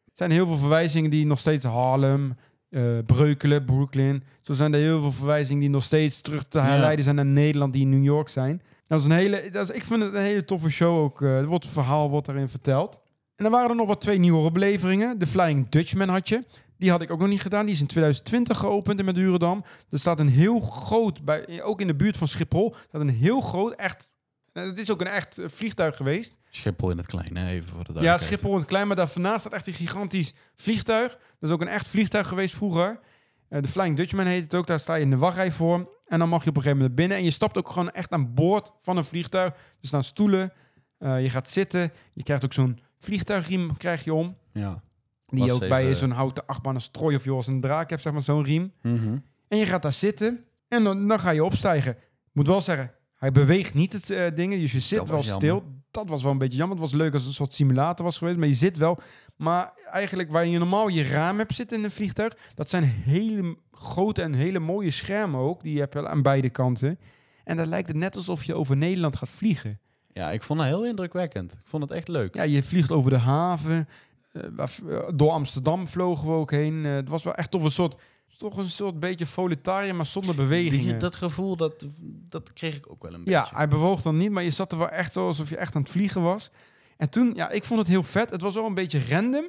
Er 0.04 0.12
zijn 0.14 0.30
heel 0.30 0.46
veel 0.46 0.56
verwijzingen 0.56 1.10
die 1.10 1.26
nog 1.26 1.38
steeds 1.38 1.64
Harlem, 1.64 2.34
eh, 2.68 2.82
Breukelen, 3.06 3.64
Brooklyn. 3.64 4.22
Zo 4.40 4.52
zijn 4.52 4.72
er 4.74 4.80
heel 4.80 5.00
veel 5.00 5.12
verwijzingen 5.12 5.60
die 5.60 5.70
nog 5.70 5.82
steeds 5.84 6.20
terug 6.20 6.44
te 6.48 6.58
herleiden 6.58 7.04
zijn 7.04 7.16
naar 7.16 7.26
Nederland, 7.26 7.72
die 7.72 7.82
in 7.82 7.88
New 7.90 8.04
York 8.04 8.28
zijn. 8.28 8.62
Dat 8.90 9.00
is 9.00 9.04
een 9.06 9.10
hele, 9.12 9.50
dat 9.50 9.70
is, 9.70 9.76
ik 9.76 9.84
vind 9.84 10.02
het 10.02 10.14
een 10.14 10.20
hele 10.20 10.44
toffe 10.44 10.68
show 10.70 10.98
ook. 10.98 11.22
eh, 11.22 11.36
er 11.36 11.46
wordt 11.46 11.64
een 11.64 11.70
verhaal 11.70 12.10
wordt 12.10 12.28
erin 12.28 12.48
verteld. 12.48 13.00
En 13.36 13.44
dan 13.44 13.52
waren 13.52 13.70
er 13.70 13.76
nog 13.76 13.86
wat 13.86 14.00
twee 14.00 14.18
nieuwere 14.18 14.50
beleveringen. 14.50 15.18
De 15.18 15.26
Flying 15.26 15.68
Dutchman 15.68 16.08
had 16.08 16.28
je. 16.28 16.44
Die 16.78 16.90
had 16.90 17.02
ik 17.02 17.10
ook 17.10 17.18
nog 17.18 17.28
niet 17.28 17.40
gedaan. 17.40 17.64
Die 17.66 17.74
is 17.74 17.80
in 17.80 17.86
2020 17.86 18.58
geopend 18.58 18.98
in 18.98 19.04
Madurodam. 19.04 19.64
Er 19.90 19.98
staat 19.98 20.20
een 20.20 20.28
heel 20.28 20.60
groot, 20.60 21.24
bij, 21.24 21.62
ook 21.62 21.80
in 21.80 21.86
de 21.86 21.94
buurt 21.94 22.16
van 22.16 22.28
Schiphol, 22.28 22.74
staat 22.88 23.00
een 23.00 23.08
heel 23.08 23.40
groot, 23.40 23.72
echt... 23.74 24.10
eh, 24.52 24.62
Het 24.64 24.78
is 24.78 24.90
ook 24.90 25.00
een 25.00 25.06
echt 25.06 25.38
eh, 25.38 25.48
vliegtuig 25.48 25.96
geweest. 25.96 26.38
Schiphol 26.50 26.90
in 26.90 26.96
het 26.96 27.06
klein, 27.06 27.36
hè? 27.36 27.48
even 27.48 27.68
voor 27.68 27.78
de 27.84 27.92
Ja, 27.92 27.92
duidelijkheid. 27.92 28.22
Schiphol 28.30 28.52
in 28.52 28.58
het 28.58 28.68
klein, 28.68 28.86
maar 28.86 28.96
daarnaast 28.96 29.40
staat 29.40 29.52
echt 29.52 29.66
een 29.66 29.72
gigantisch 29.74 30.34
vliegtuig. 30.54 31.08
Dat 31.12 31.48
is 31.48 31.50
ook 31.50 31.60
een 31.60 31.68
echt 31.68 31.88
vliegtuig 31.88 32.28
geweest 32.28 32.54
vroeger. 32.54 33.00
Eh, 33.48 33.62
de 33.62 33.68
Flying 33.68 33.96
Dutchman 33.96 34.26
heet 34.26 34.42
het 34.42 34.54
ook. 34.54 34.66
Daar 34.66 34.80
sta 34.80 34.94
je 34.94 35.02
in 35.04 35.10
de 35.10 35.16
wachtrij 35.18 35.52
voor. 35.52 35.98
En 36.10 36.18
dan 36.18 36.28
mag 36.28 36.44
je 36.44 36.50
op 36.50 36.56
een 36.56 36.62
gegeven 36.62 36.82
moment 36.82 36.98
binnen. 36.98 37.16
En 37.18 37.24
je 37.24 37.30
stapt 37.30 37.56
ook 37.58 37.68
gewoon 37.68 37.90
echt 37.90 38.12
aan 38.12 38.34
boord 38.34 38.72
van 38.80 38.96
een 38.96 39.04
vliegtuig. 39.04 39.52
Er 39.54 39.58
staan 39.80 40.04
stoelen. 40.04 40.52
Eh, 40.98 41.22
je 41.22 41.30
gaat 41.30 41.50
zitten. 41.50 41.92
Je 42.12 42.22
krijgt 42.22 42.44
ook 42.44 42.52
zo'n 42.52 42.78
vliegtuigriem 42.98 43.76
krijg 43.76 44.04
je 44.04 44.14
om. 44.14 44.36
Ja. 44.52 44.82
Die 45.26 45.40
Was 45.40 45.50
ook 45.50 45.68
bij 45.68 45.82
even- 45.82 45.96
zo'n 45.96 46.10
houten 46.10 46.46
achtbaan 46.46 46.74
als 46.74 46.88
Troy 46.88 47.14
of 47.14 47.24
Joris 47.24 47.46
een 47.46 47.60
draak 47.60 47.90
hebt, 47.90 48.02
zeg 48.02 48.12
maar, 48.12 48.22
zo'n 48.22 48.44
riem. 48.44 48.72
Mhm. 48.82 49.16
En 49.48 49.58
je 49.58 49.66
gaat 49.66 49.82
daar 49.82 49.92
zitten 49.92 50.44
en 50.68 50.84
dan, 50.84 51.08
dan 51.08 51.20
ga 51.20 51.30
je 51.30 51.44
opstijgen. 51.44 51.92
Ik 51.92 52.30
moet 52.32 52.46
wel 52.46 52.60
zeggen, 52.60 52.92
hij 53.14 53.32
beweegt 53.32 53.74
niet 53.74 53.92
het 53.92 54.10
eh 54.10 54.34
dingen, 54.34 54.58
dus 54.58 54.72
je 54.72 54.80
zit 54.80 55.08
wel 55.08 55.22
stil. 55.22 55.64
Dat 55.90 56.08
was 56.08 56.22
wel 56.22 56.32
een 56.32 56.38
beetje 56.38 56.58
jammer. 56.58 56.76
Het 56.78 56.90
was 56.90 56.98
leuk 57.00 57.12
als 57.12 57.20
het 57.22 57.30
een 57.30 57.36
soort 57.36 57.54
simulator 57.54 58.04
was 58.04 58.18
geweest, 58.18 58.36
maar 58.38 58.48
je 58.48 58.54
zit 58.54 58.76
wel. 58.76 58.98
Maar 59.36 59.72
eigenlijk 59.90 60.30
waar 60.30 60.46
je 60.46 60.58
normaal 60.58 60.88
je 60.88 61.02
raam 61.04 61.38
hebt 61.38 61.54
zitten 61.54 61.78
in 61.78 61.84
een 61.84 61.90
vliegtuig, 61.90 62.36
dat 62.54 62.70
zijn 62.70 62.84
hele 62.84 63.56
grote 63.72 64.22
en 64.22 64.32
hele 64.34 64.58
mooie 64.58 64.90
schermen 64.90 65.40
ook. 65.40 65.62
Die 65.62 65.80
heb 65.80 65.92
je 65.92 66.08
aan 66.08 66.22
beide 66.22 66.50
kanten. 66.50 66.98
En 67.44 67.56
dan 67.56 67.68
lijkt 67.68 67.88
het 67.88 67.96
net 67.96 68.16
alsof 68.16 68.44
je 68.44 68.54
over 68.54 68.76
Nederland 68.76 69.16
gaat 69.16 69.28
vliegen. 69.28 69.80
ja, 70.12 70.30
ik 70.30 70.42
vond 70.42 70.60
het 70.60 70.68
heel 70.68 70.86
indrukwekkend. 70.86 71.52
Ik 71.52 71.58
vond 71.64 71.82
het 71.82 71.92
echt 71.92 72.08
leuk. 72.08 72.34
Ja, 72.34 72.42
je 72.42 72.62
vliegt 72.62 72.90
over 72.90 73.10
de 73.10 73.18
haven. 73.18 73.88
eh, 74.32 74.42
eh, 74.56 75.08
door 75.14 75.30
Amsterdam 75.30 75.88
vlogen 75.88 76.28
we 76.28 76.32
ook 76.34 76.50
heen. 76.50 76.86
Eh, 76.86 76.92
het 76.94 77.08
was 77.08 77.22
wel 77.24 77.34
echt 77.34 77.50
toch 77.50 77.64
een 77.64 77.70
soort, 77.70 78.00
toch 78.40 78.56
een 78.56 78.68
soort 78.70 79.00
beetje 79.00 79.26
voletariër, 79.26 79.94
maar 79.94 80.06
zonder 80.06 80.34
bewegingen. 80.34 80.84
Die- 80.88 80.96
dat 80.96 81.16
gevoel, 81.16 81.56
dat, 81.56 81.84
dat 82.28 82.52
kreeg 82.52 82.76
ik 82.76 82.86
ook 82.90 83.02
wel 83.02 83.14
een 83.14 83.22
Ja, 83.24 83.40
beetje. 83.40 83.56
hij 83.56 83.68
bewoog 83.68 84.02
dan 84.02 84.16
niet, 84.16 84.30
maar 84.30 84.42
je 84.42 84.50
zat 84.50 84.72
er 84.72 84.78
wel 84.78 84.88
echt 84.88 85.16
alsof 85.16 85.48
je 85.48 85.56
echt 85.56 85.74
aan 85.74 85.82
het 85.82 85.90
vliegen 85.90 86.22
was. 86.22 86.50
En 86.96 87.10
toen, 87.10 87.32
ja, 87.34 87.50
ik 87.50 87.64
vond 87.64 87.80
het 87.80 87.88
heel 87.88 88.02
vet. 88.02 88.30
Het 88.30 88.42
was 88.42 88.54
wel 88.54 88.66
een 88.66 88.74
beetje 88.74 89.00
random. 89.08 89.44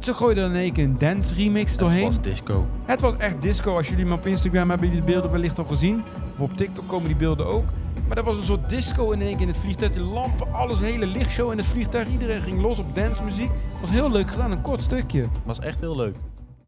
Ze 0.00 0.14
gooiden 0.14 0.44
er 0.44 0.50
in 0.50 0.56
één 0.56 0.72
keer 0.72 0.84
een 0.84 0.98
dance 0.98 1.34
remix 1.34 1.76
doorheen. 1.76 2.04
Het 2.04 2.14
was 2.16 2.24
disco. 2.24 2.66
Het 2.84 3.00
was 3.00 3.16
echt 3.16 3.42
disco. 3.42 3.76
Als 3.76 3.88
jullie 3.88 4.04
me 4.04 4.14
op 4.14 4.26
Instagram 4.26 4.70
hebben, 4.70 4.88
jullie 4.88 5.04
de 5.04 5.12
beelden 5.12 5.30
wellicht 5.30 5.58
al 5.58 5.64
gezien. 5.64 6.02
Of 6.34 6.40
op 6.40 6.56
TikTok 6.56 6.88
komen 6.88 7.06
die 7.06 7.16
beelden 7.16 7.46
ook. 7.46 7.64
Maar 8.06 8.16
dat 8.16 8.24
was 8.24 8.36
een 8.36 8.42
soort 8.42 8.68
disco 8.68 9.10
in 9.10 9.20
één 9.22 9.32
keer 9.32 9.46
in 9.46 9.48
het 9.52 9.58
vliegtuig. 9.58 9.92
De 9.92 10.00
lampen, 10.00 10.52
alles, 10.52 10.80
hele 10.80 11.06
lichtshow 11.06 11.50
in 11.52 11.58
het 11.58 11.66
vliegtuig. 11.66 12.08
Iedereen 12.08 12.40
ging 12.40 12.60
los 12.60 12.78
op 12.78 12.94
dancemuziek. 12.94 13.50
was 13.80 13.90
heel 13.90 14.10
leuk 14.10 14.30
gedaan, 14.30 14.50
een 14.50 14.62
kort 14.62 14.82
stukje. 14.82 15.26
was 15.44 15.58
echt 15.58 15.80
heel 15.80 15.96
leuk. 15.96 16.16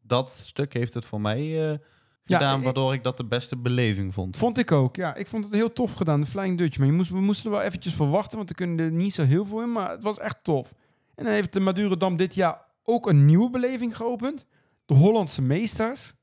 Dat 0.08 0.30
stuk 0.30 0.72
heeft 0.72 0.94
het 0.94 1.04
voor 1.04 1.20
mij 1.20 1.70
eh, 1.70 1.78
gedaan, 2.24 2.62
waardoor 2.62 2.92
ik 2.94 3.02
dat 3.02 3.16
de 3.16 3.24
beste 3.24 3.56
beleving 3.56 4.14
vond. 4.14 4.36
Vond 4.36 4.58
ik 4.58 4.72
ook, 4.72 4.96
ja. 4.96 5.14
Ik 5.14 5.26
vond 5.26 5.44
het 5.44 5.52
heel 5.52 5.72
tof 5.72 5.92
gedaan, 5.92 6.20
de 6.20 6.26
Flying 6.26 6.58
Dutch. 6.58 6.78
Maar 6.78 6.86
je 6.86 6.92
moest, 6.92 7.10
we 7.10 7.20
moesten 7.20 7.50
er 7.50 7.56
wel 7.56 7.66
eventjes 7.66 7.94
voor 7.94 8.08
wachten, 8.08 8.36
want 8.36 8.48
er 8.50 8.56
kunnen 8.56 8.78
er 8.86 8.92
niet 8.92 9.14
zo 9.14 9.22
heel 9.22 9.46
veel 9.46 9.62
in. 9.62 9.72
Maar 9.72 9.90
het 9.90 10.02
was 10.02 10.18
echt 10.18 10.38
tof. 10.42 10.74
En 11.14 11.24
dan 11.24 11.32
heeft 11.32 11.52
de 11.52 11.60
Madurodam 11.60 12.16
dit 12.16 12.34
jaar 12.34 12.60
ook 12.82 13.08
een 13.08 13.26
nieuwe 13.26 13.50
beleving 13.50 13.96
geopend. 13.96 14.46
De 14.86 14.94
Hollandse 14.94 15.42
Meesters. 15.42 16.14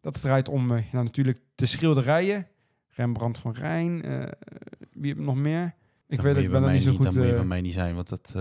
Dat 0.00 0.20
draait 0.20 0.48
om 0.48 0.70
eh, 0.70 0.92
nou, 0.92 1.04
natuurlijk 1.04 1.38
de 1.54 1.66
schilderijen. 1.66 2.46
Rembrandt 2.88 3.38
van 3.38 3.52
Rijn. 3.52 4.02
eh, 4.02 4.28
wie 4.92 5.10
heb 5.10 5.18
nog 5.18 5.36
meer? 5.36 5.74
Ik 6.08 6.16
Dan 6.16 6.24
weet 6.24 6.34
moet 6.34 6.42
ik 6.44 6.48
je 6.50 6.58
ben 6.58 6.68
er 6.68 6.72
niet 6.72 6.82
zo 6.82 6.90
goed... 6.94 7.04
Dat 7.04 7.14
moet 7.14 7.26
je 7.26 7.34
bij 7.34 7.44
mij 7.44 7.60
niet 7.60 7.72
zijn, 7.72 7.94
want 7.94 8.08
dat... 8.08 8.32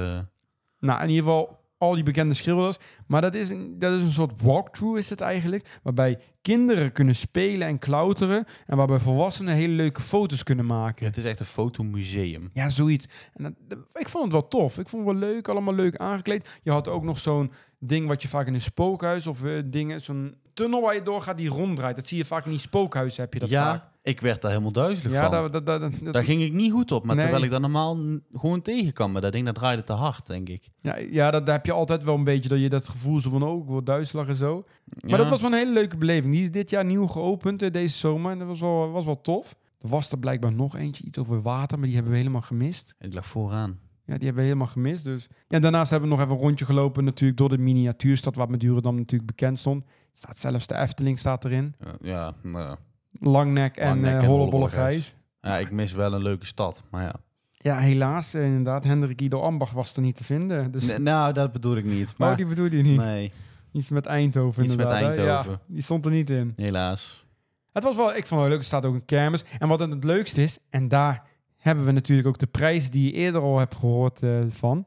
nou, 0.80 1.02
in 1.04 1.10
ieder 1.10 1.24
geval 1.24 1.65
al 1.86 1.94
die 1.94 2.04
bekende 2.04 2.34
schilders. 2.34 2.78
Maar 3.08 3.22
dat 3.22 3.34
is, 3.34 3.50
een, 3.50 3.80
dat 3.80 3.94
is 3.94 4.02
een 4.02 4.12
soort 4.12 4.42
walkthrough 4.42 4.98
is 4.98 5.10
het 5.10 5.22
eigenlijk. 5.22 5.80
Waarbij 5.84 6.20
kinderen 6.42 6.92
kunnen 6.92 7.16
spelen 7.16 7.68
en 7.68 7.80
klauteren. 7.80 8.46
En 8.66 8.78
waarbij 8.78 9.00
volwassenen 9.00 9.56
hele 9.56 9.74
leuke 9.74 10.02
foto's 10.02 10.44
kunnen 10.44 10.66
maken. 10.66 11.06
het 11.06 11.18
is 11.18 11.24
echt 11.24 11.40
een 11.40 11.46
fotomuseum. 11.46 12.50
Ja, 12.54 12.70
zoiets. 12.70 13.08
En 13.34 13.56
dat, 13.68 13.78
ik 13.94 14.10
vond 14.10 14.24
het 14.24 14.34
wel 14.34 14.48
tof. 14.48 14.78
Ik 14.78 14.90
vond 14.90 15.08
het 15.08 15.20
wel 15.20 15.30
leuk, 15.30 15.48
allemaal 15.48 15.74
leuk 15.74 15.96
aangekleed. 15.96 16.60
Je 16.64 16.72
had 16.72 16.88
ook 16.88 17.04
nog 17.04 17.18
zo'n 17.18 17.52
ding 17.80 18.08
wat 18.08 18.22
je 18.22 18.28
vaak 18.28 18.48
in 18.48 18.54
een 18.54 18.62
spookhuis 18.62 19.28
of 19.28 19.44
eh, 19.44 19.52
dingen, 19.66 20.02
zo'n 20.02 20.36
tunnel 20.56 20.82
waar 20.82 20.94
je 20.96 21.02
doorgaat 21.04 21.38
die 21.38 21.50
ronddraait. 21.50 21.96
Dat 21.96 22.08
zie 22.08 22.18
je 22.18 22.26
vaak 22.26 22.46
in 22.46 22.52
die 22.52 22.60
spookhuizen, 22.60 23.24
heb 23.24 23.34
je 23.34 23.40
dat 23.40 23.50
ja, 23.50 23.64
vaak. 23.72 23.84
ik 24.04 24.22
werd 24.22 24.42
daar 24.42 24.52
helemaal 24.52 24.72
duizelig 24.72 25.12
Ja, 25.14 25.30
van. 25.30 25.52
dat, 25.52 25.66
dat, 25.66 25.92
Daar 26.14 26.24
ging 26.24 26.42
ik 26.42 26.54
niet 26.54 26.72
goed 26.72 26.92
op, 26.92 27.06
maar 27.06 27.16
Nee. 27.16 27.24
terwijl 27.24 27.46
ik 27.46 27.52
daar 27.52 27.60
normaal 27.60 27.98
gewoon 28.34 28.62
tegen 28.62 28.94
kan. 28.94 29.12
Maar 29.12 29.22
dat 29.22 29.32
ding 29.32 29.46
dat 29.46 29.56
draaide 29.56 29.84
te 29.84 29.94
hard, 29.94 30.28
denk 30.28 30.50
ik. 30.50 30.70
ja, 30.82 30.98
ja 30.98 31.32
dat, 31.32 31.46
daar 31.46 31.56
heb 31.56 31.66
je 31.66 31.72
altijd 31.72 32.04
wel 32.04 32.16
een 32.16 32.24
beetje 32.24 32.50
dat 32.50 32.60
je 32.60 32.70
dat 32.70 32.88
gevoel 32.88 33.20
zo 33.22 33.30
van, 33.30 33.44
oh, 33.44 33.62
ik 33.62 33.68
word 33.70 33.86
duizelig 33.86 34.28
en 34.28 34.36
zo. 34.36 34.64
Maar 35.00 35.10
Ja. 35.12 35.18
dat 35.18 35.30
was 35.30 35.42
wel 35.42 35.52
een 35.52 35.58
hele 35.58 35.74
leuke 35.74 35.98
beleving. 35.98 36.34
Die 36.34 36.44
is 36.44 36.52
dit 36.52 36.70
jaar 36.70 36.86
nieuw 36.86 37.08
geopend, 37.08 37.62
eh, 37.62 37.72
deze 37.72 37.98
zomer. 37.98 38.32
En 38.32 38.38
dat 38.40 38.48
was 38.48 38.60
wel, 38.60 38.92
was 38.92 39.06
wel 39.06 39.22
tof. 39.22 39.56
Er 39.82 39.88
was 39.90 40.12
er 40.12 40.18
blijkbaar 40.20 40.54
nog 40.54 40.76
eentje, 40.76 41.04
iets 41.06 41.18
over 41.18 41.42
water, 41.42 41.78
maar 41.78 41.86
die 41.86 41.96
hebben 41.96 42.14
we 42.14 42.20
helemaal 42.20 42.42
gemist. 42.42 42.96
Ik 43.00 43.14
lag 43.14 43.26
vooraan. 43.26 43.80
Ja, 44.06 44.14
die 44.16 44.24
hebben 44.26 44.36
we 44.44 44.48
helemaal 44.50 44.68
gemist. 44.68 45.04
Dus. 45.04 45.28
Ja, 45.48 45.60
daarnaast 45.60 45.92
hebben 45.92 46.10
we 46.10 46.16
nog 46.16 46.24
even 46.24 46.36
een 46.38 46.42
rondje 46.42 46.66
gelopen 46.66 47.04
natuurlijk 47.04 47.38
door 47.40 47.50
de 47.50 47.58
miniatuurstad, 47.58 48.36
waar 48.36 48.50
Madurodam 48.50 48.96
natuurlijk 48.96 49.26
bekend 49.36 49.60
stond. 49.60 49.84
Staat 50.18 50.40
zelfs 50.40 50.68
de 50.68 50.76
Efteling 50.76 51.20
staat 51.20 51.46
erin. 51.46 51.76
Ja, 51.80 51.94
ja, 52.02 52.34
nou, 52.44 52.78
Langnek 53.20 53.78
en 53.78 53.88
Langnek 53.88 54.14
eh 54.14 54.20
en 54.24 54.26
Hollebolle 54.26 54.70
Gijs. 54.70 55.16
ja, 55.42 55.58
ik 55.58 55.72
mis 55.72 55.92
wel 55.94 56.14
een 56.14 56.22
leuke 56.22 56.46
stad, 56.46 56.84
maar 56.92 57.04
ja. 57.04 57.14
Ja, 57.52 57.78
helaas 57.80 58.34
eh, 58.34 58.46
inderdaad. 58.46 58.84
Hendrik 58.84 59.22
Ido 59.22 59.40
Ambach 59.42 59.72
was 59.72 59.96
er 59.96 60.02
niet 60.02 60.16
te 60.16 60.24
vinden. 60.24 60.72
Dus, 60.72 60.98
nou, 60.98 61.34
dat 61.34 61.52
bedoel 61.52 61.76
ik 61.76 61.86
niet. 61.86 62.14
Maar 62.18 62.32
oh, 62.32 62.38
die 62.38 62.46
bedoelde 62.46 62.78
je 62.78 62.84
niet. 62.84 62.98
nee, 62.98 63.32
Iets 63.72 63.90
met 63.90 64.06
Eindhoven 64.06 64.64
Iets 64.64 64.76
met? 64.76 64.90
Ja, 64.90 64.96
Eindhoven. 64.96 65.60
die 65.68 65.82
stond 65.82 66.06
er 66.06 66.12
niet 66.12 66.30
in. 66.30 66.54
helaas. 66.56 67.26
Het 67.72 67.84
was 67.84 67.96
wel, 67.96 68.10
ik 68.10 68.14
vond 68.26 68.30
het 68.30 68.40
wel 68.40 68.48
leuk. 68.50 68.58
Er 68.58 68.64
staat 68.64 68.86
ook 68.86 68.94
een 68.94 69.06
kermis. 69.06 69.44
En 69.60 69.68
wat 69.68 69.80
het 69.80 70.04
leukste 70.04 70.42
is, 70.44 70.58
en 70.70 70.88
daar 70.88 71.24
hebben 71.58 71.86
we 71.86 71.92
natuurlijk 71.92 72.28
ook 72.28 72.38
de 72.38 72.48
prijs 72.48 72.90
die 72.92 73.06
je 73.06 73.12
eerder 73.12 73.42
al 73.42 73.60
hebt 73.60 73.76
gehoord 73.76 74.22
eh, 74.24 74.40
van. 74.50 74.86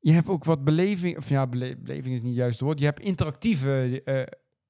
Je 0.00 0.12
hebt 0.12 0.28
ook 0.28 0.44
wat 0.44 0.64
beleving, 0.64 1.16
of 1.16 1.28
ja, 1.28 1.46
bele- 1.46 1.76
beleving 1.78 2.14
is 2.14 2.22
niet 2.22 2.34
juist 2.34 2.52
het 2.58 2.66
woord. 2.66 2.78
Je 2.78 2.84
hebt 2.84 3.00
interactieve 3.00 4.02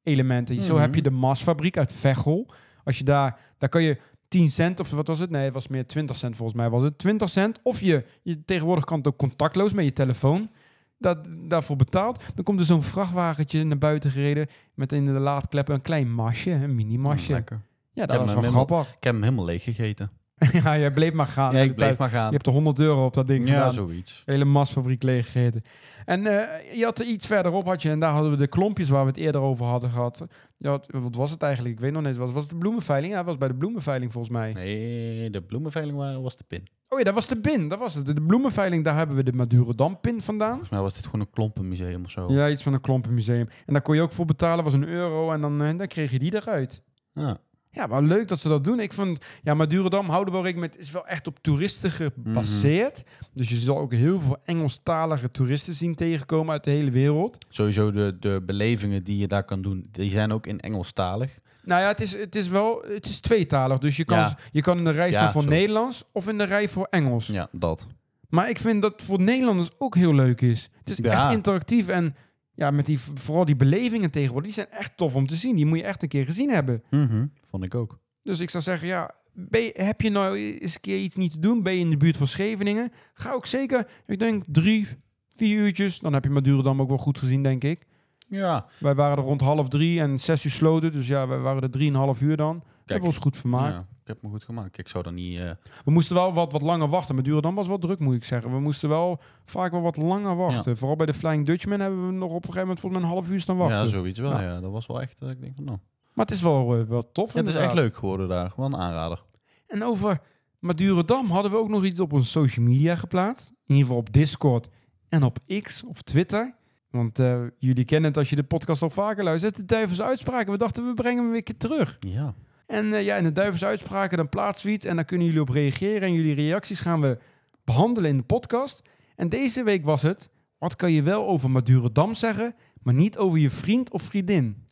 elementen. 0.02 0.60
Zo 0.62 0.72
Mhm. 0.72 0.82
heb 0.82 0.94
je 0.94 1.02
de 1.02 1.10
Masfabriek 1.10 1.76
uit 1.76 1.92
Veghel. 1.92 2.46
Als 2.84 2.98
je 2.98 3.04
daar, 3.04 3.38
daar 3.58 3.68
kan 3.68 3.82
je 3.82 3.98
10 4.28 4.48
cent 4.50 4.80
of 4.80 4.90
wat 4.90 5.06
was 5.06 5.18
het? 5.18 5.30
Nee, 5.30 5.44
het 5.44 5.54
was 5.54 5.68
meer 5.68 5.86
20 5.86 6.16
cent 6.16 6.36
volgens 6.36 6.58
mij 6.58 6.70
was 6.70 6.82
het. 6.82 6.98
20 6.98 7.28
cent. 7.28 7.58
Of 7.62 7.80
je, 7.80 8.04
je 8.22 8.44
tegenwoordig 8.44 8.84
kan 8.84 8.98
het 8.98 9.06
ook 9.06 9.16
contactloos 9.16 9.72
met 9.72 9.84
je 9.84 9.92
telefoon. 9.92 10.50
Dat, 10.98 11.18
daarvoor 11.48 11.76
betaald. 11.76 12.24
Dan 12.34 12.44
komt 12.44 12.58
er 12.60 12.64
zo'n 12.66 12.82
vrachtwagentje 12.82 13.64
naar 13.64 13.78
buiten 13.78 14.10
gereden. 14.10 14.46
Met 14.74 14.92
in 14.92 15.04
de 15.04 15.10
laadkleppen 15.10 15.74
een 15.74 15.82
klein 15.82 16.12
masje, 16.14 16.50
een 16.50 16.74
mini 16.74 16.98
masje. 16.98 17.32
Lekker. 17.32 17.60
Ja, 17.92 18.06
dat 18.06 18.24
was 18.24 18.34
wel 18.34 18.50
grappig. 18.50 18.86
Ik 18.96 19.04
heb 19.04 19.12
hem 19.12 19.22
helemaal 19.22 19.44
leeg 19.44 19.62
gegeten. 19.62 20.10
ja, 20.62 20.78
jij 20.78 20.90
bleef 20.90 21.12
maar 21.12 21.26
gaan. 21.26 21.54
Ja, 21.54 21.60
ik 21.60 21.74
bleef 21.74 21.88
tijd. 21.88 21.98
maar 21.98 22.08
gaan. 22.08 22.26
Je 22.26 22.32
hebt 22.32 22.46
er 22.46 22.52
100 22.52 22.78
euro 22.78 23.04
op 23.04 23.14
dat 23.14 23.26
ding 23.26 23.48
ja, 23.48 23.54
gedaan. 23.54 23.72
zoiets. 23.72 24.22
Hele 24.26 24.44
masfabriek 24.44 25.02
leeggegeten. 25.02 25.62
En 26.04 26.26
eh, 26.26 26.76
je 26.78 26.84
had 26.84 26.98
er 26.98 27.06
iets 27.06 27.26
verderop, 27.26 27.66
had 27.66 27.82
je, 27.82 27.90
en 27.90 28.00
daar 28.00 28.12
hadden 28.12 28.30
we 28.30 28.36
de 28.36 28.46
klompjes 28.46 28.88
waar 28.88 29.02
we 29.02 29.08
het 29.08 29.18
eerder 29.18 29.40
over 29.40 29.66
hadden 29.66 29.90
gehad. 29.90 30.24
Je 30.56 30.68
had, 30.68 30.86
wat 30.90 31.14
was 31.14 31.30
het 31.30 31.42
eigenlijk? 31.42 31.74
Ik 31.74 31.80
weet 31.80 31.92
nog 31.92 32.02
niet. 32.02 32.16
Was, 32.16 32.32
was 32.32 32.42
het 32.42 32.52
de 32.52 32.58
bloemenveiling? 32.58 33.12
Ja, 33.12 33.18
het 33.18 33.26
was 33.26 33.38
bij 33.38 33.48
de 33.48 33.54
bloemenveiling 33.54 34.12
volgens 34.12 34.32
mij. 34.32 34.52
Nee, 34.52 35.30
de 35.30 35.42
bloemenveiling 35.42 36.22
was 36.22 36.36
de 36.36 36.44
pin. 36.48 36.68
Oh 36.88 36.98
ja, 36.98 37.04
dat 37.04 37.14
was 37.14 37.26
de 37.26 37.40
pin. 37.40 37.68
Dat 37.68 37.78
was 37.78 37.94
het. 37.94 38.06
De, 38.06 38.12
de 38.12 38.22
bloemenveiling, 38.22 38.84
daar 38.84 38.96
hebben 38.96 39.16
we 39.16 39.22
de 39.22 39.32
Madurodam 39.32 40.00
pin 40.00 40.22
vandaan. 40.22 40.48
Volgens 40.50 40.70
mij 40.70 40.80
was 40.80 40.94
dit 40.94 41.04
gewoon 41.04 41.20
een 41.20 41.30
klompenmuseum 41.30 42.04
of 42.04 42.10
zo. 42.10 42.32
Ja, 42.32 42.48
iets 42.48 42.62
van 42.62 42.72
een 42.72 42.80
klompenmuseum. 42.80 43.48
En 43.66 43.72
daar 43.72 43.82
kon 43.82 43.94
je 43.94 44.00
ook 44.00 44.12
voor 44.12 44.24
betalen, 44.24 44.64
was 44.64 44.72
een 44.72 44.88
euro. 44.88 45.32
En 45.32 45.40
dan, 45.40 45.62
eh, 45.62 45.78
dan 45.78 45.86
kreeg 45.86 46.10
je 46.10 46.18
die 46.18 46.34
eruit. 46.34 46.82
Ja. 47.12 47.40
Ja, 47.74 47.86
maar 47.86 48.02
leuk 48.02 48.28
dat 48.28 48.38
ze 48.40 48.48
dat 48.48 48.64
doen. 48.64 48.80
Ik 48.80 48.92
vond, 48.92 49.18
ja, 49.42 49.54
Madurodam 49.54 50.08
houden 50.08 50.34
we 50.34 50.40
wel 50.40 50.46
rekening 50.50 50.72
met, 50.72 50.80
is 50.82 50.90
wel 50.90 51.06
echt 51.06 51.26
op 51.26 51.38
toeristen 51.42 51.90
gebaseerd. 51.90 53.02
Dus 53.34 53.48
je 53.48 53.56
zal 53.56 53.78
ook 53.78 53.92
heel 53.92 54.20
veel 54.20 54.36
Engelstalige 54.44 55.30
toeristen 55.30 55.72
zien 55.72 55.94
tegenkomen 55.94 56.52
uit 56.52 56.64
de 56.64 56.70
hele 56.70 56.90
wereld. 56.90 57.38
Sowieso 57.48 57.90
de, 57.92 58.16
de 58.20 58.42
belevingen 58.46 59.02
die 59.04 59.18
je 59.18 59.26
daar 59.26 59.44
kan 59.44 59.62
doen, 59.62 59.88
die 59.90 60.10
zijn 60.10 60.32
ook 60.32 60.46
in 60.46 60.60
Engelstalig. 60.60 61.34
Nou 61.64 61.80
ja, 61.82 61.88
het 61.88 62.00
is, 62.00 62.16
het 62.18 62.36
is 62.36 62.48
wel, 62.48 62.84
het 62.88 63.06
is 63.06 63.20
tweetalig. 63.20 63.78
Dus 63.78 63.96
je 63.96 64.04
kan, 64.04 64.18
Ja. 64.18 64.36
je 64.52 64.60
kan 64.60 64.78
in 64.78 64.84
de 64.84 64.90
rij 64.90 65.10
Ja, 65.10 65.14
staan 65.16 65.32
voor 65.32 65.42
zo. 65.42 65.48
Nederlands 65.48 66.04
of 66.12 66.28
in 66.28 66.38
de 66.38 66.44
rij 66.44 66.68
voor 66.68 66.86
Engels. 66.90 67.26
Ja, 67.26 67.48
dat. 67.52 67.86
Maar 68.28 68.48
ik 68.48 68.58
vind 68.58 68.82
dat 68.82 69.02
voor 69.02 69.20
Nederlanders 69.20 69.70
ook 69.78 69.94
heel 69.94 70.14
leuk 70.14 70.40
is. 70.40 70.70
Het 70.78 70.88
is 70.88 70.96
Ja. 70.96 71.24
echt 71.24 71.32
interactief 71.32 71.88
en 71.88 72.16
ja, 72.54 72.70
met 72.70 72.86
die, 72.86 72.98
vooral 72.98 73.44
die 73.44 73.56
belevingen 73.56 74.10
tegenwoordig, 74.10 74.54
die 74.54 74.64
zijn 74.64 74.78
echt 74.80 74.96
tof 74.96 75.14
om 75.16 75.26
te 75.26 75.34
zien. 75.36 75.56
Die 75.56 75.66
moet 75.66 75.78
je 75.78 75.84
echt 75.84 76.02
een 76.02 76.08
keer 76.08 76.24
gezien 76.24 76.50
hebben. 76.50 76.82
Mhm, 76.90 77.26
Vond 77.50 77.64
ik 77.64 77.74
ook. 77.74 77.98
Dus 78.22 78.40
ik 78.40 78.50
zou 78.50 78.62
zeggen, 78.62 78.88
ja, 78.88 79.10
ben 79.32 79.60
je- 79.60 79.72
heb 79.76 80.00
je 80.00 80.10
nou 80.10 80.36
eens 80.36 80.74
een 80.74 80.80
keer 80.80 80.98
iets 80.98 81.16
niet 81.16 81.32
te 81.32 81.38
doen? 81.38 81.62
Ben 81.62 81.72
je 81.74 81.80
in 81.80 81.90
de 81.90 81.96
buurt 81.96 82.16
van 82.16 82.26
Scheveningen? 82.26 82.92
Ga 83.14 83.32
ook 83.32 83.46
zeker, 83.46 83.86
ik 84.06 84.18
denk 84.18 84.44
drie, 84.46 84.86
vier 85.30 85.58
uurtjes. 85.58 85.98
Dan 85.98 86.12
heb 86.12 86.24
je 86.24 86.30
Madurodam 86.30 86.80
ook 86.80 86.88
wel 86.88 86.98
goed 86.98 87.18
gezien, 87.18 87.42
denk 87.42 87.64
ik. 87.64 87.86
Ja. 88.28 88.66
Wij 88.78 88.94
waren 88.94 89.16
er 89.18 89.24
rond 89.24 89.40
half 89.40 89.68
drie 89.68 90.00
en 90.00 90.20
zes 90.20 90.44
uur 90.44 90.50
sloten. 90.50 90.92
Dus 90.92 91.06
ja, 91.06 91.26
wij 91.28 91.38
waren 91.38 91.62
er 91.62 91.70
drieënhalf 91.70 92.20
uur 92.20 92.36
dan. 92.36 92.56
We 92.58 92.92
hebben 92.92 93.08
ons 93.08 93.18
goed 93.18 93.36
vermaakt. 93.36 93.74
ja, 93.74 93.86
ik 94.02 94.08
heb 94.08 94.22
me 94.22 94.28
goed 94.28 94.44
gemaakt. 94.44 94.78
Ik 94.78 94.88
zou 94.88 95.04
dan 95.04 95.14
niet... 95.14 95.38
eh, 95.38 95.50
We 95.84 95.90
moesten 95.90 96.14
wel 96.16 96.32
wat, 96.32 96.52
wat 96.52 96.62
langer 96.62 96.88
wachten. 96.88 97.14
Madurodam 97.14 97.54
was 97.54 97.66
wel 97.66 97.78
druk, 97.78 97.98
moet 97.98 98.14
ik 98.14 98.24
zeggen. 98.24 98.50
We 98.52 98.60
moesten 98.60 98.88
wel 98.88 99.20
vaak 99.44 99.72
wel 99.72 99.80
wat 99.80 99.96
langer 99.96 100.36
wachten. 100.36 100.76
Vooral 100.76 100.96
bij 100.96 101.06
de 101.06 101.14
Flying 101.14 101.46
Dutchman 101.46 101.80
hebben 101.80 102.06
we 102.06 102.12
nog 102.12 102.28
op 102.30 102.34
een 102.36 102.40
gegeven 102.42 102.60
moment 102.60 102.80
volgens 102.80 103.02
mij 103.02 103.10
een 103.10 103.16
half 103.16 103.30
uur 103.30 103.40
staan 103.40 103.56
wachten. 103.56 103.78
ja, 103.78 103.86
zoiets 103.86 104.18
wel. 104.18 104.30
Ja. 104.32 104.40
Ja. 104.40 104.60
dat 104.60 104.70
was 104.70 104.86
wel 104.86 105.00
echt... 105.00 105.20
eh, 105.22 105.28
ik 105.30 105.40
denk 105.40 105.54
van, 105.54 105.64
nou... 105.64 105.78
Maar 106.12 106.24
het 106.26 106.34
is 106.34 106.42
wel, 106.42 106.76
eh, 106.76 106.84
wel 106.84 107.12
tof. 107.12 107.32
Ja, 107.32 107.38
het 107.38 107.48
is 107.48 107.54
echt 107.54 107.72
leuk 107.74 107.96
geworden 107.96 108.28
daar. 108.28 108.52
Wel 108.56 108.66
een 108.66 108.76
aanrader. 108.76 109.22
En 109.66 109.84
over 109.84 110.20
Madurodam 110.58 111.30
hadden 111.30 111.50
we 111.50 111.56
ook 111.56 111.68
nog 111.68 111.84
iets 111.84 112.00
op 112.00 112.12
onze 112.12 112.30
social 112.30 112.64
media 112.66 112.96
geplaatst. 112.96 113.48
In 113.48 113.54
ieder 113.66 113.82
geval 113.82 113.96
op 113.98 114.12
Discord 114.12 114.68
en 115.08 115.22
op 115.22 115.38
X 115.62 115.82
of 115.84 116.02
Twitter. 116.02 116.54
Want 116.90 117.18
jullie 117.58 117.84
kennen 117.84 118.08
het 118.10 118.18
als 118.18 118.30
je 118.30 118.36
de 118.36 118.42
podcast 118.42 118.82
al 118.82 118.90
vaker 118.90 119.24
luistert. 119.24 119.56
De 119.56 119.64
duivelse 119.64 120.02
uitspraken. 120.04 120.52
We 120.52 120.58
dachten, 120.58 120.86
we 120.86 120.94
brengen 120.94 121.24
hem 121.24 121.34
een 121.34 121.42
keer 121.42 121.56
terug. 121.56 121.96
Ja. 122.00 122.34
En 122.72 122.94
eh, 122.94 123.04
ja, 123.04 123.16
in 123.16 123.24
de 123.24 123.32
duivelse 123.32 123.66
uitspraken 123.66 124.16
dan 124.16 124.28
plaatsen 124.28 124.66
we 124.66 124.72
iets. 124.72 124.84
En 124.86 124.96
daar 124.96 125.04
kunnen 125.04 125.26
jullie 125.26 125.42
op 125.42 125.48
reageren. 125.48 126.02
En 126.02 126.12
jullie 126.12 126.34
reacties 126.34 126.80
gaan 126.80 127.00
we 127.00 127.18
behandelen 127.64 128.10
in 128.10 128.16
de 128.16 128.22
podcast. 128.22 128.82
En 129.16 129.28
deze 129.28 129.62
week 129.62 129.84
was 129.84 130.02
het... 130.02 130.30
Wat 130.58 130.76
kan 130.76 130.92
je 130.92 131.02
wel 131.02 131.26
over 131.26 131.50
Madurodam 131.50 132.14
zeggen, 132.14 132.54
maar 132.82 132.94
niet 132.94 133.18
over 133.18 133.38
je 133.38 133.50
vriend 133.50 133.90
of 133.90 134.02
vriendin? 134.02 134.66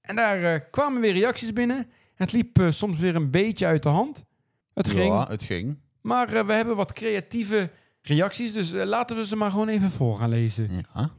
En 0.00 0.16
daar 0.16 0.42
eh, 0.42 0.60
kwamen 0.70 1.00
weer 1.00 1.12
reacties 1.12 1.52
binnen. 1.52 1.86
Het 2.14 2.32
liep 2.32 2.58
eh, 2.58 2.70
soms 2.70 2.98
weer 2.98 3.16
een 3.16 3.30
beetje 3.30 3.66
uit 3.66 3.82
de 3.82 3.88
hand. 3.88 4.24
Het 4.74 4.90
ging. 4.90 5.12
Ja, 5.12 5.26
het 5.28 5.42
ging. 5.42 5.78
Maar 6.00 6.46
we 6.46 6.52
hebben 6.52 6.76
wat 6.76 6.92
creatieve 6.92 7.70
reacties, 8.02 8.52
dus 8.52 8.70
laten 8.70 9.16
we 9.16 9.26
ze 9.26 9.36
maar 9.36 9.50
gewoon 9.50 9.68
even 9.68 9.90
voor 9.90 10.16
gaan 10.16 10.28
lezen. 10.28 10.68
Ja. 10.94 11.10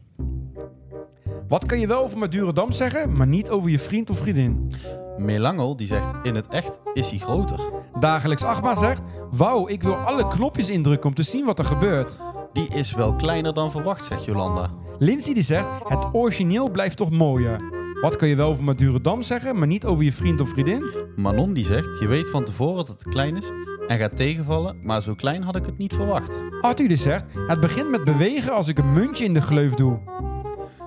Wat 1.47 1.65
kan 1.65 1.79
je 1.79 1.87
wel 1.87 2.03
over 2.03 2.17
Madurodam 2.17 2.71
zeggen, 2.71 3.17
maar 3.17 3.27
niet 3.27 3.49
over 3.49 3.69
je 3.69 3.79
vriend 3.79 4.09
of 4.09 4.17
vriendin? 4.17 4.71
Melangel 5.17 5.75
die 5.75 5.87
zegt, 5.87 6.13
in 6.23 6.35
het 6.35 6.47
echt 6.47 6.79
is 6.93 7.09
hij 7.09 7.19
groter. 7.19 7.59
Dagelijks 7.99 8.43
Achtbaan 8.43 8.77
zegt, 8.77 9.01
wauw, 9.31 9.67
ik 9.67 9.83
wil 9.83 9.93
alle 9.93 10.27
knopjes 10.27 10.69
indrukken 10.69 11.09
om 11.09 11.15
te 11.15 11.23
zien 11.23 11.45
wat 11.45 11.59
er 11.59 11.65
gebeurt. 11.65 12.17
Die 12.53 12.67
is 12.73 12.93
wel 12.93 13.15
kleiner 13.15 13.53
dan 13.53 13.71
verwacht, 13.71 14.05
zegt 14.05 14.25
Jolanda. 14.25 14.71
Lindsay 14.99 15.33
die 15.33 15.43
zegt, 15.43 15.67
het 15.87 16.07
origineel 16.11 16.69
blijft 16.69 16.97
toch 16.97 17.09
mooier. 17.11 17.61
Wat 18.01 18.15
kan 18.15 18.27
je 18.27 18.35
wel 18.35 18.49
over 18.49 18.63
Madurodam 18.63 19.21
zeggen, 19.21 19.57
maar 19.57 19.67
niet 19.67 19.85
over 19.85 20.03
je 20.03 20.13
vriend 20.13 20.41
of 20.41 20.49
vriendin? 20.49 20.89
Manon 21.15 21.53
die 21.53 21.65
zegt, 21.65 21.99
je 21.99 22.07
weet 22.07 22.29
van 22.29 22.43
tevoren 22.43 22.75
dat 22.75 22.87
het 22.87 23.03
klein 23.03 23.37
is 23.37 23.51
en 23.87 23.99
gaat 23.99 24.17
tegenvallen, 24.17 24.77
maar 24.81 25.01
zo 25.01 25.13
klein 25.13 25.43
had 25.43 25.55
ik 25.55 25.65
het 25.65 25.77
niet 25.77 25.93
verwacht. 25.93 26.43
Arthur 26.59 26.87
die 26.87 26.97
zegt, 26.97 27.25
het 27.47 27.59
begint 27.59 27.89
met 27.89 28.03
bewegen 28.03 28.53
als 28.53 28.67
ik 28.67 28.77
een 28.77 28.93
muntje 28.93 29.25
in 29.25 29.33
de 29.33 29.41
gleuf 29.41 29.73
doe. 29.73 29.99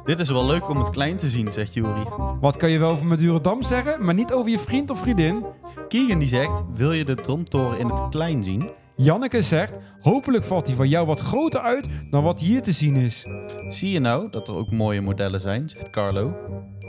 Dit 0.08 0.20
is 0.20 0.30
wel 0.30 0.46
leuk 0.46 0.68
om 0.68 0.78
het 0.78 0.90
klein 0.90 1.16
te 1.16 1.28
zien, 1.28 1.52
zegt 1.52 1.74
Juri. 1.74 2.02
Wat 2.40 2.56
kan 2.56 2.70
je 2.70 2.78
wel 2.78 2.90
over 2.90 3.06
Madurodam 3.06 3.62
zeggen, 3.62 4.04
maar 4.04 4.14
niet 4.14 4.32
over 4.32 4.50
je 4.50 4.58
vriend 4.58 4.90
of 4.90 4.98
vriendin? 4.98 5.44
Keegan 5.88 6.18
die 6.18 6.28
zegt, 6.28 6.64
wil 6.74 6.92
je 6.92 7.04
de 7.04 7.14
Tromtoren 7.14 7.78
in 7.78 7.88
het 7.88 8.08
klein 8.08 8.44
zien? 8.44 8.70
Janneke 8.96 9.42
zegt, 9.42 9.78
hopelijk 10.00 10.44
valt 10.44 10.66
die 10.66 10.74
van 10.74 10.88
jou 10.88 11.06
wat 11.06 11.20
groter 11.20 11.60
uit 11.60 11.86
dan 12.10 12.22
wat 12.22 12.40
hier 12.40 12.62
te 12.62 12.72
zien 12.72 12.96
is. 12.96 13.26
Zie 13.68 13.90
je 13.90 13.98
nou 13.98 14.30
dat 14.30 14.48
er 14.48 14.54
ook 14.54 14.70
mooie 14.70 15.00
modellen 15.00 15.40
zijn, 15.40 15.68
zegt 15.68 15.90
Carlo. 15.90 16.36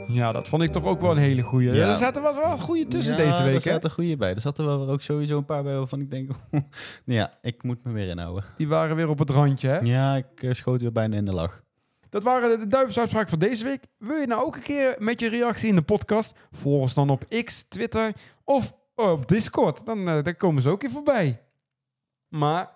Ja, 0.08 0.32
dat 0.32 0.48
vond 0.48 0.64
ik 0.64 0.72
toch 0.72 0.86
ook 0.86 1.02
wel 1.02 1.12
een 1.12 1.18
hele 1.18 1.42
goeie. 1.42 1.74
Ja. 1.74 1.90
er 1.90 1.98
zaten 1.98 2.22
wel 2.22 2.36
wel 2.36 2.58
goede 2.58 2.88
tussen 2.88 3.18
Ja, 3.18 3.24
deze 3.24 3.44
week, 3.44 3.56
Er 3.56 3.62
zaten 3.62 3.92
goede 3.92 4.18
bij. 4.18 4.34
Er 4.34 4.42
zaten 4.42 4.66
wel 4.66 4.90
ook 4.90 5.02
sowieso 5.02 5.38
een 5.38 5.46
paar 5.46 5.64
bij 5.64 5.76
waarvan 5.76 6.02
ik 6.02 6.10
denk, 6.10 6.32
ja, 7.06 7.34
ik 7.42 7.64
moet 7.64 7.84
me 7.84 7.92
weer 7.92 8.08
inhouden. 8.08 8.44
Die 8.58 8.68
waren 8.68 8.96
weer 8.96 9.10
op 9.10 9.20
het 9.20 9.30
randje, 9.30 9.68
hè? 9.68 9.80
Ja, 9.80 10.16
ik 10.16 10.44
eh, 10.44 10.54
schoot 10.54 10.82
weer 10.82 10.92
bijna 10.92 11.16
in 11.16 11.26
de 11.26 11.34
lach. 11.34 11.68
Dat 12.10 12.24
waren 12.24 12.60
de 12.60 12.68
duivensuitspraken 12.68 13.30
van 13.30 13.40
deze 13.40 13.64
week. 13.64 13.84
Wil 13.98 14.18
je 14.18 14.28
nou 14.28 14.46
ook 14.46 14.56
een 14.56 14.62
keer 14.62 14.96
met 15.00 15.20
je 15.20 15.30
reactie 15.30 15.70
in 15.70 15.76
de 15.76 15.82
podcast? 15.82 16.34
Volg 16.52 16.82
ons 16.82 16.94
dan 16.94 17.10
op 17.10 17.26
X, 17.44 17.66
Twitter 17.68 18.14
of 18.44 18.74
op 18.96 19.28
Discord. 19.28 19.86
Dan, 19.86 20.10
eh, 20.10 20.24
dan 20.24 20.36
komen 20.36 20.62
ze 20.62 20.70
ook 20.70 20.82
weer 20.82 20.92
voorbij. 20.92 21.42
Maar 22.28 22.70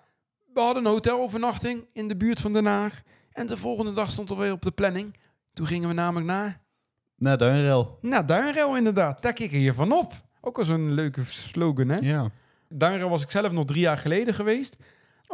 we 0.52 0.60
hadden 0.60 0.84
een 0.84 0.90
hotelovernachting 0.90 1.86
in 1.92 2.08
de 2.08 2.16
buurt 2.16 2.40
van 2.40 2.52
Den 2.52 2.66
Haag. 2.66 3.02
En 3.32 3.46
de 3.46 3.56
volgende 3.56 3.92
dag 3.92 4.10
stond 4.10 4.30
er 4.30 4.36
weer 4.36 4.52
op 4.52 4.62
de 4.62 4.70
planning. 4.70 5.16
Toen 5.52 5.66
gingen 5.66 5.88
we 5.88 5.94
namelijk 5.94 6.26
naar... 6.26 6.60
Nou, 7.16 7.36
Duinrel. 7.36 7.98
Nou, 8.00 8.24
Duinrel 8.24 8.76
inderdaad. 8.76 9.22
Daar 9.22 9.32
kikken 9.32 9.58
je 9.58 9.74
van 9.74 9.92
op. 9.92 10.12
Ook 10.40 10.58
al 10.58 10.64
zo'n 10.64 10.92
leuke 10.92 11.24
slogan, 11.24 11.88
hè? 11.88 11.98
Ja. 11.98 12.30
Duinrel 12.68 13.08
was 13.08 13.22
ik 13.22 13.30
zelf 13.30 13.52
nog 13.52 13.64
drie 13.64 13.80
jaar 13.80 13.98
geleden 13.98 14.34
geweest. 14.34 14.76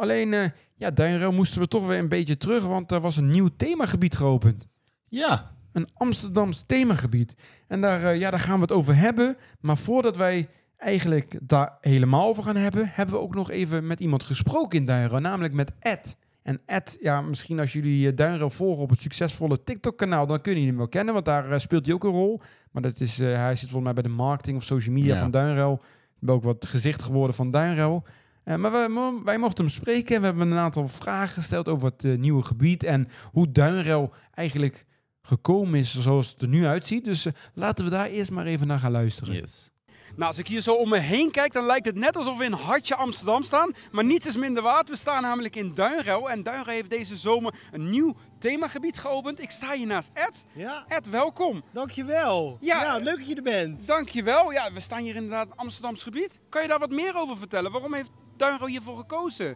Alleen, 0.01 0.33
eh 0.33 0.49
ja, 0.75 0.91
Duinrel 0.91 1.31
moesten 1.31 1.61
we 1.61 1.67
toch 1.67 1.85
weer 1.87 1.97
een 1.99 2.09
beetje 2.09 2.37
terug, 2.37 2.63
want 2.63 2.91
er 2.91 2.99
was 3.01 3.17
een 3.17 3.27
nieuw 3.31 3.49
themagebied 3.57 4.15
geopend. 4.17 4.67
Ja. 5.09 5.51
Een 5.71 5.87
Amsterdams 5.93 6.63
themagebied. 6.65 7.35
En 7.67 7.81
daar, 7.81 8.03
eh, 8.03 8.19
ja, 8.19 8.29
daar 8.29 8.39
gaan 8.39 8.55
we 8.55 8.61
het 8.61 8.71
over 8.71 8.95
hebben. 8.95 9.37
Maar 9.59 9.77
voordat 9.77 10.17
wij 10.17 10.49
eigenlijk 10.77 11.39
daar 11.41 11.77
helemaal 11.81 12.27
over 12.27 12.43
gaan 12.43 12.55
hebben, 12.55 12.89
hebben 12.93 13.15
we 13.15 13.21
ook 13.21 13.35
nog 13.35 13.51
even 13.51 13.87
met 13.87 13.99
iemand 13.99 14.23
gesproken 14.23 14.79
in 14.79 14.85
Duinrel, 14.85 15.19
namelijk 15.19 15.53
met 15.53 15.71
Ed. 15.79 16.17
En 16.43 16.61
Ed, 16.65 16.97
ja, 17.01 17.21
misschien 17.21 17.59
als 17.59 17.73
jullie 17.73 18.07
eh, 18.09 18.15
Duinrel 18.15 18.49
volgen 18.49 18.83
op 18.83 18.89
het 18.89 18.99
succesvolle 19.01 19.63
TikTok-kanaal, 19.63 20.27
dan 20.27 20.41
kunnen 20.41 20.53
jullie 20.61 20.67
hem 20.67 20.77
wel 20.77 20.87
kennen, 20.87 21.13
want 21.13 21.25
daar 21.25 21.59
speelt 21.61 21.85
hij 21.85 21.95
ook 21.95 22.03
een 22.03 22.09
rol. 22.11 22.41
Maar 22.71 22.81
dat 22.81 22.99
is, 22.99 23.17
hij 23.17 23.55
zit 23.55 23.69
volgens 23.69 23.83
mij 23.83 23.93
bij 23.93 24.11
de 24.11 24.17
marketing 24.17 24.57
of 24.57 24.63
social 24.63 24.95
media 24.95 25.13
Ja. 25.13 25.19
van 25.19 25.31
Duinrel. 25.31 25.73
Ik 25.73 26.27
ben 26.27 26.35
ook 26.35 26.43
wat 26.43 26.65
gezicht 26.65 27.01
geworden 27.01 27.35
van 27.35 27.51
Duinrel. 27.51 28.03
Eh, 28.43 28.55
maar 28.55 28.71
wij, 28.71 28.87
mo- 28.89 29.23
wij 29.23 29.37
mochten 29.37 29.65
hem 29.65 29.73
spreken 29.73 30.15
en 30.15 30.21
we 30.21 30.27
hebben 30.27 30.51
een 30.51 30.57
aantal 30.57 30.87
vragen 30.87 31.33
gesteld 31.33 31.67
over 31.67 31.87
het 31.89 32.03
eh, 32.05 32.17
nieuwe 32.17 32.43
gebied 32.43 32.83
en 32.83 33.07
hoe 33.31 33.51
Duinrel 33.51 34.13
eigenlijk 34.33 34.85
gekomen 35.21 35.79
is 35.79 35.99
zoals 35.99 36.29
het 36.29 36.41
er 36.41 36.47
nu 36.47 36.65
uitziet. 36.65 37.05
Dus 37.05 37.25
eh, 37.25 37.33
laten 37.53 37.85
we 37.85 37.91
daar 37.91 38.07
eerst 38.07 38.31
maar 38.31 38.45
even 38.45 38.67
naar 38.67 38.79
gaan 38.79 38.91
luisteren. 38.91 39.33
Yes. 39.35 39.69
Nou, 40.15 40.27
als 40.27 40.37
ik 40.37 40.47
hier 40.47 40.61
zo 40.61 40.73
om 40.73 40.89
me 40.89 40.97
heen 40.97 41.31
kijk, 41.31 41.53
dan 41.53 41.65
lijkt 41.65 41.85
het 41.85 41.95
net 41.95 42.15
alsof 42.17 42.37
we 42.37 42.43
in 42.45 42.51
Hartje 42.51 42.95
Amsterdam 42.95 43.43
staan. 43.43 43.71
Maar 43.91 44.03
niets 44.05 44.25
is 44.25 44.35
minder 44.35 44.63
waard. 44.63 44.89
We 44.89 44.95
staan 44.95 45.21
namelijk 45.21 45.55
in 45.55 45.73
Duinrel. 45.73 46.29
En 46.29 46.43
Duinrel 46.43 46.73
heeft 46.73 46.89
deze 46.89 47.17
zomer 47.17 47.53
een 47.71 47.89
nieuw 47.89 48.15
themagebied 48.39 48.97
geopend. 48.97 49.41
Ik 49.41 49.51
sta 49.51 49.73
hier 49.73 49.87
naast 49.87 50.09
Ed. 50.13 50.45
Ja, 50.53 50.85
Ed, 50.87 51.09
welkom. 51.09 51.63
dankjewel. 51.73 52.57
Ja. 52.61 52.81
Ja, 52.83 52.97
leuk 52.97 53.17
dat 53.17 53.27
je 53.27 53.35
er 53.35 53.41
bent. 53.43 53.87
Dankjewel. 53.87 54.51
Ja, 54.51 54.71
we 54.73 54.79
staan 54.79 55.01
hier 55.01 55.15
inderdaad 55.15 55.47
in 55.47 55.55
Amsterdams 55.55 56.03
gebied. 56.03 56.39
Kan 56.49 56.61
je 56.61 56.67
daar 56.67 56.79
wat 56.79 56.89
meer 56.91 57.15
over 57.15 57.37
vertellen? 57.37 57.71
Waarom 57.71 57.93
heeft 57.93 58.11
Duinrel 58.41 58.67
hiervoor 58.67 58.97
gekozen? 58.97 59.55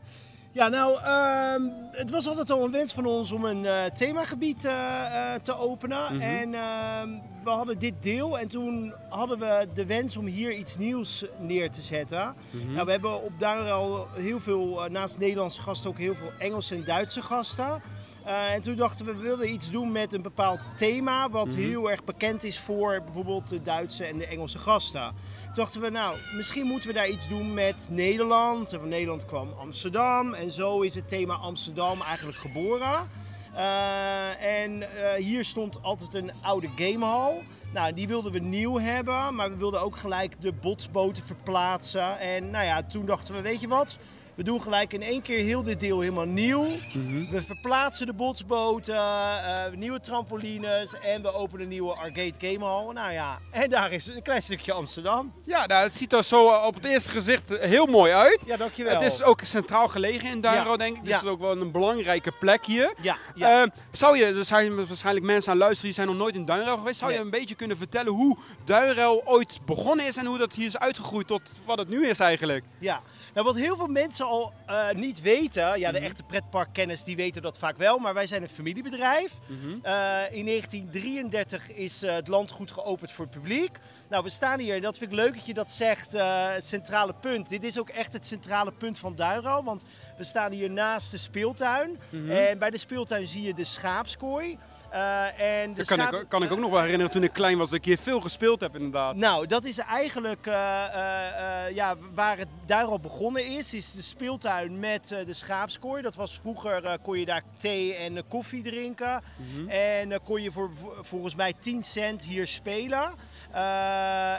Ja, 0.51 0.67
nou, 0.67 0.99
ehm, 1.01 1.61
het 1.91 2.09
was 2.09 2.27
altijd 2.27 2.51
al 2.51 2.65
een 2.65 2.71
wens 2.71 2.93
van 2.93 3.05
ons 3.05 3.31
om 3.31 3.45
een 3.45 3.65
eh, 3.65 3.86
themagebied 3.86 4.65
eh, 4.65 5.33
eh, 5.33 5.41
te 5.41 5.57
openen. 5.57 6.13
Mhm. 6.13 6.21
En 6.21 6.53
ehm, 6.53 7.09
we 7.43 7.49
hadden 7.49 7.79
dit 7.79 7.93
deel 7.99 8.39
en 8.39 8.47
toen 8.47 8.93
hadden 9.09 9.39
we 9.39 9.67
de 9.73 9.86
wens 9.86 10.17
om 10.17 10.25
hier 10.25 10.53
iets 10.53 10.77
nieuws 10.77 11.25
neer 11.39 11.71
te 11.71 11.81
zetten. 11.81 12.36
Mhm. 12.49 12.73
Nou, 12.73 12.86
we 12.86 12.91
hebben 12.91 13.23
op 13.23 13.39
Duinrel 13.39 14.07
heel 14.13 14.39
veel, 14.39 14.88
naast 14.89 15.17
Nederlandse 15.17 15.61
gasten, 15.61 15.89
ook 15.89 15.97
heel 15.97 16.15
veel 16.15 16.31
Engelse 16.39 16.75
en 16.75 16.83
Duitse 16.83 17.21
gasten. 17.21 17.81
Eh, 18.26 18.53
en 18.53 18.61
toen 18.61 18.76
dachten 18.76 19.05
we, 19.05 19.15
we 19.15 19.21
wilden 19.21 19.51
iets 19.51 19.71
doen 19.71 19.91
met 19.91 20.13
een 20.13 20.21
bepaald 20.21 20.59
thema, 20.76 21.30
wat 21.30 21.47
Mhm. 21.47 21.57
heel 21.57 21.91
erg 21.91 22.03
bekend 22.03 22.43
is 22.43 22.59
voor 22.59 23.01
bijvoorbeeld 23.03 23.49
de 23.49 23.61
Duitse 23.61 24.05
en 24.05 24.17
de 24.17 24.26
Engelse 24.28 24.57
gasten. 24.57 25.13
Toen 25.43 25.53
dachten 25.53 25.82
we, 25.82 25.89
nou, 25.89 26.17
misschien 26.36 26.65
moeten 26.65 26.89
we 26.89 26.95
daar 26.95 27.09
iets 27.09 27.28
doen 27.28 27.53
met 27.53 27.88
Nederland. 27.91 28.73
En 28.73 28.80
van 28.80 28.89
Nederland 28.89 29.26
kwam 29.26 29.53
Amsterdam. 29.59 30.34
En 30.34 30.51
zo 30.51 30.82
is 30.82 30.95
het 30.95 31.07
thema 31.07 31.34
Amsterdam 31.34 32.01
eigenlijk 32.01 32.38
geboren. 32.38 33.09
Eh, 33.55 34.63
en 34.63 34.82
eh, 34.82 35.13
hier 35.23 35.43
stond 35.45 35.82
altijd 35.84 36.13
een 36.13 36.32
oude 36.41 36.69
gamehal. 36.76 37.43
Nou, 37.73 37.93
die 37.93 38.07
wilden 38.07 38.32
we 38.32 38.39
nieuw 38.39 38.80
hebben, 38.80 39.36
maar 39.36 39.49
we 39.49 39.57
wilden 39.57 39.82
ook 39.82 39.97
gelijk 39.97 40.41
de 40.41 40.51
botsboten 40.53 41.23
verplaatsen. 41.23 42.19
En 42.19 42.49
nou 42.49 42.65
ja, 42.65 42.84
toen 42.84 43.05
dachten 43.05 43.36
we, 43.36 43.41
weet 43.41 43.61
je 43.61 43.67
wat? 43.67 43.97
We 44.36 44.43
doen 44.43 44.61
gelijk 44.61 44.93
in 44.93 45.01
één 45.01 45.21
keer 45.21 45.39
heel 45.39 45.63
dit 45.63 45.79
deel 45.79 45.99
helemaal 45.99 46.25
nieuw. 46.25 46.67
Mhm. 46.93 47.29
We 47.29 47.41
verplaatsen 47.41 48.05
de 48.05 48.13
botsboten, 48.13 48.95
eh, 48.95 49.63
nieuwe 49.75 49.99
trampolines 49.99 50.99
en 50.99 51.21
we 51.21 51.33
openen 51.33 51.61
een 51.63 51.69
nieuwe 51.69 51.93
arcade 51.93 52.33
gamehal. 52.39 52.91
Nou 52.91 53.11
ja, 53.11 53.39
en 53.51 53.69
daar 53.69 53.91
is 53.91 54.07
een 54.07 54.21
klein 54.21 54.41
stukje 54.43 54.73
Amsterdam. 54.73 55.33
Ja, 55.45 55.65
nou, 55.65 55.83
het 55.83 55.97
ziet 55.97 56.13
er 56.13 56.23
zo 56.23 56.49
eh, 56.49 56.65
op 56.65 56.75
het 56.75 56.86
eerste 56.86 57.11
gezicht 57.11 57.57
eh, 57.57 57.69
heel 57.69 57.86
mooi 57.86 58.11
uit. 58.11 58.43
Ja, 58.45 58.57
dankjewel. 58.57 58.93
Het 58.93 59.01
is 59.01 59.23
ook 59.23 59.41
centraal 59.43 59.88
gelegen 59.88 60.29
in 60.29 60.41
Duinro, 60.41 60.71
Ja, 60.71 60.77
denk 60.77 60.95
ik. 60.95 61.03
Dus 61.03 61.09
ja. 61.09 61.15
het 61.15 61.25
is 61.25 61.31
ook 61.31 61.39
wel 61.39 61.51
een 61.51 61.71
belangrijke 61.71 62.31
plek 62.31 62.65
hier. 62.65 62.93
Ja, 63.01 63.15
ja. 63.36 63.63
Eh, 63.63 63.69
zou 63.91 64.17
je, 64.17 64.25
er 64.25 64.45
zijn 64.45 64.88
waarschijnlijk 64.88 65.25
mensen 65.25 65.51
aan 65.51 65.57
luisteren 65.57 65.86
die 65.86 65.93
zijn 65.93 66.07
nog 66.07 66.17
nooit 66.17 66.36
in 66.36 66.45
Duinruil 66.45 66.77
geweest. 66.77 66.99
Zou 66.99 67.11
je 67.11 67.19
een 67.19 67.29
beetje 67.29 67.55
kunnen 67.55 67.77
vertellen 67.77 68.13
hoe 68.13 68.38
Duinruil 68.63 69.21
ooit 69.25 69.59
begonnen 69.65 70.07
is 70.07 70.17
en 70.17 70.25
hoe 70.25 70.38
dat 70.38 70.53
hier 70.53 70.67
is 70.67 70.77
uitgegroeid 70.77 71.27
tot 71.27 71.41
wat 71.65 71.77
het 71.77 71.89
nu 71.89 72.07
is 72.07 72.19
eigenlijk? 72.19 72.63
Ja, 72.79 73.01
nou 73.33 73.45
wat 73.45 73.55
heel 73.55 73.75
veel 73.75 73.88
mensen 73.88 74.24
al 74.26 74.53
eh, 74.65 74.89
niet 74.95 75.21
weten, 75.21 75.80
ja 75.80 75.91
de 75.91 75.99
echte 75.99 76.23
pretparkkennis 76.23 77.03
die 77.03 77.15
weten 77.15 77.41
dat 77.41 77.57
vaak 77.57 77.78
wel, 77.78 77.97
maar 77.97 78.13
wij 78.13 78.28
zijn 78.28 78.41
een 78.41 78.49
familiebedrijf. 78.49 79.32
Eh, 79.49 80.21
in 80.32 80.45
1933 80.45 81.71
is 81.71 82.03
eh, 82.03 82.13
het 82.13 82.28
landgoed 82.28 82.71
geopend 82.71 83.11
voor 83.11 83.26
het 83.26 83.34
publiek. 83.34 83.80
Nou, 84.09 84.23
we 84.23 84.30
staan 84.30 84.59
hier, 84.59 84.76
en 84.76 84.82
dat 84.82 84.97
vind 84.97 85.11
ik 85.11 85.17
leuk 85.17 85.34
dat 85.34 85.45
je 85.45 85.53
dat 85.53 85.71
zegt, 85.71 86.11
het 86.11 86.65
centrale 86.65 87.13
punt. 87.13 87.49
Dit 87.49 87.63
is 87.63 87.80
ook 87.80 87.89
echt 87.89 88.13
het 88.13 88.26
centrale 88.26 88.71
punt 88.71 88.99
van 88.99 89.15
Duinruil, 89.15 89.63
want 89.63 89.84
we 90.18 90.24
staan 90.24 90.51
hier 90.51 90.70
naast 90.72 91.11
de 91.11 91.18
speeltuin. 91.18 91.99
En 92.30 92.57
bij 92.59 92.70
de 92.70 92.78
speeltuin 92.78 93.28
zie 93.28 93.43
je 93.43 93.53
de 93.53 93.63
schaapskooi. 93.63 94.57
Eh, 94.89 95.39
en 95.61 95.70
de 95.70 95.76
Dat 95.78 95.88
kan, 95.88 95.97
schaap- 95.97 96.13
ik, 96.13 96.30
kan 96.30 96.43
ik 96.43 96.51
ook 96.51 96.59
nog 96.59 96.72
wel 96.72 96.82
herinneren 96.82 97.11
toen 97.11 97.24
ik 97.24 97.34
klein 97.34 97.57
was 97.57 97.70
dat 97.70 97.78
ik 97.78 97.86
hier 97.86 97.97
veel 97.97 98.22
gespeeld 98.22 98.59
heb 98.59 98.76
inderdaad. 98.76 99.16
nou, 99.16 99.47
dat 99.47 99.66
is 99.66 99.78
eigenlijk 99.78 100.47
eh, 100.47 101.66
eh, 101.66 101.76
ja, 101.76 101.95
waar 102.13 102.38
het 102.38 102.47
daarop 102.66 103.01
begonnen 103.01 103.45
is. 103.45 103.74
Is 103.74 103.91
de 103.91 104.01
speeltuin 104.01 104.80
met 104.80 105.07
de 105.07 105.34
schaapskooi. 105.34 106.01
Dat 106.01 106.16
was 106.16 106.38
vroeger, 106.39 106.97
kon 107.01 107.20
je 107.20 107.26
daar 107.26 107.41
thee 107.57 107.95
en 107.95 108.28
koffie 108.28 108.63
drinken. 108.63 109.22
En 109.68 110.11
eh, 110.11 110.20
kon 110.24 110.41
je 110.41 110.51
voor 110.51 110.72
volgens 111.01 111.36
mij 111.36 111.53
10 111.59 111.84
cent 111.84 112.24
hier 112.24 112.47
spelen. 112.47 113.13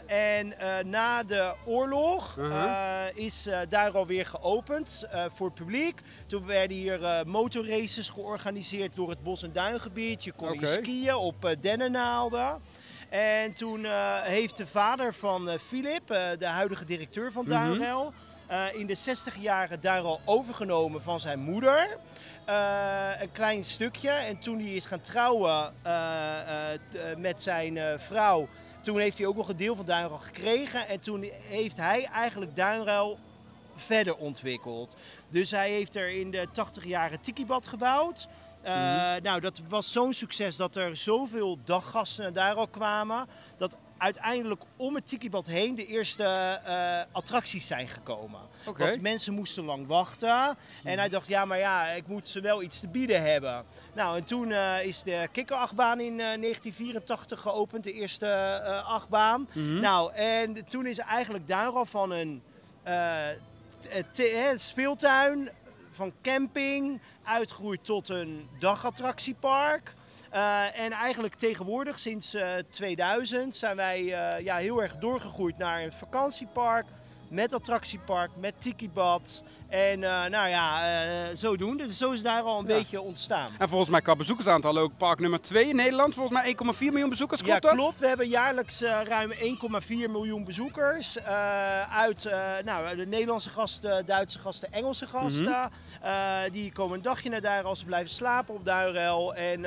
En 0.06 0.54
na 0.90 1.22
de 1.22 1.54
oorlog 1.64 2.36
Mhm. 2.36 2.52
eh, 2.52 3.02
is 3.14 3.48
daar 3.68 3.90
alweer 3.90 4.26
geopend 4.26 5.06
voor 5.34 5.46
het 5.46 5.54
publiek. 5.66 6.00
Toen 6.26 6.46
werden 6.46 6.76
hier 6.76 7.04
eh, 7.04 7.24
motorraces 7.24 8.08
georganiseerd 8.08 8.94
door 8.94 9.10
het 9.10 9.22
bos- 9.22 9.42
en 9.42 9.52
duingebied. 9.52 10.24
Je 10.24 10.32
kon 10.32 10.58
hier 10.58 10.68
skiën 10.68 11.14
op 11.14 11.44
eh, 11.44 11.56
dennennaalden. 11.60 12.60
En 13.08 13.54
toen 13.54 13.84
eh, 13.84 14.22
heeft 14.22 14.56
de 14.56 14.66
vader 14.66 15.14
van 15.14 15.48
eh, 15.50 15.58
de 16.38 16.46
huidige 16.46 16.84
directeur 16.84 17.32
van 17.32 17.44
Duinrel, 17.44 18.12
eh, 18.46 18.64
in 18.74 18.86
de 18.86 18.94
60 18.94 19.36
jaren 19.36 19.80
Duinrel 19.80 20.20
overgenomen 20.24 21.02
van 21.02 21.20
zijn 21.20 21.38
moeder. 21.38 21.98
Een 23.20 23.32
klein 23.32 23.64
stukje. 23.64 24.10
En 24.10 24.38
toen 24.38 24.58
hij 24.58 24.70
is 24.70 24.86
gaan 24.86 25.00
trouwen 25.00 25.72
met 27.18 27.42
zijn 27.42 28.00
vrouw, 28.00 28.48
toen 28.82 28.98
heeft 28.98 29.18
hij 29.18 29.26
ook 29.26 29.36
nog 29.36 29.48
een 29.48 29.56
deel 29.56 29.76
van 29.76 29.86
Duinrel 29.86 30.18
gekregen. 30.18 30.88
En 30.88 31.00
toen 31.00 31.22
heeft 31.48 31.76
hij 31.76 32.04
eigenlijk 32.04 32.56
Duinrel 32.56 33.18
verder 33.74 34.16
ontwikkeld. 34.16 34.96
Dus 35.28 35.50
hij 35.50 35.70
heeft 35.70 35.96
er 35.96 36.08
in 36.10 36.30
de 36.30 36.48
80 36.52 36.84
jaren 36.84 37.20
Tikibad 37.20 37.66
gebouwd. 37.66 38.28
Eh, 38.62 38.72
Nou, 39.22 39.40
dat 39.40 39.62
was 39.68 39.92
zo'n 39.92 40.12
succes 40.12 40.56
dat 40.56 40.76
er 40.76 40.96
zoveel 40.96 41.58
daggasten 41.64 42.32
daar 42.32 42.54
al 42.54 42.66
kwamen. 42.68 43.26
Dat 43.56 43.76
uiteindelijk 43.98 44.62
om 44.76 44.94
het 44.94 45.06
Tikibad 45.08 45.46
heen 45.46 45.74
de 45.74 45.86
eerste 45.86 46.24
eh, 46.24 47.00
attracties 47.12 47.66
zijn 47.66 47.88
gekomen. 47.88 48.40
Want 48.64 49.00
mensen 49.00 49.32
moesten 49.34 49.64
lang 49.64 49.86
wachten. 49.86 50.56
En 50.84 50.98
hij 50.98 51.08
dacht, 51.08 51.28
ja, 51.28 51.44
maar 51.44 51.58
ja, 51.58 51.86
ik 51.86 52.06
moet 52.06 52.28
ze 52.28 52.40
wel 52.40 52.62
iets 52.62 52.80
te 52.80 52.88
bieden 52.88 53.22
hebben. 53.22 53.64
Nou, 53.94 54.16
en 54.16 54.24
toen 54.24 54.52
eh, 54.52 54.84
is 54.84 55.02
de 55.02 55.28
kikkerachtbaan 55.32 56.00
in 56.00 56.12
eh, 56.12 56.16
1984 56.16 57.40
geopend, 57.40 57.84
de 57.84 57.92
eerste 57.92 58.60
achtbaan. 58.86 59.48
Nou, 59.80 60.12
en 60.12 60.64
toen 60.68 60.86
is 60.86 60.98
eigenlijk 60.98 61.48
daar 61.48 61.68
al 61.70 61.84
van 61.84 62.10
een 62.10 62.42
speeltuin, 64.54 65.50
van 65.90 66.12
camping, 66.22 67.00
uitgegroeid 67.22 67.84
tot 67.84 68.08
een 68.08 68.48
dagattractiepark. 68.58 69.94
Eh, 70.30 70.78
en 70.78 70.92
eigenlijk 70.92 71.34
tegenwoordig, 71.34 71.98
sinds 71.98 72.34
eh, 72.34 72.52
2000, 72.70 73.56
zijn 73.56 73.76
wij 73.76 73.98
eh, 73.98 74.44
ja, 74.44 74.56
heel 74.56 74.82
erg 74.82 74.96
doorgegroeid 74.96 75.58
naar 75.58 75.82
een 75.82 75.92
vakantiepark. 75.92 76.86
Met 77.28 77.54
attractiepark, 77.54 78.30
met 78.36 78.60
tikibad. 78.60 79.42
En 79.76 80.04
eh, 80.04 80.24
nou 80.30 80.48
ja, 80.48 80.84
eh 80.84 81.36
zodoende. 81.36 81.86
Dus 81.86 81.96
zo 81.98 82.10
is 82.12 82.22
daar 82.22 82.42
al 82.42 82.58
een 82.58 82.66
Ja. 82.66 82.74
beetje 82.74 83.00
ontstaan. 83.00 83.48
En 83.58 83.68
volgens 83.68 83.90
mij 83.90 84.00
qua 84.02 84.16
bezoekersaantal 84.16 84.78
ook 84.78 84.92
park 84.96 85.18
nummer 85.20 85.40
2 85.40 85.68
in 85.68 85.76
Nederland. 85.76 86.14
Volgens 86.14 86.38
mij 86.42 86.46
1,4 86.46 86.92
miljoen 86.92 87.08
bezoekers, 87.08 87.42
klopt 87.42 87.54
Ja, 87.62 87.68
dat? 87.68 87.78
klopt. 87.78 88.00
We 88.00 88.06
hebben 88.06 88.28
jaarlijks 88.28 88.82
eh, 88.82 89.00
ruim 89.04 89.32
1,4 89.32 90.10
miljoen 90.10 90.44
bezoekers. 90.44 91.18
uit 91.90 92.30
nou, 92.64 92.96
de 92.96 93.06
Nederlandse 93.06 93.50
gasten, 93.50 94.06
Duitse 94.06 94.38
gasten, 94.38 94.72
Engelse 94.72 95.06
gasten. 95.06 95.70
Eh, 96.02 96.38
die 96.52 96.72
komen 96.72 96.96
een 96.96 97.02
dagje 97.02 97.30
naar 97.30 97.40
Duirel, 97.40 97.76
ze 97.76 97.84
blijven 97.84 98.10
slapen 98.10 98.54
op 98.54 98.64
Duirel. 98.64 99.34
En, 99.34 99.66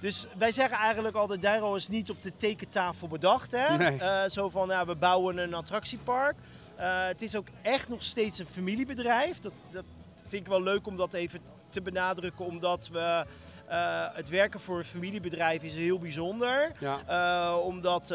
dus 0.00 0.26
wij 0.38 0.52
zeggen 0.52 0.78
eigenlijk 0.78 1.16
altijd, 1.16 1.42
Duirel 1.42 1.76
is 1.76 1.88
niet 1.88 2.10
op 2.10 2.22
de 2.22 2.36
tekentafel 2.36 3.08
bedacht. 3.08 3.52
Hè? 3.52 3.76
Nee. 3.76 4.28
Zo 4.30 4.48
van, 4.48 4.68
ja, 4.68 4.86
we 4.86 4.94
bouwen 4.96 5.36
een 5.38 5.54
attractiepark. 5.54 6.36
Eh, 6.78 7.06
het 7.06 7.22
is 7.22 7.36
ook 7.36 7.46
echt 7.62 7.88
nog 7.88 8.02
steeds 8.02 8.38
een 8.38 8.46
familiebedrijf. 8.46 9.38
Dat, 9.38 9.52
dat 9.70 9.84
vind 10.28 10.42
ik 10.42 10.48
wel 10.48 10.62
leuk 10.62 10.86
om 10.86 10.96
dat 10.96 11.14
even 11.14 11.40
te 11.70 11.82
benadrukken, 11.82 12.44
omdat 12.44 12.88
we... 12.88 13.24
eh, 13.66 14.06
het 14.12 14.28
werken 14.28 14.60
voor 14.60 14.78
een 14.78 14.84
familiebedrijf 14.84 15.62
is 15.62 15.74
heel 15.74 15.98
bijzonder. 15.98 16.72
Ja. 16.78 16.98
Eh, 17.06 17.64
omdat 17.64 18.14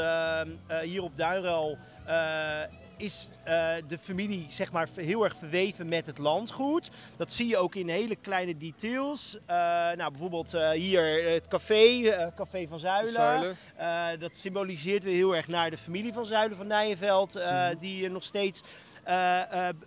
hier 0.83 1.03
op 1.03 1.17
Duinrel 1.17 1.77
eh, 2.05 2.61
is 3.03 3.29
eh, 3.43 3.73
de 3.87 3.97
familie 3.97 4.45
zeg 4.49 4.71
maar 4.71 4.87
heel 4.95 5.23
erg 5.23 5.35
verweven 5.35 5.87
met 5.87 6.05
het 6.05 6.17
landgoed. 6.17 6.89
Dat 7.17 7.33
zie 7.33 7.47
je 7.47 7.57
ook 7.57 7.75
in 7.75 7.89
hele 7.89 8.15
kleine 8.15 8.57
details. 8.57 9.37
Eh, 9.45 9.55
nou, 9.95 10.09
bijvoorbeeld 10.11 10.53
eh, 10.53 10.69
hier 10.69 11.31
het 11.33 11.47
café, 11.47 12.31
Café 12.35 12.67
van 12.67 12.79
Zuilen. 12.79 13.13
Zuilen. 13.13 14.19
Dat 14.19 14.35
symboliseert 14.35 15.03
weer 15.03 15.15
heel 15.15 15.35
erg 15.35 15.47
naar 15.47 15.69
de 15.69 15.77
familie 15.77 16.13
van 16.13 16.25
Zuilen 16.25 16.57
van 16.57 16.67
Nijenveld, 16.67 17.33
Mhm. 17.33 17.77
die 17.79 18.09
nog 18.09 18.23
steeds 18.23 18.61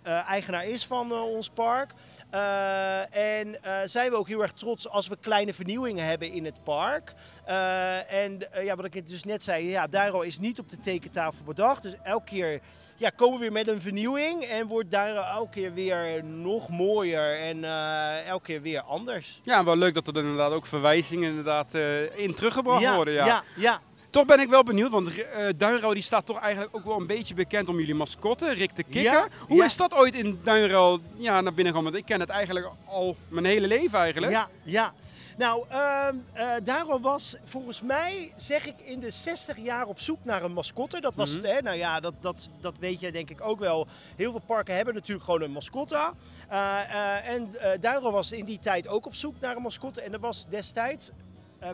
eigenaar 0.03 0.65
is 0.65 0.85
van 0.85 1.11
ons 1.11 1.49
park. 1.49 1.91
Eh, 2.29 3.15
en 3.15 3.63
eh, 3.63 3.79
zijn 3.85 4.11
we 4.11 4.17
ook 4.17 4.27
heel 4.27 4.41
erg 4.41 4.51
trots 4.51 4.89
als 4.89 5.07
we 5.07 5.17
kleine 5.21 5.53
vernieuwingen 5.53 6.05
hebben 6.05 6.31
in 6.31 6.45
het 6.45 6.63
park. 6.63 7.13
Eh, 7.45 8.11
en 8.11 8.39
ja, 8.63 8.75
wat 8.75 8.85
ik 8.85 9.07
dus 9.07 9.23
net 9.23 9.43
zei, 9.43 9.69
ja, 9.69 9.87
is 10.21 10.39
niet 10.39 10.59
op 10.59 10.69
de 10.69 10.79
tekentafel 10.79 11.43
bedacht. 11.45 11.83
Dus 11.83 11.93
elke 12.03 12.25
keer 12.25 12.61
ja, 12.95 13.09
komen 13.09 13.35
we 13.35 13.41
weer 13.41 13.51
met 13.51 13.67
een 13.67 13.81
vernieuwing 13.81 14.43
en 14.43 14.67
wordt 14.67 14.91
Duiro 14.91 15.21
elke 15.21 15.51
keer 15.51 15.73
weer 15.73 16.23
nog 16.23 16.69
mooier 16.69 17.39
en 17.39 17.63
elke 18.25 18.45
keer 18.45 18.61
weer 18.61 18.81
anders. 18.81 19.39
Ja, 19.43 19.63
wel 19.63 19.77
leuk 19.77 19.93
dat 19.93 20.07
er 20.07 20.17
inderdaad 20.17 20.51
ook 20.51 20.65
verwijzingen 20.65 21.29
inderdaad, 21.29 21.73
in 22.15 22.33
teruggebracht 22.33 22.95
worden. 22.95 23.13
Ja. 23.13 23.25
ja, 23.25 23.43
ja. 23.55 23.81
Toch 24.17 24.25
ben 24.25 24.39
ik 24.39 24.49
wel 24.49 24.63
benieuwd, 24.63 24.91
want 24.91 25.21
eh 25.23 25.47
Duinruil 25.57 25.93
die 25.93 26.03
staat 26.03 26.25
toch 26.25 26.39
eigenlijk 26.39 26.75
ook 26.75 26.85
wel 26.85 26.99
een 26.99 27.07
beetje 27.07 27.33
bekend 27.33 27.69
om 27.69 27.79
jullie 27.79 27.95
mascotte, 27.95 28.53
Rick 28.53 28.75
de 28.75 28.83
Kikker. 28.83 29.01
Ja, 29.11 29.27
Hoe 29.47 29.57
ja. 29.57 29.65
is 29.65 29.75
dat 29.75 29.93
ooit 29.93 30.15
in 30.15 30.39
Duinruil 30.43 30.99
ja, 31.15 31.41
naar 31.41 31.53
binnen 31.53 31.73
gekomen? 31.73 31.91
Want 31.91 32.03
ik 32.03 32.05
ken 32.09 32.19
het 32.19 32.29
eigenlijk 32.29 32.69
al 32.85 33.15
mijn 33.27 33.45
hele 33.45 33.67
leven 33.67 33.99
eigenlijk. 33.99 34.31
Ja, 34.31 34.49
ja. 34.63 34.93
Nou, 35.37 35.65
eh 35.69 36.07
Daro 36.63 36.99
was 36.99 37.35
volgens 37.43 37.81
mij, 37.81 38.33
zeg 38.35 38.65
ik, 38.67 38.75
in 38.83 38.99
de 38.99 39.11
60 39.11 39.57
jaar 39.57 39.85
op 39.85 39.99
zoek 39.99 40.19
naar 40.23 40.43
een 40.43 40.53
mascotte. 40.53 41.01
Dat 41.01 41.15
was, 41.15 41.37
Mhm. 41.37 41.45
hè, 41.45 41.61
nou 41.61 41.77
ja, 41.77 41.99
dat, 41.99 42.13
dat, 42.19 42.49
dat 42.61 42.77
weet 42.79 42.99
jij 42.99 43.11
denk 43.11 43.29
ik 43.29 43.41
ook 43.41 43.59
wel. 43.59 43.87
Heel 44.15 44.31
veel 44.31 44.41
parken 44.45 44.75
hebben 44.75 44.93
natuurlijk 44.93 45.25
gewoon 45.25 45.41
een 45.41 45.51
mascotte. 45.51 46.11
Eh, 46.49 47.29
en 47.29 47.55
Daro 47.79 48.11
was 48.11 48.31
in 48.31 48.45
die 48.45 48.59
tijd 48.59 48.87
ook 48.87 49.05
op 49.05 49.15
zoek 49.15 49.35
naar 49.39 49.55
een 49.55 49.61
mascotte. 49.61 50.01
En 50.01 50.13
er 50.13 50.19
was 50.19 50.47
destijds, 50.49 51.11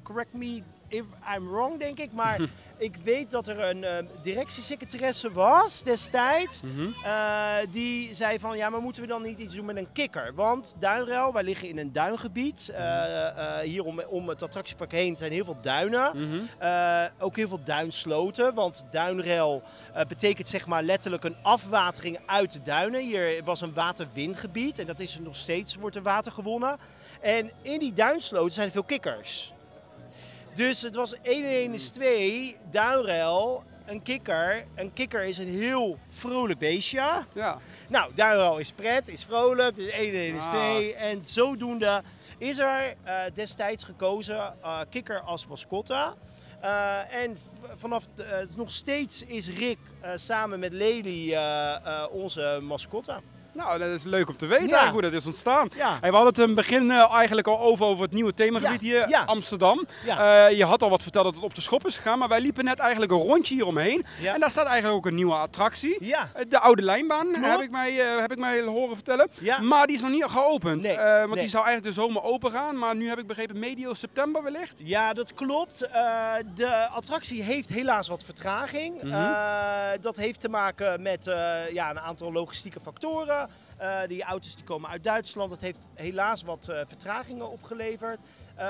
correct 0.04 0.34
me 0.34 0.62
if 0.94 1.06
I'm 1.36 1.50
wrong, 1.50 1.80
denk 1.80 2.00
ik. 2.00 2.12
Maar 2.12 2.40
ik 2.78 2.96
weet 3.04 3.32
dat 3.32 3.48
er 3.48 3.60
een 3.60 3.84
eh, 3.84 4.06
directiesecretaresse 4.24 5.32
was 5.32 5.84
destijds. 5.84 6.62
Mhm. 6.62 6.88
eh, 7.04 7.56
die 7.70 8.14
zei 8.16 8.40
van, 8.40 8.58
ja, 8.58 8.70
maar 8.70 8.82
moeten 8.82 9.02
we 9.02 9.08
dan 9.08 9.22
niet 9.22 9.40
iets 9.40 9.56
doen 9.56 9.66
met 9.66 9.76
een 9.76 9.92
kikker? 9.92 10.32
Want 10.36 10.76
Duinruil, 10.80 11.34
wij 11.34 11.44
liggen 11.44 11.68
in 11.68 11.78
een 11.78 11.92
duingebied. 11.92 12.70
Eh, 12.70 13.28
eh, 13.28 13.60
hier 13.60 13.84
om, 13.84 14.02
om 14.02 14.30
het 14.30 14.42
attractiepark 14.42 14.92
heen 14.92 15.18
zijn 15.18 15.32
heel 15.32 15.46
veel 15.46 15.58
duinen. 15.62 16.12
Mhm. 16.16 17.08
Ook 17.20 17.36
heel 17.36 17.48
veel 17.48 17.64
duinsloten, 17.64 18.54
want 18.54 18.86
duinrel 18.92 19.64
eh, 19.94 20.06
betekent 20.06 20.48
zeg 20.48 20.68
maar 20.68 20.84
letterlijk 20.84 21.24
een 21.24 21.36
afwatering 21.42 22.20
uit 22.26 22.54
de 22.54 22.62
duinen. 22.62 23.02
Hier 23.02 23.44
was 23.44 23.62
een 23.62 23.74
waterwindgebied 23.74 24.80
en 24.80 24.86
dat 24.86 25.00
is 25.00 25.16
er 25.16 25.22
nog 25.22 25.36
steeds, 25.36 25.76
wordt 25.76 25.96
er 25.96 26.02
water 26.02 26.32
gewonnen. 26.32 26.78
En 27.22 27.52
in 27.62 27.80
die 27.80 27.94
duinsloten 27.94 28.54
zijn 28.54 28.66
er 28.66 28.74
veel 28.74 28.84
kikkers. 28.84 29.53
Dus 30.54 30.82
het 30.82 30.96
was 30.96 31.14
1 31.22 31.44
en 31.44 31.50
1 31.50 31.74
is 31.74 31.90
2, 31.90 32.58
duinrel, 32.70 33.64
een 33.86 34.02
kikker. 34.02 34.66
Een 34.76 34.94
kikker 34.94 35.24
is 35.24 35.38
een 35.38 35.48
heel 35.48 35.98
vrolijk 36.08 36.60
beestje. 36.60 37.26
Ja. 37.34 37.58
Nou, 37.88 38.12
duinrel 38.16 38.58
is 38.58 38.72
pret, 38.72 39.08
is 39.08 39.24
vrolijk, 39.24 39.76
dus 39.76 39.92
1 39.92 40.14
en 40.14 40.20
1 40.20 40.36
is 40.36 40.44
Ah. 40.44 40.50
2. 40.50 40.94
En 40.94 41.26
zodoende 41.26 42.02
is 42.38 42.58
er 42.58 42.96
eh, 43.04 43.20
destijds 43.34 43.84
gekozen 43.84 44.54
eh, 44.64 44.80
kikker 44.90 45.20
als 45.20 45.48
mascotte. 45.48 46.14
Eh, 46.62 47.14
en 47.14 47.38
vanaf 47.76 48.06
nog 48.56 48.72
steeds 48.72 49.24
is 49.26 49.50
Rick 49.50 49.78
samen 50.16 50.60
met 50.60 50.74
Lely 50.74 51.38
onze 52.12 52.60
mascotte. 52.62 53.22
Nou, 53.54 53.80
dat 53.80 53.88
is 53.90 54.04
leuk 54.04 54.30
om 54.30 54.38
te 54.38 54.46
weten 54.46 54.68
Ja. 54.68 54.72
eigenlijk 54.78 55.04
hoe 55.04 55.12
dat 55.12 55.22
is 55.22 55.28
ontstaan. 55.28 55.68
Ja. 55.76 55.98
Hey, 56.02 56.10
we 56.10 56.16
hadden 56.16 56.26
het 56.34 56.38
in 56.38 56.46
het 56.46 56.56
begin 56.56 56.92
eh, 56.92 57.14
eigenlijk 57.14 57.48
al 57.48 57.60
over, 57.60 57.86
over 57.86 58.04
het 58.04 58.14
nieuwe 58.14 58.34
themagebied 58.34 58.82
Ja, 58.82 59.06
hier. 59.08 59.26
Amsterdam. 59.26 59.86
Eh, 60.08 60.52
je 60.52 60.66
had 60.66 60.82
al 60.82 60.90
wat 60.90 61.02
verteld 61.02 61.26
dat 61.26 61.36
het 61.36 61.44
op 61.44 61.56
de 61.56 61.62
schop 61.62 61.86
is 61.88 61.96
gegaan, 61.96 62.20
maar 62.20 62.28
wij 62.28 62.42
liepen 62.42 62.64
net 62.66 62.80
eigenlijk 62.80 63.12
een 63.12 63.18
rondje 63.18 63.54
hier 63.56 63.66
omheen. 63.66 64.06
En 64.26 64.40
daar 64.40 64.52
staat 64.52 64.66
eigenlijk 64.66 64.96
ook 64.96 65.06
een 65.06 65.16
nieuwe 65.16 65.34
attractie. 65.36 66.12
Eh, 66.14 66.22
De 66.50 66.60
oude 66.60 66.82
lijnbaan 66.82 67.28
Klopt. 67.32 67.48
heb 67.48 67.60
ik, 67.62 67.72
mij, 67.72 67.94
heb 67.94 68.32
ik 68.32 68.38
mij 68.38 68.62
horen 68.62 68.96
vertellen. 68.96 69.30
Maar 69.62 69.88
die 69.88 69.96
is 69.96 70.02
nog 70.02 70.12
niet 70.12 70.24
geopend. 70.24 70.82
Nee, 70.82 70.98
want 70.98 71.30
nee. 71.34 71.40
die 71.40 71.50
zou 71.50 71.66
eigenlijk 71.66 71.96
de 71.96 72.02
zomer 72.02 72.24
open 72.24 72.52
gaan. 72.52 72.78
Maar 72.78 72.96
nu 72.96 73.08
heb 73.10 73.20
ik 73.20 73.28
begrepen 73.28 73.60
medio 73.60 73.94
september 73.94 74.44
wellicht. 74.44 74.74
Ja, 74.78 75.14
dat 75.14 75.34
klopt. 75.34 75.80
De 76.56 76.88
attractie 76.92 77.44
heeft 77.44 77.70
helaas 77.70 78.08
wat 78.08 78.24
vertraging. 78.24 79.02
Mhm. 79.04 79.32
Dat 80.02 80.16
heeft 80.16 80.40
te 80.40 80.50
maken 80.50 81.02
met 81.02 81.24
ja, 81.72 81.90
een 81.90 82.00
aantal 82.00 82.32
logistieke 82.32 82.80
factoren. 82.80 83.43
Eh, 83.78 84.08
die 84.08 84.24
auto's 84.24 84.56
die 84.56 84.64
komen 84.64 84.90
uit 84.90 85.04
Duitsland. 85.04 85.50
Dat 85.50 85.62
heeft 85.62 85.88
helaas 85.94 86.44
wat 86.44 86.68
eh, 86.68 86.80
vertragingen 86.86 87.52
opgeleverd. 87.52 88.22
Eh, 88.56 88.66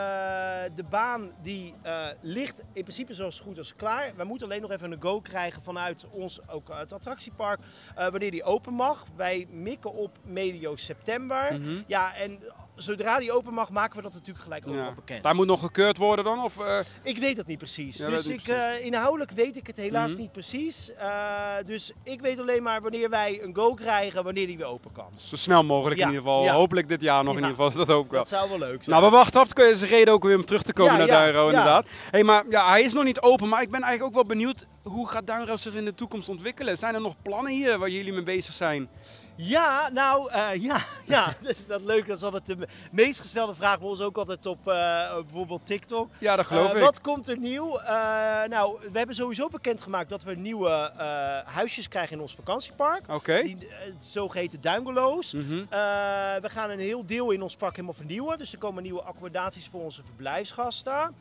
de 0.75 0.83
baan 0.89 1.31
die 1.41 1.73
ligt 2.21 2.59
in 2.59 2.83
principe 2.83 3.13
zo 3.13 3.29
goed 3.41 3.57
als 3.57 3.75
klaar. 3.75 4.13
We 4.15 4.23
moeten 4.23 4.47
alleen 4.47 4.61
nog 4.61 4.71
even 4.71 4.91
een 4.91 5.01
go 5.01 5.21
krijgen 5.21 5.61
vanuit 5.61 6.07
ons, 6.09 6.47
ook 6.47 6.69
het 6.73 6.93
attractiepark, 6.93 7.59
wanneer 7.95 8.31
die 8.31 8.43
open 8.43 8.73
mag. 8.73 9.05
Wij 9.15 9.47
mikken 9.49 9.93
op 9.93 10.17
medio 10.23 10.75
september. 10.75 11.59
Mhm. 11.59 11.81
Ja, 11.87 12.15
en 12.15 12.39
zodra 12.75 13.19
die 13.19 13.31
open 13.31 13.53
mag, 13.53 13.69
maken 13.69 13.95
we 13.97 14.01
dat 14.03 14.13
natuurlijk 14.13 14.43
gelijk 14.43 14.67
overal 14.67 14.85
Ja. 14.87 14.93
bekend. 14.93 15.23
Daar 15.23 15.35
moet 15.35 15.47
nog 15.47 15.59
gekeurd 15.59 15.97
worden 15.97 16.25
dan? 16.25 16.43
Of, 16.43 16.65
eh, 16.65 16.79
Ik 17.03 17.17
weet 17.17 17.35
dat 17.35 17.45
niet 17.47 17.57
precies. 17.57 17.97
Ja, 17.97 18.09
dus 18.09 18.27
ik, 18.27 18.47
eh, 18.47 18.85
inhoudelijk 18.85 19.31
weet 19.31 19.55
ik 19.57 19.67
het 19.67 19.77
helaas 19.77 20.11
Mhm. 20.11 20.21
niet 20.21 20.31
precies. 20.31 20.93
Eh, 20.93 21.51
dus 21.65 21.91
ik 22.03 22.21
weet 22.21 22.39
alleen 22.39 22.63
maar 22.63 22.81
wanneer 22.81 23.09
wij 23.09 23.39
een 23.43 23.55
go 23.55 23.73
krijgen, 23.73 24.23
wanneer 24.23 24.47
die 24.47 24.57
weer 24.57 24.65
open 24.65 24.91
kan. 24.91 25.07
zo 25.15 25.35
snel 25.35 25.63
mogelijk 25.63 25.99
Ja, 25.99 26.05
in 26.07 26.11
ieder 26.13 26.25
geval. 26.27 26.49
Hopelijk 26.49 26.89
dit 26.89 27.01
jaar 27.01 27.23
nog 27.23 27.33
in 27.37 27.39
ieder 27.39 27.55
geval. 27.55 27.71
Dat 27.85 27.87
hoop 27.87 28.05
ik 28.05 28.11
wel. 28.11 28.19
Dat 28.19 28.29
zou 28.29 28.49
wel 28.49 28.57
leuk 28.59 28.83
zijn. 28.83 28.99
Nou, 28.99 29.11
we 29.11 29.17
wachten 29.17 29.39
af. 29.41 29.47
Het 29.47 29.59
is 29.59 29.81
reden 29.89 30.13
ook 30.13 30.23
weer 30.23 30.35
om 30.35 30.45
terug 30.45 30.61
te 30.63 30.73
komen 30.73 30.97
naar 30.97 31.07
Duinro, 31.07 31.47
inderdaad. 31.47 31.87
Hey, 32.11 32.23
maar 32.23 32.43
ja, 32.49 32.69
hij 32.69 32.81
is 32.81 32.93
nog 32.93 33.03
niet 33.03 33.21
open, 33.21 33.49
maar 33.49 33.61
ik 33.61 33.71
ben 33.71 33.81
eigenlijk 33.81 34.09
ook 34.17 34.25
wel 34.27 34.35
benieuwd 34.35 34.65
hoe 34.83 35.07
gaat 35.07 35.27
Duinro 35.27 35.57
zich 35.57 35.73
in 35.73 35.85
de 35.85 35.95
toekomst 35.95 36.29
ontwikkelen? 36.29 36.77
Zijn 36.77 36.95
er 36.95 37.01
nog 37.01 37.15
plannen 37.21 37.51
hier 37.51 37.77
waar 37.77 37.89
jullie 37.89 38.13
mee 38.13 38.23
bezig 38.23 38.53
zijn? 38.53 38.89
Ja, 39.35 39.89
nou 39.93 40.31
eh, 40.31 40.61
ja, 40.61 40.77
ja, 41.07 41.33
dus 41.41 41.67
dat 41.67 41.81
leuk. 41.81 42.07
Dat 42.07 42.17
is 42.17 42.23
altijd 42.23 42.45
de 42.45 42.55
me- 42.55 42.67
meest 42.91 43.19
gestelde 43.19 43.55
vraag 43.55 43.79
bij 43.79 43.87
ons 43.87 44.01
ook 44.01 44.17
altijd 44.17 44.45
op 44.45 44.67
eh, 44.67 45.13
bijvoorbeeld 45.15 45.65
TikTok. 45.65 46.09
Ja, 46.17 46.35
dat 46.35 46.45
geloof 46.45 46.69
Eh, 46.71 46.77
ik. 46.77 46.83
Wat 46.83 47.01
komt 47.01 47.27
er 47.27 47.37
nieuw? 47.37 47.79
Nou, 48.49 48.77
we 48.91 48.97
hebben 48.97 49.15
sowieso 49.15 49.47
bekendgemaakt 49.49 50.09
dat 50.09 50.23
we 50.23 50.35
nieuwe 50.35 50.91
huisjes 51.45 51.87
krijgen 51.87 52.15
in 52.15 52.21
ons 52.21 52.35
vakantiepark. 52.35 53.03
Oké. 53.09 53.41
Die 53.41 53.57
eh, 53.67 53.75
zogeheten 53.99 54.61
duingolo's. 54.61 55.33
Mhm. 55.33 55.53
Eh, 55.53 55.79
we 56.41 56.49
gaan 56.49 56.69
een 56.69 56.79
heel 56.79 57.05
deel 57.05 57.31
in 57.31 57.41
ons 57.41 57.55
park 57.55 57.71
helemaal 57.75 57.93
vernieuwen. 57.93 58.37
Dus 58.37 58.51
er 58.51 58.57
komen 58.57 58.83
nieuwe 58.83 59.01
accommodaties 59.01 59.67
voor 59.67 59.81
onze 59.81 60.03
verblijfsgasten. 60.03 61.15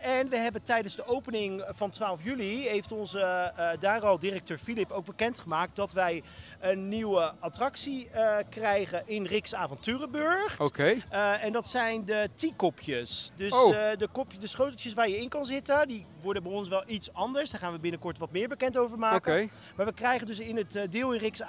En 0.00 0.28
we 0.28 0.36
hebben 0.38 0.62
tijdens 0.62 0.96
de 0.96 1.06
opening 1.06 1.64
van 1.68 1.90
12 1.90 2.22
juli... 2.24 2.68
heeft 2.68 2.92
onze 2.92 3.52
daar 3.78 4.00
al 4.00 4.18
directeur 4.18 4.58
Filip 4.58 4.90
ook 4.90 5.04
bekendgemaakt... 5.04 5.76
dat 5.76 5.92
wij 5.92 6.22
een 6.60 6.88
nieuwe 6.88 7.32
attractie 7.40 8.10
eh, 8.10 8.36
krijgen 8.50 9.02
in 9.06 9.24
Riks 9.26 9.54
Avonturenburg. 9.54 10.60
Oké. 10.60 10.94
Eh, 11.10 11.44
en 11.44 11.52
dat 11.52 11.68
zijn 11.68 12.04
de 12.04 12.30
teakopjes. 12.34 13.32
Dus 13.36 13.52
Oh. 13.52 13.74
eh, 13.90 13.98
de, 13.98 14.08
kopje, 14.12 14.38
de 14.38 14.46
schoteltjes 14.46 14.94
waar 14.94 15.08
je 15.08 15.18
in 15.18 15.28
kan 15.28 15.46
zitten, 15.46 15.88
die 15.88 16.06
worden 16.22 16.42
bij 16.42 16.52
ons 16.52 16.68
wel 16.68 16.82
iets 16.86 17.12
anders. 17.12 17.50
Daar 17.50 17.60
gaan 17.60 17.72
we 17.72 17.78
binnenkort 17.78 18.18
wat 18.18 18.30
meer 18.32 18.48
bekend 18.48 18.76
over 18.76 18.98
maken. 18.98 19.32
Oké. 19.34 19.48
Maar 19.76 19.86
we 19.86 19.92
krijgen 19.92 20.26
dus 20.26 20.38
in 20.38 20.56
het 20.56 20.86
deel 20.90 21.12
in 21.12 21.20
Rikse 21.20 21.46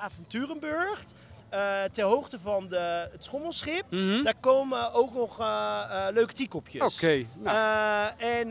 Eh, 1.49 1.84
ter 1.91 2.03
hoogte 2.03 2.40
van 2.40 2.68
de, 2.69 3.07
het 3.11 3.24
schommelschip, 3.24 3.84
Mhm. 3.90 4.24
daar 4.24 4.36
komen 4.40 4.94
ook 4.94 5.14
nog 5.14 5.40
eh, 5.40 5.45
eh, 5.90 6.14
leuke 6.14 6.34
teakopjes. 6.34 6.95
Oké. 6.95 7.26
nou. 7.36 8.11
En, 8.18 8.48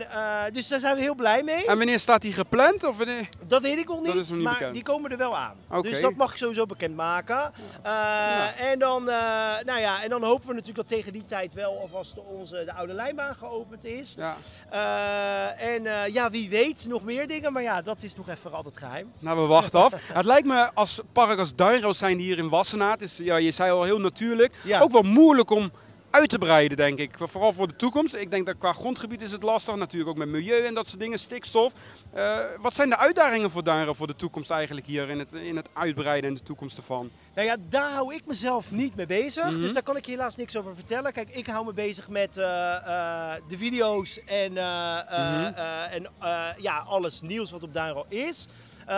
dus 0.53 0.67
daar 0.67 0.79
zijn 0.79 0.95
we 0.95 1.01
heel 1.01 1.15
blij 1.15 1.43
mee. 1.43 1.65
En 1.65 1.77
wanneer 1.77 1.99
staat 1.99 2.21
die 2.21 2.33
gepland? 2.33 2.83
Of 2.83 2.97
wanneer? 2.97 3.29
Dat 3.47 3.61
weet 3.61 3.77
ik 3.77 3.87
nog 3.87 4.01
niet, 4.01 4.13
nog 4.15 4.29
niet 4.29 4.41
maar 4.41 4.53
bekend. 4.53 4.73
die 4.73 4.83
komen 4.83 5.11
er 5.11 5.17
wel 5.17 5.37
aan. 5.37 5.55
Dus 5.81 6.01
dat 6.01 6.15
mag 6.15 6.31
ik 6.31 6.37
sowieso 6.37 6.65
bekendmaken. 6.65 7.51
Eh 7.81 8.61
en, 8.71 8.79
dan, 8.79 9.03
nou 9.03 9.79
ja, 9.79 10.03
en 10.03 10.09
dan 10.09 10.23
hopen 10.23 10.47
we 10.47 10.53
natuurlijk 10.53 10.89
dat 10.89 10.97
tegen 10.97 11.13
die 11.13 11.23
tijd 11.23 11.53
wel 11.53 11.79
alvast 11.79 12.15
de, 12.15 12.21
onze, 12.21 12.63
de 12.65 12.73
oude 12.73 12.93
lijnbaan 12.93 13.35
geopend 13.35 13.85
is. 13.85 14.15
Ja. 14.17 14.35
En 15.57 15.83
ja, 16.13 16.29
wie 16.29 16.49
weet 16.49 16.85
nog 16.89 17.03
meer 17.03 17.27
dingen, 17.27 17.53
maar 17.53 17.63
ja, 17.63 17.81
dat 17.81 18.03
is 18.03 18.15
nog 18.15 18.29
even 18.29 18.51
altijd 18.53 18.77
geheim. 18.77 19.11
Nou, 19.19 19.39
we 19.41 19.45
wachten 19.45 19.83
af. 19.83 19.93
het 20.13 20.25
lijkt 20.25 20.47
me 20.47 20.73
als 20.73 21.01
park 21.11 21.39
als 21.39 21.55
Duinro 21.55 21.93
zijn 21.93 22.17
die 22.17 22.25
hier 22.25 22.37
in 22.37 22.49
Wassenaar. 22.49 22.86
Is, 22.95 23.17
ja, 23.17 23.35
je 23.35 23.51
zei 23.51 23.71
al 23.71 23.83
heel 23.83 23.99
natuurlijk. 23.99 24.53
Ja. 24.63 24.79
Ook 24.81 24.91
wel 24.91 25.01
moeilijk 25.01 25.49
om 25.49 25.71
uit 26.09 26.29
te 26.29 26.37
breiden, 26.37 26.77
denk 26.77 26.99
ik. 26.99 27.11
Vooral 27.17 27.53
voor 27.53 27.67
de 27.67 27.75
toekomst. 27.75 28.15
Ik 28.15 28.31
denk 28.31 28.45
dat 28.45 28.57
qua 28.57 28.73
grondgebied 28.73 29.21
is 29.21 29.31
het 29.31 29.43
lastig. 29.43 29.75
Natuurlijk 29.75 30.09
ook 30.09 30.17
met 30.17 30.27
milieu 30.27 30.65
en 30.65 30.73
dat 30.73 30.87
soort 30.87 30.99
dingen, 30.99 31.19
stikstof. 31.19 31.73
Eh, 32.13 32.39
wat 32.61 32.73
zijn 32.73 32.89
de 32.89 32.97
uitdagingen 32.97 33.51
voor 33.51 33.63
Duinro 33.63 33.93
voor 33.93 34.07
de 34.07 34.15
toekomst 34.15 34.49
eigenlijk 34.51 34.85
hier 34.87 35.09
in 35.09 35.19
het, 35.19 35.33
in 35.33 35.55
het 35.55 35.69
uitbreiden 35.73 36.29
en 36.29 36.35
de 36.35 36.43
toekomst 36.43 36.77
ervan? 36.77 37.09
Nou 37.35 37.47
ja, 37.47 37.55
daar 37.69 37.91
hou 37.91 38.13
ik 38.13 38.21
mezelf 38.25 38.71
niet 38.71 38.95
mee 38.95 39.05
bezig. 39.05 39.45
Mhm. 39.51 39.59
Dus 39.59 39.73
daar 39.73 39.83
kan 39.83 39.97
ik 39.97 40.05
je 40.05 40.11
helaas 40.11 40.35
niks 40.35 40.57
over 40.57 40.75
vertellen. 40.75 41.13
Kijk, 41.13 41.29
ik 41.29 41.47
hou 41.47 41.65
me 41.65 41.73
bezig 41.73 42.09
met 42.09 42.37
eh, 42.37 42.75
eh, 42.75 43.41
de 43.47 43.57
video's 43.57 44.19
en, 44.25 44.53
Mhm. 44.53 45.53
en 45.91 46.07
ja, 46.57 46.77
alles 46.87 47.21
nieuws 47.21 47.51
wat 47.51 47.63
op 47.63 47.73
Duinro 47.73 48.05
is. 48.09 48.47
Eh, 48.87 48.95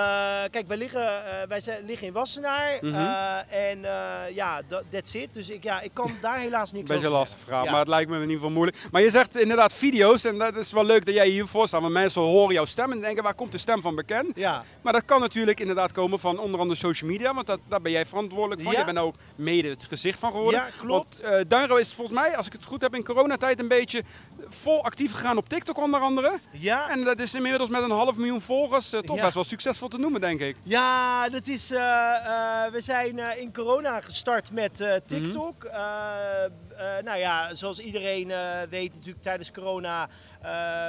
kijk, 0.51 0.67
wij 0.67 0.77
liggen, 0.77 1.01
eh, 1.25 1.47
wij 1.47 1.59
zijn, 1.59 1.85
liggen 1.85 2.07
in 2.07 2.13
Wassenaar. 2.13 2.77
Mhm. 2.81 2.95
eh, 2.95 3.69
en 3.69 3.85
eh, 3.85 4.35
ja, 4.35 4.61
dat 4.67 4.83
that's 4.89 5.13
it. 5.13 5.33
Dus 5.33 5.49
ik, 5.49 5.63
ja, 5.63 5.81
ik 5.81 5.93
kan 5.93 6.11
daar 6.21 6.37
helaas 6.37 6.71
niks 6.71 6.89
Beetje 6.91 7.07
over 7.07 7.19
lastig 7.19 7.49
Ja. 7.49 7.63
maar 7.63 7.79
het 7.79 7.87
lijkt 7.87 8.09
me 8.09 8.15
in 8.15 8.21
ieder 8.21 8.35
geval 8.35 8.51
moeilijk. 8.51 8.77
Maar 8.91 9.01
je 9.01 9.09
zegt 9.09 9.37
inderdaad 9.37 9.73
video's 9.73 10.23
en 10.23 10.37
dat 10.37 10.55
is 10.55 10.71
wel 10.71 10.83
leuk 10.85 11.05
dat 11.05 11.15
jij 11.15 11.27
hiervoor 11.27 11.67
staat. 11.67 11.81
Want 11.81 11.93
mensen 11.93 12.21
horen 12.21 12.53
jouw 12.53 12.65
stem 12.65 12.91
en 12.91 13.01
denken 13.01 13.23
waar 13.23 13.33
komt 13.33 13.51
de 13.51 13.57
stem 13.57 13.81
van 13.81 13.95
bekend? 13.95 14.31
Ja, 14.35 14.63
Maar 14.81 14.93
dat 14.93 15.05
kan 15.05 15.19
natuurlijk 15.19 15.59
inderdaad 15.59 15.91
komen 15.91 16.19
van 16.19 16.39
onder 16.39 16.59
andere 16.59 16.79
social 16.79 17.09
media, 17.11 17.33
want 17.33 17.47
dat, 17.47 17.59
daar 17.67 17.81
ben 17.81 17.91
jij 17.91 18.05
verantwoordelijk 18.05 18.61
voor. 18.61 18.71
Ja. 18.73 18.79
Je 18.79 18.85
bent 18.85 18.97
ook 18.97 19.15
mede 19.35 19.69
het 19.69 19.85
gezicht 19.85 20.19
van 20.19 20.31
geworden. 20.31 20.59
Ja, 20.59 20.67
klopt. 20.79 21.21
Want, 21.21 21.33
eh, 21.35 21.45
Duinro 21.47 21.75
is 21.75 21.93
volgens 21.93 22.19
mij, 22.19 22.37
als 22.37 22.47
ik 22.47 22.53
het 22.53 22.65
goed 22.65 22.81
heb, 22.81 22.95
in 22.95 23.03
coronatijd 23.03 23.59
een 23.59 23.67
beetje 23.67 24.03
vol 24.49 24.83
actief 24.83 25.11
gegaan 25.13 25.37
op 25.37 25.49
TikTok 25.49 25.77
onder 25.77 25.99
andere. 25.99 26.31
ja. 26.51 26.89
En 26.89 27.03
dat 27.03 27.19
is 27.19 27.33
inmiddels 27.33 27.69
met 27.69 27.81
een 27.83 27.89
half 27.91 28.15
miljoen 28.15 28.41
volgers 28.41 28.93
eh, 28.93 28.99
toch 28.99 29.15
Ja. 29.15 29.21
best 29.21 29.33
wel 29.33 29.43
succesvol 29.43 29.78
te 29.88 29.97
noemen, 29.97 30.22
denk 30.22 30.39
ik. 30.39 30.56
Ja, 30.64 31.30
dat 31.30 31.47
is, 31.47 31.72
eh, 31.72 31.80
eh, 32.15 32.72
we 32.72 32.81
zijn 32.81 33.19
eh, 33.19 33.41
in 33.41 33.53
corona 33.53 34.01
gestart 34.01 34.51
met 34.51 34.84
TikTok. 35.06 35.64
Mhm. 35.64 35.73
Eh, 35.76 37.03
nou 37.03 37.18
ja, 37.19 37.53
zoals 37.53 37.80
iedereen 37.80 38.31
weet 38.69 38.93
natuurlijk 38.93 39.23
tijdens 39.23 39.51
corona 39.51 40.10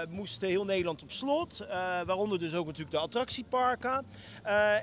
moest 0.09 0.41
heel 0.41 0.65
Nederland 0.65 1.03
op 1.03 1.13
slot. 1.13 1.67
waaronder 2.07 2.39
dus 2.39 2.55
ook 2.55 2.67
natuurlijk 2.67 2.91
de 2.91 2.99
attractieparken. 2.99 4.07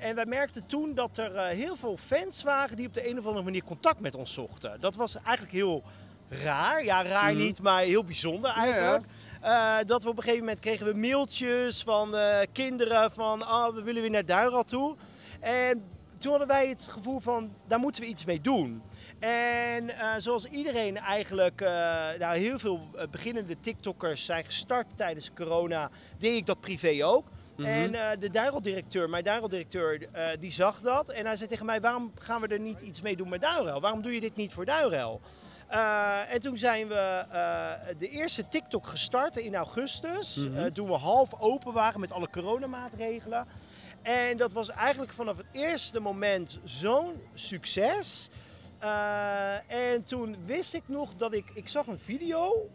En 0.01 0.15
wij 0.15 0.25
merkten 0.25 0.65
toen 0.65 0.93
dat 0.93 1.17
er 1.17 1.45
heel 1.45 1.75
veel 1.75 1.97
fans 1.97 2.43
waren 2.43 2.75
die 2.75 2.87
op 2.87 2.93
de 2.93 3.09
een 3.09 3.17
of 3.19 3.25
andere 3.25 3.43
manier 3.43 3.63
contact 3.63 3.99
met 3.99 4.15
ons 4.15 4.33
zochten. 4.33 4.77
Dat 4.79 4.95
was 4.95 5.15
eigenlijk 5.15 5.51
heel 5.55 5.83
raar. 6.29 6.83
Ja, 6.83 7.03
raar 7.03 7.31
Mhm. 7.33 7.41
niet, 7.41 7.61
maar 7.61 7.81
heel 7.81 8.03
bijzonder 8.03 8.51
eigenlijk. 8.51 9.05
Eh, 9.41 9.77
dat 9.85 10.03
we 10.03 10.09
op 10.09 10.17
een 10.17 10.23
gegeven 10.23 10.43
moment 10.43 10.59
kregen 10.59 10.85
we 10.85 10.93
mailtjes 10.93 11.83
van 11.83 12.15
eh, 12.15 12.39
kinderen 12.51 13.11
van 13.11 13.41
oh, 13.41 13.67
we 13.73 13.83
willen 13.83 14.01
weer 14.01 14.11
naar 14.11 14.25
Duinrad 14.25 14.67
toe. 14.67 14.95
En 15.39 15.83
toen 16.19 16.29
hadden 16.29 16.47
wij 16.47 16.67
het 16.67 16.87
gevoel 16.87 17.19
van, 17.19 17.53
daar 17.67 17.79
moeten 17.79 18.01
we 18.01 18.07
iets 18.07 18.25
mee 18.25 18.41
doen. 18.41 18.81
En 19.19 19.89
eh, 19.89 20.13
zoals 20.17 20.45
iedereen 20.45 20.97
eigenlijk, 20.97 21.61
eh, 21.61 21.69
nou, 22.19 22.37
heel 22.37 22.59
veel 22.59 22.81
beginnende 23.11 23.59
TikTokkers 23.59 24.25
zijn 24.25 24.45
gestart 24.45 24.87
tijdens 24.95 25.31
corona, 25.35 25.89
deed 26.17 26.37
ik 26.37 26.45
dat 26.45 26.59
privé 26.59 27.05
ook. 27.05 27.25
Mhm. 27.55 27.67
En 27.67 28.19
de 28.19 28.29
Duirel-directeur, 28.29 29.09
mijn 29.09 29.23
Duirel-directeur, 29.23 30.07
eh, 30.11 30.27
die 30.39 30.51
zag 30.51 30.79
dat. 30.79 31.09
En 31.09 31.25
hij 31.25 31.35
zei 31.35 31.49
tegen 31.49 31.65
mij, 31.65 31.81
waarom 31.81 32.11
gaan 32.19 32.41
we 32.41 32.47
er 32.47 32.59
niet 32.59 32.81
iets 32.81 33.01
mee 33.01 33.15
doen 33.15 33.29
met 33.29 33.41
Duirel? 33.41 33.81
Waarom 33.81 34.01
doe 34.01 34.13
je 34.13 34.19
dit 34.19 34.35
niet 34.35 34.53
voor 34.53 34.65
Duirel? 34.65 35.21
Eh, 35.67 36.33
en 36.33 36.39
toen 36.41 36.57
zijn 36.57 36.87
we 36.87 36.95
eh, 36.95 37.97
de 37.97 38.09
eerste 38.09 38.47
TikTok 38.47 38.87
gestart 38.87 39.35
in 39.37 39.55
augustus. 39.55 40.35
Mhm. 40.35 40.57
eh, 40.57 40.65
toen 40.71 40.87
we 40.87 40.93
half 40.93 41.39
open 41.39 41.73
waren 41.73 41.99
met 41.99 42.11
alle 42.11 42.29
coronamaatregelen. 42.29 43.47
En 44.01 44.37
dat 44.37 44.51
was 44.53 44.69
eigenlijk 44.69 45.13
vanaf 45.13 45.37
het 45.37 45.45
eerste 45.51 45.99
moment 45.99 46.59
zo'n 46.63 47.21
succes. 47.33 48.29
En 49.67 50.03
toen 50.05 50.37
wist 50.45 50.73
ik 50.73 50.83
nog 50.85 51.13
dat 51.15 51.33
ik... 51.33 51.51
Ik 51.53 51.67
zag 51.67 51.87
een 51.87 51.99
video 51.99 52.69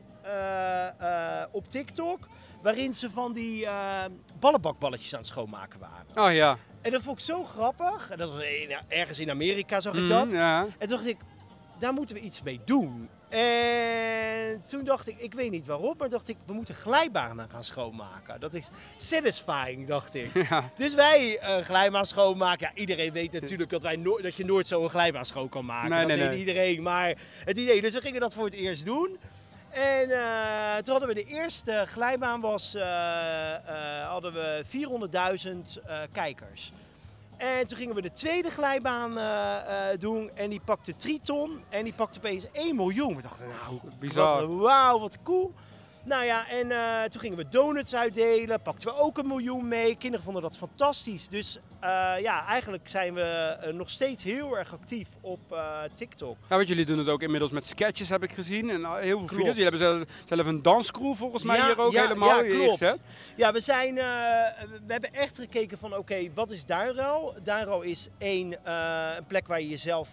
op 1.50 1.68
TikTok... 1.70 2.28
waarin 2.62 2.94
ze 2.94 3.10
van 3.10 3.32
die 3.32 3.66
ballenbakballetjes 4.40 5.12
aan 5.12 5.18
het 5.18 5.28
schoonmaken 5.28 5.80
waren. 5.80 6.28
Oh 6.28 6.34
ja. 6.34 6.56
En 6.82 6.90
dat 6.90 7.02
vond 7.02 7.18
ik 7.18 7.24
zo 7.24 7.44
grappig. 7.44 8.10
En 8.10 8.18
dat 8.18 8.34
was 8.34 8.42
in- 8.44 8.76
ergens 8.88 9.18
in 9.18 9.30
Amerika 9.30 9.80
zag 9.80 9.94
ik 9.94 10.00
Mhm, 10.00 10.08
dat. 10.08 10.30
ja. 10.30 10.60
En 10.62 10.88
toen 10.88 10.96
dacht 10.96 11.06
ik, 11.06 11.16
daar 11.82 11.92
moeten 11.92 12.16
we 12.16 12.20
iets 12.22 12.42
mee 12.42 12.60
doen. 12.64 13.08
En 13.28 14.62
toen 14.66 14.84
dacht 14.84 15.08
ik, 15.08 15.18
ik 15.18 15.34
weet 15.34 15.50
niet 15.50 15.66
waarom, 15.66 15.94
maar 15.98 16.08
dacht 16.08 16.28
ik, 16.28 16.36
we 16.46 16.52
moeten 16.52 16.74
glijbanen 16.74 17.50
gaan 17.50 17.64
schoonmaken. 17.64 18.40
Dat 18.40 18.54
is 18.54 18.70
satisfying, 18.96 19.86
dacht 19.86 20.14
ik. 20.14 20.30
Ja. 20.48 20.70
Dus 20.76 20.94
wij 20.94 21.38
een 21.42 21.64
glijbaan 21.64 22.06
schoonmaken. 22.06 22.70
Ja, 22.74 22.80
iedereen 22.80 23.12
weet 23.12 23.32
natuurlijk 23.32 23.70
dat, 23.70 23.82
wij 23.82 23.96
no- 23.96 24.20
dat 24.20 24.36
je 24.36 24.44
nooit 24.44 24.66
zo 24.66 24.82
een 24.82 24.90
glijbaan 24.90 25.26
schoon 25.26 25.48
kan 25.48 25.64
maken. 25.64 25.90
Nee, 25.90 25.98
dat 25.98 26.08
nee, 26.08 26.18
weet 26.18 26.28
nee. 26.28 26.38
iedereen. 26.38 26.82
Maar 26.82 27.14
het 27.44 27.58
idee, 27.58 27.80
dus 27.80 27.94
we 27.94 28.00
gingen 28.00 28.20
dat 28.20 28.34
voor 28.34 28.44
het 28.44 28.54
eerst 28.54 28.84
doen. 28.84 29.18
En 29.70 30.10
eh, 30.10 30.76
toen 30.76 30.90
hadden 30.90 31.08
we 31.08 31.14
de 31.14 31.24
eerste 31.24 31.84
glijbaan, 31.86 32.40
was, 32.40 32.74
eh, 32.74 32.84
hadden 34.06 34.32
we 34.32 34.62
400.000 34.64 35.80
eh, 35.86 35.98
kijkers. 36.12 36.72
En 37.42 37.66
toen 37.66 37.78
gingen 37.78 37.94
we 37.94 38.02
de 38.02 38.10
tweede 38.10 38.50
glijbaan 38.50 39.18
eh, 39.18 39.90
eh, 39.90 39.98
doen 39.98 40.30
en 40.34 40.50
die 40.50 40.60
pakte 40.64 40.96
Triton 40.96 41.62
en 41.68 41.84
die 41.84 41.92
pakte 41.92 42.18
opeens 42.18 42.46
1 42.52 42.76
miljoen. 42.76 43.16
We 43.16 43.22
dachten, 43.22 43.46
nou, 43.46 43.80
Bizar. 43.98 44.56
Wauw, 44.56 44.98
wat 44.98 45.18
cool. 45.22 45.52
Nou 46.04 46.24
ja, 46.24 46.48
en 46.48 46.70
eh, 46.70 47.10
toen 47.10 47.20
gingen 47.20 47.36
we 47.36 47.48
donuts 47.48 47.94
uitdelen, 47.94 48.62
pakten 48.62 48.88
we 48.88 49.00
ook 49.00 49.18
een 49.18 49.26
miljoen 49.26 49.68
mee. 49.68 49.96
Kinderen 49.96 50.24
vonden 50.24 50.42
dat 50.42 50.56
fantastisch. 50.56 51.28
Dus 51.28 51.58
ja, 52.20 52.46
eigenlijk 52.46 52.88
zijn 52.88 53.14
we 53.14 53.22
eh, 53.22 53.72
nog 53.72 53.90
steeds 53.90 54.24
heel 54.24 54.58
erg 54.58 54.72
actief 54.72 55.08
op 55.20 55.52
eh, 55.52 55.78
TikTok. 55.94 56.36
Ja, 56.48 56.56
want 56.56 56.68
jullie 56.68 56.84
doen 56.84 56.98
het 56.98 57.08
ook 57.08 57.22
inmiddels 57.22 57.50
met 57.50 57.66
sketches, 57.66 58.08
heb 58.08 58.22
ik 58.22 58.32
gezien. 58.32 58.70
En 58.70 58.80
heel 58.80 59.00
veel 59.00 59.16
Klopt. 59.16 59.32
video's. 59.32 59.56
Jullie 59.56 59.62
hebben 59.62 59.80
zelf, 59.80 60.04
zelf 60.24 60.46
een 60.46 60.62
danscrew 60.62 61.14
volgens 61.14 61.44
mij 61.44 61.56
Ja, 61.56 61.66
hier 61.66 61.80
ook 61.80 61.92
ja, 61.92 62.02
helemaal. 62.02 62.44
ja, 62.44 62.54
klopt. 62.54 62.96
Ja, 63.36 63.52
we, 63.52 63.60
zijn, 63.60 63.98
eh, 63.98 64.04
we 64.86 64.92
hebben 64.92 65.14
echt 65.14 65.38
gekeken 65.38 65.78
van 65.78 65.96
oké, 65.96 66.32
wat 66.34 66.50
is 66.50 66.64
Duinruil? 66.64 67.34
Duinruil 67.42 67.82
is 67.82 68.08
één, 68.18 68.64
eh, 68.64 69.08
een 69.16 69.26
plek 69.26 69.46
waar 69.46 69.60
je 69.60 69.68
jezelf 69.68 70.08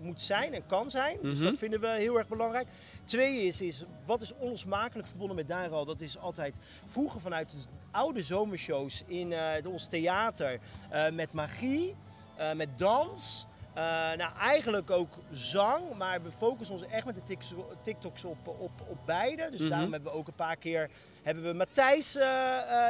moet 0.00 0.20
zijn 0.20 0.54
en 0.54 0.66
kan 0.66 0.90
zijn. 0.90 1.18
Dus 1.22 1.38
Mhm. 1.38 1.44
dat 1.48 1.58
vinden 1.58 1.80
we 1.80 1.88
heel 1.88 2.16
erg 2.18 2.28
belangrijk. 2.28 2.68
Twee 3.04 3.42
is, 3.42 3.60
is 3.60 3.84
wat 4.06 4.20
is 4.20 4.34
onlosmakelijk 4.34 5.08
verbonden 5.08 5.36
met 5.36 5.48
Duinruil? 5.48 5.84
Dat 5.84 6.00
is 6.00 6.18
altijd 6.18 6.58
vroeger 6.86 7.20
vanuit 7.20 7.50
de 7.50 7.56
oude 7.90 8.22
zomershows 8.22 9.02
in 9.06 9.32
eh, 9.32 9.66
ons 9.66 9.88
theater 9.88 10.58
eh, 10.90 11.10
met 11.10 11.32
magie, 11.32 11.94
eh, 12.36 12.52
met 12.52 12.68
dans. 12.78 13.46
Nou, 14.16 14.36
eigenlijk 14.38 14.90
ook 14.90 15.18
zang, 15.30 15.94
maar 15.96 16.22
we 16.22 16.30
focussen 16.30 16.74
ons 16.76 16.86
echt 16.86 17.04
met 17.06 17.14
de 17.16 17.36
TikToks 17.82 18.24
op, 18.24 18.48
op, 18.48 18.70
op 18.88 18.98
beide. 19.04 19.48
Dus 19.50 19.60
Mhm. 19.60 19.68
daarom 19.70 19.92
hebben 19.92 20.12
we 20.12 20.18
ook 20.18 20.26
een 20.26 20.34
paar 20.34 20.56
keer 20.56 20.90
hebben 21.22 21.44
we 21.44 21.52
Matthijs 21.52 22.18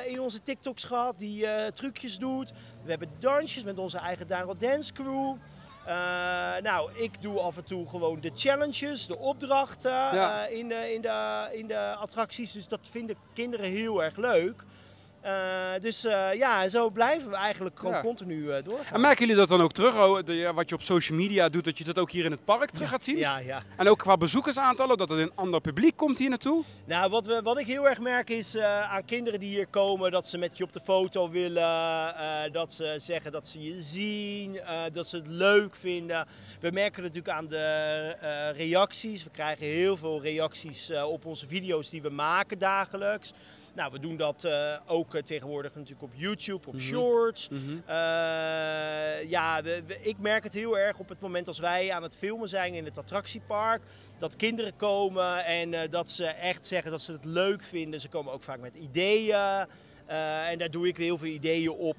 in 0.07 0.21
onze 0.21 0.43
TikToks 0.43 0.85
gehad, 0.85 1.19
die 1.19 1.47
trucjes 1.73 2.19
doet. 2.19 2.53
We 2.83 2.91
hebben 2.91 3.09
dansjes 3.19 3.65
met 3.65 3.79
onze 3.79 3.99
eigen 3.99 4.27
Daro 4.27 4.57
Dance 4.57 4.93
Crew. 4.93 5.37
Eh, 5.87 5.93
nou, 6.63 6.91
ik 6.95 7.23
doe 7.23 7.41
af 7.41 7.57
en 7.57 7.65
toe 7.65 7.89
gewoon 7.89 8.21
de 8.21 8.31
challenges, 8.35 9.07
de 9.07 9.19
opdrachten 9.19 9.91
Ja. 9.91 10.47
eh, 10.47 10.59
in, 10.59 10.69
de, 10.69 10.93
in, 10.95 11.01
de, 11.01 11.49
in 11.53 11.67
de 11.67 11.79
attracties. 11.95 12.53
Dus 12.53 12.69
dat 12.69 12.81
vinden 12.83 13.17
kinderen 13.35 13.71
heel 13.71 14.03
erg 14.05 14.17
leuk. 14.17 14.65
Eh, 15.27 15.81
dus 15.81 16.05
eh, 16.05 16.35
ja, 16.35 16.69
zo 16.69 16.91
blijven 16.91 17.31
we 17.31 17.37
eigenlijk 17.37 17.79
gewoon 17.79 17.95
Ja. 17.95 18.01
continu 18.01 18.51
eh, 18.53 18.65
doorgaan. 18.65 18.95
En 18.95 19.01
merken 19.01 19.21
jullie 19.21 19.37
dat 19.37 19.49
dan 19.49 19.61
ook 19.61 19.73
terug, 19.73 19.95
oh, 19.95 20.19
de- 20.25 20.53
wat 20.55 20.69
je 20.69 20.75
op 20.75 20.83
social 20.83 21.19
media 21.19 21.49
doet, 21.49 21.65
dat 21.65 21.79
je 21.79 21.85
dat 21.85 21.99
ook 21.99 22.11
hier 22.11 22.25
in 22.25 22.31
het 22.31 22.45
park 22.45 22.71
terug 22.71 22.89
gaat 22.89 23.05
zien? 23.05 23.19
Ja, 23.19 23.39
ja. 23.39 23.63
En 23.77 23.89
ook 23.89 23.99
qua 23.99 24.17
bezoekersaantallen, 24.17 24.97
dat 24.97 25.11
er 25.11 25.19
een 25.19 25.33
ander 25.35 25.61
publiek 25.61 25.97
komt 25.97 26.19
hier 26.19 26.29
naartoe? 26.29 26.63
Nou, 26.85 27.11
wat, 27.11 27.27
we, 27.27 27.41
wat 27.43 27.59
ik 27.59 27.67
heel 27.67 27.89
erg 27.89 27.99
merk 28.01 28.31
is 28.31 28.59
aan 28.89 29.05
kinderen 29.05 29.41
die 29.41 29.49
hier 29.49 29.67
komen 29.67 30.11
dat 30.11 30.29
ze 30.29 30.39
met 30.39 30.59
je 30.59 30.65
op 30.65 30.73
de 30.73 30.81
foto 30.81 31.31
willen, 31.31 31.73
dat 32.53 32.73
ze 32.73 32.95
zeggen 32.97 33.33
dat 33.33 33.49
ze 33.49 33.61
je 33.63 33.81
zien, 33.83 34.61
dat 34.93 35.09
ze 35.09 35.17
het 35.17 35.27
leuk 35.27 35.75
vinden. 35.75 36.27
We 36.61 36.71
merken 36.71 37.03
natuurlijk 37.03 37.35
aan 37.37 37.47
de 37.49 38.53
reacties. 38.57 39.25
We 39.25 39.31
krijgen 39.31 39.67
heel 39.67 39.97
veel 39.97 40.23
reacties 40.23 40.91
op 41.07 41.25
onze 41.25 41.47
video's 41.47 41.91
die 41.91 42.03
we 42.03 42.11
maken 42.11 42.59
dagelijks. 42.59 43.33
Nou, 43.77 43.93
we 43.93 43.99
doen 43.99 44.17
dat 44.17 44.45
eh, 44.45 44.77
ook 44.87 45.15
eh, 45.15 45.23
tegenwoordig 45.23 45.75
natuurlijk 45.75 46.03
op 46.03 46.11
YouTube, 46.15 46.67
op 46.67 46.73
Mhm. 46.75 46.83
Shorts. 46.83 47.49
Mhm. 47.49 47.61
Eh, 47.87 49.31
ja, 49.31 49.63
we- 49.63 49.83
we- 49.87 49.99
ik 50.01 50.19
merk 50.19 50.45
het 50.45 50.53
heel 50.53 50.79
erg 50.79 50.99
op 50.99 51.09
het 51.09 51.21
moment 51.21 51.49
als 51.49 51.59
wij 51.59 51.93
aan 51.93 52.03
het 52.03 52.17
filmen 52.17 52.49
zijn 52.49 52.75
in 52.75 52.85
het 52.85 52.99
attractiepark. 52.99 53.83
Dat 54.19 54.37
kinderen 54.37 54.77
komen 54.77 55.45
en 55.45 55.91
dat 55.91 56.11
ze 56.11 56.25
echt 56.27 56.67
zeggen 56.67 56.91
dat 56.91 57.01
ze 57.01 57.13
het 57.13 57.25
leuk 57.25 57.63
vinden. 57.63 58.01
Ze 58.01 58.09
komen 58.09 58.33
ook 58.33 58.43
vaak 58.43 58.61
met 58.61 58.75
ideeën. 58.75 59.67
En 60.47 60.59
daar 60.59 60.71
doe 60.71 60.89
ik 60.89 60.97
heel 60.97 61.19
veel 61.19 61.29
ideeën 61.29 61.71
op 61.71 61.97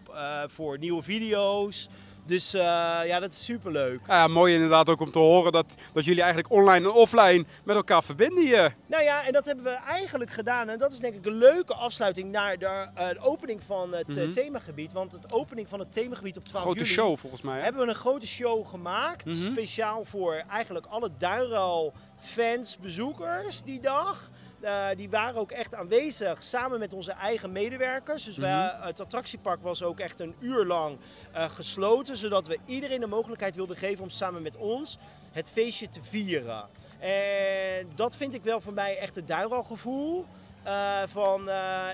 voor 0.48 0.78
nieuwe 0.78 1.02
video's. 1.02 1.88
Dus 2.28 2.54
eh, 2.54 2.62
ja, 3.06 3.20
dat 3.20 3.32
is 3.32 3.44
superleuk. 3.46 4.00
Ja, 4.08 4.28
mooi 4.28 4.54
inderdaad 4.54 4.90
ook 4.90 5.02
om 5.02 5.12
te 5.12 5.20
horen 5.20 5.52
dat, 5.52 5.66
dat 5.94 6.06
jullie 6.06 6.22
eigenlijk 6.22 6.54
online 6.54 6.86
en 6.88 6.94
offline 6.94 7.46
met 7.64 7.76
elkaar 7.76 8.04
verbinden 8.04 8.44
hier. 8.44 8.76
Nou 8.86 9.04
ja, 9.04 9.26
en 9.26 9.34
dat 9.34 9.46
hebben 9.46 9.64
we 9.64 9.70
eigenlijk 9.72 10.32
gedaan. 10.32 10.70
En 10.70 10.80
dat 10.80 10.92
is 10.92 10.98
denk 11.00 11.16
ik 11.16 11.26
een 11.26 11.38
leuke 11.38 11.74
afsluiting 11.74 12.32
naar 12.32 12.58
de, 12.58 12.66
eh, 12.96 13.10
de 13.10 13.20
opening 13.20 13.64
van 13.64 13.94
het 13.94 14.18
eh, 14.18 14.24
Mhm. 14.24 14.32
themagebied. 14.32 14.94
Want 14.94 15.12
het 15.12 15.32
opening 15.34 15.68
van 15.70 15.80
het 15.80 15.92
themagebied 15.92 16.38
op 16.38 16.46
12 16.46 16.64
Grote 16.64 16.80
juli... 16.80 16.92
show 16.92 17.18
volgens 17.18 17.42
mij. 17.42 17.58
Hè? 17.58 17.64
hebben 17.64 17.82
we 17.82 17.90
een 17.90 17.96
grote 17.96 18.28
show 18.28 18.68
gemaakt. 18.68 19.26
Mhm. 19.26 19.36
Speciaal 19.36 20.06
voor 20.06 20.44
eigenlijk 20.50 20.86
alle 20.86 21.10
Duinruil 21.18 21.94
fans, 22.20 22.78
bezoekers 22.78 23.64
die 23.64 23.80
dag. 23.80 24.30
Eh, 24.62 24.88
die 24.96 25.10
waren 25.10 25.36
ook 25.40 25.52
echt 25.52 25.76
aanwezig 25.76 26.44
samen 26.44 26.80
met 26.80 26.94
onze 26.94 27.12
eigen 27.12 27.52
medewerkers. 27.52 28.24
Dus 28.24 28.38
wij- 28.38 28.52
Mhm. 28.74 28.86
het 28.88 29.00
attractiepark 29.00 29.62
was 29.62 29.84
ook 29.84 30.00
echt 30.00 30.20
een 30.20 30.36
uur 30.40 30.66
lang 30.66 30.98
eh, 31.32 31.50
gesloten. 31.50 32.16
Zodat 32.18 32.48
we 32.48 32.58
iedereen 32.66 33.00
de 33.00 33.08
mogelijkheid 33.08 33.56
wilden 33.56 33.78
geven 33.78 34.04
om 34.04 34.10
samen 34.10 34.42
met 34.42 34.56
ons 34.56 34.98
het 35.32 35.50
feestje 35.50 35.90
te 35.90 36.04
vieren. 36.04 36.66
En 37.00 37.90
dat 37.96 38.18
vind 38.18 38.34
ik 38.34 38.44
wel 38.44 38.62
voor 38.62 38.74
mij 38.74 38.98
echt 38.98 39.16
het 39.16 39.28
Duinruil 39.28 39.64
gevoel. 39.64 40.26
Eh, 40.64 41.02
van, 41.06 41.50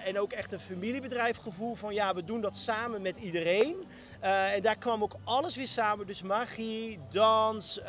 en 0.05 0.19
ook 0.19 0.31
echt 0.31 0.51
een 0.51 0.59
familiebedrijf 0.59 1.37
gevoel 1.37 1.75
van 1.75 1.93
ja, 1.93 2.13
we 2.13 2.23
doen 2.23 2.41
dat 2.41 2.57
samen 2.57 3.01
met 3.01 3.17
iedereen. 3.17 3.75
En 4.19 4.61
daar 4.61 4.77
kwam 4.77 5.03
ook 5.03 5.15
alles 5.23 5.55
weer 5.55 5.67
samen. 5.67 6.07
Dus 6.07 6.21
magie, 6.21 6.99
dans, 7.09 7.79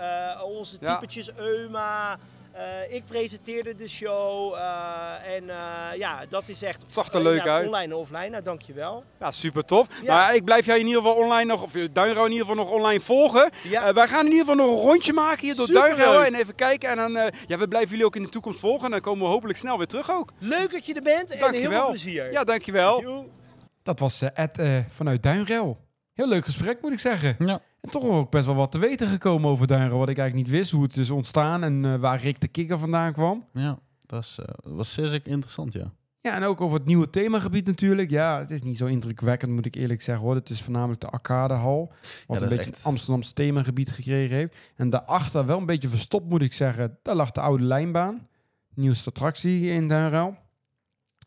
onze 0.44 0.76
Ja. 0.80 0.92
typetjes 0.94 1.30
Euma. 1.36 2.18
Eh, 2.54 2.94
ik 2.94 3.04
presenteerde 3.04 3.74
de 3.74 3.88
show. 3.88 4.54
eh, 4.54 5.34
en 5.36 5.50
eh, 5.50 5.98
ja, 5.98 6.24
dat 6.28 6.48
is 6.48 6.62
echt 6.62 6.82
Het 6.82 6.92
zag 6.92 7.12
er 7.12 7.22
leuk 7.22 7.46
uit. 7.46 7.66
online 7.66 7.92
en 7.94 7.98
offline. 8.00 8.28
Nou, 8.28 8.42
dankjewel. 8.42 9.04
Ja, 9.20 9.32
super 9.32 9.64
tof. 9.64 9.86
Ja. 10.02 10.14
Nou, 10.24 10.34
ik 10.36 10.44
blijf 10.44 10.66
jij 10.66 10.78
in 10.78 10.86
ieder 10.86 11.02
geval 11.02 11.16
online 11.16 11.44
nog, 11.44 11.62
of 11.62 11.72
Duinrouw 11.92 12.24
in 12.24 12.32
ieder 12.32 12.46
geval 12.46 12.64
nog 12.64 12.72
online 12.72 13.00
volgen. 13.00 13.50
Ja. 13.62 13.86
Eh, 13.88 13.94
wij 13.94 14.08
gaan 14.08 14.24
in 14.26 14.32
ieder 14.32 14.46
geval 14.46 14.66
nog 14.66 14.76
een 14.76 14.82
rondje 14.90 15.12
maken 15.12 15.44
hier 15.44 15.54
door. 15.56 15.66
Duinrouw 15.66 16.22
en 16.22 16.34
even 16.34 16.54
kijken. 16.54 16.88
En 16.90 16.96
dan, 16.96 17.16
eh, 17.16 17.40
ja, 17.46 17.58
we 17.58 17.68
blijven 17.68 17.90
jullie 17.90 18.04
ook 18.04 18.16
in 18.16 18.22
de 18.22 18.28
toekomst 18.28 18.60
volgen. 18.60 18.84
En 18.84 18.90
dan 18.90 19.00
komen 19.00 19.24
we 19.24 19.28
hopelijk 19.30 19.58
snel 19.58 19.78
weer 19.78 19.86
terug 19.86 20.10
ook. 20.10 20.32
Leuk 20.38 20.70
dat 20.72 20.86
je 20.86 20.94
er 20.94 21.02
bent 21.02 21.30
en 21.30 21.38
heel 21.38 21.46
Dankjewel. 21.50 21.80
veel 21.80 21.88
plezier. 21.90 22.32
Ja, 22.32 22.44
dankjewel. 22.44 23.26
Dat 23.82 23.98
was 23.98 24.22
eh, 24.22 24.28
Ed 24.34 24.58
vanuit 24.94 25.22
Duinrel. 25.22 25.78
Heel 26.14 26.28
leuk 26.28 26.44
gesprek, 26.44 26.82
moet 26.82 26.92
ik 26.92 27.00
zeggen. 27.00 27.36
Ja. 27.38 27.60
En 27.84 27.90
toch 27.90 28.02
ook 28.04 28.30
best 28.30 28.46
wel 28.46 28.54
wat 28.54 28.72
te 28.72 28.78
weten 28.78 29.08
gekomen 29.08 29.50
over 29.50 29.66
Duinrel, 29.66 29.98
wat 29.98 30.08
ik 30.08 30.18
eigenlijk 30.18 30.48
niet 30.48 30.56
wist. 30.58 30.70
Hoe 30.70 30.82
het 30.82 30.96
is 30.96 31.10
ontstaan 31.10 31.62
en 31.64 31.84
eh, 31.84 31.94
waar 31.96 32.20
Rick 32.20 32.40
de 32.40 32.48
Kikker 32.48 32.78
vandaan 32.78 33.12
kwam. 33.12 33.44
Ja, 33.52 33.78
dat 34.06 34.22
is, 34.22 34.34
dat 34.36 34.72
was 34.74 34.92
zeer 34.92 35.20
interessant, 35.24 35.72
ja. 35.72 35.92
Ja, 36.20 36.34
en 36.34 36.42
ook 36.42 36.60
over 36.60 36.78
het 36.78 36.86
nieuwe 36.86 37.10
themagebied 37.10 37.66
natuurlijk. 37.66 38.10
Ja, 38.10 38.38
het 38.38 38.50
is 38.50 38.62
niet 38.62 38.76
zo 38.76 38.86
indrukwekkend, 38.86 39.52
moet 39.52 39.66
ik 39.66 39.74
eerlijk 39.74 40.02
zeggen. 40.02 40.24
Hoor. 40.24 40.34
Het 40.34 40.50
is 40.50 40.62
voornamelijk 40.62 41.00
de 41.00 41.06
Arcadehal. 41.08 41.92
Wat 42.26 42.42
een 42.42 42.48
beetje 42.48 42.58
echt- 42.64 42.76
het 42.76 42.84
Amsterdamse 42.84 43.32
themagebied 43.32 43.92
gekregen 43.92 44.36
heeft. 44.36 44.56
En 44.76 44.90
daarachter, 44.90 45.46
wel 45.46 45.58
een 45.58 45.66
beetje 45.66 45.88
verstopt 45.88 46.28
moet 46.28 46.42
ik 46.42 46.52
zeggen, 46.52 46.98
daar 47.02 47.14
lag 47.14 47.30
de 47.30 47.40
oude 47.40 47.64
lijnbaan. 47.64 48.28
Nieuwste 48.74 49.08
attractie 49.08 49.70
in 49.70 49.88
Duinrel. 49.88 50.36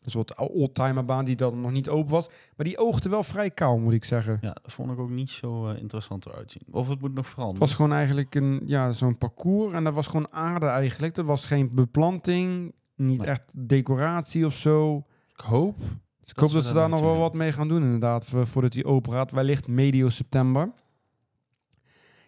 Een 0.04 0.10
soort 0.10 0.36
oldtimerbaan 0.36 1.24
die 1.24 1.36
dan 1.36 1.60
nog 1.60 1.70
niet 1.70 1.88
open 1.88 2.10
was. 2.12 2.28
Maar 2.56 2.66
die 2.66 2.78
oogde 2.78 3.08
wel 3.08 3.22
vrij 3.22 3.50
kaal, 3.50 3.78
moet 3.78 3.92
ik 3.92 4.04
zeggen. 4.04 4.38
Ja, 4.40 4.56
dat 4.62 4.72
vond 4.72 4.90
ik 4.90 4.98
ook 4.98 5.10
niet 5.10 5.30
zo 5.30 5.68
eh, 5.68 5.78
interessant 5.80 6.26
eruit 6.26 6.52
zien. 6.52 6.62
Of 6.70 6.88
het 6.88 7.00
moet 7.00 7.14
nog 7.14 7.24
Het 7.24 7.32
veranderen. 7.34 7.60
was 7.60 7.74
gewoon 7.74 7.92
eigenlijk 7.92 8.34
een, 8.34 8.62
ja, 8.64 8.92
zo'n 8.92 9.18
parcours. 9.18 9.72
En 9.72 9.84
dat 9.84 9.94
was 9.94 10.06
gewoon 10.06 10.32
aarde 10.32 10.66
eigenlijk. 10.66 11.16
Er 11.16 11.24
was 11.24 11.46
geen 11.46 11.70
beplanting, 11.74 12.72
niet 12.96 13.18
Nee. 13.18 13.26
echt 13.28 13.42
decoratie 13.52 14.46
of 14.46 14.54
zo. 14.54 14.96
Ik 15.32 15.40
hoop. 15.40 15.78
Dus 16.20 16.30
ik 16.30 16.38
hoop 16.38 16.48
ze 16.48 16.54
dat 16.54 16.64
ze 16.64 16.74
daar 16.74 16.88
nog 16.88 17.00
wel 17.00 17.16
wat 17.16 17.34
mee 17.34 17.52
gaan 17.52 17.68
doen 17.68 17.82
inderdaad. 17.82 18.26
voor- 18.26 18.46
Voordat 18.46 18.72
die 18.72 18.84
open 18.84 19.12
gaat. 19.12 19.30
Wellicht 19.32 19.68
medio 19.68 20.08
september. 20.08 20.72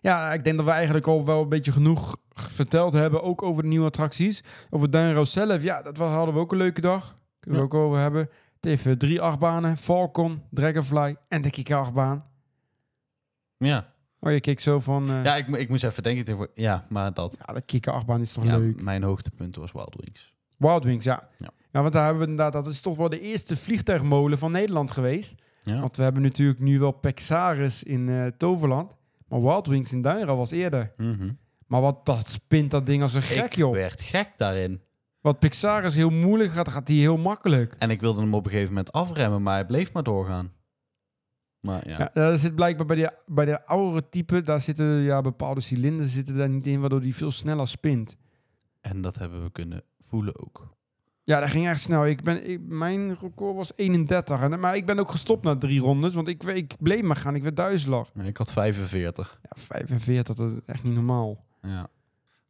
Ja, 0.01 0.33
ik 0.33 0.45
denk 0.45 0.57
dat 0.57 0.67
we 0.67 0.73
eigenlijk 0.73 1.07
al 1.07 1.25
wel 1.25 1.43
een 1.43 1.49
beetje 1.49 1.73
genoeg 1.73 2.17
verteld 2.35 2.93
hebben. 2.93 3.23
Ook 3.23 3.43
over 3.43 3.63
de 3.63 3.69
nieuwe 3.69 3.87
attracties. 3.87 4.43
Over 4.71 4.91
Duinroos 4.91 5.33
zelf. 5.33 5.63
Ja, 5.63 5.83
dat 5.83 5.97
was, 5.97 6.11
hadden 6.13 6.35
we 6.35 6.41
ook 6.41 6.53
een 6.53 6.59
leuke 6.59 6.81
dag. 6.81 7.19
Kunnen 7.41 7.61
we 7.61 7.67
ook 7.67 7.75
over 7.75 7.99
hebben. 7.99 8.21
Het 8.55 8.65
heeft 8.65 8.87
eh, 8.87 8.93
drie 8.93 9.21
achtbanen. 9.21 9.77
Falcon, 9.77 10.43
Dragonfly 10.51 11.17
en 11.29 11.43
de 11.43 11.51
kikker-achtbaan. 11.51 12.25
Ja, 13.57 13.93
Oh, 14.23 14.33
je 14.33 14.41
keek 14.41 14.61
zo 14.61 14.81
van... 14.81 15.11
eh, 15.11 15.25
ja 15.25 15.37
ik, 15.37 15.47
ik 15.49 15.69
moest 15.69 15.85
even 15.85 16.03
denken. 16.03 16.21
ik 16.21 16.27
denk, 16.39 16.51
Ja, 16.55 16.87
maar 16.89 17.15
dat. 17.15 17.37
ja, 17.47 17.53
de 17.53 17.61
kikker-achtbaan 17.61 18.21
is 18.21 18.33
toch 18.33 18.45
Ja, 18.45 18.57
leuk. 18.59 18.83
mijn 18.83 19.03
hoogtepunt 19.03 19.57
was 19.57 19.73
Wild 19.73 19.97
Wings. 20.05 20.35
Wild 20.57 20.85
Wings, 20.85 21.05
ja. 21.05 21.29
Ja. 21.37 21.49
ja. 21.73 21.81
want 21.81 21.93
daar 21.93 22.05
hebben 22.05 22.23
we 22.23 22.29
inderdaad... 22.31 22.53
Dat 22.53 22.67
is 22.73 22.81
toch 22.81 22.97
wel 22.97 23.09
de 23.09 23.21
eerste 23.21 23.57
vliegtuigmolen 23.57 24.39
van 24.39 24.53
Nederland 24.53 24.93
geweest. 24.93 25.35
Ja. 25.63 25.81
Want 25.81 25.97
we 25.97 26.03
hebben 26.03 26.23
natuurlijk 26.23 26.61
nu 26.61 26.79
wel 26.79 26.91
Pexaris 26.93 27.83
in 27.83 28.09
eh, 28.09 28.27
Toverland. 28.27 28.97
Maar 29.29 29.43
Wild 29.43 29.67
Wings 29.67 29.93
in 29.93 30.03
Duinra 30.03 30.37
was 30.37 30.51
eerder. 30.51 30.93
Mhm. 30.97 31.31
Maar 31.67 31.81
wat 31.81 32.07
dat 32.07 32.29
spint 32.29 32.71
dat 32.71 32.87
ding 32.87 33.03
als 33.03 33.15
een 33.15 33.23
gek, 33.23 33.45
ik 33.45 33.55
joh. 33.55 33.73
werd 33.73 34.01
gek 34.01 34.29
daarin. 34.37 34.81
Wat 35.21 35.39
Pixaris 35.39 35.95
heel 35.95 36.11
moeilijk 36.11 36.51
gaat, 36.53 36.69
gaat 36.69 36.87
die 36.87 37.01
heel 37.01 37.17
makkelijk. 37.17 37.75
En 37.79 37.91
ik 37.91 38.01
wilde 38.01 38.21
hem 38.21 38.35
op 38.35 38.45
een 38.45 38.51
gegeven 38.51 38.75
moment 38.75 38.93
afremmen, 38.93 39.43
maar 39.43 39.55
hij 39.55 39.67
bleef 39.67 39.93
maar 39.93 40.03
doorgaan. 40.03 40.53
Maar 41.61 41.89
ja, 41.89 41.99
Ja. 41.99 42.11
daar 42.15 42.39
zit 42.39 42.55
blijkbaar 42.55 42.87
bij 42.87 42.97
de, 42.97 43.19
bij 43.27 43.45
de 43.45 43.67
oudere 43.67 44.09
type, 44.09 44.41
daar 44.43 44.61
zitten 44.61 44.87
ja, 44.87 45.21
bepaalde 45.21 45.61
cilinders 45.61 46.13
zitten 46.13 46.37
daar 46.37 46.49
niet 46.49 46.67
in, 46.67 46.81
waardoor 46.81 47.01
die 47.01 47.15
veel 47.15 47.31
sneller 47.31 47.69
spint. 47.69 48.17
en 48.81 49.01
dat 49.01 49.15
hebben 49.19 49.43
we 49.43 49.51
kunnen 49.51 49.83
voelen 49.99 50.41
ook. 50.41 50.69
Ja, 51.25 51.41
dat 51.41 51.51
ging 51.51 51.69
echt 51.69 51.81
snel. 51.81 52.07
Ik 52.07 52.23
ben, 52.23 52.49
ik, 52.51 52.61
mijn 52.67 53.17
record 53.21 53.57
was 53.57 53.73
31. 53.77 54.41
En, 54.41 54.61
maar 54.61 54.77
ik 54.77 54.87
ben 54.87 54.99
ook 54.99 55.11
gestopt 55.11 55.45
na 55.45 55.57
drie 55.59 55.81
rondes, 55.81 56.15
want 56.15 56.29
ik, 56.29 56.43
ik 56.45 56.75
bleef 56.81 57.03
maar 57.03 57.17
gaan. 57.17 57.35
Ik 57.35 57.43
werd 57.43 57.57
duizelig. 57.57 58.15
Nee, 58.15 58.29
Ik 58.29 58.37
had 58.37 58.53
45. 58.53 59.39
Ja, 59.43 59.51
45, 59.63 60.35
dat 60.37 60.51
is 60.51 60.59
echt 60.67 60.83
niet 60.83 60.95
normaal. 60.95 61.45
Ja. 61.63 61.89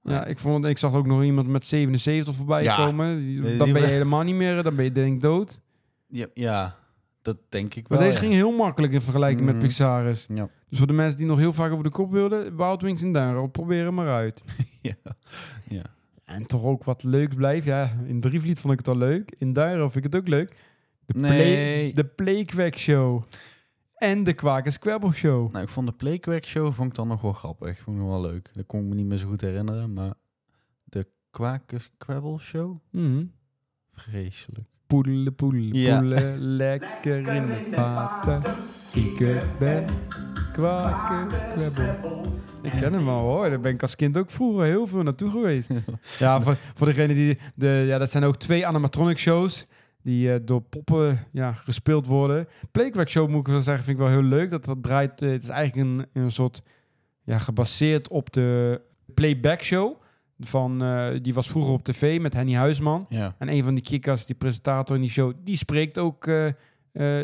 Ja, 0.02 0.24
ik, 0.24 0.38
vond, 0.38 0.64
ik 0.64 0.78
zag 0.78 0.92
ook 0.94 1.06
nog 1.06 1.22
iemand 1.22 1.48
met 1.48 1.66
77 1.66 2.34
voorbij 2.34 2.62
Ja. 2.62 2.76
komen. 2.76 3.18
Die- 3.20 3.40
Nee, 3.40 3.56
dan 3.56 3.64
die 3.64 3.72
ben 3.74 3.82
je 3.82 3.88
we- 3.88 3.92
helemaal 3.94 4.22
niet 4.22 4.34
meer, 4.34 4.62
dan 4.62 4.74
ben 4.76 4.84
je 4.84 4.92
denk 4.92 5.14
ik 5.14 5.22
dood. 5.22 5.60
Ja, 6.08 6.26
ja, 6.34 6.76
dat 7.22 7.36
denk 7.48 7.74
ik 7.74 7.88
Maar 7.88 7.98
wel. 7.98 8.06
deze 8.06 8.20
ja. 8.20 8.24
ging 8.28 8.34
heel 8.40 8.56
makkelijk 8.56 8.92
in 8.92 9.00
vergelijking 9.02 9.40
Mhm. 9.44 9.52
met 9.52 9.62
Pixaris. 9.66 10.26
Ja. 10.34 10.48
Dus 10.68 10.78
voor 10.78 10.86
de 10.86 10.92
mensen 10.92 11.18
die 11.18 11.26
nog 11.26 11.38
heel 11.38 11.52
vaak 11.52 11.70
over 11.72 11.84
de 11.84 11.90
kop 11.90 12.10
wilden, 12.10 12.56
Wild 12.56 12.82
Wings 12.82 13.02
in 13.02 13.12
Duinrol, 13.12 13.46
probeer 13.46 13.84
hem 13.84 13.94
maar 13.94 14.08
uit. 14.14 14.42
ja. 14.80 14.94
ja. 15.68 15.82
En 16.24 16.46
toch 16.46 16.64
ook 16.64 16.84
wat 16.84 17.02
leuks 17.02 17.34
blijft. 17.34 17.66
Ja, 17.66 17.90
in 18.06 18.20
Drievliet 18.20 18.60
vond 18.60 18.72
ik 18.72 18.78
het 18.78 18.88
al 18.88 18.96
leuk. 18.96 19.32
In 19.38 19.52
Duinrol 19.52 19.90
vind 19.90 20.04
ik 20.04 20.12
het 20.12 20.20
ook 20.22 20.28
leuk. 20.28 20.56
De, 21.06 21.18
play, 21.18 21.28
Nee. 21.38 21.94
de 21.94 22.04
Playquack 22.04 22.76
Show. 22.76 23.22
En 24.00 24.24
de 24.24 24.32
Kwakers 24.32 24.74
Squabble 24.74 25.12
Show. 25.12 25.52
Nou, 25.52 25.64
ik 25.64 25.68
vond 25.70 25.86
de 25.86 25.92
Playquack 25.92 26.44
Show 26.44 26.72
vond 26.72 26.88
ik 26.88 26.94
dan 26.94 27.08
nog 27.08 27.20
wel 27.20 27.32
grappig. 27.32 27.78
Vond 27.78 27.96
ik 27.96 28.02
nog 28.02 28.10
wel 28.12 28.20
leuk. 28.20 28.50
Dat 28.52 28.66
kon 28.66 28.80
ik 28.80 28.86
me 28.86 28.94
niet 28.94 29.06
meer 29.06 29.18
zo 29.18 29.28
goed 29.28 29.40
herinneren, 29.40 29.92
maar 29.92 30.12
de 30.84 31.06
Kwakers 31.30 31.90
Quabble 31.98 32.38
Show? 32.38 32.78
Mhm. 32.90 33.24
Vreselijk. 33.92 34.66
Poedelen, 34.86 35.34
poedelen, 35.34 35.74
Ja. 35.78 35.98
poedelen. 35.98 36.38
Lekker 36.38 37.18
in 37.28 37.42
het 37.42 37.74
water. 37.76 38.50
Ik 38.94 39.36
ben 39.58 39.84
Kwakers 40.52 41.38
Squabble. 41.38 42.30
Ik 42.62 42.70
ken 42.70 42.92
hem 42.92 43.08
al 43.08 43.18
hoor. 43.20 43.48
Daar 43.48 43.60
ben 43.60 43.72
ik 43.74 43.82
als 43.82 43.96
kind 43.96 44.16
ook 44.18 44.30
vroeger 44.30 44.64
heel 44.64 44.86
veel 44.86 45.02
naartoe 45.02 45.30
geweest. 45.30 45.68
Ja, 46.18 46.40
voor, 46.40 46.56
voor 46.74 46.86
degene 46.86 47.14
die... 47.14 47.38
De, 47.54 47.68
ja, 47.86 47.98
dat 47.98 48.10
zijn 48.10 48.24
ook 48.24 48.36
twee 48.36 48.66
animatronic 48.66 49.18
shows 49.18 49.66
die 50.02 50.32
eh, 50.32 50.40
door 50.44 50.60
poppen 50.62 51.26
ja, 51.32 51.52
gespeeld 51.52 52.06
worden. 52.06 52.48
Playback 52.72 53.08
show 53.08 53.28
moet 53.28 53.40
ik 53.40 53.52
wel 53.52 53.60
zeggen, 53.60 53.84
vind 53.84 53.98
ik 53.98 54.02
wel 54.04 54.12
heel 54.12 54.22
leuk. 54.22 54.50
Dat, 54.50 54.64
dat 54.64 54.82
draait... 54.82 55.22
eh, 55.22 55.30
het 55.30 55.42
is 55.42 55.48
eigenlijk 55.48 55.88
een, 55.88 56.22
een 56.22 56.30
soort... 56.30 56.62
Ja, 57.24 57.38
gebaseerd 57.38 58.08
op 58.08 58.32
de 58.32 58.80
playback 59.14 59.62
show. 59.62 59.96
Van, 60.40 60.82
eh, 60.82 61.08
die 61.22 61.34
was 61.34 61.48
vroeger 61.48 61.72
op 61.72 61.82
tv 61.84 62.20
met 62.20 62.34
Henny 62.34 62.54
Huisman. 62.54 63.06
Ja. 63.08 63.34
En 63.38 63.48
een 63.48 63.64
van 63.64 63.74
die 63.74 63.82
kikkers, 63.84 64.26
die 64.26 64.36
presentator 64.36 64.96
in 64.96 65.02
die 65.02 65.10
show, 65.10 65.32
die 65.44 65.56
spreekt 65.56 65.98
ook... 65.98 66.24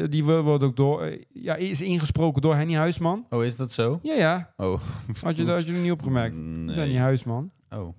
die 0.09 0.25
wo- 0.25 0.43
wordt 0.43 0.65
ook 0.65 0.77
door... 0.77 1.17
ja, 1.33 1.55
is 1.55 1.81
ingesproken 1.83 2.43
door 2.43 2.55
Henny 2.55 2.75
Huisman. 2.75 3.27
Oh, 3.31 3.45
is 3.45 3.57
dat 3.57 3.73
zo? 3.73 3.99
Ja, 4.03 4.15
ja. 4.15 4.53
Oh. 4.57 4.81
Had 5.23 5.37
je, 5.37 5.45
dat 5.45 5.67
niet 5.67 5.91
opgemerkt. 5.91 6.37
Dat 6.67 6.69
is 6.71 6.77
Henny. 6.77 6.97
Huisman. 6.97 7.51
Oh. 7.71 7.97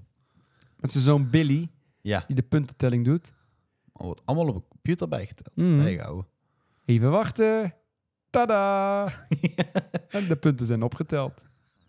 Met 0.80 0.92
zijn 0.92 1.04
zoon 1.04 1.30
Billy, 1.30 1.70
Ja. 2.02 2.24
die 2.28 2.36
de 2.36 2.42
puntentelling 2.42 3.06
doet. 3.06 3.32
Wordt 3.98 4.22
allemaal 4.26 4.48
op 4.48 4.56
een 4.56 4.68
computer 4.70 5.08
bijgeteld. 5.08 5.52
Bijgehouden. 5.56 6.28
Even 6.86 7.12
wachten. 7.12 7.74
Tada! 8.30 9.06
en 10.10 10.28
de 10.28 10.36
punten 10.40 10.66
zijn 10.66 10.84
opgeteld. 10.84 11.42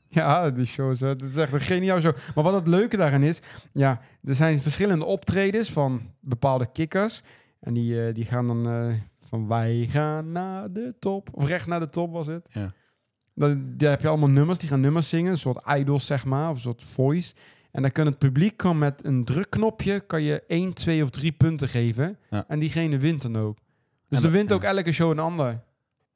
Ja, 0.08 0.50
die 0.50 0.64
show 0.64 0.90
is, 0.90 1.02
eh, 1.02 1.08
het 1.08 1.22
is 1.22 1.36
echt 1.36 1.52
een 1.52 1.60
geniaal 1.60 2.00
show. 2.00 2.16
Maar 2.34 2.44
wat 2.44 2.54
het 2.54 2.66
leuke 2.68 2.96
daarin 2.96 3.22
is, 3.22 3.40
ja, 3.72 4.00
er 4.24 4.34
zijn 4.34 4.60
verschillende 4.60 5.04
optredens 5.04 5.70
van 5.70 6.00
bepaalde 6.20 6.72
kikkers. 6.72 7.22
En 7.60 7.74
die, 7.74 8.06
eh, 8.06 8.14
die 8.14 8.24
gaan 8.24 8.46
dan 8.46 8.68
eh, 8.68 8.94
van 9.20 9.48
wij 9.48 9.86
gaan 9.90 10.32
naar 10.32 10.72
de 10.72 10.94
top. 10.98 11.28
Of 11.32 11.46
recht 11.46 11.66
naar 11.66 11.80
de 11.80 11.90
top 11.90 12.12
was 12.12 12.26
het. 12.26 12.46
Ja. 12.48 12.72
Dan 13.34 13.74
daar 13.76 13.90
heb 13.90 14.00
je 14.00 14.08
allemaal 14.08 14.28
nummers, 14.28 14.58
die 14.58 14.68
gaan 14.68 14.80
nummers 14.80 15.08
zingen. 15.08 15.30
Een 15.30 15.38
soort 15.38 15.68
idols, 15.78 16.06
zeg 16.06 16.24
maar, 16.24 16.50
of 16.50 16.54
een 16.56 16.62
soort 16.62 16.82
voice. 16.82 17.34
En 17.70 17.82
dan 17.82 17.92
kan 17.92 18.06
het 18.06 18.18
publiek 18.18 18.56
kan 18.56 18.78
met 18.78 19.04
een 19.04 19.24
drukknopje 19.24 20.00
kan 20.00 20.22
je 20.22 20.42
1, 20.46 20.74
2 20.74 21.02
of 21.02 21.10
3 21.10 21.32
punten 21.32 21.68
geven. 21.68 22.18
Ja. 22.30 22.44
En 22.48 22.58
diegene 22.58 22.98
wint 22.98 23.22
dan 23.22 23.36
ook. 23.36 23.58
Dus 24.08 24.18
En 24.18 24.24
er 24.24 24.30
wint 24.30 24.52
ook 24.52 24.62
elke 24.62 24.92
show 24.92 25.10
een 25.10 25.18
ander. 25.18 25.60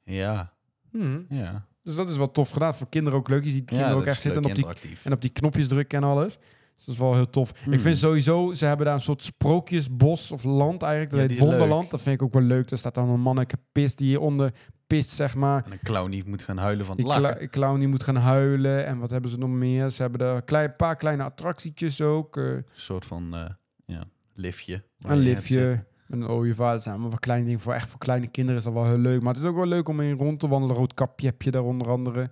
Ja. 0.03 0.53
Hmm. 0.91 1.25
Ja. 1.29 1.65
Dus 1.83 1.95
dat 1.95 2.09
is 2.09 2.17
wel 2.17 2.31
tof 2.31 2.49
gedaan. 2.49 2.75
Voor 2.75 2.89
kinderen 2.89 3.19
ook 3.19 3.29
leuk. 3.29 3.43
Je 3.43 3.49
ziet 3.49 3.65
kinderen 3.65 3.95
ook 3.95 4.05
echt 4.05 4.21
zitten 4.21 4.43
en 4.43 4.49
op, 4.49 4.55
die, 4.55 4.95
en 5.03 5.11
op 5.11 5.21
die 5.21 5.29
knopjes 5.29 5.67
drukken 5.67 6.01
en 6.01 6.07
alles. 6.07 6.39
Dus 6.75 6.85
dat 6.85 6.93
is 6.95 7.01
wel 7.01 7.13
heel 7.13 7.29
tof. 7.29 7.51
Hmm. 7.63 7.73
Ik 7.73 7.79
vind 7.79 7.97
sowieso, 7.97 8.53
ze 8.53 8.65
hebben 8.65 8.85
daar 8.85 8.95
een 8.95 9.01
soort 9.01 9.23
sprookjesbos 9.23 10.31
of 10.31 10.43
land 10.43 10.81
eigenlijk. 10.81 11.11
Dat 11.11 11.21
Ja, 11.21 11.27
heet 11.27 11.39
Wonderland. 11.49 11.91
Dat 11.91 12.01
vind 12.01 12.15
ik 12.15 12.21
ook 12.21 12.33
wel 12.33 12.41
leuk. 12.43 12.67
Daar 12.69 12.79
staat 12.79 12.95
dan 12.95 13.09
een 13.09 13.19
manneke 13.19 13.57
pist 13.71 13.97
die 13.97 14.07
hieronder 14.07 14.53
pist, 14.87 15.09
zeg 15.09 15.35
maar. 15.35 15.65
En 15.65 15.71
een 15.71 15.79
clown 15.83 16.09
die 16.09 16.23
moet 16.27 16.41
gaan 16.43 16.57
huilen 16.57 16.85
van 16.85 16.95
het 16.97 17.05
Die 17.05 17.13
lachen. 17.21 17.37
cla- 17.37 17.47
clown 17.47 17.79
die 17.79 17.87
moet 17.87 18.03
gaan 18.03 18.15
huilen. 18.15 18.85
En 18.85 18.97
wat 18.97 19.09
hebben 19.11 19.31
ze 19.31 19.37
nog 19.37 19.49
meer? 19.49 19.89
Ze 19.89 20.01
hebben 20.01 20.21
er 20.27 20.35
een 20.35 20.43
klein, 20.45 20.75
paar 20.75 20.95
kleine 20.95 21.23
attractietjes 21.23 22.01
ook. 22.01 22.37
eh, 22.37 22.43
Een 22.43 22.65
soort 22.71 23.05
van 23.05 23.35
eh, 23.35 23.45
ja, 23.85 24.03
liftje. 24.33 24.83
een 25.01 25.17
liftje. 25.17 25.85
Met 26.07 26.21
een 26.21 26.27
ooievaar. 26.27 26.71
Dat 26.73 26.81
zijn 26.81 26.93
allemaal 26.93 27.11
wat 27.11 27.19
kleine 27.21 27.45
dingen. 27.45 27.59
Voor 27.59 27.73
echt 27.73 27.89
voor 27.89 27.99
kleine 27.99 28.27
kinderen 28.27 28.59
is 28.59 28.65
dat 28.65 28.73
wel 28.73 28.85
heel 28.87 28.97
leuk. 28.97 29.21
Maar 29.21 29.33
het 29.33 29.43
is 29.43 29.49
ook 29.49 29.55
wel 29.55 29.65
leuk 29.65 29.87
om 29.87 29.99
in 30.01 30.17
rond 30.17 30.39
te 30.39 30.47
wandelen. 30.47 30.75
Rood 30.75 30.93
kapje 30.93 31.25
heb 31.27 31.41
je 31.41 31.51
daar 31.51 31.63
onder 31.63 31.89
andere. 31.89 32.29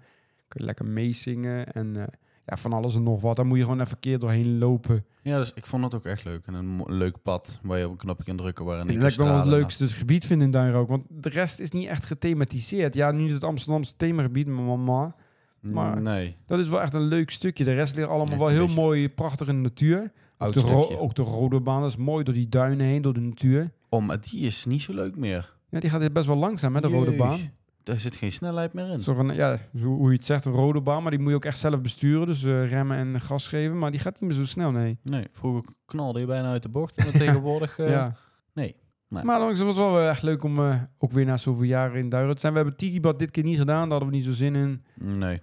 Kun 0.48 0.60
je 0.60 0.66
lekker 0.66 0.86
meezingen. 0.86 1.74
En 1.74 1.96
eh, 1.96 2.04
ja, 2.46 2.58
van 2.58 2.74
alles 2.74 2.96
en 2.96 3.04
nog 3.04 3.22
wat. 3.22 3.36
Dan 3.36 3.48
moet 3.48 3.58
je 3.58 3.64
gewoon 3.64 3.82
even 3.82 4.00
keer 4.00 4.20
doorheen 4.20 4.58
lopen. 4.58 5.06
Ja, 5.22 5.38
dus 5.38 5.52
ik 5.56 5.66
vond 5.66 5.84
het 5.84 5.96
ook 5.96 6.06
echt 6.06 6.24
leuk. 6.24 6.46
En 6.46 6.54
een 6.54 6.82
leuk 6.88 7.22
pad 7.22 7.60
waar 7.62 7.78
je 7.78 7.86
op 7.86 7.92
een 7.92 7.98
knopje 7.98 8.24
kan 8.24 8.36
drukken. 8.36 8.66
Waar 8.66 8.80
En 8.80 8.90
een 8.90 9.00
dat 9.00 9.12
ik 9.12 9.18
wel 9.18 9.36
het 9.38 9.46
leukste 9.46 9.88
gebied 9.88 10.26
vind 10.26 10.42
in 10.42 10.52
Duinrook. 10.52 10.88
Want 10.90 11.04
de 11.10 11.30
rest 11.30 11.60
is 11.60 11.70
niet 11.72 11.88
echt 11.88 12.06
gethematiseerd. 12.06 12.94
Ja, 12.94 13.12
nu 13.12 13.32
het 13.34 13.44
Amsterdamse 13.44 13.94
themagebied, 13.98 14.48
maar 14.48 14.64
mama. 14.64 15.16
maar- 15.62 16.02
Nee, 16.02 16.36
Dat 16.48 16.60
is 16.60 16.70
wel 16.70 16.82
echt 16.82 16.94
een 16.94 17.02
leuk 17.02 17.32
stukje. 17.32 17.64
De 17.64 17.74
rest 17.74 17.96
ligt 17.96 18.08
allemaal 18.08 18.28
Echt 18.28 18.38
wel 18.40 18.48
heel 18.48 18.68
mooi, 18.68 19.10
prachtig 19.10 19.48
in 19.48 19.56
de 19.56 19.62
natuur. 19.62 20.12
Ook 20.38 20.54
de, 20.54 21.00
ook 21.00 21.16
de 21.16 21.22
rode 21.22 21.60
baan, 21.62 21.86
is 21.86 21.96
mooi 21.98 22.24
door 22.24 22.34
die 22.34 22.50
duinen 22.50 22.86
heen, 22.86 23.02
door 23.02 23.14
de 23.14 23.20
natuur. 23.20 23.72
Oh, 23.90 24.06
maar 24.06 24.22
die 24.22 24.40
is 24.40 24.66
niet 24.66 24.82
zo 24.82 24.94
leuk 24.94 25.18
meer. 25.18 25.56
Ja, 25.70 25.80
die 25.80 25.90
gaat 25.90 26.14
best 26.14 26.28
wel 26.28 26.36
langzaam, 26.36 26.76
hè, 26.76 26.82
de 26.82 26.88
rode 26.88 27.16
baan. 27.16 27.40
Daar 27.84 28.00
zit 28.00 28.16
geen 28.16 28.32
snelheid 28.32 28.74
meer 28.74 28.90
in. 28.90 29.04
Zo 29.04 29.14
van, 29.14 29.36
ja, 29.36 29.58
zo, 29.76 29.86
hoe 29.86 30.10
je 30.10 30.16
het 30.16 30.26
zegt, 30.26 30.46
een 30.46 30.52
rode 30.52 30.82
baan, 30.82 31.02
maar 31.02 31.12
die 31.12 31.20
moet 31.20 31.30
je 31.30 31.36
ook 31.36 31.46
echt 31.46 31.58
zelf 31.60 31.82
besturen. 31.82 32.28
Dus 32.28 32.44
eh, 32.44 32.70
remmen 32.70 32.98
en 32.98 33.22
gas 33.22 33.48
geven, 33.48 33.78
maar 33.78 33.92
die 33.92 34.00
gaat 34.00 34.20
niet 34.22 34.30
meer 34.30 34.40
zo 34.40 34.46
snel, 34.46 34.72
nee. 34.72 34.98
Nee, 35.04 35.28
vroeger 35.32 35.64
knalde 35.86 36.20
je 36.20 36.26
bijna 36.26 36.52
uit 36.52 36.62
de 36.64 36.70
bocht. 36.70 36.98
En 36.98 37.12
tegenwoordig... 37.20 37.80
eh, 37.80 37.90
ja. 37.90 38.16
nee. 38.54 38.76
Nee. 39.08 39.24
Maar 39.24 39.40
langs, 39.40 39.58
het 39.58 39.68
was 39.68 39.78
wel 39.78 40.00
echt 40.00 40.22
leuk 40.22 40.44
om 40.44 40.60
eh, 40.60 40.82
ook 40.98 41.12
weer 41.12 41.26
na 41.26 41.38
zoveel 41.38 41.64
jaren 41.64 41.98
in 42.00 42.10
Duiren 42.10 42.34
te 42.36 42.40
zijn. 42.42 42.54
We 42.54 42.60
hebben 42.60 42.78
Tikibad 42.78 43.20
dit 43.20 43.32
keer 43.32 43.44
niet 43.44 43.58
gedaan, 43.58 43.82
daar 43.82 43.90
hadden 43.90 44.10
we 44.10 44.16
niet 44.16 44.26
zo 44.26 44.34
zin 44.34 44.56
in. 44.56 44.84
Nee. 44.96 45.40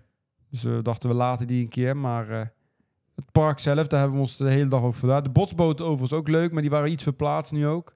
Dus 0.51 0.65
eh, 0.65 0.79
dachten 0.83 1.09
we 1.09 1.15
later 1.15 1.47
die 1.47 1.63
een 1.63 1.69
keer, 1.69 1.97
maar... 1.97 2.31
eh, 2.31 2.47
het 3.15 3.33
park 3.33 3.59
zelf, 3.59 3.87
daar 3.87 4.01
hebben 4.01 4.17
we 4.19 4.23
ons 4.25 4.37
de 4.37 4.51
hele 4.51 4.69
dag 4.69 4.83
over 4.83 5.01
gedaan. 5.01 5.23
De 5.23 5.31
botsboten 5.31 5.85
overigens 5.85 6.13
ook 6.13 6.29
leuk, 6.29 6.53
maar 6.53 6.63
die 6.63 6.71
waren 6.71 6.91
iets 6.91 7.03
verplaatst 7.03 7.53
nu 7.53 7.67
ook. 7.67 7.95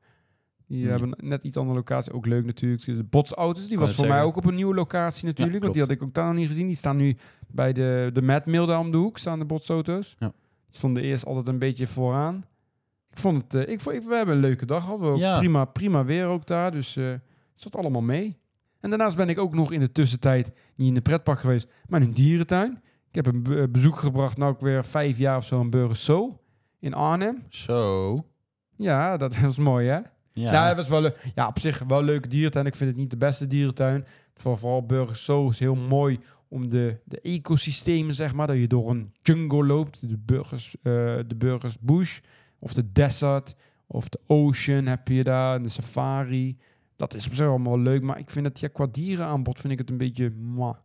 Die 0.73 0.81
Hmm. 0.83 0.91
hebben 0.91 1.15
net 1.29 1.45
iets 1.45 1.57
andere 1.57 1.77
locatie. 1.77 2.13
Ook 2.13 2.27
leuk 2.27 2.45
natuurlijk. 2.45 2.85
De 2.85 3.05
botsauto's, 3.05 3.67
die 3.67 3.79
was 3.79 3.89
het 3.89 3.99
voor 3.99 4.09
mij 4.09 4.23
ook 4.23 4.37
op 4.37 4.45
een 4.45 4.55
nieuwe 4.55 4.75
locatie 4.75 5.27
natuurlijk. 5.27 5.63
want 5.63 5.73
die 5.75 5.83
had 5.83 5.91
ik 5.93 6.03
ook 6.03 6.15
daar 6.15 6.27
nog 6.27 6.35
niet 6.35 6.47
gezien. 6.47 6.67
Die 6.67 6.77
staan 6.77 6.97
nu 6.97 7.17
bij 7.49 7.73
de, 7.73 8.11
de 8.13 8.23
Mad 8.23 8.47
Mill 8.47 8.67
daar 8.67 8.79
om 8.79 8.91
de 8.91 8.97
hoek, 8.97 9.19
staan 9.19 9.39
de 9.39 9.45
botsauto's. 9.45 10.17
Ja. 10.19 10.27
Die 10.27 10.77
stonden 10.77 11.03
eerst 11.03 11.25
altijd 11.27 11.47
een 11.47 11.59
beetje 11.59 11.87
vooraan. 11.87 12.45
Ik 13.11 13.19
vond 13.19 13.43
het, 13.43 13.55
eh, 13.55 13.73
ik 13.73 13.81
vond, 13.81 13.97
ik- 13.97 14.03
we 14.03 14.15
hebben 14.15 14.35
een 14.35 14.41
leuke 14.41 14.67
dag 14.67 14.85
gehad. 14.85 15.01
Ook 15.01 15.17
Ja. 15.19 15.39
prima, 15.39 15.65
prima 15.65 16.05
weer 16.05 16.27
ook 16.27 16.47
daar, 16.47 16.71
dus 16.71 16.97
eh 16.97 17.13
zat 17.55 17.77
allemaal 17.77 18.03
mee. 18.03 18.39
En 18.81 18.91
daarnaast 18.91 19.17
ben 19.17 19.29
ik 19.29 19.39
ook 19.39 19.55
nog 19.55 19.73
in 19.73 19.81
de 19.81 19.93
tussentijd 19.93 20.53
niet 20.77 20.89
in 20.89 20.95
de 20.95 21.01
pretpark 21.01 21.39
geweest, 21.39 21.69
maar 21.89 22.01
in 22.01 22.07
een 22.07 22.15
dierentuin. 22.15 22.81
Ik 23.09 23.15
heb 23.15 23.27
een 23.27 23.43
be- 23.43 23.69
bezoek 23.69 23.97
gebracht, 23.97 24.37
nou 24.37 24.53
ook 24.53 24.61
weer 24.61 24.85
vijf 24.85 25.19
jaar 25.19 25.37
of 25.37 25.45
zo, 25.45 25.61
een 25.61 25.71
Burgers 25.71 26.11
in 26.81 26.95
Arnhem. 26.95 27.43
Zo. 27.49 28.25
Ja, 28.77 29.17
dat 29.17 29.37
was 29.41 29.57
mooi 29.59 29.89
hè? 29.89 30.01
Ja. 30.33 30.53
Ja, 30.53 30.69
het 30.69 30.77
was 30.77 30.89
wel, 30.89 31.13
ja, 31.35 31.47
op 31.47 31.59
zich 31.59 31.79
wel 31.79 31.99
een 31.99 32.05
leuke 32.05 32.29
dierentuin. 32.29 32.67
Ik 32.67 32.75
vind 32.75 32.91
het 32.91 32.99
niet 32.99 33.11
de 33.11 33.17
beste 33.17 33.47
dierentuin. 33.47 34.05
Voor, 34.35 34.59
vooral 34.59 34.87
Burgers 34.87 35.25
Zoo 35.25 35.49
is 35.49 35.59
heel 35.59 35.75
mooi 35.75 36.19
om 36.49 36.69
de, 36.69 36.99
de 37.05 37.21
ecosystemen, 37.21 38.15
zeg 38.15 38.35
maar. 38.35 38.47
Dat 38.47 38.57
je 38.57 38.67
door 38.67 38.91
een 38.91 39.13
jungle 39.23 39.65
loopt. 39.65 40.09
De 40.09 40.19
Burgers, 40.19 40.77
eh, 40.77 40.93
de 41.27 41.35
Burgers 41.37 41.79
Bush. 41.79 42.21
Of 42.59 42.73
de 42.73 42.93
desert. 42.93 43.55
Of 43.87 44.09
de 44.09 44.21
ocean 44.27 44.87
heb 44.87 45.09
je 45.09 45.25
daar. 45.25 45.63
De 45.63 45.69
safari. 45.69 46.59
Dat 46.97 47.15
is 47.15 47.27
op 47.27 47.35
zich 47.35 47.47
allemaal 47.47 47.79
leuk. 47.79 48.03
Maar 48.03 48.19
ik 48.19 48.31
vind 48.31 48.47
het, 48.47 48.61
ja, 48.61 48.69
qua 48.69 48.87
dierenaanbod 48.87 49.61
vind 49.61 49.73
ik 49.73 49.79
het 49.79 49.91
een 49.91 49.97
beetje... 49.97 50.31
mwah. 50.31 50.77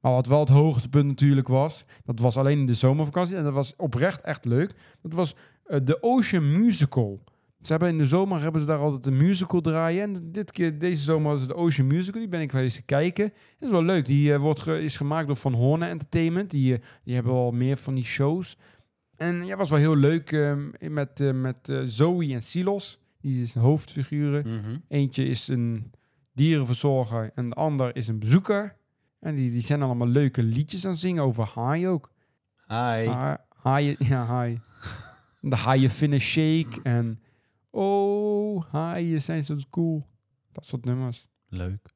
Maar 0.00 0.12
wat 0.12 0.26
wel 0.26 0.40
het 0.40 0.48
hoogtepunt 0.48 1.06
natuurlijk 1.06 1.48
was... 1.48 1.84
Dat 2.04 2.18
was 2.18 2.36
alleen 2.36 2.58
in 2.58 2.66
de 2.66 2.74
zomervakantie. 2.74 3.36
En 3.36 3.44
dat 3.44 3.52
was 3.52 3.76
oprecht 3.76 4.20
echt 4.20 4.44
leuk. 4.44 4.74
Dat 5.02 5.12
was 5.12 5.34
eh, 5.64 5.80
de 5.84 6.02
Ocean 6.02 6.58
Musical. 6.58 7.20
Ze 7.66 7.72
hebben 7.72 7.88
in 7.88 7.98
de 7.98 8.06
zomer 8.06 8.40
hebben 8.40 8.60
ze 8.60 8.66
daar 8.66 8.78
altijd 8.78 9.06
een 9.06 9.16
musical 9.16 9.60
draaien. 9.60 10.02
En 10.02 10.32
dit 10.32 10.50
keer, 10.50 10.78
deze 10.78 11.02
zomer 11.02 11.30
was 11.30 11.40
het 11.40 11.48
de 11.48 11.56
Ocean 11.56 11.86
Musical. 11.86 12.20
Die 12.20 12.28
ben 12.28 12.40
ik 12.40 12.50
geweest 12.50 12.84
kijken. 12.84 13.24
Dat 13.28 13.68
is 13.68 13.70
wel 13.70 13.82
leuk. 13.84 14.06
Die 14.06 14.32
eh, 14.32 14.38
wordt 14.40 14.60
ge- 14.60 14.82
is 14.82 14.96
gemaakt 14.96 15.26
door 15.26 15.36
Van 15.36 15.52
Horne 15.54 15.86
Entertainment. 15.86 16.50
Die, 16.50 16.74
eh, 16.74 16.80
die 17.04 17.14
hebben 17.14 17.32
al 17.32 17.50
meer 17.50 17.76
van 17.76 17.94
die 17.94 18.04
shows. 18.04 18.58
En 19.16 19.44
ja, 19.46 19.56
was 19.56 19.70
wel 19.70 19.78
heel 19.78 19.96
leuk 19.96 20.32
ehm, 20.32 20.70
met, 20.92 21.20
eh, 21.20 21.32
met 21.32 21.72
Zoe 21.84 22.32
en 22.34 22.42
Silos. 22.42 22.98
Die 23.20 23.42
is 23.42 23.54
een 23.54 23.62
hoofdfiguren. 23.62 24.48
Mhm. 24.48 24.76
Eentje 24.88 25.24
is 25.26 25.48
een 25.48 25.90
dierenverzorger 26.32 27.30
en 27.34 27.48
de 27.48 27.54
ander 27.54 27.96
is 27.96 28.08
een 28.08 28.18
bezoeker. 28.18 28.76
En 29.20 29.34
die, 29.34 29.50
die 29.50 29.60
zijn 29.60 29.82
allemaal 29.82 30.08
leuke 30.08 30.42
liedjes 30.42 30.86
aan 30.86 30.96
zingen 30.96 31.22
over 31.22 31.44
haai 31.54 31.88
ook. 31.88 32.10
Hi. 32.66 33.06
Ha- 33.06 33.44
Haaien, 33.62 33.96
ja, 33.98 34.24
haai. 34.24 34.60
De 35.40 35.56
haaien 35.56 35.90
vinden 35.90 36.20
shake 36.20 36.80
en 36.82 37.20
oh, 37.74 38.64
haaien 38.70 39.22
zijn 39.22 39.42
zo 39.42 39.56
cool. 39.70 40.06
Dat 40.52 40.64
soort 40.64 40.84
nummers. 40.84 41.28
Leuk. 41.48 41.94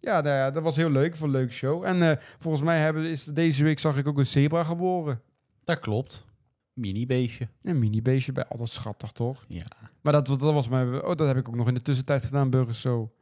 Ja, 0.00 0.20
nou 0.20 0.36
ja, 0.36 0.50
dat 0.50 0.62
was 0.62 0.76
heel 0.76 0.90
leuk. 0.90 1.16
Voor 1.16 1.26
een 1.26 1.32
leuke 1.32 1.52
show. 1.52 1.84
En 1.84 2.10
eh, 2.10 2.16
volgens 2.38 2.62
mij 2.62 2.78
hebben, 2.78 3.04
is 3.04 3.24
deze 3.24 3.64
week 3.64 3.78
zag 3.78 3.96
ik 3.96 4.06
ook 4.06 4.18
een 4.18 4.26
zebra 4.26 4.64
geboren. 4.64 5.20
Dat 5.64 5.78
klopt. 5.78 6.24
Mini-beestje. 6.72 7.48
Een 7.62 7.78
mini-beestje 7.78 8.32
bij 8.32 8.46
altijd 8.46 8.68
schattig, 8.68 9.12
toch? 9.12 9.44
Ja. 9.48 9.66
Maar 10.00 10.12
dat, 10.12 10.26
dat 10.26 10.40
was 10.40 10.68
mijn... 10.68 11.04
Oh, 11.04 11.16
dat 11.16 11.26
heb 11.26 11.36
ik 11.36 11.48
ook 11.48 11.56
nog 11.56 11.68
in 11.68 11.74
de 11.74 11.82
tussentijd 11.82 12.24
gedaan, 12.24 12.50
Burgers 12.50 12.80
Zo. 12.80 13.12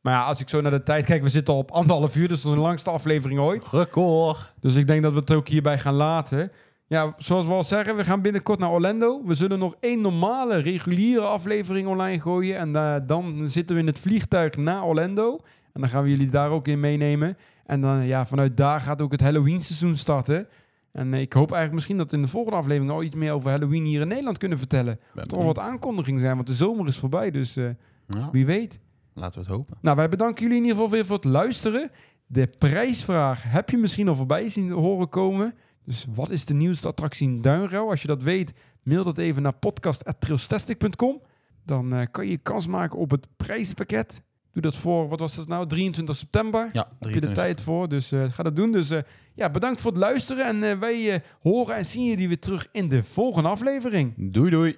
Maar 0.00 0.12
ja, 0.12 0.24
als 0.24 0.40
ik 0.40 0.48
zo 0.48 0.60
naar 0.60 0.70
de 0.70 0.82
tijd 0.82 1.04
kijk, 1.04 1.22
we 1.22 1.28
zitten 1.28 1.54
al 1.54 1.60
op 1.60 1.70
anderhalf 1.70 2.16
uur. 2.16 2.28
Dus 2.28 2.42
dat 2.42 2.52
is 2.52 2.58
de 2.58 2.64
langste 2.64 2.90
aflevering 2.90 3.40
ooit. 3.40 3.66
Record. 3.68 4.54
Dus 4.60 4.74
ik 4.74 4.86
denk 4.86 5.02
dat 5.02 5.12
we 5.12 5.18
het 5.18 5.30
ook 5.30 5.48
hierbij 5.48 5.78
gaan 5.78 5.94
laten. 5.94 6.52
Ja, 6.92 7.14
zoals 7.16 7.46
we 7.46 7.52
al 7.52 7.64
zeggen, 7.64 7.96
we 7.96 8.04
gaan 8.04 8.22
binnenkort 8.22 8.58
naar 8.58 8.70
Orlando. 8.70 9.22
We 9.24 9.34
zullen 9.34 9.58
nog 9.58 9.74
één 9.80 10.00
normale, 10.00 10.56
reguliere 10.56 11.24
aflevering 11.24 11.88
online 11.88 12.20
gooien. 12.20 12.58
En 12.58 12.76
eh, 12.76 12.96
dan 13.06 13.48
zitten 13.48 13.74
we 13.76 13.80
in 13.80 13.86
het 13.86 13.98
vliegtuig 13.98 14.56
naar 14.56 14.84
Orlando. 14.84 15.40
En 15.72 15.80
dan 15.80 15.88
gaan 15.88 16.02
we 16.02 16.10
jullie 16.10 16.30
daar 16.30 16.50
ook 16.50 16.68
in 16.68 16.80
meenemen. 16.80 17.36
En 17.66 17.80
dan, 17.80 18.06
ja, 18.06 18.26
vanuit 18.26 18.56
daar 18.56 18.80
gaat 18.80 19.02
ook 19.02 19.12
het 19.12 19.20
Halloween 19.20 19.62
seizoen 19.62 19.96
starten. 19.96 20.48
En 20.92 21.14
eh, 21.14 21.20
ik 21.20 21.32
hoop 21.32 21.46
eigenlijk 21.46 21.74
misschien 21.74 21.96
dat 21.96 22.10
we 22.10 22.16
in 22.16 22.22
de 22.22 22.28
volgende 22.28 22.58
aflevering 22.58 22.92
al 22.92 23.02
iets 23.02 23.16
meer 23.16 23.32
over 23.32 23.50
Halloween 23.50 23.84
hier 23.84 24.00
in 24.00 24.08
Nederland 24.08 24.38
kunnen 24.38 24.58
vertellen. 24.58 24.98
Ben 25.14 25.24
wel 25.28 25.44
wat 25.44 25.58
aankondiging 25.58 26.20
zijn, 26.20 26.34
want 26.34 26.46
de 26.46 26.52
zomer 26.54 26.86
is 26.86 26.98
voorbij. 26.98 27.30
Dus 27.30 27.56
eh, 27.56 27.64
Ja, 28.06 28.28
wie 28.32 28.46
weet. 28.46 28.80
laten 29.14 29.40
we 29.40 29.46
het 29.46 29.56
hopen. 29.56 29.76
Nou, 29.80 29.96
wij 29.96 30.08
bedanken 30.08 30.42
jullie 30.42 30.56
in 30.58 30.62
ieder 30.62 30.76
geval 30.76 30.92
weer 30.92 31.06
voor 31.06 31.16
het 31.16 31.24
luisteren. 31.24 31.90
De 32.26 32.50
prijsvraag 32.58 33.42
heb 33.42 33.70
je 33.70 33.76
misschien 33.76 34.08
al 34.08 34.16
voorbij 34.16 34.48
zien 34.48 34.70
horen 34.70 35.08
komen. 35.08 35.54
Dus 35.84 36.06
wat 36.14 36.30
is 36.30 36.44
de 36.44 36.54
nieuwste 36.54 36.88
attractie 36.88 37.28
in 37.28 37.40
Duinruil? 37.40 37.90
Als 37.90 38.02
je 38.02 38.08
dat 38.08 38.22
weet, 38.22 38.52
mail 38.82 39.04
dat 39.04 39.18
even 39.18 39.42
naar 39.42 39.52
podcast.trailstastic.com. 39.52 41.20
Dan 41.64 41.94
eh, 41.94 42.06
kan 42.10 42.26
je 42.26 42.38
kans 42.38 42.66
maken 42.66 42.98
op 42.98 43.10
het 43.10 43.26
prijzenpakket. 43.36 44.22
Doe 44.52 44.62
dat 44.62 44.76
voor, 44.76 45.08
wat 45.08 45.20
was 45.20 45.34
dat 45.34 45.48
nou, 45.48 45.66
23 45.66 46.16
september. 46.16 46.70
Ja, 46.72 46.88
Heb 46.98 47.08
je 47.08 47.20
de 47.20 47.26
23. 47.26 47.44
tijd 47.44 47.60
voor, 47.60 47.88
dus 47.88 48.12
eh, 48.12 48.24
ga 48.32 48.42
dat 48.42 48.56
doen. 48.56 48.72
Dus 48.72 48.90
eh, 48.90 49.00
ja, 49.34 49.50
bedankt 49.50 49.80
voor 49.80 49.90
het 49.90 50.00
luisteren. 50.00 50.46
En 50.46 50.80
wij 50.80 51.22
horen 51.40 51.76
en 51.76 51.86
zien 51.86 52.04
jullie 52.04 52.28
weer 52.28 52.38
terug 52.38 52.68
in 52.72 52.88
de 52.88 53.04
volgende 53.04 53.48
aflevering. 53.48 54.14
Doei 54.16 54.50
doei. 54.50 54.76